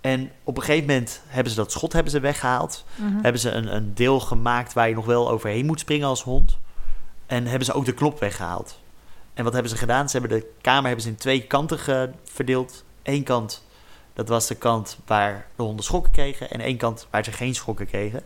En 0.01 0.31
op 0.45 0.57
een 0.57 0.63
gegeven 0.63 0.87
moment 0.87 1.23
hebben 1.27 1.53
ze 1.53 1.59
dat 1.59 1.73
schot 1.73 1.93
hebben 1.93 2.13
ze 2.13 2.21
weggehaald. 2.21 2.85
Mhm. 2.95 3.23
Hebben 3.23 3.41
ze 3.41 3.51
een, 3.51 3.75
een 3.75 3.95
deel 3.95 4.21
gemaakt 4.21 4.73
waar 4.73 4.89
je 4.89 4.95
nog 4.95 5.07
wel 5.07 5.31
overheen 5.31 5.67
moet 5.67 5.81
springen 5.81 6.09
als 6.09 6.23
hond. 6.23 6.59
En 7.27 7.47
hebben 7.47 7.67
ze 7.67 7.73
ook 7.73 7.85
de 7.85 7.95
knop 7.95 8.21
weggehaald. 8.21 8.81
En 9.35 9.45
wat 9.45 9.53
hebben 9.53 9.71
ze 9.71 9.77
gedaan? 9.77 10.09
Ze 10.09 10.19
hebben 10.19 10.39
de 10.39 10.47
kamer 10.61 10.87
hebben 10.87 11.03
ze 11.03 11.09
in 11.09 11.17
twee 11.17 11.43
kanten 11.43 11.79
verdeeld. 12.25 12.85
Eén 13.03 13.23
kant, 13.23 13.63
dat 14.15 14.29
was 14.29 14.47
de 14.47 14.55
kant 14.55 14.99
waar 15.07 15.47
de 15.57 15.63
honden 15.63 15.85
schokken 15.85 16.13
kregen. 16.13 16.51
En 16.51 16.61
één 16.61 16.77
kant 16.77 17.07
waar 17.11 17.25
ze 17.25 17.33
geen 17.33 17.55
schokken 17.55 17.87
kregen. 17.87 18.23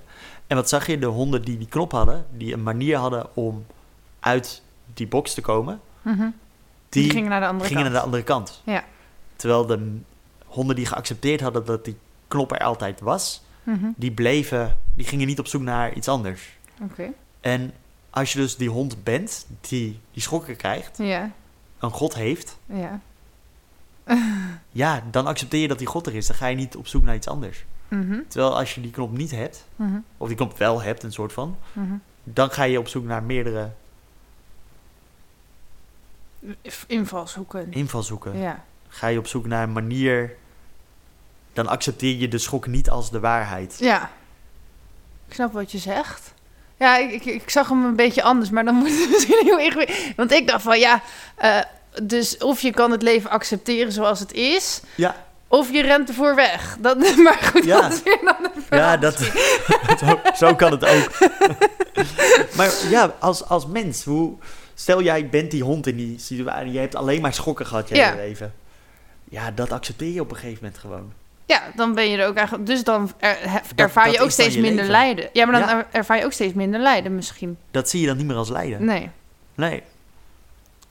En 0.46 0.56
wat 0.56 0.68
zag 0.68 0.86
je? 0.86 0.98
De 0.98 1.06
honden 1.06 1.42
die 1.42 1.58
die 1.58 1.68
knop 1.68 1.92
hadden, 1.92 2.26
die 2.30 2.52
een 2.52 2.62
manier 2.62 2.96
hadden 2.96 3.36
om 3.36 3.66
uit 4.20 4.62
die 4.94 5.06
box 5.06 5.34
te 5.34 5.40
komen, 5.40 5.80
Mhm. 6.02 6.28
die, 6.88 7.02
Die 7.02 7.10
gingen 7.10 7.30
naar 7.30 7.40
de 7.40 7.46
andere 7.46 7.68
gingen 7.68 7.82
kant. 7.82 7.92
naar 7.94 8.02
de 8.02 8.06
andere 8.08 8.22
kant. 8.24 8.62
Ja. 8.64 8.84
Terwijl 9.36 9.66
de 9.66 9.98
honden 10.46 10.76
die 10.76 10.86
geaccepteerd 10.86 11.40
hadden 11.40 11.64
dat 11.64 11.84
die 11.84 11.96
knop 12.28 12.52
er 12.52 12.58
altijd 12.58 13.00
was, 13.00 13.42
Mhm. 13.62 13.86
die 13.96 14.12
bleven, 14.12 14.76
die 14.94 15.06
gingen 15.06 15.26
niet 15.26 15.38
op 15.38 15.46
zoek 15.46 15.62
naar 15.62 15.92
iets 15.94 16.08
anders. 16.08 16.56
Oké. 16.82 17.08
En 17.40 17.72
als 18.10 18.32
je 18.32 18.38
dus 18.38 18.56
die 18.56 18.68
hond 18.70 19.04
bent 19.04 19.46
die 19.60 20.00
die 20.12 20.22
schokken 20.22 20.56
krijgt, 20.56 20.98
Ja. 20.98 21.30
een 21.78 21.90
god 21.90 22.14
heeft, 22.14 22.58
Ja. 22.66 23.00
ja, 24.72 25.02
dan 25.10 25.26
accepteer 25.26 25.60
je 25.60 25.68
dat 25.68 25.78
die 25.78 25.86
god 25.86 26.06
er 26.06 26.14
is. 26.14 26.26
Dan 26.26 26.36
ga 26.36 26.46
je 26.46 26.56
niet 26.56 26.76
op 26.76 26.86
zoek 26.86 27.02
naar 27.04 27.14
iets 27.14 27.28
anders. 27.28 27.64
Mhm. 27.88 28.18
Terwijl 28.28 28.56
als 28.58 28.74
je 28.74 28.80
die 28.80 28.90
knop 28.90 29.12
niet 29.16 29.30
hebt, 29.30 29.64
Mhm. 29.76 29.98
of 30.16 30.26
die 30.28 30.36
knop 30.36 30.58
wel 30.58 30.82
hebt, 30.82 31.02
een 31.02 31.12
soort 31.12 31.32
van, 31.32 31.56
Mhm. 31.72 31.92
dan 32.22 32.50
ga 32.50 32.62
je 32.62 32.78
op 32.78 32.88
zoek 32.88 33.04
naar 33.04 33.22
meerdere 33.22 33.70
Invalshoeken. 36.86 37.72
invalshoeken. 37.72 38.38
Ja. 38.38 38.64
Ga 38.88 39.06
je 39.06 39.18
op 39.18 39.26
zoek 39.26 39.46
naar 39.46 39.62
een 39.62 39.72
manier, 39.72 40.36
dan 41.52 41.66
accepteer 41.66 42.16
je 42.16 42.28
de 42.28 42.38
schok 42.38 42.66
niet 42.66 42.90
als 42.90 43.10
de 43.10 43.20
waarheid. 43.20 43.76
Ja. 43.78 44.10
Ik 45.28 45.34
snap 45.34 45.52
wat 45.52 45.72
je 45.72 45.78
zegt. 45.78 46.34
Ja, 46.76 46.96
ik, 46.96 47.10
ik, 47.12 47.24
ik 47.24 47.50
zag 47.50 47.68
hem 47.68 47.84
een 47.84 47.96
beetje 47.96 48.22
anders, 48.22 48.50
maar 48.50 48.64
dan 48.64 48.74
moet 48.80 48.88
het 49.00 49.10
misschien 49.10 49.44
heel 49.44 49.58
ingewikkeld. 49.58 50.14
Want 50.16 50.32
ik 50.32 50.46
dacht 50.46 50.62
van 50.62 50.78
ja, 50.78 51.02
eh, 51.34 51.60
dus 52.02 52.38
of 52.38 52.60
je 52.60 52.70
kan 52.72 52.90
het 52.90 53.02
leven 53.02 53.30
accepteren 53.30 53.92
zoals 53.92 54.20
het 54.20 54.32
is, 54.32 54.80
Ja, 54.94 55.24
of 55.48 55.72
je 55.72 55.82
rent 55.82 56.08
ervoor 56.08 56.34
weg. 56.34 56.76
Dat, 56.80 56.98
maar 57.24 57.38
goed, 57.52 57.64
Ja. 57.64 57.80
dat 57.80 57.92
is 57.92 58.02
weer 58.02 58.18
een 58.22 58.78
ja 58.78 58.96
dat, 58.96 59.18
zo, 60.00 60.20
zo 60.36 60.54
kan 60.54 60.70
het 60.72 60.84
ook. 60.84 61.10
maar 62.56 62.70
ja, 62.90 63.14
als, 63.18 63.44
als 63.44 63.66
mens, 63.66 64.04
hoe, 64.04 64.34
stel 64.74 65.02
jij 65.02 65.28
bent 65.28 65.50
die 65.50 65.62
hond 65.62 65.86
in 65.86 65.96
die 65.96 66.18
situatie, 66.18 66.72
je 66.72 66.78
hebt 66.78 66.94
alleen 66.94 67.20
maar 67.20 67.34
schokken 67.34 67.66
gehad 67.66 67.88
je 67.88 67.94
Ja. 67.94 68.10
hele 68.10 68.22
leven. 68.28 68.54
Ja, 69.28 69.50
dat 69.50 69.72
accepteer 69.72 70.12
je 70.12 70.20
op 70.20 70.30
een 70.30 70.36
gegeven 70.36 70.58
moment 70.62 70.78
gewoon. 70.80 71.12
Ja, 71.46 71.62
dan 71.76 71.94
ben 71.94 72.10
je 72.10 72.16
er 72.18 72.26
ook 72.28 72.36
eigenlijk. 72.36 72.66
Dus 72.66 72.84
dan 72.84 73.12
er- 73.18 73.38
ervaar 73.76 74.04
dat 74.04 74.14
je 74.14 74.20
ook 74.20 74.30
steeds 74.30 74.54
je 74.54 74.60
minder 74.60 74.76
leven. 74.84 74.92
lijden. 75.00 75.28
Ja, 75.32 75.46
maar 75.46 75.60
dan 75.60 75.68
Ja. 75.68 75.76
er- 75.78 75.86
ervaar 75.92 76.18
je 76.18 76.24
ook 76.24 76.32
steeds 76.32 76.54
minder 76.54 76.80
lijden 76.80 77.14
misschien. 77.14 77.58
Dat 77.70 77.88
zie 77.88 78.00
je 78.00 78.06
dan 78.06 78.16
niet 78.16 78.26
meer 78.26 78.36
als 78.36 78.48
lijden. 78.48 78.84
Nee. 78.84 79.10
Nee. 79.54 79.82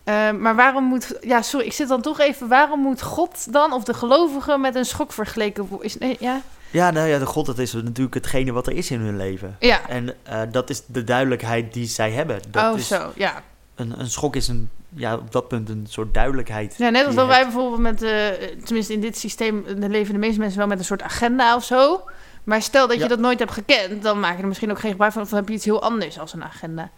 Eh, 0.06 0.32
maar 0.32 0.56
waarom 0.56 0.84
moet. 0.84 1.18
Ja, 1.22 1.42
sorry, 1.42 1.66
ik 1.66 1.74
zit 1.74 1.88
dan 1.88 2.02
toch 2.02 2.20
even. 2.20 2.48
Waarom 2.48 2.80
moet 2.80 3.02
God 3.02 3.54
dan, 3.54 3.74
of 3.74 3.84
de 3.84 3.94
gelovige, 3.94 4.58
met 4.58 4.76
een 4.76 4.86
schok 4.86 5.12
vergeleken 5.14 5.66
worden? 5.68 5.88
Is, 5.88 5.98
nee, 5.98 6.18
ja? 6.20 6.42
Ja, 6.72 6.92
nou 6.92 7.08
ja, 7.08 7.20
de 7.20 7.26
God, 7.26 7.46
dat 7.46 7.58
is 7.58 7.74
natuurlijk 7.74 8.14
hetgene 8.14 8.52
wat 8.52 8.68
er 8.68 8.74
is 8.74 8.92
in 8.92 9.00
hun 9.00 9.18
leven. 9.18 9.56
Ja. 9.60 9.88
En 9.88 10.16
eh, 10.24 10.42
dat 10.52 10.70
is 10.70 10.82
de 10.86 11.04
duidelijkheid 11.04 11.74
die 11.74 11.88
zij 11.88 12.12
hebben. 12.12 12.40
Dat 12.50 12.74
oh, 12.74 12.80
is 12.80 12.88
zo. 12.88 13.12
Ja. 13.16 13.44
Een, 13.76 14.00
een 14.00 14.10
schok 14.10 14.36
is 14.36 14.48
een, 14.48 14.70
ja, 14.90 15.16
op 15.16 15.32
dat 15.32 15.48
punt 15.48 15.70
een 15.70 15.86
soort 15.90 16.14
duidelijkheid. 16.14 16.76
ja 16.78 16.90
net 16.90 17.06
als 17.06 17.16
je 17.16 17.26
wij 17.26 17.44
bijvoorbeeld 17.44 17.82
met. 17.82 18.02
eh, 18.02 18.28
tenminste, 18.64 18.94
in 18.94 19.02
dit 19.02 19.18
systeem 19.18 19.66
eh, 19.68 19.90
leven 19.90 20.14
de 20.14 20.20
meeste 20.20 20.40
mensen 20.40 20.58
wel 20.58 20.68
met 20.68 20.80
een 20.80 20.86
soort 20.86 21.02
agenda 21.02 21.56
of 21.56 21.64
zo. 21.64 22.04
Maar 22.44 22.62
stel 22.62 22.88
dat 22.88 22.98
je 22.98 23.08
dat 23.08 23.20
nooit 23.20 23.40
hebt 23.40 23.52
gekend, 23.52 24.04
dan 24.04 24.20
maak 24.20 24.36
je 24.36 24.42
er 24.42 24.48
misschien 24.48 24.72
ook 24.72 24.80
geen 24.80 24.92
gebruik 24.92 25.14
van. 25.14 25.22
Of 25.22 25.30
dan 25.30 25.40
heb 25.40 25.48
je 25.48 25.54
iets 25.54 25.66
heel 25.66 25.82
anders 25.82 26.20
als 26.20 26.34
een 26.34 26.44
agenda. 26.44 26.90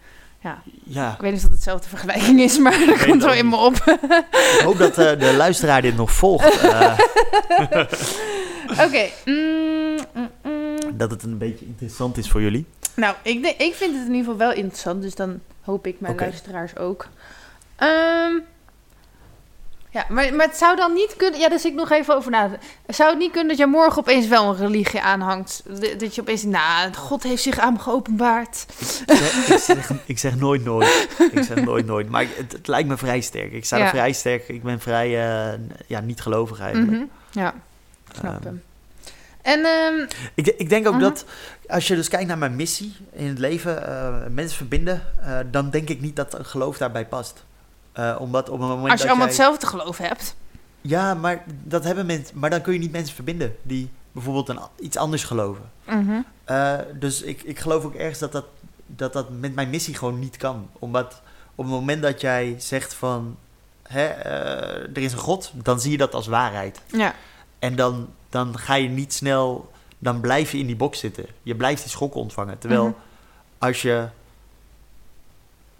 Ja, 0.84 1.12
Ik 1.14 1.20
weet 1.20 1.30
niet 1.32 1.40
of 1.40 1.42
dat 1.48 1.52
hetzelfde 1.54 1.88
vergelijking 1.88 2.40
is, 2.40 2.58
maar 2.58 2.78
dat 2.86 3.04
komt 3.04 3.24
ook 3.24 3.34
in 3.34 3.48
me 3.48 3.56
op. 3.56 3.74
ik 4.34 4.60
hoop 4.64 4.78
dat 4.78 4.98
eh, 4.98 5.18
de 5.18 5.34
luisteraar 5.36 5.82
dit 5.82 5.96
nog 5.96 6.12
volgt. 6.12 6.60
eh, 6.60 6.98
Oké. 8.84 9.06
mm, 9.24 9.98
mm, 10.14 10.30
mm. 10.42 10.76
dat 10.96 11.10
het 11.10 11.22
een 11.22 11.38
beetje 11.38 11.64
interessant 11.66 12.16
is 12.16 12.30
voor 12.30 12.40
jullie. 12.42 12.66
Nou, 12.94 13.14
ik, 13.22 13.42
denk, 13.42 13.56
ik 13.60 13.74
vind 13.74 13.92
het 13.94 14.06
in 14.06 14.14
ieder 14.14 14.18
geval 14.32 14.36
wel 14.36 14.52
interessant, 14.52 15.02
dus 15.02 15.14
dan 15.14 15.40
hoop 15.60 15.86
ik 15.86 16.00
mijn 16.00 16.16
luisteraars 16.16 16.76
ook. 16.76 17.06
Ehm, 17.76 18.32
ja, 19.90 20.04
maar, 20.08 20.34
maar 20.34 20.46
het 20.46 20.56
zou 20.56 20.76
dan 20.76 20.92
niet 20.92 21.16
kunnen... 21.16 21.40
Ja, 21.40 21.48
zit 21.50 21.64
ik 21.64 21.74
nog 21.74 21.90
even 21.90 22.16
over 22.16 22.30
na. 22.30 22.50
Zou 22.86 23.10
het 23.10 23.18
niet 23.18 23.30
kunnen 23.30 23.48
dat 23.48 23.58
je 23.58 23.66
morgen 23.66 23.98
opeens 23.98 24.26
wel 24.28 24.48
een 24.48 24.56
religie 24.56 25.00
aanhangt? 25.00 25.62
Dat 25.98 26.14
je 26.14 26.20
opeens... 26.20 26.42
Nou, 26.42 26.94
God 26.94 27.22
heeft 27.22 27.42
zich 27.42 27.58
aan 27.58 27.72
me 27.72 27.78
geopenbaard. 27.78 28.66
Ik, 29.06 29.58
zeg, 29.58 29.90
ik 30.06 30.18
zeg 30.18 30.36
nooit 30.36 30.64
nooit. 30.64 31.08
Ik 31.32 31.42
zeg 31.42 31.64
nooit 31.64 31.86
nooit. 31.86 32.08
Maar 32.10 32.26
het, 32.36 32.52
het 32.52 32.66
lijkt 32.66 32.88
me 32.88 32.96
vrij 32.96 33.20
sterk. 33.20 33.52
Ik 33.52 33.64
sta 33.64 33.76
Ja. 33.76 33.82
er 33.84 33.88
vrij 33.90 34.12
sterk. 34.12 34.48
Ik 34.48 34.62
ben 34.62 34.80
vrij 34.80 35.06
eh, 35.52 35.58
ja, 35.86 36.00
niet 36.00 36.20
gelovig 36.20 36.60
eigenlijk. 36.60 36.90
Mhm, 36.92 37.04
Ja, 37.30 37.54
snap 38.12 38.34
Ehm, 38.34 38.42
hem. 38.44 38.62
En 39.42 39.64
ehm, 39.64 40.06
Ik, 40.34 40.46
ik 40.46 40.68
denk 40.68 40.86
ook 40.86 40.92
Mhm. 40.94 41.02
dat 41.02 41.24
als 41.68 41.86
je 41.88 41.94
dus 41.94 42.08
kijkt 42.08 42.26
naar 42.26 42.38
mijn 42.38 42.56
missie 42.56 42.96
in 43.12 43.26
het 43.26 43.38
leven, 43.38 43.86
eh, 43.88 44.14
mensen 44.30 44.56
verbinden, 44.56 45.02
eh, 45.22 45.38
dan 45.50 45.70
denk 45.70 45.88
ik 45.88 46.00
niet 46.00 46.16
dat 46.16 46.36
geloof 46.42 46.78
daarbij 46.78 47.06
past. 47.06 47.44
Eh, 47.98 48.16
omdat 48.18 48.48
op 48.48 48.58
het 48.60 48.68
moment 48.68 48.90
als 48.90 49.00
je 49.00 49.06
allemaal 49.08 49.26
jij- 49.26 49.36
hetzelfde 49.36 49.66
geloof 49.66 49.98
hebt... 49.98 50.34
Ja, 50.80 51.14
maar 51.14 51.44
dat 51.46 51.84
hebben 51.84 52.06
mensen. 52.06 52.38
Maar 52.38 52.50
dan 52.50 52.60
kun 52.60 52.72
je 52.72 52.78
niet 52.78 52.92
mensen 52.92 53.14
verbinden 53.14 53.56
die 53.62 53.90
bijvoorbeeld 54.12 54.48
een, 54.48 54.58
iets 54.80 54.96
anders 54.96 55.24
geloven. 55.24 55.70
Mhm, 55.86 56.20
Eh, 56.44 56.74
dus 56.94 57.22
ik, 57.22 57.42
ik 57.42 57.58
geloof 57.58 57.84
ook 57.84 57.94
ergens 57.94 58.18
dat 58.18 58.32
dat, 58.32 58.44
dat 58.86 59.12
dat 59.12 59.30
met 59.30 59.54
mijn 59.54 59.70
missie 59.70 59.94
gewoon 59.94 60.18
niet 60.18 60.36
kan. 60.36 60.68
Omdat 60.78 61.20
op 61.54 61.64
het 61.64 61.74
moment 61.74 62.02
dat 62.02 62.20
jij 62.20 62.54
zegt 62.58 62.94
van 62.94 63.36
hè, 63.82 64.04
eh, 64.06 64.96
er 64.96 64.98
is 64.98 65.12
een 65.12 65.18
God, 65.18 65.52
dan 65.54 65.80
zie 65.80 65.90
je 65.90 65.96
dat 65.98 66.14
als 66.14 66.26
waarheid. 66.26 66.80
Ja, 66.86 67.14
En 67.58 67.76
dan, 67.76 68.08
dan 68.28 68.58
ga 68.58 68.74
je 68.74 68.88
niet 68.88 69.12
snel, 69.12 69.70
dan 69.98 70.20
blijf 70.20 70.52
je 70.52 70.58
in 70.58 70.66
die 70.66 70.76
box 70.76 70.98
zitten. 70.98 71.26
Je 71.42 71.54
blijft 71.54 71.82
die 71.82 71.90
schokken 71.90 72.20
ontvangen. 72.20 72.58
Terwijl 72.58 72.84
Mhm. 72.84 72.94
als 73.58 73.82
je 73.82 74.06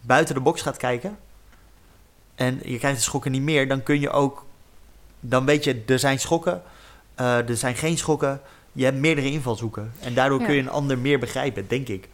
buiten 0.01 0.35
de 0.35 0.41
box 0.41 0.63
gaat 0.63 0.77
kijken 0.77 1.19
en 2.39 2.61
je 2.65 2.79
krijgt 2.79 2.97
de 2.99 3.03
schokken 3.05 3.33
niet 3.33 3.43
meer, 3.43 3.69
dan 3.69 3.83
kun 3.83 4.01
je 4.01 4.11
ook, 4.11 4.45
dan 5.21 5.45
weet 5.45 5.65
je, 5.65 5.83
er 5.87 5.99
zijn 5.99 6.19
schokken, 6.21 6.63
eh, 7.15 7.49
er 7.49 7.57
zijn 7.57 7.75
geen 7.77 7.99
schokken. 7.99 8.41
Je 8.73 8.85
hebt 8.85 8.97
meerdere 8.97 9.31
invalshoeken. 9.31 9.93
En 10.01 10.15
daardoor 10.15 10.41
Ja. 10.41 10.47
kun 10.47 10.55
je 10.55 10.61
een 10.61 10.71
ander 10.71 10.99
meer 10.99 11.19
begrijpen, 11.19 11.69
denk 11.69 11.89
ik. 11.89 12.09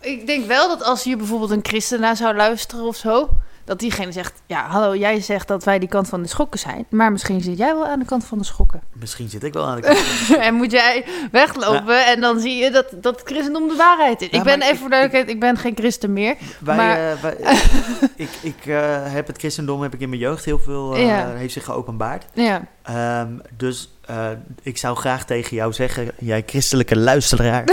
Ik 0.00 0.26
denk 0.26 0.46
wel 0.46 0.68
dat 0.68 0.82
als 0.82 1.04
hier 1.04 1.16
bijvoorbeeld 1.16 1.50
een 1.50 1.64
christen 1.66 2.00
naar 2.00 2.16
zou 2.16 2.36
luisteren 2.36 2.84
of 2.84 2.96
zo, 2.96 3.28
dat 3.68 3.78
diegene 3.78 4.12
zegt: 4.12 4.42
Ja, 4.46 4.66
hallo, 4.66 4.96
jij 4.96 5.20
zegt 5.20 5.48
dat 5.48 5.64
wij 5.64 5.78
die 5.78 5.88
kant 5.88 6.08
van 6.08 6.22
de 6.22 6.28
schokken 6.28 6.60
zijn, 6.60 6.86
maar 6.90 7.12
misschien 7.12 7.40
zit 7.40 7.58
jij 7.58 7.74
wel 7.74 7.86
aan 7.86 7.98
de 7.98 8.04
kant 8.04 8.24
van 8.24 8.38
de 8.38 8.44
schokken. 8.44 8.82
Misschien 8.92 9.28
zit 9.28 9.44
ik 9.44 9.52
wel 9.52 9.66
aan 9.66 9.76
de 9.76 9.82
kant. 9.82 9.98
van 9.98 10.36
de 10.36 10.42
en 10.46 10.54
moet 10.54 10.70
jij 10.70 11.04
weglopen 11.32 12.06
en 12.06 12.20
dan 12.20 12.40
zie 12.40 12.56
je 12.56 12.70
dat, 12.70 12.86
dat 12.96 13.20
christendom 13.24 13.68
de 13.68 13.74
waarheid 13.76 14.20
is. 14.22 14.28
Ja, 14.30 14.38
ik 14.38 14.44
ben 14.44 14.62
even 14.62 14.76
voor 14.76 14.90
duidelijkheid, 14.90 15.34
ik 15.34 15.40
ben 15.40 15.56
geen 15.56 15.76
christen 15.76 16.12
meer. 16.12 16.36
Wij, 16.60 16.76
Maar- 16.76 17.10
eh, 17.12 17.22
wij- 17.22 17.36
ik 18.16 18.30
ik 18.42 18.66
eh, 18.66 19.12
heb 19.12 19.26
het 19.26 19.38
christendom 19.38 19.82
heb 19.82 19.94
ik 19.94 20.00
in 20.00 20.08
mijn 20.08 20.20
jeugd 20.20 20.44
heel 20.44 20.58
veel, 20.58 20.94
eh, 20.94 21.06
Ja. 21.06 21.26
heeft 21.34 21.52
zich 21.52 21.64
geopenbaard. 21.64 22.24
Ja, 22.32 22.62
Ehm, 22.82 23.32
dus 23.56 23.97
eh, 24.08 24.30
ik 24.62 24.78
zou 24.78 24.96
graag 24.96 25.24
tegen 25.24 25.56
jou 25.56 25.72
zeggen, 25.72 26.10
jij 26.18 26.42
christelijke 26.46 26.96
luisteraar. 26.98 27.64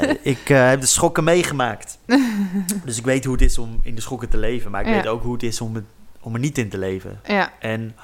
eh, 0.00 0.10
ik 0.22 0.50
eh, 0.50 0.68
heb 0.68 0.80
de 0.80 0.86
schokken 0.86 1.24
meegemaakt. 1.24 1.98
dus 2.84 2.98
ik 2.98 3.04
weet 3.04 3.24
hoe 3.24 3.32
het 3.32 3.42
is 3.42 3.58
om 3.58 3.80
in 3.82 3.94
de 3.94 4.00
schokken 4.00 4.28
te 4.28 4.36
leven. 4.36 4.70
Maar 4.70 4.80
ik 4.80 4.86
Ja. 4.86 4.92
weet 4.94 5.06
ook 5.06 5.22
hoe 5.22 5.32
het 5.32 5.42
is 5.42 5.60
om, 5.60 5.74
het, 5.74 5.84
om 6.20 6.34
er 6.34 6.40
niet 6.40 6.58
in 6.58 6.68
te 6.68 6.78
leven. 6.78 7.20
ja, 7.26 7.52
En 7.58 7.94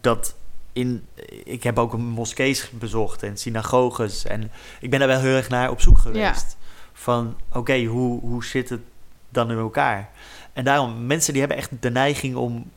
dat 0.00 0.34
in... 0.72 1.06
Ik 1.44 1.62
heb 1.62 1.78
ook 1.78 1.92
een 1.92 2.04
moskees 2.08 2.70
bezocht 2.70 3.22
en 3.22 3.36
synagoges. 3.36 4.24
En 4.24 4.50
ik 4.80 4.90
ben 4.90 4.98
daar 4.98 5.08
wel 5.08 5.20
heel 5.20 5.36
erg 5.36 5.48
naar 5.48 5.70
op 5.70 5.80
zoek 5.80 5.98
geweest. 5.98 6.56
Van, 6.92 7.36
oké, 7.52 7.84
hoe, 7.84 8.20
hoe 8.20 8.44
zit 8.44 8.68
het 8.68 8.80
dan 9.28 9.50
in 9.50 9.58
elkaar? 9.58 10.08
En 10.52 10.64
daarom, 10.64 11.06
mensen 11.06 11.32
die 11.32 11.40
hebben 11.40 11.58
echt 11.58 11.70
de 11.80 11.90
neiging 11.90 12.36
om 12.36 12.70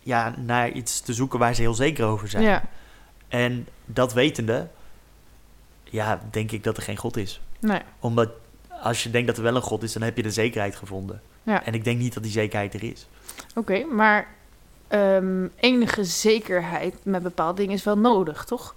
ja, 0.00 0.34
naar 0.36 0.70
iets 0.70 1.00
te 1.00 1.12
zoeken 1.12 1.38
waar 1.38 1.54
ze 1.54 1.60
heel 1.60 1.74
zeker 1.74 2.04
over 2.06 2.28
zijn. 2.28 2.42
ja. 2.42 2.62
En 3.28 3.66
dat 3.84 4.12
wetende, 4.12 4.68
ja, 5.84 6.20
denk 6.30 6.50
ik 6.52 6.64
dat 6.64 6.76
er 6.76 6.82
geen 6.82 6.96
God 6.96 7.16
is. 7.16 7.40
Nee. 7.60 7.80
Omdat 8.00 8.30
als 8.82 9.02
je 9.02 9.10
denkt 9.10 9.26
dat 9.26 9.36
er 9.36 9.42
wel 9.42 9.56
een 9.56 9.62
God 9.62 9.82
is, 9.82 9.92
dan 9.92 10.02
heb 10.02 10.16
je 10.16 10.22
de 10.22 10.30
zekerheid 10.30 10.76
gevonden. 10.76 11.20
Ja. 11.42 11.64
En 11.64 11.74
ik 11.74 11.84
denk 11.84 11.98
niet 11.98 12.14
dat 12.14 12.22
die 12.22 12.32
zekerheid 12.32 12.74
er 12.74 12.82
is. 12.82 13.06
Oké, 13.54 13.84
maar 13.84 14.28
ehm, 14.88 15.46
enige 15.56 16.04
zekerheid 16.04 16.94
met 17.02 17.22
bepaalde 17.22 17.60
dingen 17.60 17.74
is 17.74 17.84
wel 17.84 17.98
nodig, 17.98 18.44
toch? 18.44 18.74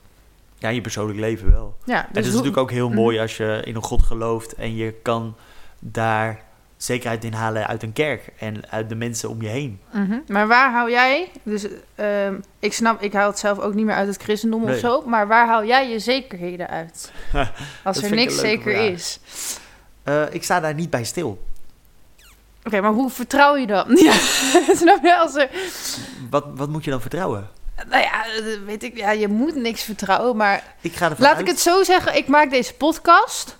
Ja, 0.58 0.70
in 0.70 0.76
je 0.76 0.82
persoonlijk 0.82 1.20
leven 1.20 1.52
wel. 1.52 1.78
Ja, 1.86 2.02
en 2.02 2.08
het 2.08 2.18
is 2.18 2.24
hoe- 2.24 2.32
natuurlijk 2.32 2.58
ook 2.58 2.72
heel 2.72 2.88
Mhm. 2.88 2.98
mooi 2.98 3.20
als 3.20 3.38
je 3.38 3.62
in 3.66 3.76
een 3.76 3.84
God 3.84 4.04
gelooft 4.04 4.54
en 4.54 4.76
je 4.76 4.94
kan 5.02 5.36
daar 5.80 6.44
zekerheid 6.84 7.24
in 7.24 7.34
halen 7.34 7.68
uit 7.68 7.84
een 7.84 7.94
kerk 7.94 8.22
en 8.40 8.70
uit 8.70 8.90
de 8.90 8.96
mensen 8.96 9.30
om 9.30 9.42
je 9.42 9.48
heen. 9.48 9.80
Mhm. 9.92 10.20
Maar 10.28 10.48
waar 10.48 10.72
hou 10.72 10.90
jij, 10.92 11.32
dus 11.44 11.68
ehm, 11.96 12.36
ik 12.60 12.74
snap, 12.74 13.02
ik 13.02 13.14
haal 13.14 13.28
het 13.30 13.40
zelf 13.40 13.60
ook 13.60 13.74
niet 13.74 13.86
meer 13.86 13.96
uit 13.96 14.08
het 14.08 14.22
christendom 14.24 14.64
of 14.64 14.78
zo, 14.78 15.02
maar 15.06 15.28
waar 15.28 15.48
haal 15.48 15.66
jij 15.66 15.90
je 15.90 16.00
zekerheden 16.00 16.68
uit? 16.70 17.12
Als 17.84 18.02
er 18.04 18.12
niks 18.16 18.40
zeker 18.40 18.72
vraag. 18.74 18.84
is. 18.90 19.20
Eh, 20.04 20.24
ik 20.32 20.44
sta 20.44 20.60
daar 20.60 20.74
niet 20.74 20.90
bij 20.90 21.04
stil. 21.04 21.46
Oké, 22.64 22.82
maar 22.82 22.92
hoe 22.92 23.10
vertrouw 23.10 23.56
je 23.56 23.68
dan? 23.68 23.86
Ja, 24.04 24.14
snap 24.84 25.04
je? 25.04 25.16
Als 25.18 25.36
er, 25.36 25.50
Wat, 26.30 26.46
wat 26.56 26.70
moet 26.70 26.84
je 26.84 26.92
dan 26.92 27.02
vertrouwen? 27.02 27.50
nou 27.90 28.02
ja, 28.04 28.26
eh, 28.26 28.44
weet 28.66 28.84
ik, 28.84 28.98
ja, 28.98 29.12
je 29.12 29.28
moet 29.28 29.56
niks 29.56 29.84
vertrouwen, 29.84 30.38
maar 30.38 30.64
Ik 30.82 30.96
ga 30.96 31.10
ervan 31.10 31.26
laat 31.26 31.32
uit- 31.36 31.42
ik 31.42 31.48
het 31.48 31.60
zo 31.60 31.84
zeggen, 31.84 32.16
ik 32.18 32.28
maak 32.28 32.50
deze 32.50 32.74
podcast. 32.74 33.58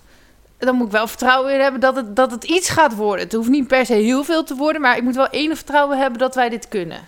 Dan 0.66 0.74
moet 0.74 0.86
ik 0.86 0.92
wel 0.92 1.06
vertrouwen 1.06 1.54
in 1.54 1.60
hebben 1.60 1.80
dat 1.80 1.96
het, 1.96 2.16
dat 2.16 2.30
het 2.30 2.44
iets 2.44 2.68
gaat 2.68 2.94
worden. 2.94 3.24
Het 3.24 3.32
hoeft 3.32 3.48
niet 3.48 3.66
per 3.66 3.86
se 3.86 3.94
heel 3.94 4.24
veel 4.24 4.44
te 4.44 4.54
worden, 4.54 4.80
maar 4.80 4.96
ik 4.96 5.02
moet 5.02 5.14
wel 5.16 5.28
enig 5.28 5.56
vertrouwen 5.56 5.98
hebben 5.98 6.18
dat 6.18 6.34
wij 6.34 6.48
dit 6.48 6.68
kunnen. 6.68 7.00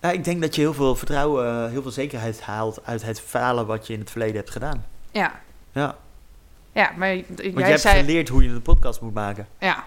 Nou, 0.00 0.14
ik 0.14 0.24
denk 0.24 0.40
dat 0.40 0.54
je 0.54 0.60
heel 0.60 0.74
veel 0.74 0.96
vertrouwen, 0.96 1.46
eh, 1.46 1.70
heel 1.70 1.82
veel 1.82 1.90
zekerheid 1.90 2.40
haalt 2.40 2.80
uit 2.84 3.02
het 3.02 3.20
falen 3.20 3.66
wat 3.66 3.86
je 3.86 3.92
in 3.92 4.00
het 4.00 4.10
verleden 4.10 4.36
hebt 4.36 4.50
gedaan. 4.50 4.84
Ja, 5.10 5.32
Ja, 5.72 5.96
ja 6.72 6.90
maar 6.96 7.14
want 7.14 7.24
jij 7.36 7.52
je 7.52 7.62
hebt 7.62 7.80
zei... 7.80 8.00
geleerd 8.00 8.28
hoe 8.28 8.42
je 8.42 8.48
een 8.48 8.62
podcast 8.62 9.00
moet 9.00 9.14
maken. 9.14 9.48
Ja. 9.58 9.84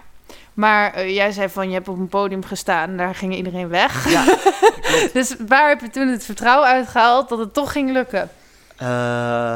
Maar 0.54 0.94
eh, 0.94 1.14
jij 1.14 1.32
zei 1.32 1.48
van, 1.48 1.68
je 1.68 1.74
hebt 1.74 1.88
op 1.88 1.98
een 1.98 2.08
podium 2.08 2.44
gestaan 2.44 2.90
en 2.90 2.96
daar 2.96 3.14
ging 3.14 3.34
iedereen 3.34 3.68
weg. 3.68 4.10
Ja, 4.10 4.24
klopt. 4.88 5.12
Dus 5.12 5.36
waar 5.48 5.68
heb 5.68 5.80
je 5.80 5.90
toen 5.90 6.08
het 6.08 6.24
vertrouwen 6.24 6.68
uitgehaald 6.68 7.28
dat 7.28 7.38
het 7.38 7.54
toch 7.54 7.72
ging 7.72 7.92
lukken? 7.92 8.30
Eh, 8.76 8.88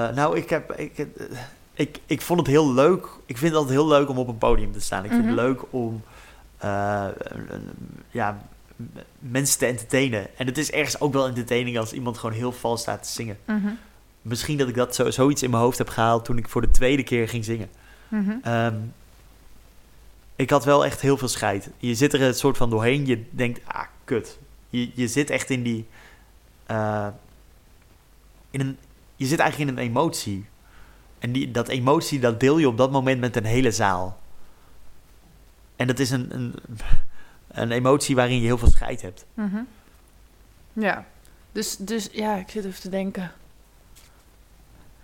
nou, 0.09 0.37
ik, 0.37 0.51
heb, 0.51 0.73
ik, 0.73 1.07
ik, 1.81 2.01
ik 2.07 2.21
vond 2.21 2.39
het 2.39 2.49
heel 2.49 2.73
leuk. 2.73 3.07
Ik 3.27 3.37
vind 3.37 3.51
het 3.53 3.61
altijd 3.61 3.79
heel 3.79 3.89
leuk 3.89 4.09
om 4.09 4.19
op 4.19 4.29
een 4.29 4.39
podium 4.39 4.73
te 4.73 4.81
staan. 4.81 5.05
Ik 5.05 5.11
vind 5.11 5.23
Mhm. 5.25 5.31
het 5.31 5.41
leuk 5.41 5.63
om 5.71 6.03
eh, 6.59 7.07
ja, 8.11 8.47
mensen 9.19 9.59
te 9.59 9.67
entertainen. 9.67 10.39
En 10.39 10.47
het 10.47 10.59
is 10.59 10.71
ergens 10.71 11.01
ook 11.01 11.13
wel 11.13 11.27
entertaining 11.27 11.79
als 11.79 11.93
iemand 11.93 12.19
gewoon 12.19 12.35
heel 12.37 12.53
vals 12.53 12.81
staat 12.81 13.03
te 13.03 13.09
zingen. 13.09 13.39
Mhm. 13.45 13.69
Misschien 14.23 14.59
dat 14.59 14.69
ik 14.69 14.75
dat 14.75 14.95
zo, 14.95 15.11
zoiets 15.11 15.43
in 15.43 15.51
mijn 15.51 15.63
hoofd 15.63 15.79
heb 15.79 15.89
gehaald 15.89 16.25
toen 16.25 16.39
ik 16.39 16.49
voor 16.49 16.61
de 16.61 16.71
tweede 16.71 17.03
keer 17.03 17.29
ging 17.29 17.45
zingen. 17.45 17.69
Mhm. 18.09 18.31
Ehm, 18.43 18.75
ik 20.37 20.51
had 20.51 20.65
wel 20.65 20.85
echt 20.85 21.01
heel 21.01 21.17
veel 21.17 21.29
scheid. 21.29 21.71
Je 21.79 21.95
zit 21.95 22.13
er 22.13 22.23
een 22.23 22.35
soort 22.35 22.57
van 22.57 22.71
doorheen. 22.71 23.07
Je 23.07 23.25
denkt, 23.31 23.61
ah, 23.67 23.85
kut. 24.05 24.39
Je, 24.71 24.91
je 24.95 25.09
zit 25.09 25.31
echt 25.31 25.51
in 25.51 25.63
die... 25.63 25.87
eh, 26.67 27.07
in 28.51 28.61
een, 28.61 28.77
je 29.17 29.27
zit 29.27 29.39
eigenlijk 29.39 29.71
in 29.71 29.77
een 29.77 29.83
emotie. 29.91 30.45
En 31.21 31.33
die, 31.33 31.51
dat 31.51 31.69
emotie, 31.69 32.21
dat 32.21 32.41
deel 32.41 32.59
je 32.59 32.69
op 32.69 32.77
dat 32.77 32.91
moment 32.91 33.21
met 33.21 33.37
een 33.37 33.45
hele 33.45 33.71
zaal. 33.71 34.19
En 35.77 35.87
dat 35.87 35.99
is 35.99 36.11
een, 36.11 36.29
een, 36.35 36.55
een 37.63 37.71
emotie 37.71 38.15
waarin 38.17 38.41
je 38.41 38.47
heel 38.47 38.59
veel 38.59 38.71
scheid 38.71 39.03
hebt. 39.03 39.25
Mhm. 39.35 39.63
Ja. 40.73 41.05
Dus, 41.53 41.77
dus 41.77 42.09
ja, 42.13 42.37
ik 42.37 42.51
zit 42.51 42.65
even 42.65 42.81
te 42.81 42.89
denken. 42.89 43.33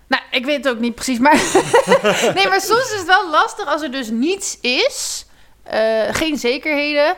Nou, 0.07 0.23
ik 0.31 0.45
weet 0.45 0.65
het 0.65 0.69
ook 0.75 0.81
niet 0.81 0.95
precies, 0.95 1.19
maar... 1.19 1.35
nee, 2.35 2.49
maar 2.49 2.61
soms 2.61 2.93
is 2.93 2.99
het 2.99 3.07
wel 3.07 3.31
lastig 3.31 3.67
als 3.67 3.83
er 3.83 3.91
dus 3.91 4.11
niets 4.11 4.61
is. 4.61 5.27
eh, 5.63 6.15
geen 6.15 6.39
zekerheden. 6.39 7.17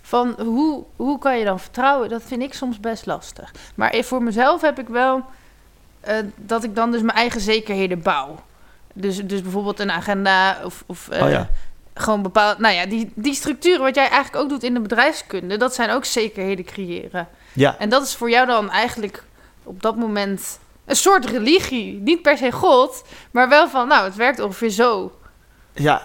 Van 0.00 0.40
hoe, 0.40 0.84
hoe 0.96 1.18
kan 1.18 1.38
je 1.38 1.44
dan 1.44 1.60
vertrouwen? 1.60 2.08
Dat 2.08 2.22
vind 2.22 2.42
ik 2.42 2.54
soms 2.54 2.80
best 2.80 3.06
lastig. 3.06 3.54
Maar 3.74 4.04
voor 4.04 4.22
mezelf 4.22 4.60
heb 4.60 4.78
ik 4.78 4.88
wel... 4.88 5.24
eh, 6.02 6.16
dat 6.36 6.64
ik 6.64 6.74
dan 6.74 6.90
dus 6.90 7.02
mijn 7.02 7.16
eigen 7.18 7.40
zekerheden 7.40 8.02
bouw. 8.02 8.42
Dus, 8.92 9.16
dus 9.16 9.42
bijvoorbeeld 9.42 9.80
een 9.80 9.90
agenda 9.90 10.58
of... 10.64 10.84
of 10.86 11.08
eh, 11.08 11.22
Oh 11.22 11.30
ja. 11.30 11.48
gewoon 11.94 12.22
bepaald. 12.22 12.58
Nou 12.58 12.74
ja, 12.74 12.86
die, 12.86 13.12
die 13.14 13.34
structuren, 13.34 13.80
wat 13.80 13.94
jij 13.94 14.08
eigenlijk 14.08 14.44
ook 14.44 14.48
doet 14.48 14.62
in 14.62 14.74
de 14.74 14.80
bedrijfskunde, 14.80 15.56
dat 15.56 15.74
zijn 15.74 15.90
ook 15.90 16.04
zekerheden 16.04 16.64
creëren. 16.64 17.28
Ja, 17.52 17.78
En 17.78 17.88
dat 17.88 18.02
is 18.02 18.14
voor 18.14 18.30
jou 18.30 18.46
dan 18.46 18.70
eigenlijk 18.70 19.24
op 19.62 19.82
dat 19.82 19.96
moment 19.96 20.58
een 20.84 20.96
soort 20.96 21.24
religie. 21.24 22.00
Niet 22.00 22.22
per 22.22 22.36
se 22.36 22.52
God, 22.52 23.04
maar 23.30 23.48
wel 23.48 23.68
van, 23.68 23.88
nou, 23.88 24.04
het 24.04 24.14
werkt 24.14 24.40
ongeveer 24.40 24.70
zo. 24.70 25.12
Ja, 25.72 26.02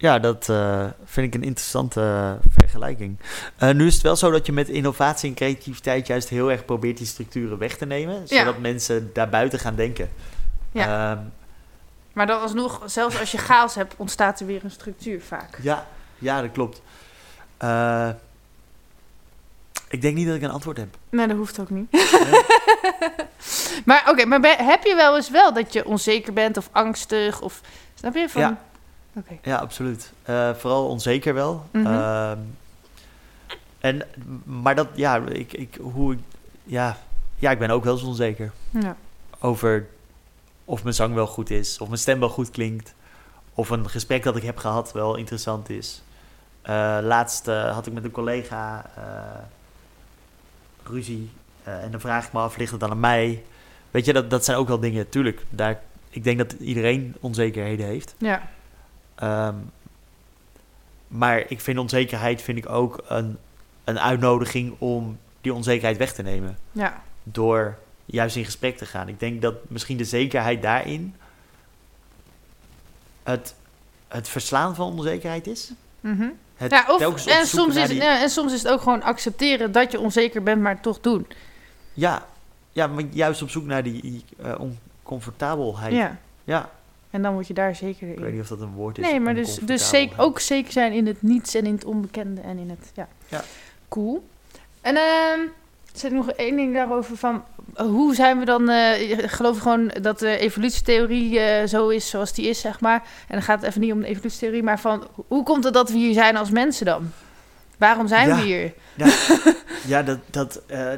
ja 0.00 0.18
dat 0.18 0.48
eh, 0.48 0.86
vind 1.04 1.26
ik 1.26 1.34
een 1.34 1.46
interessante 1.46 2.38
vergelijking. 2.58 3.16
Eh, 3.56 3.70
nu 3.70 3.86
is 3.86 3.94
het 3.94 4.02
wel 4.02 4.16
zo 4.16 4.30
dat 4.30 4.46
je 4.46 4.52
met 4.52 4.68
innovatie 4.68 5.28
en 5.28 5.34
creativiteit 5.34 6.06
juist 6.06 6.28
heel 6.28 6.50
erg 6.50 6.64
probeert 6.64 6.96
die 6.96 7.06
structuren 7.06 7.58
weg 7.58 7.76
te 7.76 7.86
nemen, 7.86 8.22
Ja. 8.26 8.38
zodat 8.38 8.58
mensen 8.58 9.10
daarbuiten 9.12 9.58
gaan 9.58 9.74
denken. 9.74 10.10
Ja. 10.72 11.10
Ehm, 11.12 11.22
Maar 12.12 12.26
dan 12.26 12.40
alsnog, 12.40 12.82
zelfs 12.86 13.20
als 13.20 13.32
je 13.32 13.38
chaos 13.38 13.74
hebt, 13.74 13.94
ontstaat 13.96 14.40
er 14.40 14.46
weer 14.46 14.64
een 14.64 14.70
structuur 14.70 15.20
vaak. 15.22 15.58
ja, 15.62 15.86
ja, 16.18 16.40
dat 16.42 16.52
klopt. 16.52 16.82
Eh, 17.56 18.08
ik 19.88 20.02
denk 20.02 20.16
niet 20.16 20.26
dat 20.26 20.36
ik 20.36 20.42
een 20.42 20.50
antwoord 20.50 20.76
heb. 20.76 20.96
Nee, 21.10 21.26
dat 21.26 21.36
hoeft 21.36 21.60
ook 21.60 21.70
niet. 21.70 21.90
maar 23.84 24.04
oké, 24.10 24.24
maar 24.24 24.40
ben- 24.40 24.64
heb 24.66 24.84
je 24.84 24.94
wel 24.94 25.16
eens 25.16 25.30
wel 25.30 25.52
dat 25.52 25.72
je 25.72 25.84
onzeker 25.86 26.32
bent 26.32 26.56
of 26.56 26.68
angstig 26.72 27.40
of... 27.40 27.60
Snap 27.94 28.14
je? 28.14 28.28
Van, 28.28 28.40
Ja. 28.42 28.58
Ja, 29.42 29.56
absoluut. 29.56 30.12
Eh, 30.22 30.54
vooral 30.54 30.88
onzeker 30.88 31.34
wel. 31.34 31.66
Mhm. 31.70 31.86
Ehm, 31.86 32.38
en, 33.78 34.02
maar 34.44 34.74
dat, 34.74 34.88
ja, 34.94 35.16
ik, 35.16 35.52
ik, 35.52 35.78
hoe 35.80 36.12
ik, 36.12 36.18
ja, 36.64 36.96
ja, 37.38 37.50
ik 37.50 37.58
ben 37.58 37.70
ook 37.70 37.84
wel 37.84 37.92
eens 37.92 38.02
onzeker. 38.02 38.52
Ja. 38.70 38.96
over 39.38 39.86
of 40.64 40.82
mijn 40.82 40.94
zang 40.94 41.14
wel 41.14 41.26
goed 41.26 41.50
is, 41.50 41.78
of 41.78 41.88
mijn 41.88 42.00
stem 42.00 42.20
wel 42.20 42.28
goed 42.28 42.50
klinkt, 42.50 42.94
of 43.54 43.70
een 43.70 43.90
gesprek 43.90 44.22
dat 44.22 44.36
ik 44.36 44.42
heb 44.42 44.56
gehad 44.56 44.92
wel 44.92 45.16
interessant 45.16 45.68
is. 45.68 46.02
Eh, 46.62 46.98
laatst 47.02 47.48
eh, 47.48 47.72
had 47.72 47.86
ik 47.86 47.92
met 47.92 48.04
een 48.04 48.10
collega 48.10 48.90
ruzie 50.82 51.30
en 51.62 51.90
dan 51.90 52.00
vraag 52.00 52.26
ik 52.26 52.32
me 52.32 52.38
af, 52.38 52.56
ligt 52.56 52.70
het 52.70 52.80
dan 52.80 52.90
aan 52.90 53.00
mij? 53.00 53.44
Weet 53.90 54.04
je, 54.04 54.12
dat, 54.12 54.30
dat 54.30 54.44
zijn 54.44 54.56
ook 54.56 54.68
wel 54.68 54.80
dingen, 54.80 55.08
tuurlijk. 55.08 55.44
Daar, 55.50 55.80
ik 56.10 56.24
denk 56.24 56.38
dat 56.38 56.52
iedereen 56.52 57.16
onzekerheden 57.20 57.86
heeft. 57.86 58.14
ja. 58.18 58.48
Ehm, 59.20 59.54
maar 61.08 61.44
ik 61.48 61.60
vind 61.60 61.78
onzekerheid 61.78 62.42
vind 62.42 62.58
ik 62.58 62.68
ook 62.68 63.04
een, 63.08 63.38
een 63.84 64.00
uitnodiging 64.00 64.74
om 64.78 65.18
die 65.40 65.54
onzekerheid 65.54 65.96
weg 65.96 66.12
te 66.12 66.22
nemen 66.22 66.58
Ja. 66.72 67.02
door 67.22 67.78
juist 68.06 68.36
in 68.36 68.44
gesprek 68.44 68.76
te 68.76 68.86
gaan. 68.86 69.08
Ik 69.08 69.20
denk 69.20 69.42
dat 69.42 69.54
misschien 69.68 69.96
de 69.96 70.04
zekerheid 70.04 70.62
daarin 70.62 71.14
het, 73.22 73.54
het 74.08 74.28
verslaan 74.28 74.74
van 74.74 74.86
onzekerheid 74.98 75.46
is. 75.46 75.72
Mhm. 76.00 76.28
Het 76.56 76.70
Ja, 76.70 76.84
of, 76.88 77.26
en, 77.26 77.46
soms 77.46 77.76
is, 77.76 77.88
die- 77.88 78.02
ja, 78.02 78.20
en 78.22 78.30
soms 78.30 78.52
is 78.52 78.62
het 78.62 78.72
ook 78.72 78.80
gewoon 78.80 79.02
accepteren 79.02 79.72
dat 79.72 79.92
je 79.92 80.00
onzeker 80.00 80.42
bent, 80.42 80.62
maar 80.62 80.80
toch 80.80 81.00
doen. 81.00 81.26
ja, 81.94 82.26
ja, 82.72 82.86
maar 82.86 83.04
juist 83.10 83.42
op 83.42 83.50
zoek 83.50 83.64
naar 83.64 83.82
die 83.82 84.24
eh, 84.42 84.54
oncomfortabelheid. 84.58 85.92
Ja. 85.92 86.16
Ja, 86.44 86.70
En 87.10 87.22
dan 87.22 87.32
word 87.32 87.46
je 87.46 87.54
daar 87.54 87.74
zeker 87.74 88.08
ik 88.10 88.18
weet 88.18 88.26
in. 88.26 88.32
niet 88.32 88.42
of 88.42 88.48
dat 88.48 88.60
een 88.60 88.72
woord 88.72 88.98
is. 88.98 89.04
Nee, 89.04 89.20
maar 89.20 89.34
dus, 89.34 89.54
dus 89.62 89.88
zeker, 89.88 90.18
ook 90.20 90.40
zeker 90.40 90.72
zijn 90.72 90.92
in 90.92 91.06
het 91.06 91.22
niets 91.22 91.54
en 91.54 91.66
in 91.66 91.74
het 91.74 91.84
onbekende 91.84 92.40
en 92.40 92.58
in 92.58 92.70
het... 92.70 92.90
Ja, 92.94 93.08
Ja. 93.28 93.42
cool. 93.88 94.28
En 94.80 94.96
ehm 94.96 95.40
zit 95.92 96.12
nog 96.12 96.30
één 96.30 96.56
ding 96.56 96.74
daarover 96.74 97.16
van... 97.16 97.44
Hoe 97.76 98.14
zijn 98.14 98.38
we 98.38 98.44
dan... 98.44 98.68
eh, 98.68 99.10
ik 99.10 99.30
geloof 99.30 99.58
gewoon 99.58 99.88
dat 100.00 100.18
de 100.18 100.38
evolutietheorie 100.38 101.38
eh, 101.40 101.66
zo 101.66 101.88
is 101.88 102.08
zoals 102.08 102.32
die 102.32 102.46
is, 102.48 102.60
zeg 102.60 102.80
maar. 102.80 103.02
En 103.28 103.34
dan 103.34 103.42
gaat 103.42 103.60
het 103.60 103.68
even 103.68 103.80
niet 103.80 103.92
om 103.92 104.00
de 104.00 104.06
evolutietheorie, 104.06 104.62
maar 104.62 104.80
van... 104.80 105.06
Hoe 105.28 105.42
komt 105.42 105.64
het 105.64 105.74
dat 105.74 105.90
we 105.90 105.96
hier 105.96 106.12
zijn 106.14 106.36
als 106.36 106.50
mensen 106.50 106.86
dan? 106.86 107.10
Waarom 107.78 108.08
zijn 108.08 108.28
Ja. 108.28 108.36
we 108.36 108.42
hier? 108.42 108.72
Ja, 109.86 110.02
dat, 110.02 110.18
dat 110.30 110.62
eh, 110.66 110.92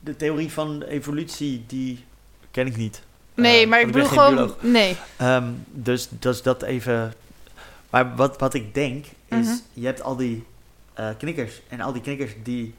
de 0.00 0.16
theorie 0.16 0.52
van 0.52 0.82
evolutie, 0.82 1.64
die 1.66 2.04
ken 2.50 2.66
ik 2.66 2.76
niet. 2.76 3.02
Nee, 3.34 3.62
Eh, 3.62 3.68
maar 3.68 3.80
ik 3.80 3.86
bedoel 3.86 4.04
gewoon... 4.08 4.54
Nee. 4.60 4.96
Ehm, 5.16 5.48
dus, 5.70 6.08
dus 6.10 6.42
dat 6.42 6.62
even. 6.62 7.14
Maar 7.90 8.16
wat, 8.16 8.38
wat 8.38 8.54
ik 8.54 8.74
denk 8.74 9.04
is, 9.28 9.46
Mhm. 9.46 9.54
je 9.72 9.86
hebt 9.86 10.02
al 10.02 10.16
die 10.16 10.44
eh, 10.94 11.08
knikkers. 11.18 11.60
En 11.68 11.80
al 11.80 11.92
die 11.92 12.02
knikkers 12.02 12.32
die 12.42 12.74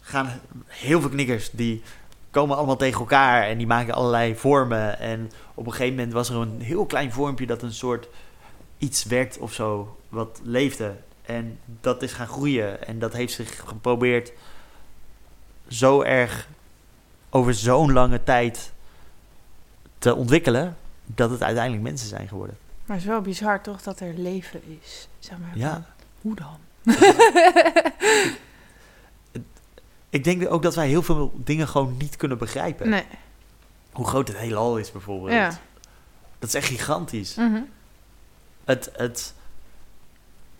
gaan, 0.00 0.40
heel 0.66 1.00
veel 1.00 1.10
knikkers, 1.10 1.50
die 1.50 1.82
komen 2.30 2.56
allemaal 2.56 2.76
tegen 2.76 3.00
elkaar 3.00 3.42
en 3.42 3.58
die 3.58 3.66
maken 3.66 3.94
allerlei 3.94 4.36
vormen. 4.36 4.98
En 4.98 5.30
op 5.54 5.66
een 5.66 5.72
gegeven 5.72 5.94
moment 5.94 6.12
was 6.12 6.28
er 6.28 6.36
een 6.36 6.60
heel 6.60 6.86
klein 6.86 7.12
vormpje 7.12 7.46
dat 7.46 7.62
een 7.62 7.72
soort 7.72 8.08
iets 8.78 9.04
werd 9.04 9.38
of 9.38 9.52
zo, 9.52 9.96
wat 10.08 10.40
leefde. 10.42 10.94
En 11.22 11.58
dat 11.80 12.02
is 12.02 12.12
gaan 12.12 12.26
groeien. 12.26 12.86
En 12.86 12.98
dat 12.98 13.12
heeft 13.12 13.32
zich 13.32 13.62
geprobeerd 13.66 14.32
zo 15.68 16.02
erg 16.02 16.48
over 17.30 17.54
zo'n 17.54 17.92
lange 17.92 18.22
tijd 18.22 18.72
te 19.98 20.14
ontwikkelen, 20.14 20.76
dat 21.04 21.30
het 21.30 21.42
uiteindelijk 21.42 21.84
mensen 21.84 22.08
zijn 22.08 22.28
geworden. 22.28 22.56
Maar 22.86 22.96
het 22.96 23.04
is 23.04 23.12
wel 23.12 23.20
bizar 23.20 23.62
toch 23.62 23.82
dat 23.82 24.00
er 24.00 24.14
leven 24.14 24.60
is. 24.82 25.08
Zeg 25.18 25.38
maar. 25.38 25.58
Ja. 25.58 25.86
Hoe 26.20 26.34
dan? 26.34 26.58
Ik 30.10 30.24
denk 30.24 30.50
ook 30.52 30.62
dat 30.62 30.74
wij 30.74 30.88
heel 30.88 31.02
veel 31.02 31.32
dingen 31.36 31.68
gewoon 31.68 31.96
niet 31.98 32.16
kunnen 32.16 32.38
begrijpen. 32.38 32.88
Nee. 32.88 33.04
Hoe 33.92 34.06
groot 34.06 34.28
het 34.28 34.36
heelal 34.36 34.78
is 34.78 34.92
bijvoorbeeld. 34.92 35.32
Ja. 35.32 35.58
Dat 36.38 36.48
is 36.48 36.54
echt 36.54 36.66
gigantisch. 36.66 37.34
Mhm. 37.34 37.60
Het, 38.64 38.90
het, 38.92 39.34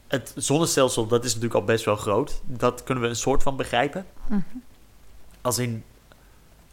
het 0.06 0.32
zonnestelsel, 0.36 1.06
dat 1.06 1.24
is 1.24 1.34
natuurlijk 1.34 1.60
al 1.60 1.64
best 1.64 1.84
wel 1.84 1.96
groot. 1.96 2.40
Dat 2.44 2.82
kunnen 2.82 3.04
we 3.04 3.10
een 3.10 3.16
soort 3.16 3.42
van 3.42 3.56
begrijpen. 3.56 4.06
Mhm. 4.26 4.40
Als 5.40 5.58
in, 5.58 5.84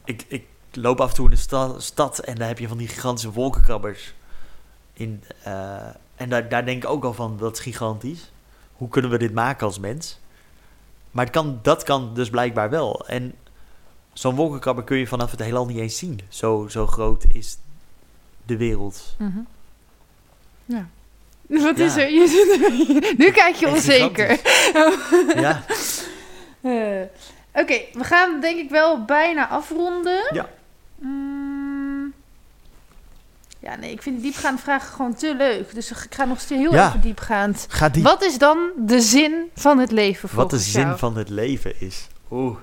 ik, 0.04 0.26
ik 0.28 0.46
loop 0.76 1.02
af 1.02 1.10
en 1.10 1.16
toe 1.16 1.26
in 1.26 1.32
de 1.32 1.38
sta- 1.38 1.80
stad 1.80 2.20
en 2.20 2.36
daar 2.36 2.48
heb 2.48 2.60
je 2.60 2.68
van 2.68 2.78
die 2.78 2.88
gigantische 2.88 3.32
wolkenkrabbers. 3.32 4.14
In, 4.94 5.24
eh, 5.44 5.76
en 6.16 6.30
daar, 6.30 6.50
daar 6.50 6.66
denk 6.66 6.84
ik 6.84 6.90
ook 6.90 7.04
al 7.04 7.14
van, 7.14 7.38
dat 7.38 7.54
is 7.54 7.60
gigantisch. 7.64 8.32
Hoe 8.74 8.90
kunnen 8.90 9.12
we 9.12 9.18
dit 9.18 9.34
maken 9.34 9.66
als 9.66 9.80
mens? 9.80 10.20
Maar 11.12 11.24
het 11.26 11.34
kan, 11.34 11.60
dat 11.62 11.84
kan 11.84 12.14
dus 12.14 12.30
blijkbaar 12.30 12.70
wel. 12.70 13.08
En 13.08 13.34
zo'n 14.14 14.36
wolkenkrabber 14.36 14.84
kun 14.84 14.98
je 14.98 15.08
vanaf 15.08 15.32
het 15.32 15.40
heelal 15.40 15.66
niet 15.66 15.78
eens 15.78 15.98
zien. 15.98 16.20
Zo, 16.30 16.68
zo 16.70 16.88
groot 16.88 17.26
is 17.32 17.58
de 18.46 18.58
wereld. 18.58 19.16
Mhm. 19.18 19.40
Ja. 20.66 20.88
Wat 21.48 21.78
Ja. 21.78 21.86
is 21.86 21.96
er? 21.96 22.10
Je 22.12 22.28
zit 22.28 23.18
nu 23.18 23.32
kijk 23.32 23.56
je 23.56 23.66
Echt 23.66 23.76
onzeker. 23.76 24.40
Ja, 25.42 25.64
Eh, 26.62 27.02
Oké, 27.62 27.82
we 27.94 28.04
gaan 28.04 28.42
denk 28.42 28.58
ik 28.60 28.70
wel 28.70 29.06
bijna 29.06 29.50
afronden. 29.50 30.30
Ja. 30.34 30.50
Mm. 31.04 32.14
ja, 33.60 33.76
nee, 33.76 33.92
ik 33.92 34.02
vind 34.02 34.16
die 34.22 34.32
diepgaande 34.32 34.62
vragen 34.62 34.94
gewoon 34.94 35.14
te 35.14 35.36
leuk. 35.36 35.74
Dus 35.74 35.92
ik 35.92 36.14
ga 36.16 36.26
nog 36.26 36.40
steeds 36.40 36.62
heel 36.62 36.74
Ja. 36.74 36.88
even 36.88 37.02
diepgaand. 37.02 37.66
ga 37.70 37.90
die 37.90 38.04
Wat 38.04 38.24
is 38.24 38.38
dan 38.38 38.58
de 38.78 39.02
zin 39.02 39.50
van 39.56 39.78
het 39.80 39.92
leven 39.92 40.30
Wat 40.36 40.50
de 40.50 40.60
zin 40.60 40.82
jou? 40.86 40.98
van 40.98 41.18
het 41.18 41.30
leven 41.30 41.82
is. 41.82 42.08
Oeh. 42.32 42.58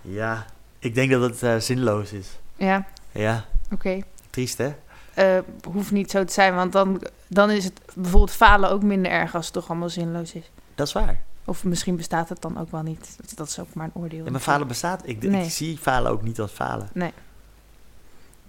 Ja, 0.00 0.46
ik 0.78 0.94
denk 0.94 1.10
dat 1.10 1.20
het 1.22 1.42
eh, 1.42 1.56
zinloos 1.56 2.12
is. 2.12 2.28
Ja, 2.56 2.86
Ja, 3.12 3.44
oké. 3.72 4.00
triest 4.30 4.58
hè? 4.58 4.72
Eh, 5.14 5.38
hoeft 5.72 5.90
niet 5.90 6.10
zo 6.10 6.24
te 6.24 6.32
zijn, 6.32 6.54
want 6.54 6.72
dan, 6.72 7.02
dan 7.26 7.50
is 7.50 7.64
het 7.64 7.80
bijvoorbeeld 7.94 8.30
falen 8.36 8.70
ook 8.70 8.82
minder 8.82 9.10
erg 9.12 9.34
als 9.34 9.44
het 9.44 9.54
toch 9.54 9.68
allemaal 9.68 9.88
zinloos 9.88 10.32
is. 10.34 10.50
Dat 10.74 10.86
is 10.86 10.92
waar. 10.92 11.20
Of 11.44 11.64
misschien 11.64 11.96
bestaat 11.96 12.28
het 12.28 12.42
dan 12.42 12.58
ook 12.58 12.70
wel 12.70 12.82
niet. 12.82 13.16
Dat, 13.34 13.48
is 13.48 13.58
ook 13.58 13.74
maar 13.74 13.84
een 13.94 14.02
oordeel. 14.02 14.24
En 14.24 14.32
mijn 14.32 14.44
falen 14.44 14.66
bestaat. 14.66 15.00
Ik, 15.04 15.22
Nee. 15.22 15.44
ik 15.44 15.50
zie 15.50 15.78
falen 15.78 16.10
ook 16.10 16.22
niet 16.22 16.40
als 16.40 16.50
falen. 16.52 16.88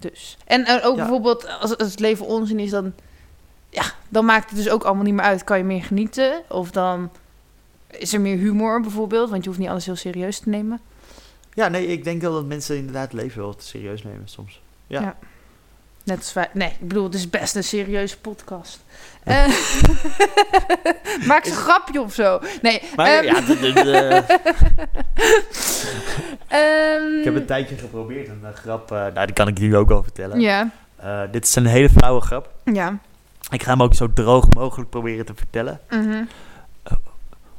Dus. 0.02 0.36
En 0.46 0.64
eh, 0.64 0.86
ook 0.86 0.96
Ja. 0.96 1.02
bijvoorbeeld 1.02 1.48
als, 1.60 1.76
als 1.78 1.90
het 1.90 2.00
leven 2.00 2.26
onzin 2.26 2.58
is, 2.58 2.70
dan, 2.70 2.92
ja, 3.70 3.84
dan 4.08 4.24
maakt 4.24 4.50
het 4.50 4.58
dus 4.58 4.70
ook 4.70 4.84
allemaal 4.84 5.04
niet 5.04 5.14
meer 5.14 5.24
uit. 5.24 5.44
Kan 5.44 5.58
je 5.58 5.64
meer 5.64 5.82
genieten? 5.84 6.42
Of 6.48 6.70
dan 6.70 7.10
is 7.90 8.12
er 8.12 8.20
meer 8.20 8.36
humor 8.36 8.80
bijvoorbeeld, 8.80 9.30
want 9.30 9.42
je 9.42 9.48
hoeft 9.48 9.60
niet 9.60 9.70
alles 9.70 9.86
heel 9.86 9.96
serieus 9.96 10.38
te 10.38 10.48
nemen. 10.48 10.80
Ja, 11.54 11.68
nee, 11.68 11.86
ik 11.86 12.04
denk 12.04 12.20
wel 12.22 12.32
dat 12.32 12.44
mensen 12.44 12.76
inderdaad 12.76 13.12
leven 13.12 13.40
wel 13.40 13.54
te 13.54 13.64
serieus 13.64 14.02
nemen 14.02 14.28
soms. 14.28 14.60
Ja. 14.86 15.00
Ja. 15.00 15.16
Net 16.04 16.18
als 16.18 16.32
wij. 16.32 16.48
Nee, 16.52 16.68
ik 16.68 16.88
bedoel, 16.88 17.04
het 17.04 17.14
is 17.14 17.30
best 17.30 17.54
een 17.54 17.64
serieuze 17.64 18.18
podcast. 18.18 18.80
Eh, 19.24 19.46
maak 21.26 21.44
eens 21.46 21.56
een 21.56 21.62
grapje 21.62 22.00
of 22.00 22.14
zo. 22.14 22.40
Nee. 22.62 22.82
Maar 22.96 23.06
ehm, 23.06 23.24
ja, 23.24 23.40
de- 23.40 24.24
ehm, 26.48 27.18
ik 27.18 27.24
heb 27.24 27.34
een 27.34 27.46
tijdje 27.46 27.76
geprobeerd 27.76 28.28
een 28.28 28.40
eh, 28.42 28.54
grap. 28.54 28.92
eh, 28.92 28.98
nou, 29.14 29.26
die 29.26 29.34
kan 29.34 29.48
ik 29.48 29.58
nu 29.58 29.76
ook 29.76 29.88
wel 29.88 30.02
vertellen. 30.02 30.40
Ja, 30.40 30.70
Eh, 30.96 31.20
dit 31.32 31.44
is 31.44 31.54
een 31.54 31.66
hele 31.66 31.88
flauwe 31.90 32.20
grap. 32.20 32.48
ja. 32.64 32.98
Ik 33.50 33.62
ga 33.62 33.70
hem 33.70 33.82
ook 33.82 33.94
zo 33.94 34.12
droog 34.12 34.54
mogelijk 34.54 34.90
proberen 34.90 35.26
te 35.26 35.32
vertellen. 35.36 35.80
mhm. 35.90 36.22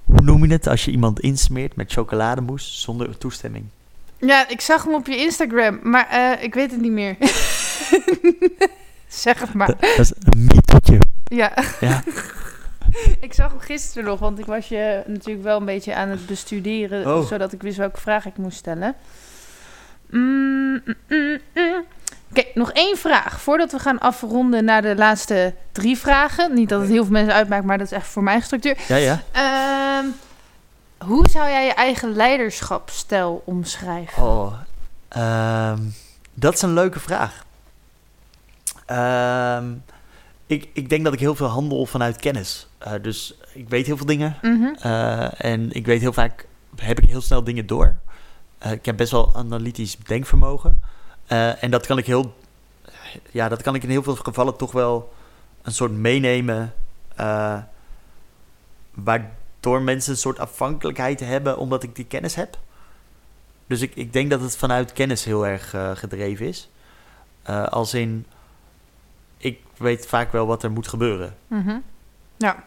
Hoe 0.03 0.21
noem 0.21 0.45
je 0.45 0.51
het 0.51 0.67
als 0.67 0.85
je 0.85 0.91
iemand 0.91 1.19
insmeert 1.19 1.75
met 1.75 1.91
chocolademousse 1.91 2.79
zonder 2.79 3.17
toestemming? 3.17 3.65
Ja, 4.17 4.47
ik 4.49 4.61
zag 4.61 4.83
hem 4.83 4.93
op 4.93 5.07
je 5.07 5.17
Instagram, 5.17 5.79
maar 5.83 6.07
eh, 6.09 6.43
ik 6.43 6.53
weet 6.53 6.71
het 6.71 6.81
niet 6.81 6.91
meer. 6.91 7.15
zeg 9.07 9.39
het 9.39 9.53
maar. 9.53 9.67
Dat, 9.67 9.79
dat 9.79 9.99
is 9.99 10.11
een 10.19 10.43
mythetje. 10.43 10.99
Ja. 11.23 11.53
Ja. 11.79 12.03
ik 13.19 13.33
zag 13.33 13.49
hem 13.49 13.59
gisteren 13.59 14.03
nog, 14.03 14.19
want 14.19 14.39
ik 14.39 14.45
was 14.45 14.67
je 14.67 15.03
natuurlijk 15.07 15.43
wel 15.45 15.57
een 15.57 15.65
beetje 15.65 15.95
aan 15.95 16.09
het 16.09 16.25
bestuderen, 16.25 17.15
Oh. 17.15 17.27
zodat 17.27 17.53
ik 17.53 17.61
wist 17.61 17.77
welke 17.77 18.01
vraag 18.01 18.25
ik 18.25 18.37
moest 18.37 18.57
stellen. 18.57 18.95
Mm, 20.09 20.81
mm, 21.07 21.39
mm. 21.53 21.83
Oké, 22.29 22.43
nog 22.53 22.71
één 22.71 22.97
vraag 22.97 23.41
voordat 23.41 23.71
we 23.71 23.79
gaan 23.79 23.99
afronden 23.99 24.65
naar 24.65 24.81
de 24.81 24.95
laatste 24.95 25.53
drie 25.71 25.97
vragen. 25.97 26.53
Niet 26.53 26.69
dat 26.69 26.81
het 26.81 26.89
heel 26.89 27.03
veel 27.03 27.11
mensen 27.11 27.33
uitmaakt, 27.33 27.63
maar 27.65 27.77
dat 27.77 27.87
is 27.87 27.93
echt 27.93 28.07
voor 28.07 28.23
mijn 28.23 28.41
structuur. 28.41 28.77
Ja, 28.87 28.95
ja. 28.95 29.21
Ehm, 29.31 30.05
hoe 31.07 31.27
zou 31.29 31.49
jij 31.49 31.65
je 31.65 31.73
eigen 31.73 32.15
leiderschapsstijl 32.15 33.41
omschrijven? 33.45 34.23
Oh, 34.23 34.53
ehm, 35.07 35.79
dat 36.33 36.53
is 36.53 36.61
een 36.61 36.73
leuke 36.73 36.99
vraag. 36.99 37.45
Ehm, 38.91 39.73
ik, 40.45 40.69
ik 40.73 40.89
denk 40.89 41.03
dat 41.03 41.13
ik 41.13 41.19
heel 41.19 41.35
veel 41.35 41.47
handel 41.47 41.85
vanuit 41.85 42.15
kennis. 42.15 42.67
Eh, 42.77 42.93
dus 43.01 43.37
ik 43.53 43.69
weet 43.69 43.85
heel 43.85 43.97
veel 43.97 44.05
dingen. 44.05 44.37
Mhm. 44.41 44.73
eh, 44.79 45.45
en 45.45 45.71
ik 45.71 45.85
weet 45.85 46.01
heel 46.01 46.13
vaak, 46.13 46.47
heb 46.75 46.99
ik 46.99 47.09
heel 47.09 47.21
snel 47.21 47.43
dingen 47.43 47.67
door. 47.67 47.95
Eh, 48.57 48.71
ik 48.71 48.85
heb 48.85 48.97
best 48.97 49.11
wel 49.11 49.35
analytisch 49.35 49.97
denkvermogen. 49.97 50.81
En 51.59 51.71
dat 51.71 51.85
kan 51.85 51.97
ik 51.97 52.05
heel, 52.05 52.35
ja, 53.31 53.49
dat 53.49 53.61
kan 53.61 53.75
ik 53.75 53.83
in 53.83 53.89
heel 53.89 54.03
veel 54.03 54.15
gevallen 54.15 54.57
toch 54.57 54.71
wel 54.71 55.13
een 55.61 55.71
soort 55.71 55.91
meenemen. 55.91 56.73
waardoor 58.93 59.81
mensen 59.81 60.11
een 60.11 60.17
soort 60.17 60.39
afhankelijkheid 60.39 61.19
hebben 61.19 61.57
omdat 61.57 61.83
ik 61.83 61.95
die 61.95 62.05
kennis 62.05 62.35
heb. 62.35 62.57
Dus 63.67 63.81
ik, 63.81 63.95
ik 63.95 64.13
denk 64.13 64.29
dat 64.29 64.41
het 64.41 64.57
vanuit 64.57 64.93
kennis 64.93 65.23
heel 65.23 65.47
erg 65.47 65.75
gedreven 65.93 66.47
is. 66.47 66.69
Als 67.69 67.93
in, 67.93 68.25
ik 69.41 69.59
weet 69.77 70.05
vaak 70.05 70.31
wel 70.31 70.45
wat 70.45 70.63
er 70.63 70.71
moet 70.71 70.87
gebeuren. 70.87 71.37
Mhm. 71.47 71.77
Ja. 72.37 72.63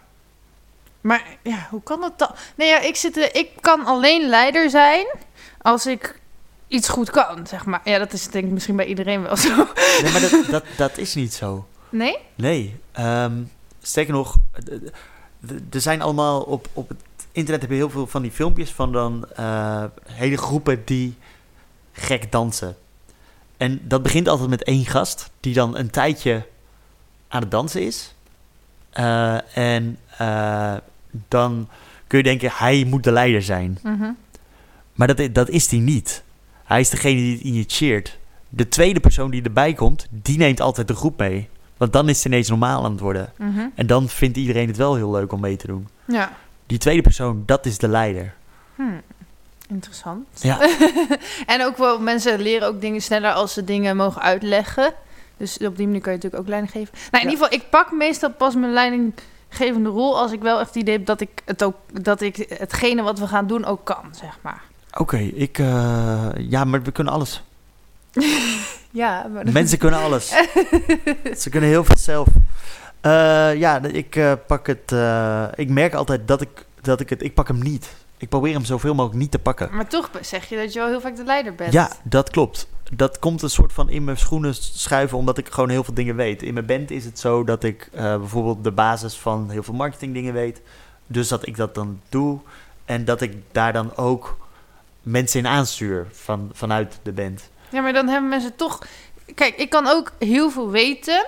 Maar 1.01 1.37
ja, 1.43 1.67
hoe 1.71 1.83
kan 1.83 2.01
dat 2.01 2.19
dan? 2.19 2.31
Nee, 2.57 2.69
ja, 2.69 2.81
ik, 2.81 2.97
zit, 2.97 3.17
ik 3.33 3.51
kan 3.61 3.85
alleen 3.85 4.29
leider 4.29 4.71
zijn 4.71 5.07
als 5.63 5.87
ik 5.87 6.21
iets 6.69 6.89
goed 6.89 7.11
kan, 7.11 7.47
zeg 7.47 7.65
maar. 7.65 7.81
Ja, 7.85 7.99
dat 7.99 8.13
is 8.13 8.29
denk 8.29 8.45
ik 8.45 8.51
misschien 8.51 8.77
bij 8.77 8.87
iedereen 8.87 9.23
wel 9.23 9.37
zo. 9.37 9.57
Nee, 10.03 10.13
maar 10.13 10.21
dat, 10.21 10.45
dat, 10.51 10.65
dat 10.77 10.99
is 10.99 11.15
niet 11.15 11.35
zo. 11.35 11.67
Nee? 11.89 12.19
Nee. 12.35 12.77
ehm, 12.93 13.43
sterker 13.83 14.15
nog, 14.15 14.37
er 15.71 15.81
zijn 15.81 16.03
allemaal 16.03 16.43
op, 16.43 16.69
op 16.73 16.89
het 16.89 17.03
internet 17.33 17.63
heb 17.63 17.71
je 17.71 17.77
heel 17.77 17.91
veel 17.91 18.07
van 18.07 18.23
die 18.23 18.31
filmpjes 18.31 18.71
van 18.71 18.93
dan 18.93 19.27
eh, 19.37 19.85
hele 20.05 20.37
groepen 20.37 20.83
die 20.85 21.17
gek 21.93 22.33
dansen. 22.33 22.77
En 23.57 23.81
dat 23.83 24.03
begint 24.03 24.29
altijd 24.29 24.49
met 24.49 24.63
één 24.63 24.85
gast 24.85 25.31
die 25.41 25.55
dan 25.55 25.77
een 25.77 25.91
tijdje 25.91 26.47
aan 27.35 27.41
het 27.41 27.51
dansen 27.51 27.83
is. 27.83 28.15
Eh, 28.91 29.57
en 29.57 29.99
eh, 30.19 30.75
dan 31.29 31.69
kun 32.07 32.19
je 32.19 32.25
denken, 32.25 32.51
hij 32.55 32.85
moet 32.85 33.05
de 33.05 33.13
leider 33.13 33.43
zijn. 33.43 33.79
Mhm. 33.83 34.11
Maar 34.93 35.15
dat, 35.15 35.35
dat 35.35 35.49
is 35.49 35.71
hij 35.71 35.81
niet. 35.81 36.23
Hij 36.65 36.81
is 36.81 36.91
degene 36.91 37.21
die 37.21 37.33
het 37.33 37.41
initieert. 37.41 38.19
De 38.49 38.69
tweede 38.69 39.01
persoon 39.01 39.31
die 39.31 39.43
erbij 39.43 39.73
komt, 39.73 40.07
die 40.11 40.39
neemt 40.39 40.61
altijd 40.61 40.89
de 40.89 40.95
groep 40.95 41.19
mee. 41.19 41.49
Want 41.77 41.93
dan 41.93 42.09
is 42.09 42.17
het 42.17 42.27
ineens 42.27 42.49
normaal 42.49 42.85
aan 42.85 42.91
het 42.91 43.01
worden. 43.01 43.33
Mhm. 43.37 43.67
En 43.75 43.87
dan 43.87 44.09
vindt 44.09 44.37
iedereen 44.37 44.67
het 44.69 44.77
wel 44.77 44.95
heel 44.95 45.11
leuk 45.11 45.33
om 45.33 45.41
mee 45.41 45.57
te 45.57 45.67
doen. 45.67 45.89
Ja. 46.05 46.33
Die 46.67 46.79
tweede 46.79 47.03
persoon, 47.03 47.43
dat 47.47 47.67
is 47.67 47.79
de 47.79 47.89
leider. 47.89 48.35
Hmm. 48.75 49.01
Interessant. 49.69 50.27
Ja. 50.41 50.69
en 51.47 51.65
ook 51.65 51.77
wel, 51.77 52.01
mensen 52.01 52.41
leren 52.41 52.69
ook 52.69 52.81
dingen 52.81 53.03
sneller 53.03 53.33
als 53.33 53.53
ze 53.53 53.65
dingen 53.65 53.97
mogen 53.97 54.23
uitleggen. 54.23 54.95
Dus 55.37 55.59
op 55.59 55.77
die 55.77 55.87
manier 55.87 56.01
kan 56.01 56.13
je 56.13 56.19
natuurlijk 56.19 56.43
ook 56.43 56.49
leiding 56.49 56.73
geven. 56.73 56.93
Nou, 56.95 57.25
in 57.25 57.29
Ja. 57.29 57.35
ieder 57.35 57.45
geval, 57.45 57.59
ik 57.61 57.71
pak 57.71 57.93
meestal 57.93 58.31
pas 58.31 58.55
mijn 58.55 58.73
leidinggevende 58.73 59.89
rol 59.89 60.19
als 60.19 60.33
ik 60.33 60.43
wel 60.43 60.59
echt 60.59 60.67
het 60.69 60.77
idee 60.77 60.97
heb 60.97 61.07
dat 61.07 61.21
ik, 61.21 61.31
het 61.45 61.63
ook, 61.63 61.77
dat 62.03 62.21
ik 62.21 62.37
hetgene 62.59 63.03
wat 63.03 63.19
we 63.19 63.27
gaan 63.27 63.47
doen 63.47 63.65
ook 63.65 63.85
kan, 63.85 64.05
zeg 64.21 64.39
maar. 64.41 64.63
Oké, 64.99 65.17
ik... 65.17 65.59
eh, 65.59 66.29
ja, 66.39 66.65
maar 66.65 66.83
we 66.83 66.93
kunnen 66.93 67.13
alles. 67.13 67.43
Ja, 68.91 69.27
maar 69.33 69.53
Mensen 69.53 69.79
kunnen 69.79 70.01
alles. 70.01 70.29
Ze 71.43 71.51
kunnen 71.51 71.69
heel 71.71 71.85
veel 71.85 71.97
zelf. 71.99 72.27
Eh, 73.01 73.55
ja, 73.55 73.83
ik 73.83 74.17
eh, 74.17 74.33
pak 74.47 74.67
het... 74.67 74.93
eh, 74.93 75.45
ik 75.55 75.69
merk 75.69 75.95
altijd 75.95 76.29
dat 76.29 76.41
ik, 76.41 76.65
dat 76.81 77.01
ik 77.01 77.11
het... 77.11 77.23
Ik 77.23 77.35
pak 77.35 77.49
hem 77.49 77.63
niet. 77.63 77.95
Ik 78.19 78.29
probeer 78.29 78.53
hem 78.55 78.65
zoveel 78.65 78.95
mogelijk 78.95 79.21
niet 79.21 79.31
te 79.31 79.39
pakken. 79.39 79.69
Maar 79.73 79.87
toch 79.89 80.11
zeg 80.21 80.49
je 80.49 80.57
dat 80.57 80.73
je 80.73 80.79
wel 80.79 80.89
heel 80.89 81.01
vaak 81.01 81.17
de 81.17 81.25
leider 81.25 81.55
bent. 81.55 81.73
Ja, 81.73 81.91
dat 82.03 82.31
klopt. 82.31 82.69
Dat 82.97 83.19
komt 83.19 83.43
een 83.43 83.51
soort 83.51 83.73
van 83.73 83.89
in 83.89 84.05
mijn 84.05 84.17
schoenen 84.17 84.55
schuiven, 84.55 85.19
omdat 85.19 85.39
ik 85.39 85.49
gewoon 85.49 85.69
heel 85.71 85.85
veel 85.85 85.95
dingen 85.95 86.17
weet. 86.17 86.43
In 86.43 86.55
mijn 86.55 86.67
band 86.67 86.91
is 86.91 87.05
het 87.05 87.19
zo 87.19 87.45
dat 87.45 87.65
ik 87.65 87.89
eh, 87.93 88.03
bijvoorbeeld 88.19 88.65
de 88.65 88.73
basis 88.73 89.15
van 89.15 89.51
heel 89.51 89.63
veel 89.63 89.75
marketingdingen 89.75 90.33
weet. 90.33 90.61
Dus 91.07 91.29
dat 91.29 91.47
ik 91.47 91.57
dat 91.57 91.75
dan 91.75 92.01
doe. 92.09 92.39
En 92.85 93.05
dat 93.05 93.21
ik 93.21 93.37
daar 93.53 93.73
dan 93.73 93.97
ook 93.97 94.37
mensen 95.03 95.41
in 95.41 95.47
aanstuur 95.47 96.07
van, 96.13 96.51
vanuit 96.53 96.99
de 97.03 97.13
band. 97.13 97.51
Ja, 97.69 97.81
maar 97.81 97.93
dan 97.93 98.09
hebben 98.09 98.29
mensen 98.29 98.57
toch... 98.57 98.79
Kijk, 99.35 99.57
ik 99.57 99.71
kan 99.71 99.87
ook 99.87 100.13
heel 100.19 100.51
veel 100.51 100.71
weten. 100.71 101.27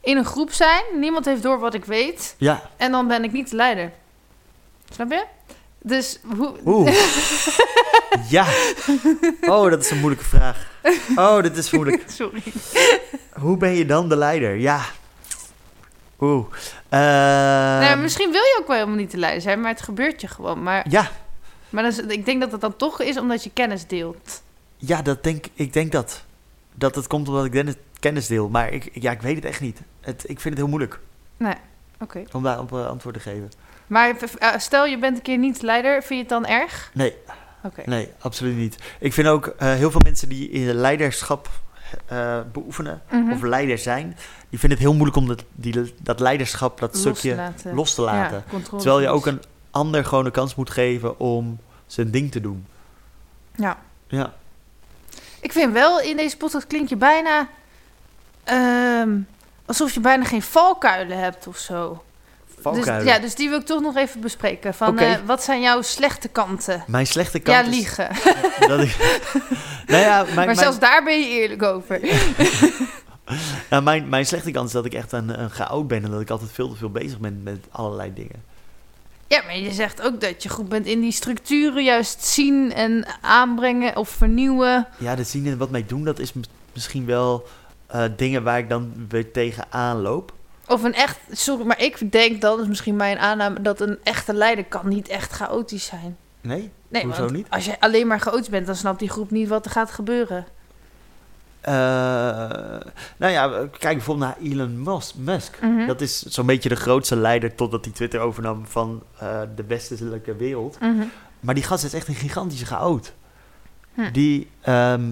in 0.00 0.16
een 0.16 0.24
groep 0.24 0.52
zijn. 0.52 0.82
Niemand 0.98 1.24
heeft 1.24 1.42
door 1.42 1.58
wat 1.58 1.74
ik 1.74 1.84
weet. 1.84 2.34
Ja. 2.38 2.62
En 2.76 2.90
dan 2.90 3.08
ben 3.08 3.24
ik 3.24 3.32
niet 3.32 3.50
de 3.50 3.56
leider. 3.56 3.92
Snap 4.90 5.10
je? 5.10 5.24
Dus 5.82 6.18
hoe... 6.36 6.52
Oeh. 6.64 6.94
ja. 8.36 8.46
Oh, 9.40 9.70
dat 9.70 9.80
is 9.84 9.90
een 9.90 9.98
moeilijke 9.98 10.24
vraag. 10.28 10.68
Oh, 11.16 11.42
dit 11.42 11.56
is 11.56 11.70
moeilijk. 11.70 12.04
Sorry. 12.18 12.42
Hoe 13.32 13.56
ben 13.56 13.70
je 13.70 13.86
dan 13.86 14.08
de 14.08 14.16
leider? 14.16 14.54
Ja. 14.56 14.80
Oeh. 16.20 16.46
nou, 16.90 17.82
Ehm, 17.84 18.00
misschien 18.02 18.30
wil 18.32 18.42
je 18.42 18.56
ook 18.60 18.66
wel 18.66 18.76
helemaal 18.76 18.96
niet 18.98 19.10
de 19.10 19.16
leider 19.18 19.42
zijn, 19.42 19.60
maar 19.60 19.70
het 19.70 19.82
gebeurt 19.82 20.20
je 20.20 20.28
gewoon. 20.28 20.62
Maar, 20.62 20.86
ja. 20.88 21.10
maar 21.70 21.86
is- 21.86 21.98
ik 21.98 22.24
denk 22.24 22.40
dat 22.40 22.52
het 22.52 22.60
dan 22.60 22.76
toch 22.76 23.00
is 23.00 23.18
omdat 23.18 23.44
je 23.44 23.50
kennis 23.54 23.86
deelt. 23.86 24.42
Ja, 24.76 25.02
dat 25.02 25.22
denk, 25.22 25.44
ik 25.54 25.72
denk 25.72 25.92
dat. 25.92 26.24
Dat 26.74 26.94
het 26.94 27.06
komt 27.06 27.28
omdat 27.28 27.44
ik 27.54 27.76
kennis 28.00 28.26
deel. 28.26 28.48
Maar 28.48 28.72
ik, 28.72 28.90
ja, 28.92 29.10
ik 29.10 29.22
weet 29.22 29.34
het 29.36 29.44
echt 29.44 29.60
niet. 29.60 29.78
Het, 30.00 30.22
ik 30.22 30.40
vind 30.40 30.44
het 30.44 30.56
heel 30.56 30.68
moeilijk 30.68 30.98
Nee, 31.36 31.54
oké. 32.00 32.22
om 32.32 32.42
daar 32.42 32.58
op, 32.58 32.72
eh, 32.72 32.86
antwoord 32.86 33.14
te 33.14 33.20
geven. 33.20 33.50
Maar 33.90 34.16
eh, 34.38 34.48
stel 34.58 34.86
je 34.86 34.98
bent 34.98 35.16
een 35.16 35.22
keer 35.22 35.38
niet 35.38 35.62
leider, 35.62 35.92
vind 36.02 36.08
je 36.08 36.16
het 36.16 36.28
dan 36.28 36.46
erg? 36.46 36.90
Nee, 36.94 37.14
nee, 37.84 38.08
absoluut 38.18 38.56
niet. 38.56 38.76
Ik 39.00 39.12
vind 39.12 39.28
ook 39.28 39.46
eh, 39.46 39.72
heel 39.72 39.90
veel 39.90 40.00
mensen 40.04 40.28
die 40.28 40.50
in 40.50 40.72
leiderschap 40.74 41.48
eh, 42.06 42.40
beoefenen 42.52 43.02
Mhm. 43.10 43.30
of 43.32 43.42
leider 43.42 43.78
zijn, 43.78 44.16
die 44.48 44.58
vinden 44.58 44.78
het 44.78 44.86
heel 44.86 44.94
moeilijk 44.96 45.16
om 45.16 45.26
dat, 45.26 45.44
die, 45.54 45.94
dat 46.02 46.20
leiderschap, 46.20 46.80
dat 46.80 46.90
Los 46.92 47.00
stukje 47.00 47.34
laten. 47.34 47.74
los 47.74 47.94
te 47.94 48.02
laten. 48.02 48.44
Ja, 48.50 48.58
Terwijl 48.68 49.00
je 49.00 49.08
ook 49.08 49.26
een 49.26 49.42
ander 49.70 50.04
gewoon 50.04 50.24
een 50.26 50.32
kans 50.32 50.54
moet 50.54 50.70
geven 50.70 51.18
om 51.18 51.58
zijn 51.86 52.10
ding 52.10 52.30
te 52.32 52.40
doen. 52.40 52.66
Ja. 53.56 53.78
Ja. 54.08 54.32
Ik 55.40 55.52
vind 55.52 55.72
wel, 55.72 56.00
in 56.00 56.16
deze 56.16 56.36
podcast 56.36 56.66
klink 56.66 56.88
je 56.88 56.96
bijna... 56.96 57.48
ehm, 58.44 59.18
alsof 59.66 59.92
je 59.94 60.00
bijna 60.00 60.24
geen 60.24 60.42
valkuilen 60.42 61.18
hebt 61.18 61.46
of 61.46 61.56
zo. 61.58 62.04
Dus, 62.62 63.04
ja, 63.04 63.18
dus 63.18 63.34
die 63.34 63.48
wil 63.48 63.58
ik 63.58 63.66
toch 63.66 63.80
nog 63.80 63.96
even 63.96 64.20
bespreken. 64.20 64.74
Van, 64.74 64.98
eh, 64.98 65.14
wat 65.26 65.42
zijn 65.42 65.60
jouw 65.60 65.82
slechte 65.82 66.28
kanten? 66.28 66.84
Mijn 66.86 67.06
slechte 67.06 67.38
kant 67.38 67.58
Ja, 67.58 67.70
is 67.70 67.76
liegen. 67.76 68.08
dat 68.68 68.80
ik... 68.80 68.96
nou 69.86 70.02
ja, 70.02 70.22
mijn, 70.22 70.34
maar 70.34 70.44
mijn, 70.44 70.56
zelfs 70.56 70.78
daar 70.78 71.04
ben 71.04 71.20
je 71.20 71.26
eerlijk 71.26 71.62
over. 71.62 72.00
nou, 73.70 73.82
mijn, 73.82 74.08
mijn 74.08 74.26
slechte 74.26 74.50
kant 74.50 74.66
is 74.66 74.72
dat 74.72 74.84
ik 74.84 74.94
echt 74.94 75.12
een, 75.12 75.40
een 75.40 75.50
chaot 75.50 75.88
ben 75.88 76.04
en 76.04 76.10
dat 76.10 76.20
ik 76.20 76.30
altijd 76.30 76.52
veel 76.52 76.70
te 76.70 76.76
veel 76.76 76.90
bezig 76.90 77.18
ben 77.18 77.42
met 77.42 77.66
allerlei 77.70 78.12
dingen. 78.14 78.42
Ja, 79.26 79.42
maar 79.42 79.58
je 79.58 79.72
zegt 79.72 80.02
ook 80.02 80.20
dat 80.20 80.42
je 80.42 80.48
goed 80.48 80.68
bent 80.68 80.86
in 80.86 81.00
die 81.00 81.12
structuren 81.12 81.84
juist 81.84 82.24
zien 82.24 82.72
en 82.72 83.06
aanbrengen 83.20 83.96
of 83.96 84.08
vernieuwen. 84.08 84.86
Ja, 84.98 85.14
dat 85.14 85.26
zien 85.26 85.46
en 85.46 85.58
wat 85.58 85.70
mij 85.70 85.84
doen, 85.86 86.04
dat 86.04 86.18
is 86.18 86.32
misschien 86.72 87.06
wel 87.06 87.48
eh, 87.86 88.04
dingen 88.16 88.42
waar 88.42 88.58
ik 88.58 88.68
dan 88.68 89.06
weer 89.08 89.32
tegenaan 89.32 90.00
loop. 90.00 90.32
Of 90.70 90.82
een 90.82 90.94
echt, 90.94 91.18
sorry, 91.30 91.64
maar 91.66 91.80
ik 91.82 92.12
denk, 92.12 92.40
dat 92.40 92.58
is 92.60 92.66
misschien 92.66 92.96
mijn 92.96 93.18
aanname, 93.18 93.60
dat 93.62 93.80
een 93.80 93.98
echte 94.02 94.32
leider 94.34 94.64
kan 94.64 94.88
niet 94.88 95.08
echt 95.08 95.32
chaotisch 95.32 95.84
zijn. 95.84 96.16
Nee? 96.40 96.70
Nee, 96.88 97.02
Hoezo 97.04 97.20
want 97.20 97.32
niet? 97.32 97.46
als 97.50 97.64
je 97.64 97.80
alleen 97.80 98.06
maar 98.06 98.20
chaotisch 98.20 98.48
bent, 98.48 98.66
dan 98.66 98.76
snapt 98.76 98.98
die 98.98 99.08
groep 99.10 99.30
niet 99.30 99.48
wat 99.48 99.64
er 99.64 99.70
gaat 99.70 99.90
gebeuren. 99.90 100.46
Eh, 101.60 101.72
nou 103.16 103.32
ja, 103.32 103.48
kijk 103.78 103.96
bijvoorbeeld 103.96 104.28
naar 104.28 104.50
Elon 104.52 104.82
Mus- 104.82 105.14
Musk. 105.14 105.58
Mhm. 105.60 105.86
Dat 105.86 106.00
is 106.00 106.22
zo'n 106.22 106.46
beetje 106.46 106.68
de 106.68 106.76
grootste 106.76 107.16
leider 107.16 107.54
totdat 107.54 107.84
hij 107.84 107.94
Twitter 107.94 108.20
overnam 108.20 108.66
van 108.66 109.02
eh, 109.18 109.40
de 109.56 109.64
westelijke 109.64 110.36
wereld. 110.36 110.80
Mhm. 110.80 111.04
Maar 111.40 111.54
die 111.54 111.64
gast 111.64 111.84
is 111.84 111.92
echt 111.94 112.08
een 112.08 112.14
gigantische 112.14 112.66
chaot. 112.66 113.12
Hm. 113.94 114.12
Die, 114.12 114.50
ehm, 114.60 115.10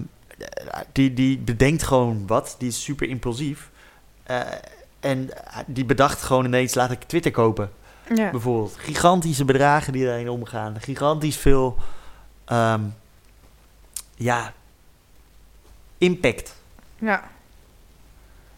die, 0.91 1.13
die 1.13 1.37
bedenkt 1.37 1.83
gewoon 1.83 2.27
wat. 2.27 2.55
Die 2.57 2.67
is 2.67 2.83
super 2.83 3.09
impulsief. 3.09 3.69
Eh, 4.23 4.39
en 4.99 5.29
die 5.65 5.85
bedacht 5.85 6.21
gewoon 6.21 6.45
ineens, 6.45 6.73
laat 6.73 6.91
ik 6.91 7.03
Twitter 7.03 7.31
kopen. 7.31 7.69
Ja. 8.15 8.31
Bijvoorbeeld. 8.31 8.75
Gigantische 8.77 9.45
bedragen 9.45 9.93
die 9.93 10.05
daarin 10.05 10.29
omgaan. 10.29 10.81
Gigantisch 10.81 11.37
veel, 11.37 11.77
ehm, 12.45 12.81
ja, 14.15 14.53
impact. 15.97 16.55
ja. 16.97 17.29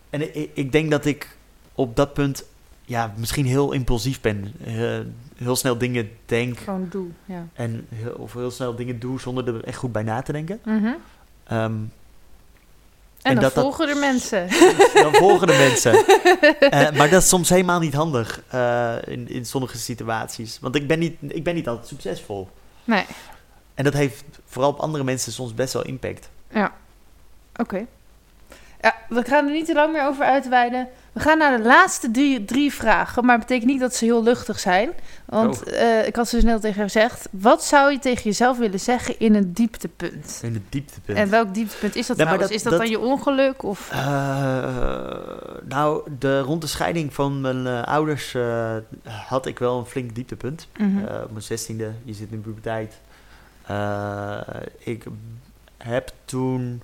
En 0.09 0.35
ik, 0.35 0.49
ik 0.53 0.71
denk 0.71 0.91
dat 0.91 1.05
ik 1.05 1.37
op 1.75 1.95
dat 1.95 2.13
punt, 2.13 2.43
ja, 2.85 3.13
misschien 3.15 3.45
heel 3.45 3.71
impulsief 3.71 4.21
ben. 4.21 4.53
Eh, 4.65 4.99
heel 5.35 5.55
snel 5.55 5.77
dingen 5.77 6.09
denk. 6.25 6.59
Gewoon 6.59 6.87
doe. 6.89 7.07
Ja. 7.25 7.47
En 7.53 7.87
of 8.17 8.33
heel 8.33 8.51
snel 8.51 8.75
dingen 8.75 8.99
doe 8.99 9.19
zonder 9.19 9.47
er 9.47 9.63
echt 9.63 9.77
goed 9.77 9.91
bij 9.91 10.03
na 10.03 10.21
te 10.21 10.31
denken. 10.31 10.59
Mhm. 10.65 10.93
Ehm, 11.43 11.73
En, 13.21 13.29
En 13.29 13.33
dan 13.33 13.43
dat 13.43 13.53
dat- 13.53 13.63
volgen 13.63 13.89
er 13.89 13.97
mensen. 13.97 14.47
dan 15.03 15.13
volgen 15.13 15.47
de 15.47 15.53
mensen. 15.57 15.93
Eh, 16.59 16.91
maar 16.91 17.09
dat 17.09 17.21
is 17.21 17.29
soms 17.29 17.49
helemaal 17.49 17.79
niet 17.79 17.93
handig 17.93 18.41
eh, 18.49 18.95
in, 19.05 19.29
in 19.29 19.45
sommige 19.45 19.77
situaties. 19.77 20.57
Want 20.61 20.75
ik 20.75 20.87
ben, 20.87 20.99
niet, 20.99 21.15
ik 21.27 21.43
ben 21.43 21.55
niet 21.55 21.67
altijd 21.67 21.87
succesvol. 21.87 22.49
Nee. 22.83 23.05
En 23.73 23.83
dat 23.83 23.93
heeft 23.93 24.23
vooral 24.45 24.71
op 24.71 24.79
andere 24.79 25.03
mensen 25.03 25.31
soms 25.31 25.53
best 25.53 25.73
wel 25.73 25.81
impact. 25.85 26.29
Ja. 26.53 26.71
Oké. 27.55 27.85
Ja, 28.81 28.95
we 29.09 29.23
gaan 29.23 29.45
er 29.45 29.51
niet 29.53 29.65
te 29.65 29.73
lang 29.73 29.91
meer 29.93 30.05
over 30.05 30.25
uitweiden. 30.25 30.87
We 31.11 31.19
gaan 31.19 31.37
naar 31.37 31.57
de 31.57 31.63
laatste 31.63 32.11
drie, 32.11 32.45
drie 32.45 32.73
vragen. 32.73 33.25
Maar 33.25 33.37
het 33.37 33.47
betekent 33.47 33.71
niet 33.71 33.79
dat 33.79 33.95
ze 33.95 34.05
heel 34.05 34.23
luchtig 34.23 34.59
zijn. 34.59 34.89
Want 35.25 35.63
Oh. 35.65 35.73
eh, 35.81 36.07
ik 36.07 36.15
had 36.15 36.27
ze 36.29 36.39
snel 36.39 36.59
tegen 36.59 36.75
haar 36.77 36.89
gezegd. 36.89 37.27
Wat 37.31 37.63
zou 37.63 37.91
je 37.91 37.99
tegen 37.99 38.23
jezelf 38.23 38.57
willen 38.57 38.79
zeggen 38.79 39.19
in 39.19 39.35
een 39.35 39.53
dieptepunt? 39.53 40.39
In 40.43 40.53
de 40.53 40.61
dieptepunt. 40.69 41.17
En 41.17 41.29
welk 41.29 41.53
dieptepunt 41.53 41.95
is 41.95 42.07
dat 42.07 42.17
dat- 42.17 42.49
is 42.49 42.63
dat, 42.63 42.71
dat- 42.71 42.81
dan 42.81 42.89
je 42.89 42.99
ongeluk? 42.99 43.63
Of... 43.63 43.89
Eh, 43.91 43.97
nou, 45.63 46.09
de, 46.19 46.39
rond 46.39 46.61
de 46.61 46.67
scheiding 46.67 47.13
van 47.13 47.41
mijn 47.41 47.67
eh, 47.67 47.83
ouders 47.83 48.35
had 49.27 49.45
ik 49.45 49.59
wel 49.59 49.79
een 49.79 49.85
flink 49.85 50.15
dieptepunt. 50.15 50.67
Eh, 50.73 50.85
op 51.23 51.31
mijn 51.31 51.43
zestiende, 51.43 51.91
je 52.03 52.13
zit 52.13 52.31
in 52.31 52.37
de 52.41 52.49
puberteit. 52.49 52.99
Ik 54.79 55.03
heb 55.77 56.11
toen, 56.25 56.81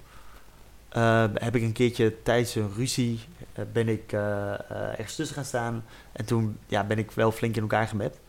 eh, 0.97 1.23
heb 1.33 1.55
ik 1.55 1.61
een 1.61 1.71
keertje 1.71 2.21
tijdens 2.23 2.55
een 2.55 2.73
ruzie, 2.75 3.19
eh, 3.53 3.63
ben 3.71 3.87
ik 3.87 4.11
eh, 4.11 4.71
ergens 4.71 5.15
tussen 5.15 5.35
gaan 5.35 5.45
staan. 5.45 5.83
En 6.11 6.25
toen 6.25 6.57
ja, 6.67 6.83
ben 6.83 6.97
ik 6.97 7.11
wel 7.11 7.31
flink 7.31 7.55
in 7.55 7.61
elkaar 7.61 7.87
gemapt. 7.87 8.19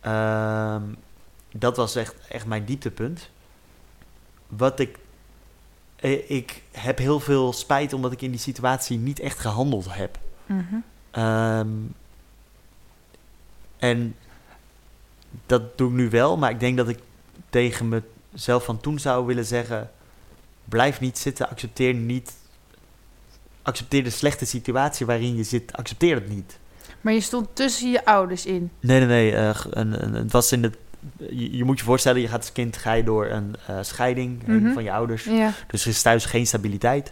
Ehm, 0.00 0.82
dat 1.52 1.76
was 1.76 1.96
echt, 1.96 2.14
echt 2.28 2.46
mijn 2.46 2.64
dieptepunt. 2.64 3.30
Wat 4.46 4.80
ik, 4.80 4.98
ik 6.28 6.62
heb 6.70 6.98
heel 6.98 7.20
veel 7.20 7.52
spijt 7.52 7.92
omdat 7.92 8.12
ik 8.12 8.22
in 8.22 8.30
die 8.30 8.40
situatie 8.40 8.98
niet 8.98 9.20
echt 9.20 9.38
gehandeld 9.38 9.94
heb. 9.94 10.18
Mhm. 10.46 10.74
Ehm, 11.10 11.68
en 13.78 14.16
dat 15.46 15.78
doe 15.78 15.88
ik 15.88 15.94
nu 15.94 16.10
wel, 16.10 16.36
maar 16.36 16.50
ik 16.50 16.60
denk 16.60 16.76
dat 16.76 16.88
ik 16.88 16.98
tegen 17.50 18.04
mezelf 18.32 18.64
van 18.64 18.80
toen 18.80 18.98
zou 18.98 19.26
willen 19.26 19.44
zeggen: 19.44 19.90
blijf 20.64 21.00
niet 21.00 21.18
zitten, 21.18 21.48
accepteer 21.48 21.94
niet. 21.94 22.32
Accepteer 23.62 24.04
de 24.04 24.10
slechte 24.10 24.46
situatie 24.46 25.06
waarin 25.06 25.36
je 25.36 25.42
zit, 25.44 25.72
accepteer 25.76 26.14
het 26.14 26.28
niet. 26.28 26.58
Maar 27.00 27.12
je 27.12 27.20
stond 27.20 27.48
tussen 27.52 27.90
je 27.90 28.04
ouders 28.04 28.46
in. 28.46 28.70
Nee, 28.80 28.98
nee, 28.98 29.06
nee. 29.08 29.36
eh, 29.36 29.60
een, 29.70 30.02
een, 30.04 30.14
het 30.14 30.32
was 30.32 30.52
in 30.52 30.62
het. 30.62 30.76
Je, 31.18 31.56
je 31.56 31.64
moet 31.64 31.78
je 31.78 31.84
voorstellen, 31.84 32.20
je 32.20 32.28
gaat 32.28 32.40
als 32.40 32.52
kind 32.52 32.76
ga 32.76 32.92
je 32.92 33.04
door 33.04 33.26
een 33.26 33.54
eh, 33.66 33.78
scheiding 33.80 34.46
Mhm. 34.46 34.72
van 34.72 34.82
je 34.84 34.92
ouders. 34.92 35.24
Ja. 35.24 35.52
Dus 35.66 35.82
er 35.82 35.88
is 35.90 36.02
thuis 36.02 36.24
geen 36.24 36.46
stabiliteit. 36.46 37.10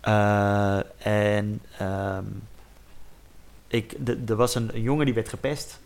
Eh, 0.00 0.78
en 1.06 1.60
ehm, 1.78 2.24
ik, 3.66 3.94
de- 4.06 4.22
er 4.28 4.36
was 4.36 4.54
een, 4.54 4.70
een 4.74 4.82
jongen 4.82 5.04
die 5.04 5.14
werd 5.14 5.28
gepest 5.28 5.80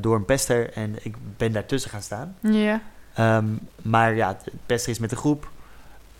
door 0.00 0.16
een 0.16 0.24
pester 0.24 0.72
en 0.72 0.96
ik 1.02 1.14
ben 1.36 1.52
daartussen 1.52 1.90
gaan 1.90 2.02
staan. 2.02 2.36
Ja. 2.40 2.82
Ehm, 3.14 3.46
maar 3.82 4.14
ja, 4.14 4.28
het 4.28 4.52
pester 4.66 4.92
is 4.92 4.98
met 4.98 5.10
een 5.10 5.16
groep. 5.16 5.50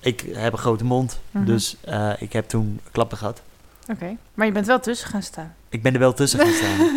Ik 0.05 0.24
heb 0.32 0.52
een 0.52 0.59
grote 0.59 0.85
mond, 0.85 1.20
Mhm. 1.31 1.44
dus 1.44 1.76
eh, 1.81 2.10
ik 2.18 2.32
heb 2.32 2.48
toen 2.48 2.81
klappen 2.90 3.18
gehad. 3.18 3.43
Oké. 3.90 4.16
Maar 4.35 4.47
je 4.47 4.52
bent 4.52 4.66
wel 4.66 4.81
tussen 4.81 5.09
gaan 5.09 5.22
staan. 5.22 5.55
Ik 5.68 5.82
ben 5.82 5.93
er 5.93 5.98
wel 5.98 6.12
tussen 6.12 6.39
gaan 6.40 6.52
staan. 6.52 6.72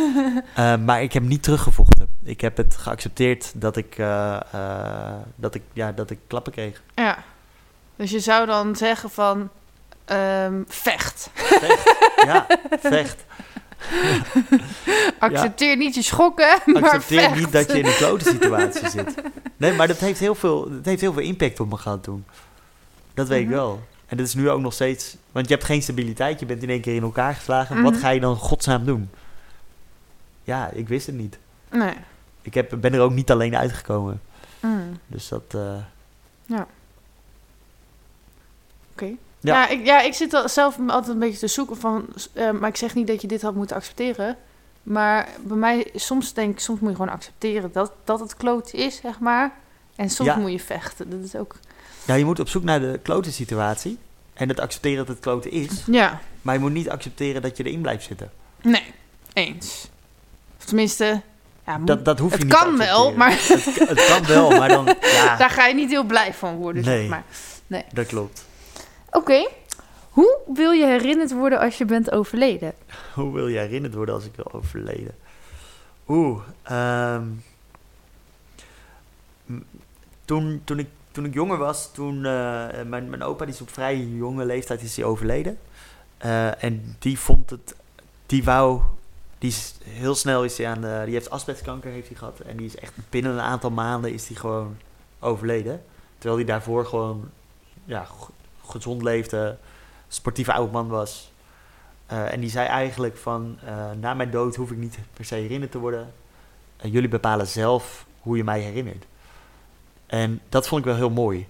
Eh, 0.55 0.77
maar 0.85 1.01
ik 1.03 1.13
heb 1.13 1.23
niet 1.23 1.43
teruggevochten. 1.43 2.07
Ik 2.23 2.41
heb 2.41 2.57
het 2.57 2.75
geaccepteerd 2.77 3.51
dat 3.55 3.77
ik, 3.77 3.97
eh, 3.97 4.37
dat 5.35 5.55
ik, 5.55 5.61
ja, 5.73 5.91
dat 5.91 6.09
ik 6.09 6.19
klappen 6.27 6.51
kreeg. 6.51 6.81
Ja. 6.95 7.17
Dus 7.95 8.11
je 8.11 8.19
zou 8.19 8.45
dan 8.45 8.75
zeggen 8.75 9.09
van... 9.09 9.49
ehm, 10.05 10.61
vecht. 10.67 11.29
Ja, 12.25 12.47
vecht. 12.81 13.25
Accepteer 15.19 15.77
niet 15.77 15.95
je 15.95 16.01
schokken, 16.01 16.57
maar 16.65 16.83
Accepteer 16.83 17.19
vecht. 17.21 17.35
niet 17.35 17.51
dat 17.51 17.71
je 17.71 17.77
in 17.79 17.85
een 17.85 17.95
klote 17.95 18.29
situatie 18.29 18.89
zit. 18.89 19.13
Nee, 19.57 19.73
maar 19.73 19.87
dat 19.87 19.97
heeft 19.97 20.19
heel 20.19 20.35
veel, 20.35 20.69
dat 20.69 20.85
heeft 20.85 21.01
heel 21.01 21.13
veel 21.13 21.21
impact 21.21 21.59
op 21.59 21.69
me 21.69 21.77
gehad 21.77 22.03
toen. 22.03 22.25
Dat 23.17 23.27
weet 23.27 23.41
Mhm. 23.43 23.49
ik 23.49 23.55
wel. 23.55 23.79
En 24.05 24.17
dat 24.17 24.25
is 24.27 24.33
nu 24.33 24.49
ook 24.49 24.59
nog 24.61 24.73
steeds... 24.73 25.15
Want 25.31 25.47
je 25.47 25.53
hebt 25.53 25.65
geen 25.65 25.81
stabiliteit, 25.81 26.39
je 26.39 26.45
bent 26.45 26.63
in 26.63 26.69
één 26.69 26.81
keer 26.81 26.95
in 26.95 27.01
elkaar 27.03 27.35
geslagen. 27.35 27.81
Wat 27.83 27.91
Mhm. 27.91 28.01
ga 28.01 28.09
je 28.09 28.19
dan 28.19 28.35
godsnaam 28.35 28.85
doen? 28.85 29.09
Ja, 30.43 30.69
ik 30.69 30.87
wist 30.87 31.05
het 31.05 31.15
niet. 31.15 31.37
Nee. 31.71 31.93
Ik 32.41 32.53
heb, 32.53 32.75
ben 32.79 32.93
er 32.93 33.01
ook 33.01 33.11
niet 33.11 33.31
alleen 33.31 33.55
uitgekomen. 33.55 34.21
Mm. 34.59 34.97
Dus 35.07 35.27
dat... 35.27 35.43
eh, 35.47 35.75
Oké. 38.91 39.05
Ja. 39.05 39.15
Ja, 39.39 39.67
ik, 39.67 39.85
ja, 39.85 40.01
ik 40.01 40.13
zit 40.13 40.33
al 40.33 40.49
zelf 40.49 40.77
altijd 40.87 41.13
een 41.13 41.19
beetje 41.19 41.37
te 41.39 41.47
zoeken 41.47 41.77
van... 41.77 42.05
eh, 42.33 42.51
maar 42.51 42.69
ik 42.69 42.75
zeg 42.75 42.93
niet 42.95 43.07
dat 43.07 43.21
je 43.21 43.27
dit 43.27 43.41
had 43.41 43.55
moeten 43.55 43.75
accepteren. 43.75 44.37
Maar 44.83 45.27
bij 45.43 45.57
mij, 45.57 45.89
soms 45.95 46.33
denk 46.33 46.53
ik, 46.53 46.59
soms 46.59 46.79
moet 46.79 46.89
je 46.89 46.95
gewoon 46.95 47.11
accepteren 47.11 47.71
dat, 47.71 47.91
dat 48.03 48.19
het 48.19 48.35
kloot 48.35 48.73
is, 48.73 48.95
zeg 48.95 49.19
maar. 49.19 49.51
En 49.95 50.09
soms 50.09 50.29
Ja. 50.29 50.35
moet 50.37 50.51
je 50.51 50.59
vechten. 50.59 51.09
Dat 51.09 51.19
is 51.23 51.35
ook... 51.35 51.55
Ja, 52.07 52.13
je 52.13 52.25
moet 52.25 52.39
op 52.39 52.49
zoek 52.49 52.63
naar 52.63 52.79
de 52.79 52.99
klote 53.03 53.31
situatie. 53.31 53.97
En 54.33 54.49
het 54.49 54.59
accepteren 54.59 54.97
dat 54.97 55.07
het 55.07 55.19
klote 55.19 55.49
is. 55.49 55.83
Ja, 55.85 56.19
Maar 56.41 56.53
je 56.53 56.59
moet 56.59 56.71
niet 56.71 56.89
accepteren 56.89 57.41
dat 57.41 57.57
je 57.57 57.63
erin 57.63 57.81
blijft 57.81 58.03
zitten. 58.05 58.31
nee, 58.61 58.83
eens. 59.33 59.89
Of 60.59 60.65
tenminste, 60.65 61.21
ja, 61.65 61.77
moet- 61.77 61.87
Dat, 61.87 62.05
dat 62.05 62.19
hoef 62.19 62.31
je 62.31 62.37
het 62.37 62.45
niet 62.45 62.53
te 62.57 62.63
kan 62.63 62.77
wel, 62.77 63.13
maar 63.13 63.31
Het, 63.31 63.65
het 63.89 64.05
kan 64.05 64.25
wel, 64.25 64.49
maar 64.49 64.69
dan... 64.69 64.85
Ja, 65.01 65.35
daar 65.37 65.49
ga 65.49 65.65
je 65.67 65.73
niet 65.73 65.89
heel 65.89 66.03
blij 66.03 66.33
van 66.33 66.55
worden, 66.55 66.83
Nee. 66.85 66.99
zeg 66.99 67.09
maar. 67.09 67.83
dat 67.93 68.05
klopt. 68.05 68.45
Oké, 69.11 69.47
hoe 70.09 70.37
wil 70.53 70.71
je 70.71 70.85
herinnerd 70.85 71.31
worden 71.31 71.59
als 71.59 71.77
je 71.77 71.85
bent 71.85 72.11
overleden? 72.11 72.73
Hoe 73.13 73.33
wil 73.33 73.47
je 73.47 73.57
herinnerd 73.57 73.93
worden 73.93 74.15
als 74.15 74.25
ik 74.25 74.35
wil 74.35 74.53
overleden? 74.53 75.15
Oeh, 76.07 76.41
ehm, 76.63 77.23
toen, 80.25 80.61
toen, 80.63 80.79
ik, 80.79 80.87
toen 81.17 81.25
ik 81.25 81.33
jonger 81.33 81.57
was, 81.57 81.91
toen 81.91 82.25
eh, 82.25 82.67
mijn, 82.85 83.09
mijn 83.09 83.23
opa 83.23 83.45
die 83.45 83.53
is 83.53 83.61
op 83.61 83.69
vrij 83.69 83.97
jonge 83.97 84.45
leeftijd 84.45 84.81
is 84.81 84.95
hij 84.95 85.05
overleden. 85.05 85.59
Eh, 86.17 86.63
en 86.63 86.95
die 86.99 87.19
vond 87.19 87.49
het, 87.49 87.75
die 88.25 88.43
wou, 88.43 88.81
die 89.37 89.49
is 89.49 89.75
heel 89.83 90.15
snel 90.15 90.43
is 90.43 90.57
hij 90.57 90.67
aan 90.67 90.81
de, 90.81 91.01
die 91.05 91.13
heeft 91.13 91.29
asbestkanker 91.29 91.91
heeft 91.91 92.07
hij 92.07 92.17
gehad. 92.17 92.39
En 92.39 92.57
die 92.57 92.65
is 92.65 92.75
echt 92.75 92.93
binnen 93.09 93.31
een 93.31 93.39
aantal 93.39 93.69
maanden 93.69 94.13
is 94.13 94.27
hij 94.27 94.35
gewoon 94.35 94.77
overleden. 95.19 95.83
Terwijl 96.17 96.35
hij 96.35 96.45
daarvoor 96.45 96.85
gewoon, 96.85 97.29
ja, 97.85 98.07
gezond 98.65 99.01
leefde, 99.01 99.57
sportieve 100.07 100.53
oud 100.53 100.71
man 100.71 100.87
was. 100.87 101.31
Eh, 102.05 102.33
en 102.33 102.39
die 102.39 102.49
zei 102.49 102.67
eigenlijk 102.67 103.17
van, 103.17 103.57
na 103.99 104.13
mijn 104.13 104.31
dood 104.31 104.55
hoef 104.55 104.71
ik 104.71 104.77
niet 104.77 104.99
per 105.13 105.25
se 105.25 105.35
herinnerd 105.35 105.71
te 105.71 105.79
worden. 105.79 106.13
Jullie 106.81 107.09
bepalen 107.09 107.47
zelf 107.47 108.05
hoe 108.19 108.37
je 108.37 108.43
mij 108.43 108.59
herinnert. 108.59 109.05
En 110.07 110.41
dat 110.49 110.67
vond 110.67 110.79
ik 110.81 110.87
wel 110.87 110.95
heel 110.95 111.09
mooi. 111.09 111.47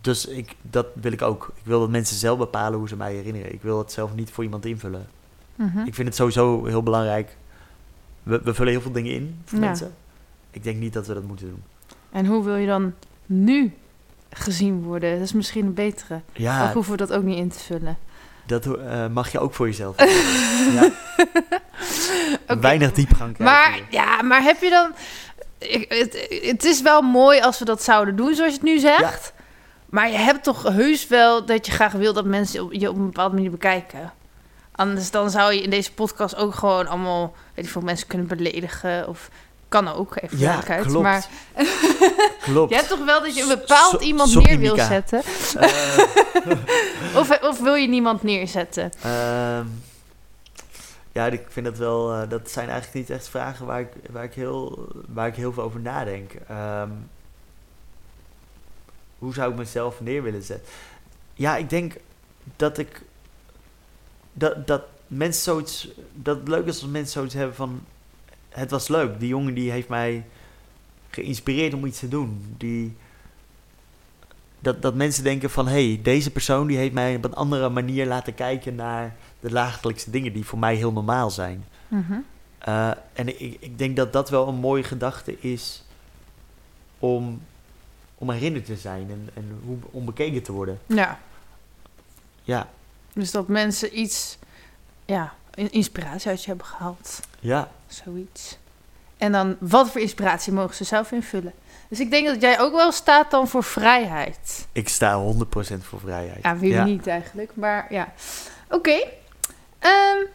Dus 0.00 0.26
ik, 0.26 0.54
dat 0.62 0.86
wil 0.94 1.12
ik 1.12 1.22
ook. 1.22 1.52
Ik 1.54 1.62
wil 1.64 1.80
dat 1.80 1.90
mensen 1.90 2.16
zelf 2.16 2.38
bepalen 2.38 2.78
hoe 2.78 2.88
ze 2.88 2.96
mij 2.96 3.14
herinneren. 3.14 3.52
Ik 3.52 3.62
wil 3.62 3.78
het 3.78 3.92
zelf 3.92 4.14
niet 4.14 4.30
voor 4.30 4.44
iemand 4.44 4.64
invullen. 4.64 5.06
Mhm. 5.54 5.78
Ik 5.78 5.94
vind 5.94 6.08
het 6.08 6.16
sowieso 6.16 6.64
heel 6.64 6.82
belangrijk. 6.82 7.36
We, 8.22 8.40
we 8.44 8.54
vullen 8.54 8.72
heel 8.72 8.80
veel 8.80 8.92
dingen 8.92 9.12
in 9.12 9.40
voor 9.44 9.58
Ja. 9.58 9.64
mensen. 9.64 9.94
Ik 10.50 10.62
denk 10.64 10.76
niet 10.78 10.92
dat 10.92 11.06
we 11.06 11.14
dat 11.14 11.22
moeten 11.22 11.46
doen. 11.48 11.62
En 12.10 12.26
hoe 12.26 12.44
wil 12.44 12.56
je 12.56 12.66
dan 12.66 12.94
nu 13.26 13.72
gezien 14.30 14.82
worden? 14.82 15.12
Dat 15.12 15.22
is 15.22 15.32
misschien 15.32 15.66
een 15.66 15.74
betere. 15.74 16.20
Ja, 16.32 16.64
Of 16.66 16.72
hoeven 16.72 16.92
we 16.92 16.98
dat 16.98 17.12
ook 17.12 17.22
niet 17.22 17.38
in 17.38 17.48
te 17.48 17.58
vullen? 17.58 17.96
dat 18.46 18.66
eh, 18.78 19.06
mag 19.08 19.32
je 19.32 19.38
ook 19.38 19.54
voor 19.54 19.66
jezelf. 19.66 19.96
ja. 20.76 20.90
Weinig 22.60 22.92
diepgang 22.92 23.34
krijgen 23.34 23.44
Maar 23.44 23.72
hier. 23.74 23.84
ja, 23.90 24.22
maar 24.22 24.42
heb 24.42 24.60
je 24.62 24.70
dan... 24.70 24.92
Het, 25.58 26.64
is 26.64 26.82
wel 26.82 27.02
mooi 27.02 27.40
als 27.40 27.58
we 27.58 27.64
dat 27.64 27.82
zouden 27.82 28.16
doen, 28.16 28.34
zoals 28.34 28.50
je 28.50 28.56
het 28.58 28.66
nu 28.66 28.78
zegt. 28.78 29.32
Maar 29.90 30.10
je 30.10 30.16
hebt 30.16 30.44
toch 30.44 30.62
heus 30.62 31.06
wel 31.06 31.44
dat 31.44 31.66
je 31.66 31.72
graag 31.72 31.92
wil 31.92 32.12
dat 32.12 32.24
mensen 32.24 32.78
je 32.78 32.88
op 32.88 32.96
een 32.96 33.04
bepaalde 33.06 33.34
manier 33.34 33.50
bekijken. 33.50 34.12
Anders 34.72 35.10
dan 35.10 35.30
zou 35.30 35.52
je 35.52 35.62
in 35.62 35.70
deze 35.70 35.92
podcast 35.92 36.36
ook 36.36 36.54
gewoon 36.54 36.86
allemaal, 36.86 37.34
weet 37.54 37.64
ik 37.64 37.70
veel, 37.70 37.80
mensen 37.82 38.06
kunnen 38.06 38.26
beledigen. 38.26 39.08
Of 39.08 39.30
kan 39.68 39.88
ook, 39.88 40.16
even 40.20 40.38
Ja, 40.38 40.58
klopt. 40.60 41.02
Maar 41.02 41.26
Klopt. 42.44 42.70
je 42.72 42.76
hebt 42.76 42.88
toch 42.88 43.04
wel 43.04 43.20
dat 43.20 43.36
je 43.36 43.42
een 43.42 43.48
bepaald 43.48 43.90
So- 43.90 43.98
iemand 43.98 44.34
neer 44.34 44.58
wil 44.58 44.76
zetten? 44.76 45.22
Eh, 45.58 45.98
Of, 47.20 47.40
of 47.42 47.60
wil 47.60 47.74
je 47.74 47.88
niemand 47.88 48.22
neerzetten? 48.22 48.90
Ehm, 49.02 49.66
ja, 51.16 51.26
ik 51.26 51.46
vind 51.48 51.66
dat 51.66 51.78
wel. 51.78 52.12
eh, 52.12 52.28
dat 52.28 52.50
zijn 52.50 52.68
eigenlijk 52.68 52.98
niet 52.98 53.16
echt 53.18 53.28
vragen 53.28 53.66
waar 53.66 53.80
ik, 53.80 53.92
waar 54.10 54.24
ik, 54.24 54.34
heel, 54.34 54.88
waar 55.08 55.26
ik 55.26 55.34
heel 55.34 55.52
veel 55.52 55.62
over 55.62 55.80
nadenk. 55.80 56.32
Ehm, 56.48 56.90
hoe 59.18 59.34
zou 59.34 59.50
ik 59.50 59.56
mezelf 59.58 60.00
neer 60.00 60.22
willen 60.22 60.42
zetten? 60.42 60.72
Ja, 61.34 61.56
ik 61.56 61.70
denk 61.70 61.96
dat 62.56 62.78
ik. 62.78 63.02
Dat, 64.32 64.66
dat 64.66 64.82
mensen 65.06 65.42
zoiets. 65.42 65.88
Dat 66.14 66.36
het 66.38 66.48
leuk 66.48 66.66
is 66.66 66.82
als 66.82 66.90
mensen 66.90 67.12
zoiets 67.12 67.34
hebben 67.34 67.56
van. 67.56 67.80
Het 68.48 68.70
was 68.70 68.88
leuk. 68.88 69.20
Die 69.20 69.28
jongen 69.28 69.54
die 69.54 69.70
heeft 69.70 69.88
mij 69.88 70.24
geïnspireerd 71.10 71.74
om 71.74 71.84
iets 71.84 71.98
te 71.98 72.08
doen. 72.08 72.54
Die, 72.56 72.96
dat, 74.58 74.82
dat 74.82 74.94
mensen 74.94 75.24
denken 75.24 75.50
van... 75.50 75.66
hé, 75.66 75.86
hey, 75.86 76.00
deze 76.02 76.30
persoon 76.30 76.66
die 76.66 76.76
heeft 76.76 76.94
mij 76.94 77.16
op 77.16 77.24
een 77.24 77.34
andere 77.34 77.68
manier 77.68 78.06
laten 78.06 78.34
kijken... 78.34 78.74
naar 78.74 79.16
de 79.40 79.50
dagelijkse 79.50 80.10
dingen 80.10 80.32
die 80.32 80.44
voor 80.46 80.58
mij 80.58 80.74
heel 80.74 80.92
normaal 80.92 81.30
zijn. 81.30 81.64
Mhm. 81.88 82.12
Eh, 82.58 82.90
en 83.12 83.28
ik, 83.40 83.56
ik 83.60 83.78
denk 83.78 83.96
dat 83.96 84.12
dat 84.12 84.30
wel 84.30 84.48
een 84.48 84.54
mooie 84.54 84.82
gedachte 84.82 85.40
is... 85.40 85.84
om, 86.98 87.42
om 88.18 88.30
herinnerd 88.30 88.64
te 88.66 88.76
zijn 88.76 89.10
en, 89.10 89.28
en 89.34 89.60
hoe, 89.64 89.76
om 89.90 90.04
bekeken 90.04 90.42
te 90.42 90.52
worden. 90.52 90.80
Ja, 90.86 91.18
Ja, 92.42 92.68
dus 93.12 93.30
dat 93.30 93.48
mensen 93.48 93.98
iets, 93.98 94.38
ja, 95.04 95.32
in- 95.54 95.72
inspiratie 95.72 96.28
uit 96.30 96.40
je 96.42 96.48
hebben 96.48 96.66
gehaald. 96.66 97.20
ja, 97.40 97.70
Zoiets. 97.86 98.58
En 99.16 99.32
dan, 99.32 99.56
wat 99.60 99.90
voor 99.90 100.00
inspiratie 100.00 100.52
mogen 100.52 100.74
ze 100.74 100.84
zelf 100.84 101.12
invullen? 101.12 101.52
Dus 101.88 102.00
ik 102.00 102.10
denk 102.10 102.26
dat 102.26 102.40
jij 102.40 102.60
ook 102.60 102.72
wel 102.72 102.92
staat 102.92 103.30
dan 103.30 103.48
voor 103.48 103.62
vrijheid. 103.64 104.66
ik 104.72 104.88
sta 104.88 105.34
100% 105.34 105.46
voor 105.80 106.00
vrijheid. 106.00 106.42
Ja, 106.42 106.56
wie 106.56 106.72
Ja. 106.72 106.84
niet 106.84 107.06
eigenlijk, 107.06 107.50
maar 107.54 107.86
ja. 107.92 108.12
Oké. 108.70 109.06
Ehm, 109.86 110.26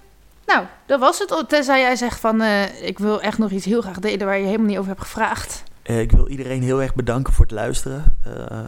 nou, 0.45 0.65
dat 0.86 0.99
was 0.99 1.19
het. 1.19 1.44
Tenzij 1.48 1.80
jij 1.80 1.95
zegt 1.95 2.19
van, 2.19 2.41
eh, 2.41 2.84
ik 2.88 2.99
wil 2.99 3.22
echt 3.22 3.38
nog 3.38 3.52
iets 3.52 3.65
heel 3.65 3.82
graag 3.82 3.99
delen 3.99 4.26
waar 4.26 4.38
je 4.38 4.45
helemaal 4.45 4.68
niet 4.68 4.78
over 4.78 4.90
hebt 4.90 5.03
gevraagd. 5.03 5.64
Eh, 5.84 5.99
ik 5.99 6.11
wil 6.11 6.28
iedereen 6.28 6.61
heel 6.61 6.82
erg 6.82 6.95
bedanken 6.95 7.34
voor 7.34 7.45
het 7.45 7.53
luisteren. 7.53 8.18
Eh, 8.26 8.60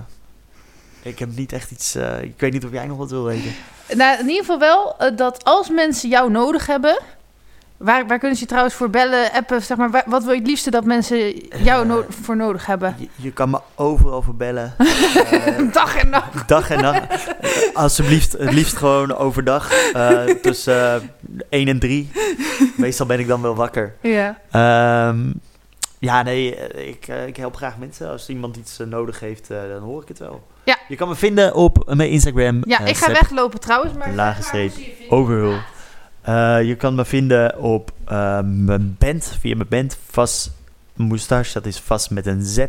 ik 1.02 1.20
heb 1.20 1.36
niet 1.36 1.54
echt 1.54 1.72
iets... 1.72 1.96
ik 2.22 2.40
weet 2.40 2.54
niet 2.54 2.66
of 2.66 2.72
jij 2.72 2.88
nog 2.88 2.98
wat 2.98 3.10
wil 3.10 3.24
weten. 3.24 3.52
Nou, 3.94 4.20
in 4.20 4.28
ieder 4.30 4.46
geval 4.46 4.60
wel 4.60 4.96
dat 5.16 5.44
als 5.44 5.70
mensen 5.70 6.10
jou 6.10 6.32
nodig 6.32 6.66
hebben... 6.66 7.00
Waar, 7.84 8.08
waar 8.08 8.18
kunnen 8.20 8.36
ze 8.38 8.44
je 8.44 8.50
trouwens 8.50 8.76
voor 8.76 8.90
bellen, 8.90 9.32
appen? 9.32 9.62
Zeg 9.62 9.78
maar, 9.78 9.92
waar- 9.92 10.04
wat 10.06 10.24
wil 10.24 10.32
je 10.34 10.40
het 10.40 10.48
liefste 10.48 10.72
dat 10.72 10.86
mensen 10.86 11.34
jou 11.64 11.86
no- 11.86 12.06
voor 12.10 12.36
nodig 12.36 12.66
hebben? 12.66 12.96
Je, 13.00 13.08
je 13.16 13.32
kan 13.32 13.50
me 13.50 13.60
overal 13.76 14.22
voor 14.22 14.36
bellen. 14.36 14.74
Eh, 15.32 15.74
Dag 15.74 15.96
en 15.98 16.10
nacht. 16.10 16.48
Dag 16.48 16.70
en 16.70 16.82
nacht. 16.82 17.28
Eh, 17.42 17.50
Alsjeblieft, 17.74 18.32
het 18.32 18.54
liefst 18.54 18.76
gewoon 18.78 19.16
overdag. 19.16 19.72
eh, 19.94 20.24
tussen 20.24 20.96
eh 20.96 21.02
1 21.50 21.68
en 21.68 21.80
3. 21.80 22.12
Meestal 22.78 23.06
ben 23.06 23.20
ik 23.20 23.28
dan 23.28 23.42
wel 23.42 23.56
wakker. 23.56 23.96
Ja. 24.02 24.38
Ehm, 24.52 25.32
ja, 26.00 26.22
nee, 26.24 26.56
eh, 26.56 26.88
ik, 26.88 27.08
eh, 27.08 27.28
ik 27.28 27.38
help 27.38 27.56
graag 27.56 27.78
mensen. 27.78 28.10
Als 28.10 28.30
iemand 28.30 28.56
iets 28.58 28.80
eh, 28.80 28.88
nodig 28.88 29.20
heeft, 29.20 29.50
eh, 29.50 29.58
dan 29.74 29.82
hoor 29.82 30.02
ik 30.02 30.08
het 30.08 30.20
wel. 30.20 30.48
Ja. 30.64 30.78
Je 30.88 30.96
kan 30.96 31.08
me 31.08 31.16
vinden 31.16 31.54
op 31.56 31.92
mijn 31.96 32.10
Instagram. 32.10 32.62
Ja, 32.66 32.80
eh, 32.80 32.88
ik 32.88 32.98
ga 32.98 33.12
weglopen 33.12 33.60
trouwens, 33.60 33.94
maar... 33.98 34.14
lage 34.14 34.42
streep 34.44 34.72
Overhul. 35.10 35.56
Eh, 36.24 36.62
je 36.62 36.76
kan 36.76 36.96
me 36.96 37.06
vinden 37.06 37.60
op 37.60 37.92
eh, 38.06 38.40
mijn 38.44 38.96
band, 39.00 39.38
via 39.40 39.56
mijn 39.56 39.70
band, 39.70 39.98
Vas 40.10 40.52
Moustache. 40.94 41.54
Dat 41.54 41.66
is 41.66 41.80
vast 41.80 42.12
met 42.12 42.26
een 42.26 42.44
Z. 42.44 42.66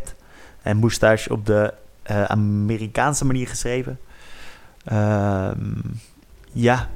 En 0.62 0.76
Moustache 0.76 1.32
op 1.32 1.46
de 1.46 1.74
eh, 2.02 2.24
Amerikaanse 2.24 3.24
manier 3.24 3.48
geschreven. 3.48 3.98
Ehm, 4.84 5.72
ja. 6.52 6.88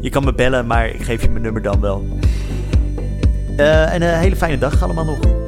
Je 0.00 0.10
kan 0.10 0.24
me 0.24 0.34
bellen, 0.34 0.66
maar 0.66 0.88
ik 0.88 1.02
geef 1.02 1.22
je 1.22 1.30
mijn 1.30 1.42
nummer 1.42 1.62
dan 1.62 1.80
wel. 1.80 2.18
En 3.56 4.02
een 4.02 4.18
hele 4.18 4.36
fijne 4.36 4.58
dag 4.58 4.82
allemaal 4.82 5.04
nog. 5.04 5.39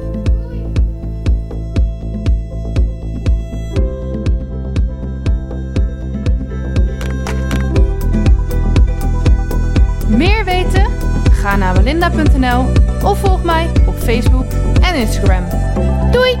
Meer 10.17 10.45
weten? 10.45 10.85
Ga 11.31 11.55
naar 11.55 11.73
belinda.nl 11.73 12.71
of 13.03 13.19
volg 13.19 13.43
mij 13.43 13.69
op 13.85 13.95
Facebook 13.97 14.45
en 14.81 14.95
Instagram. 14.95 15.43
Doei! 16.11 16.37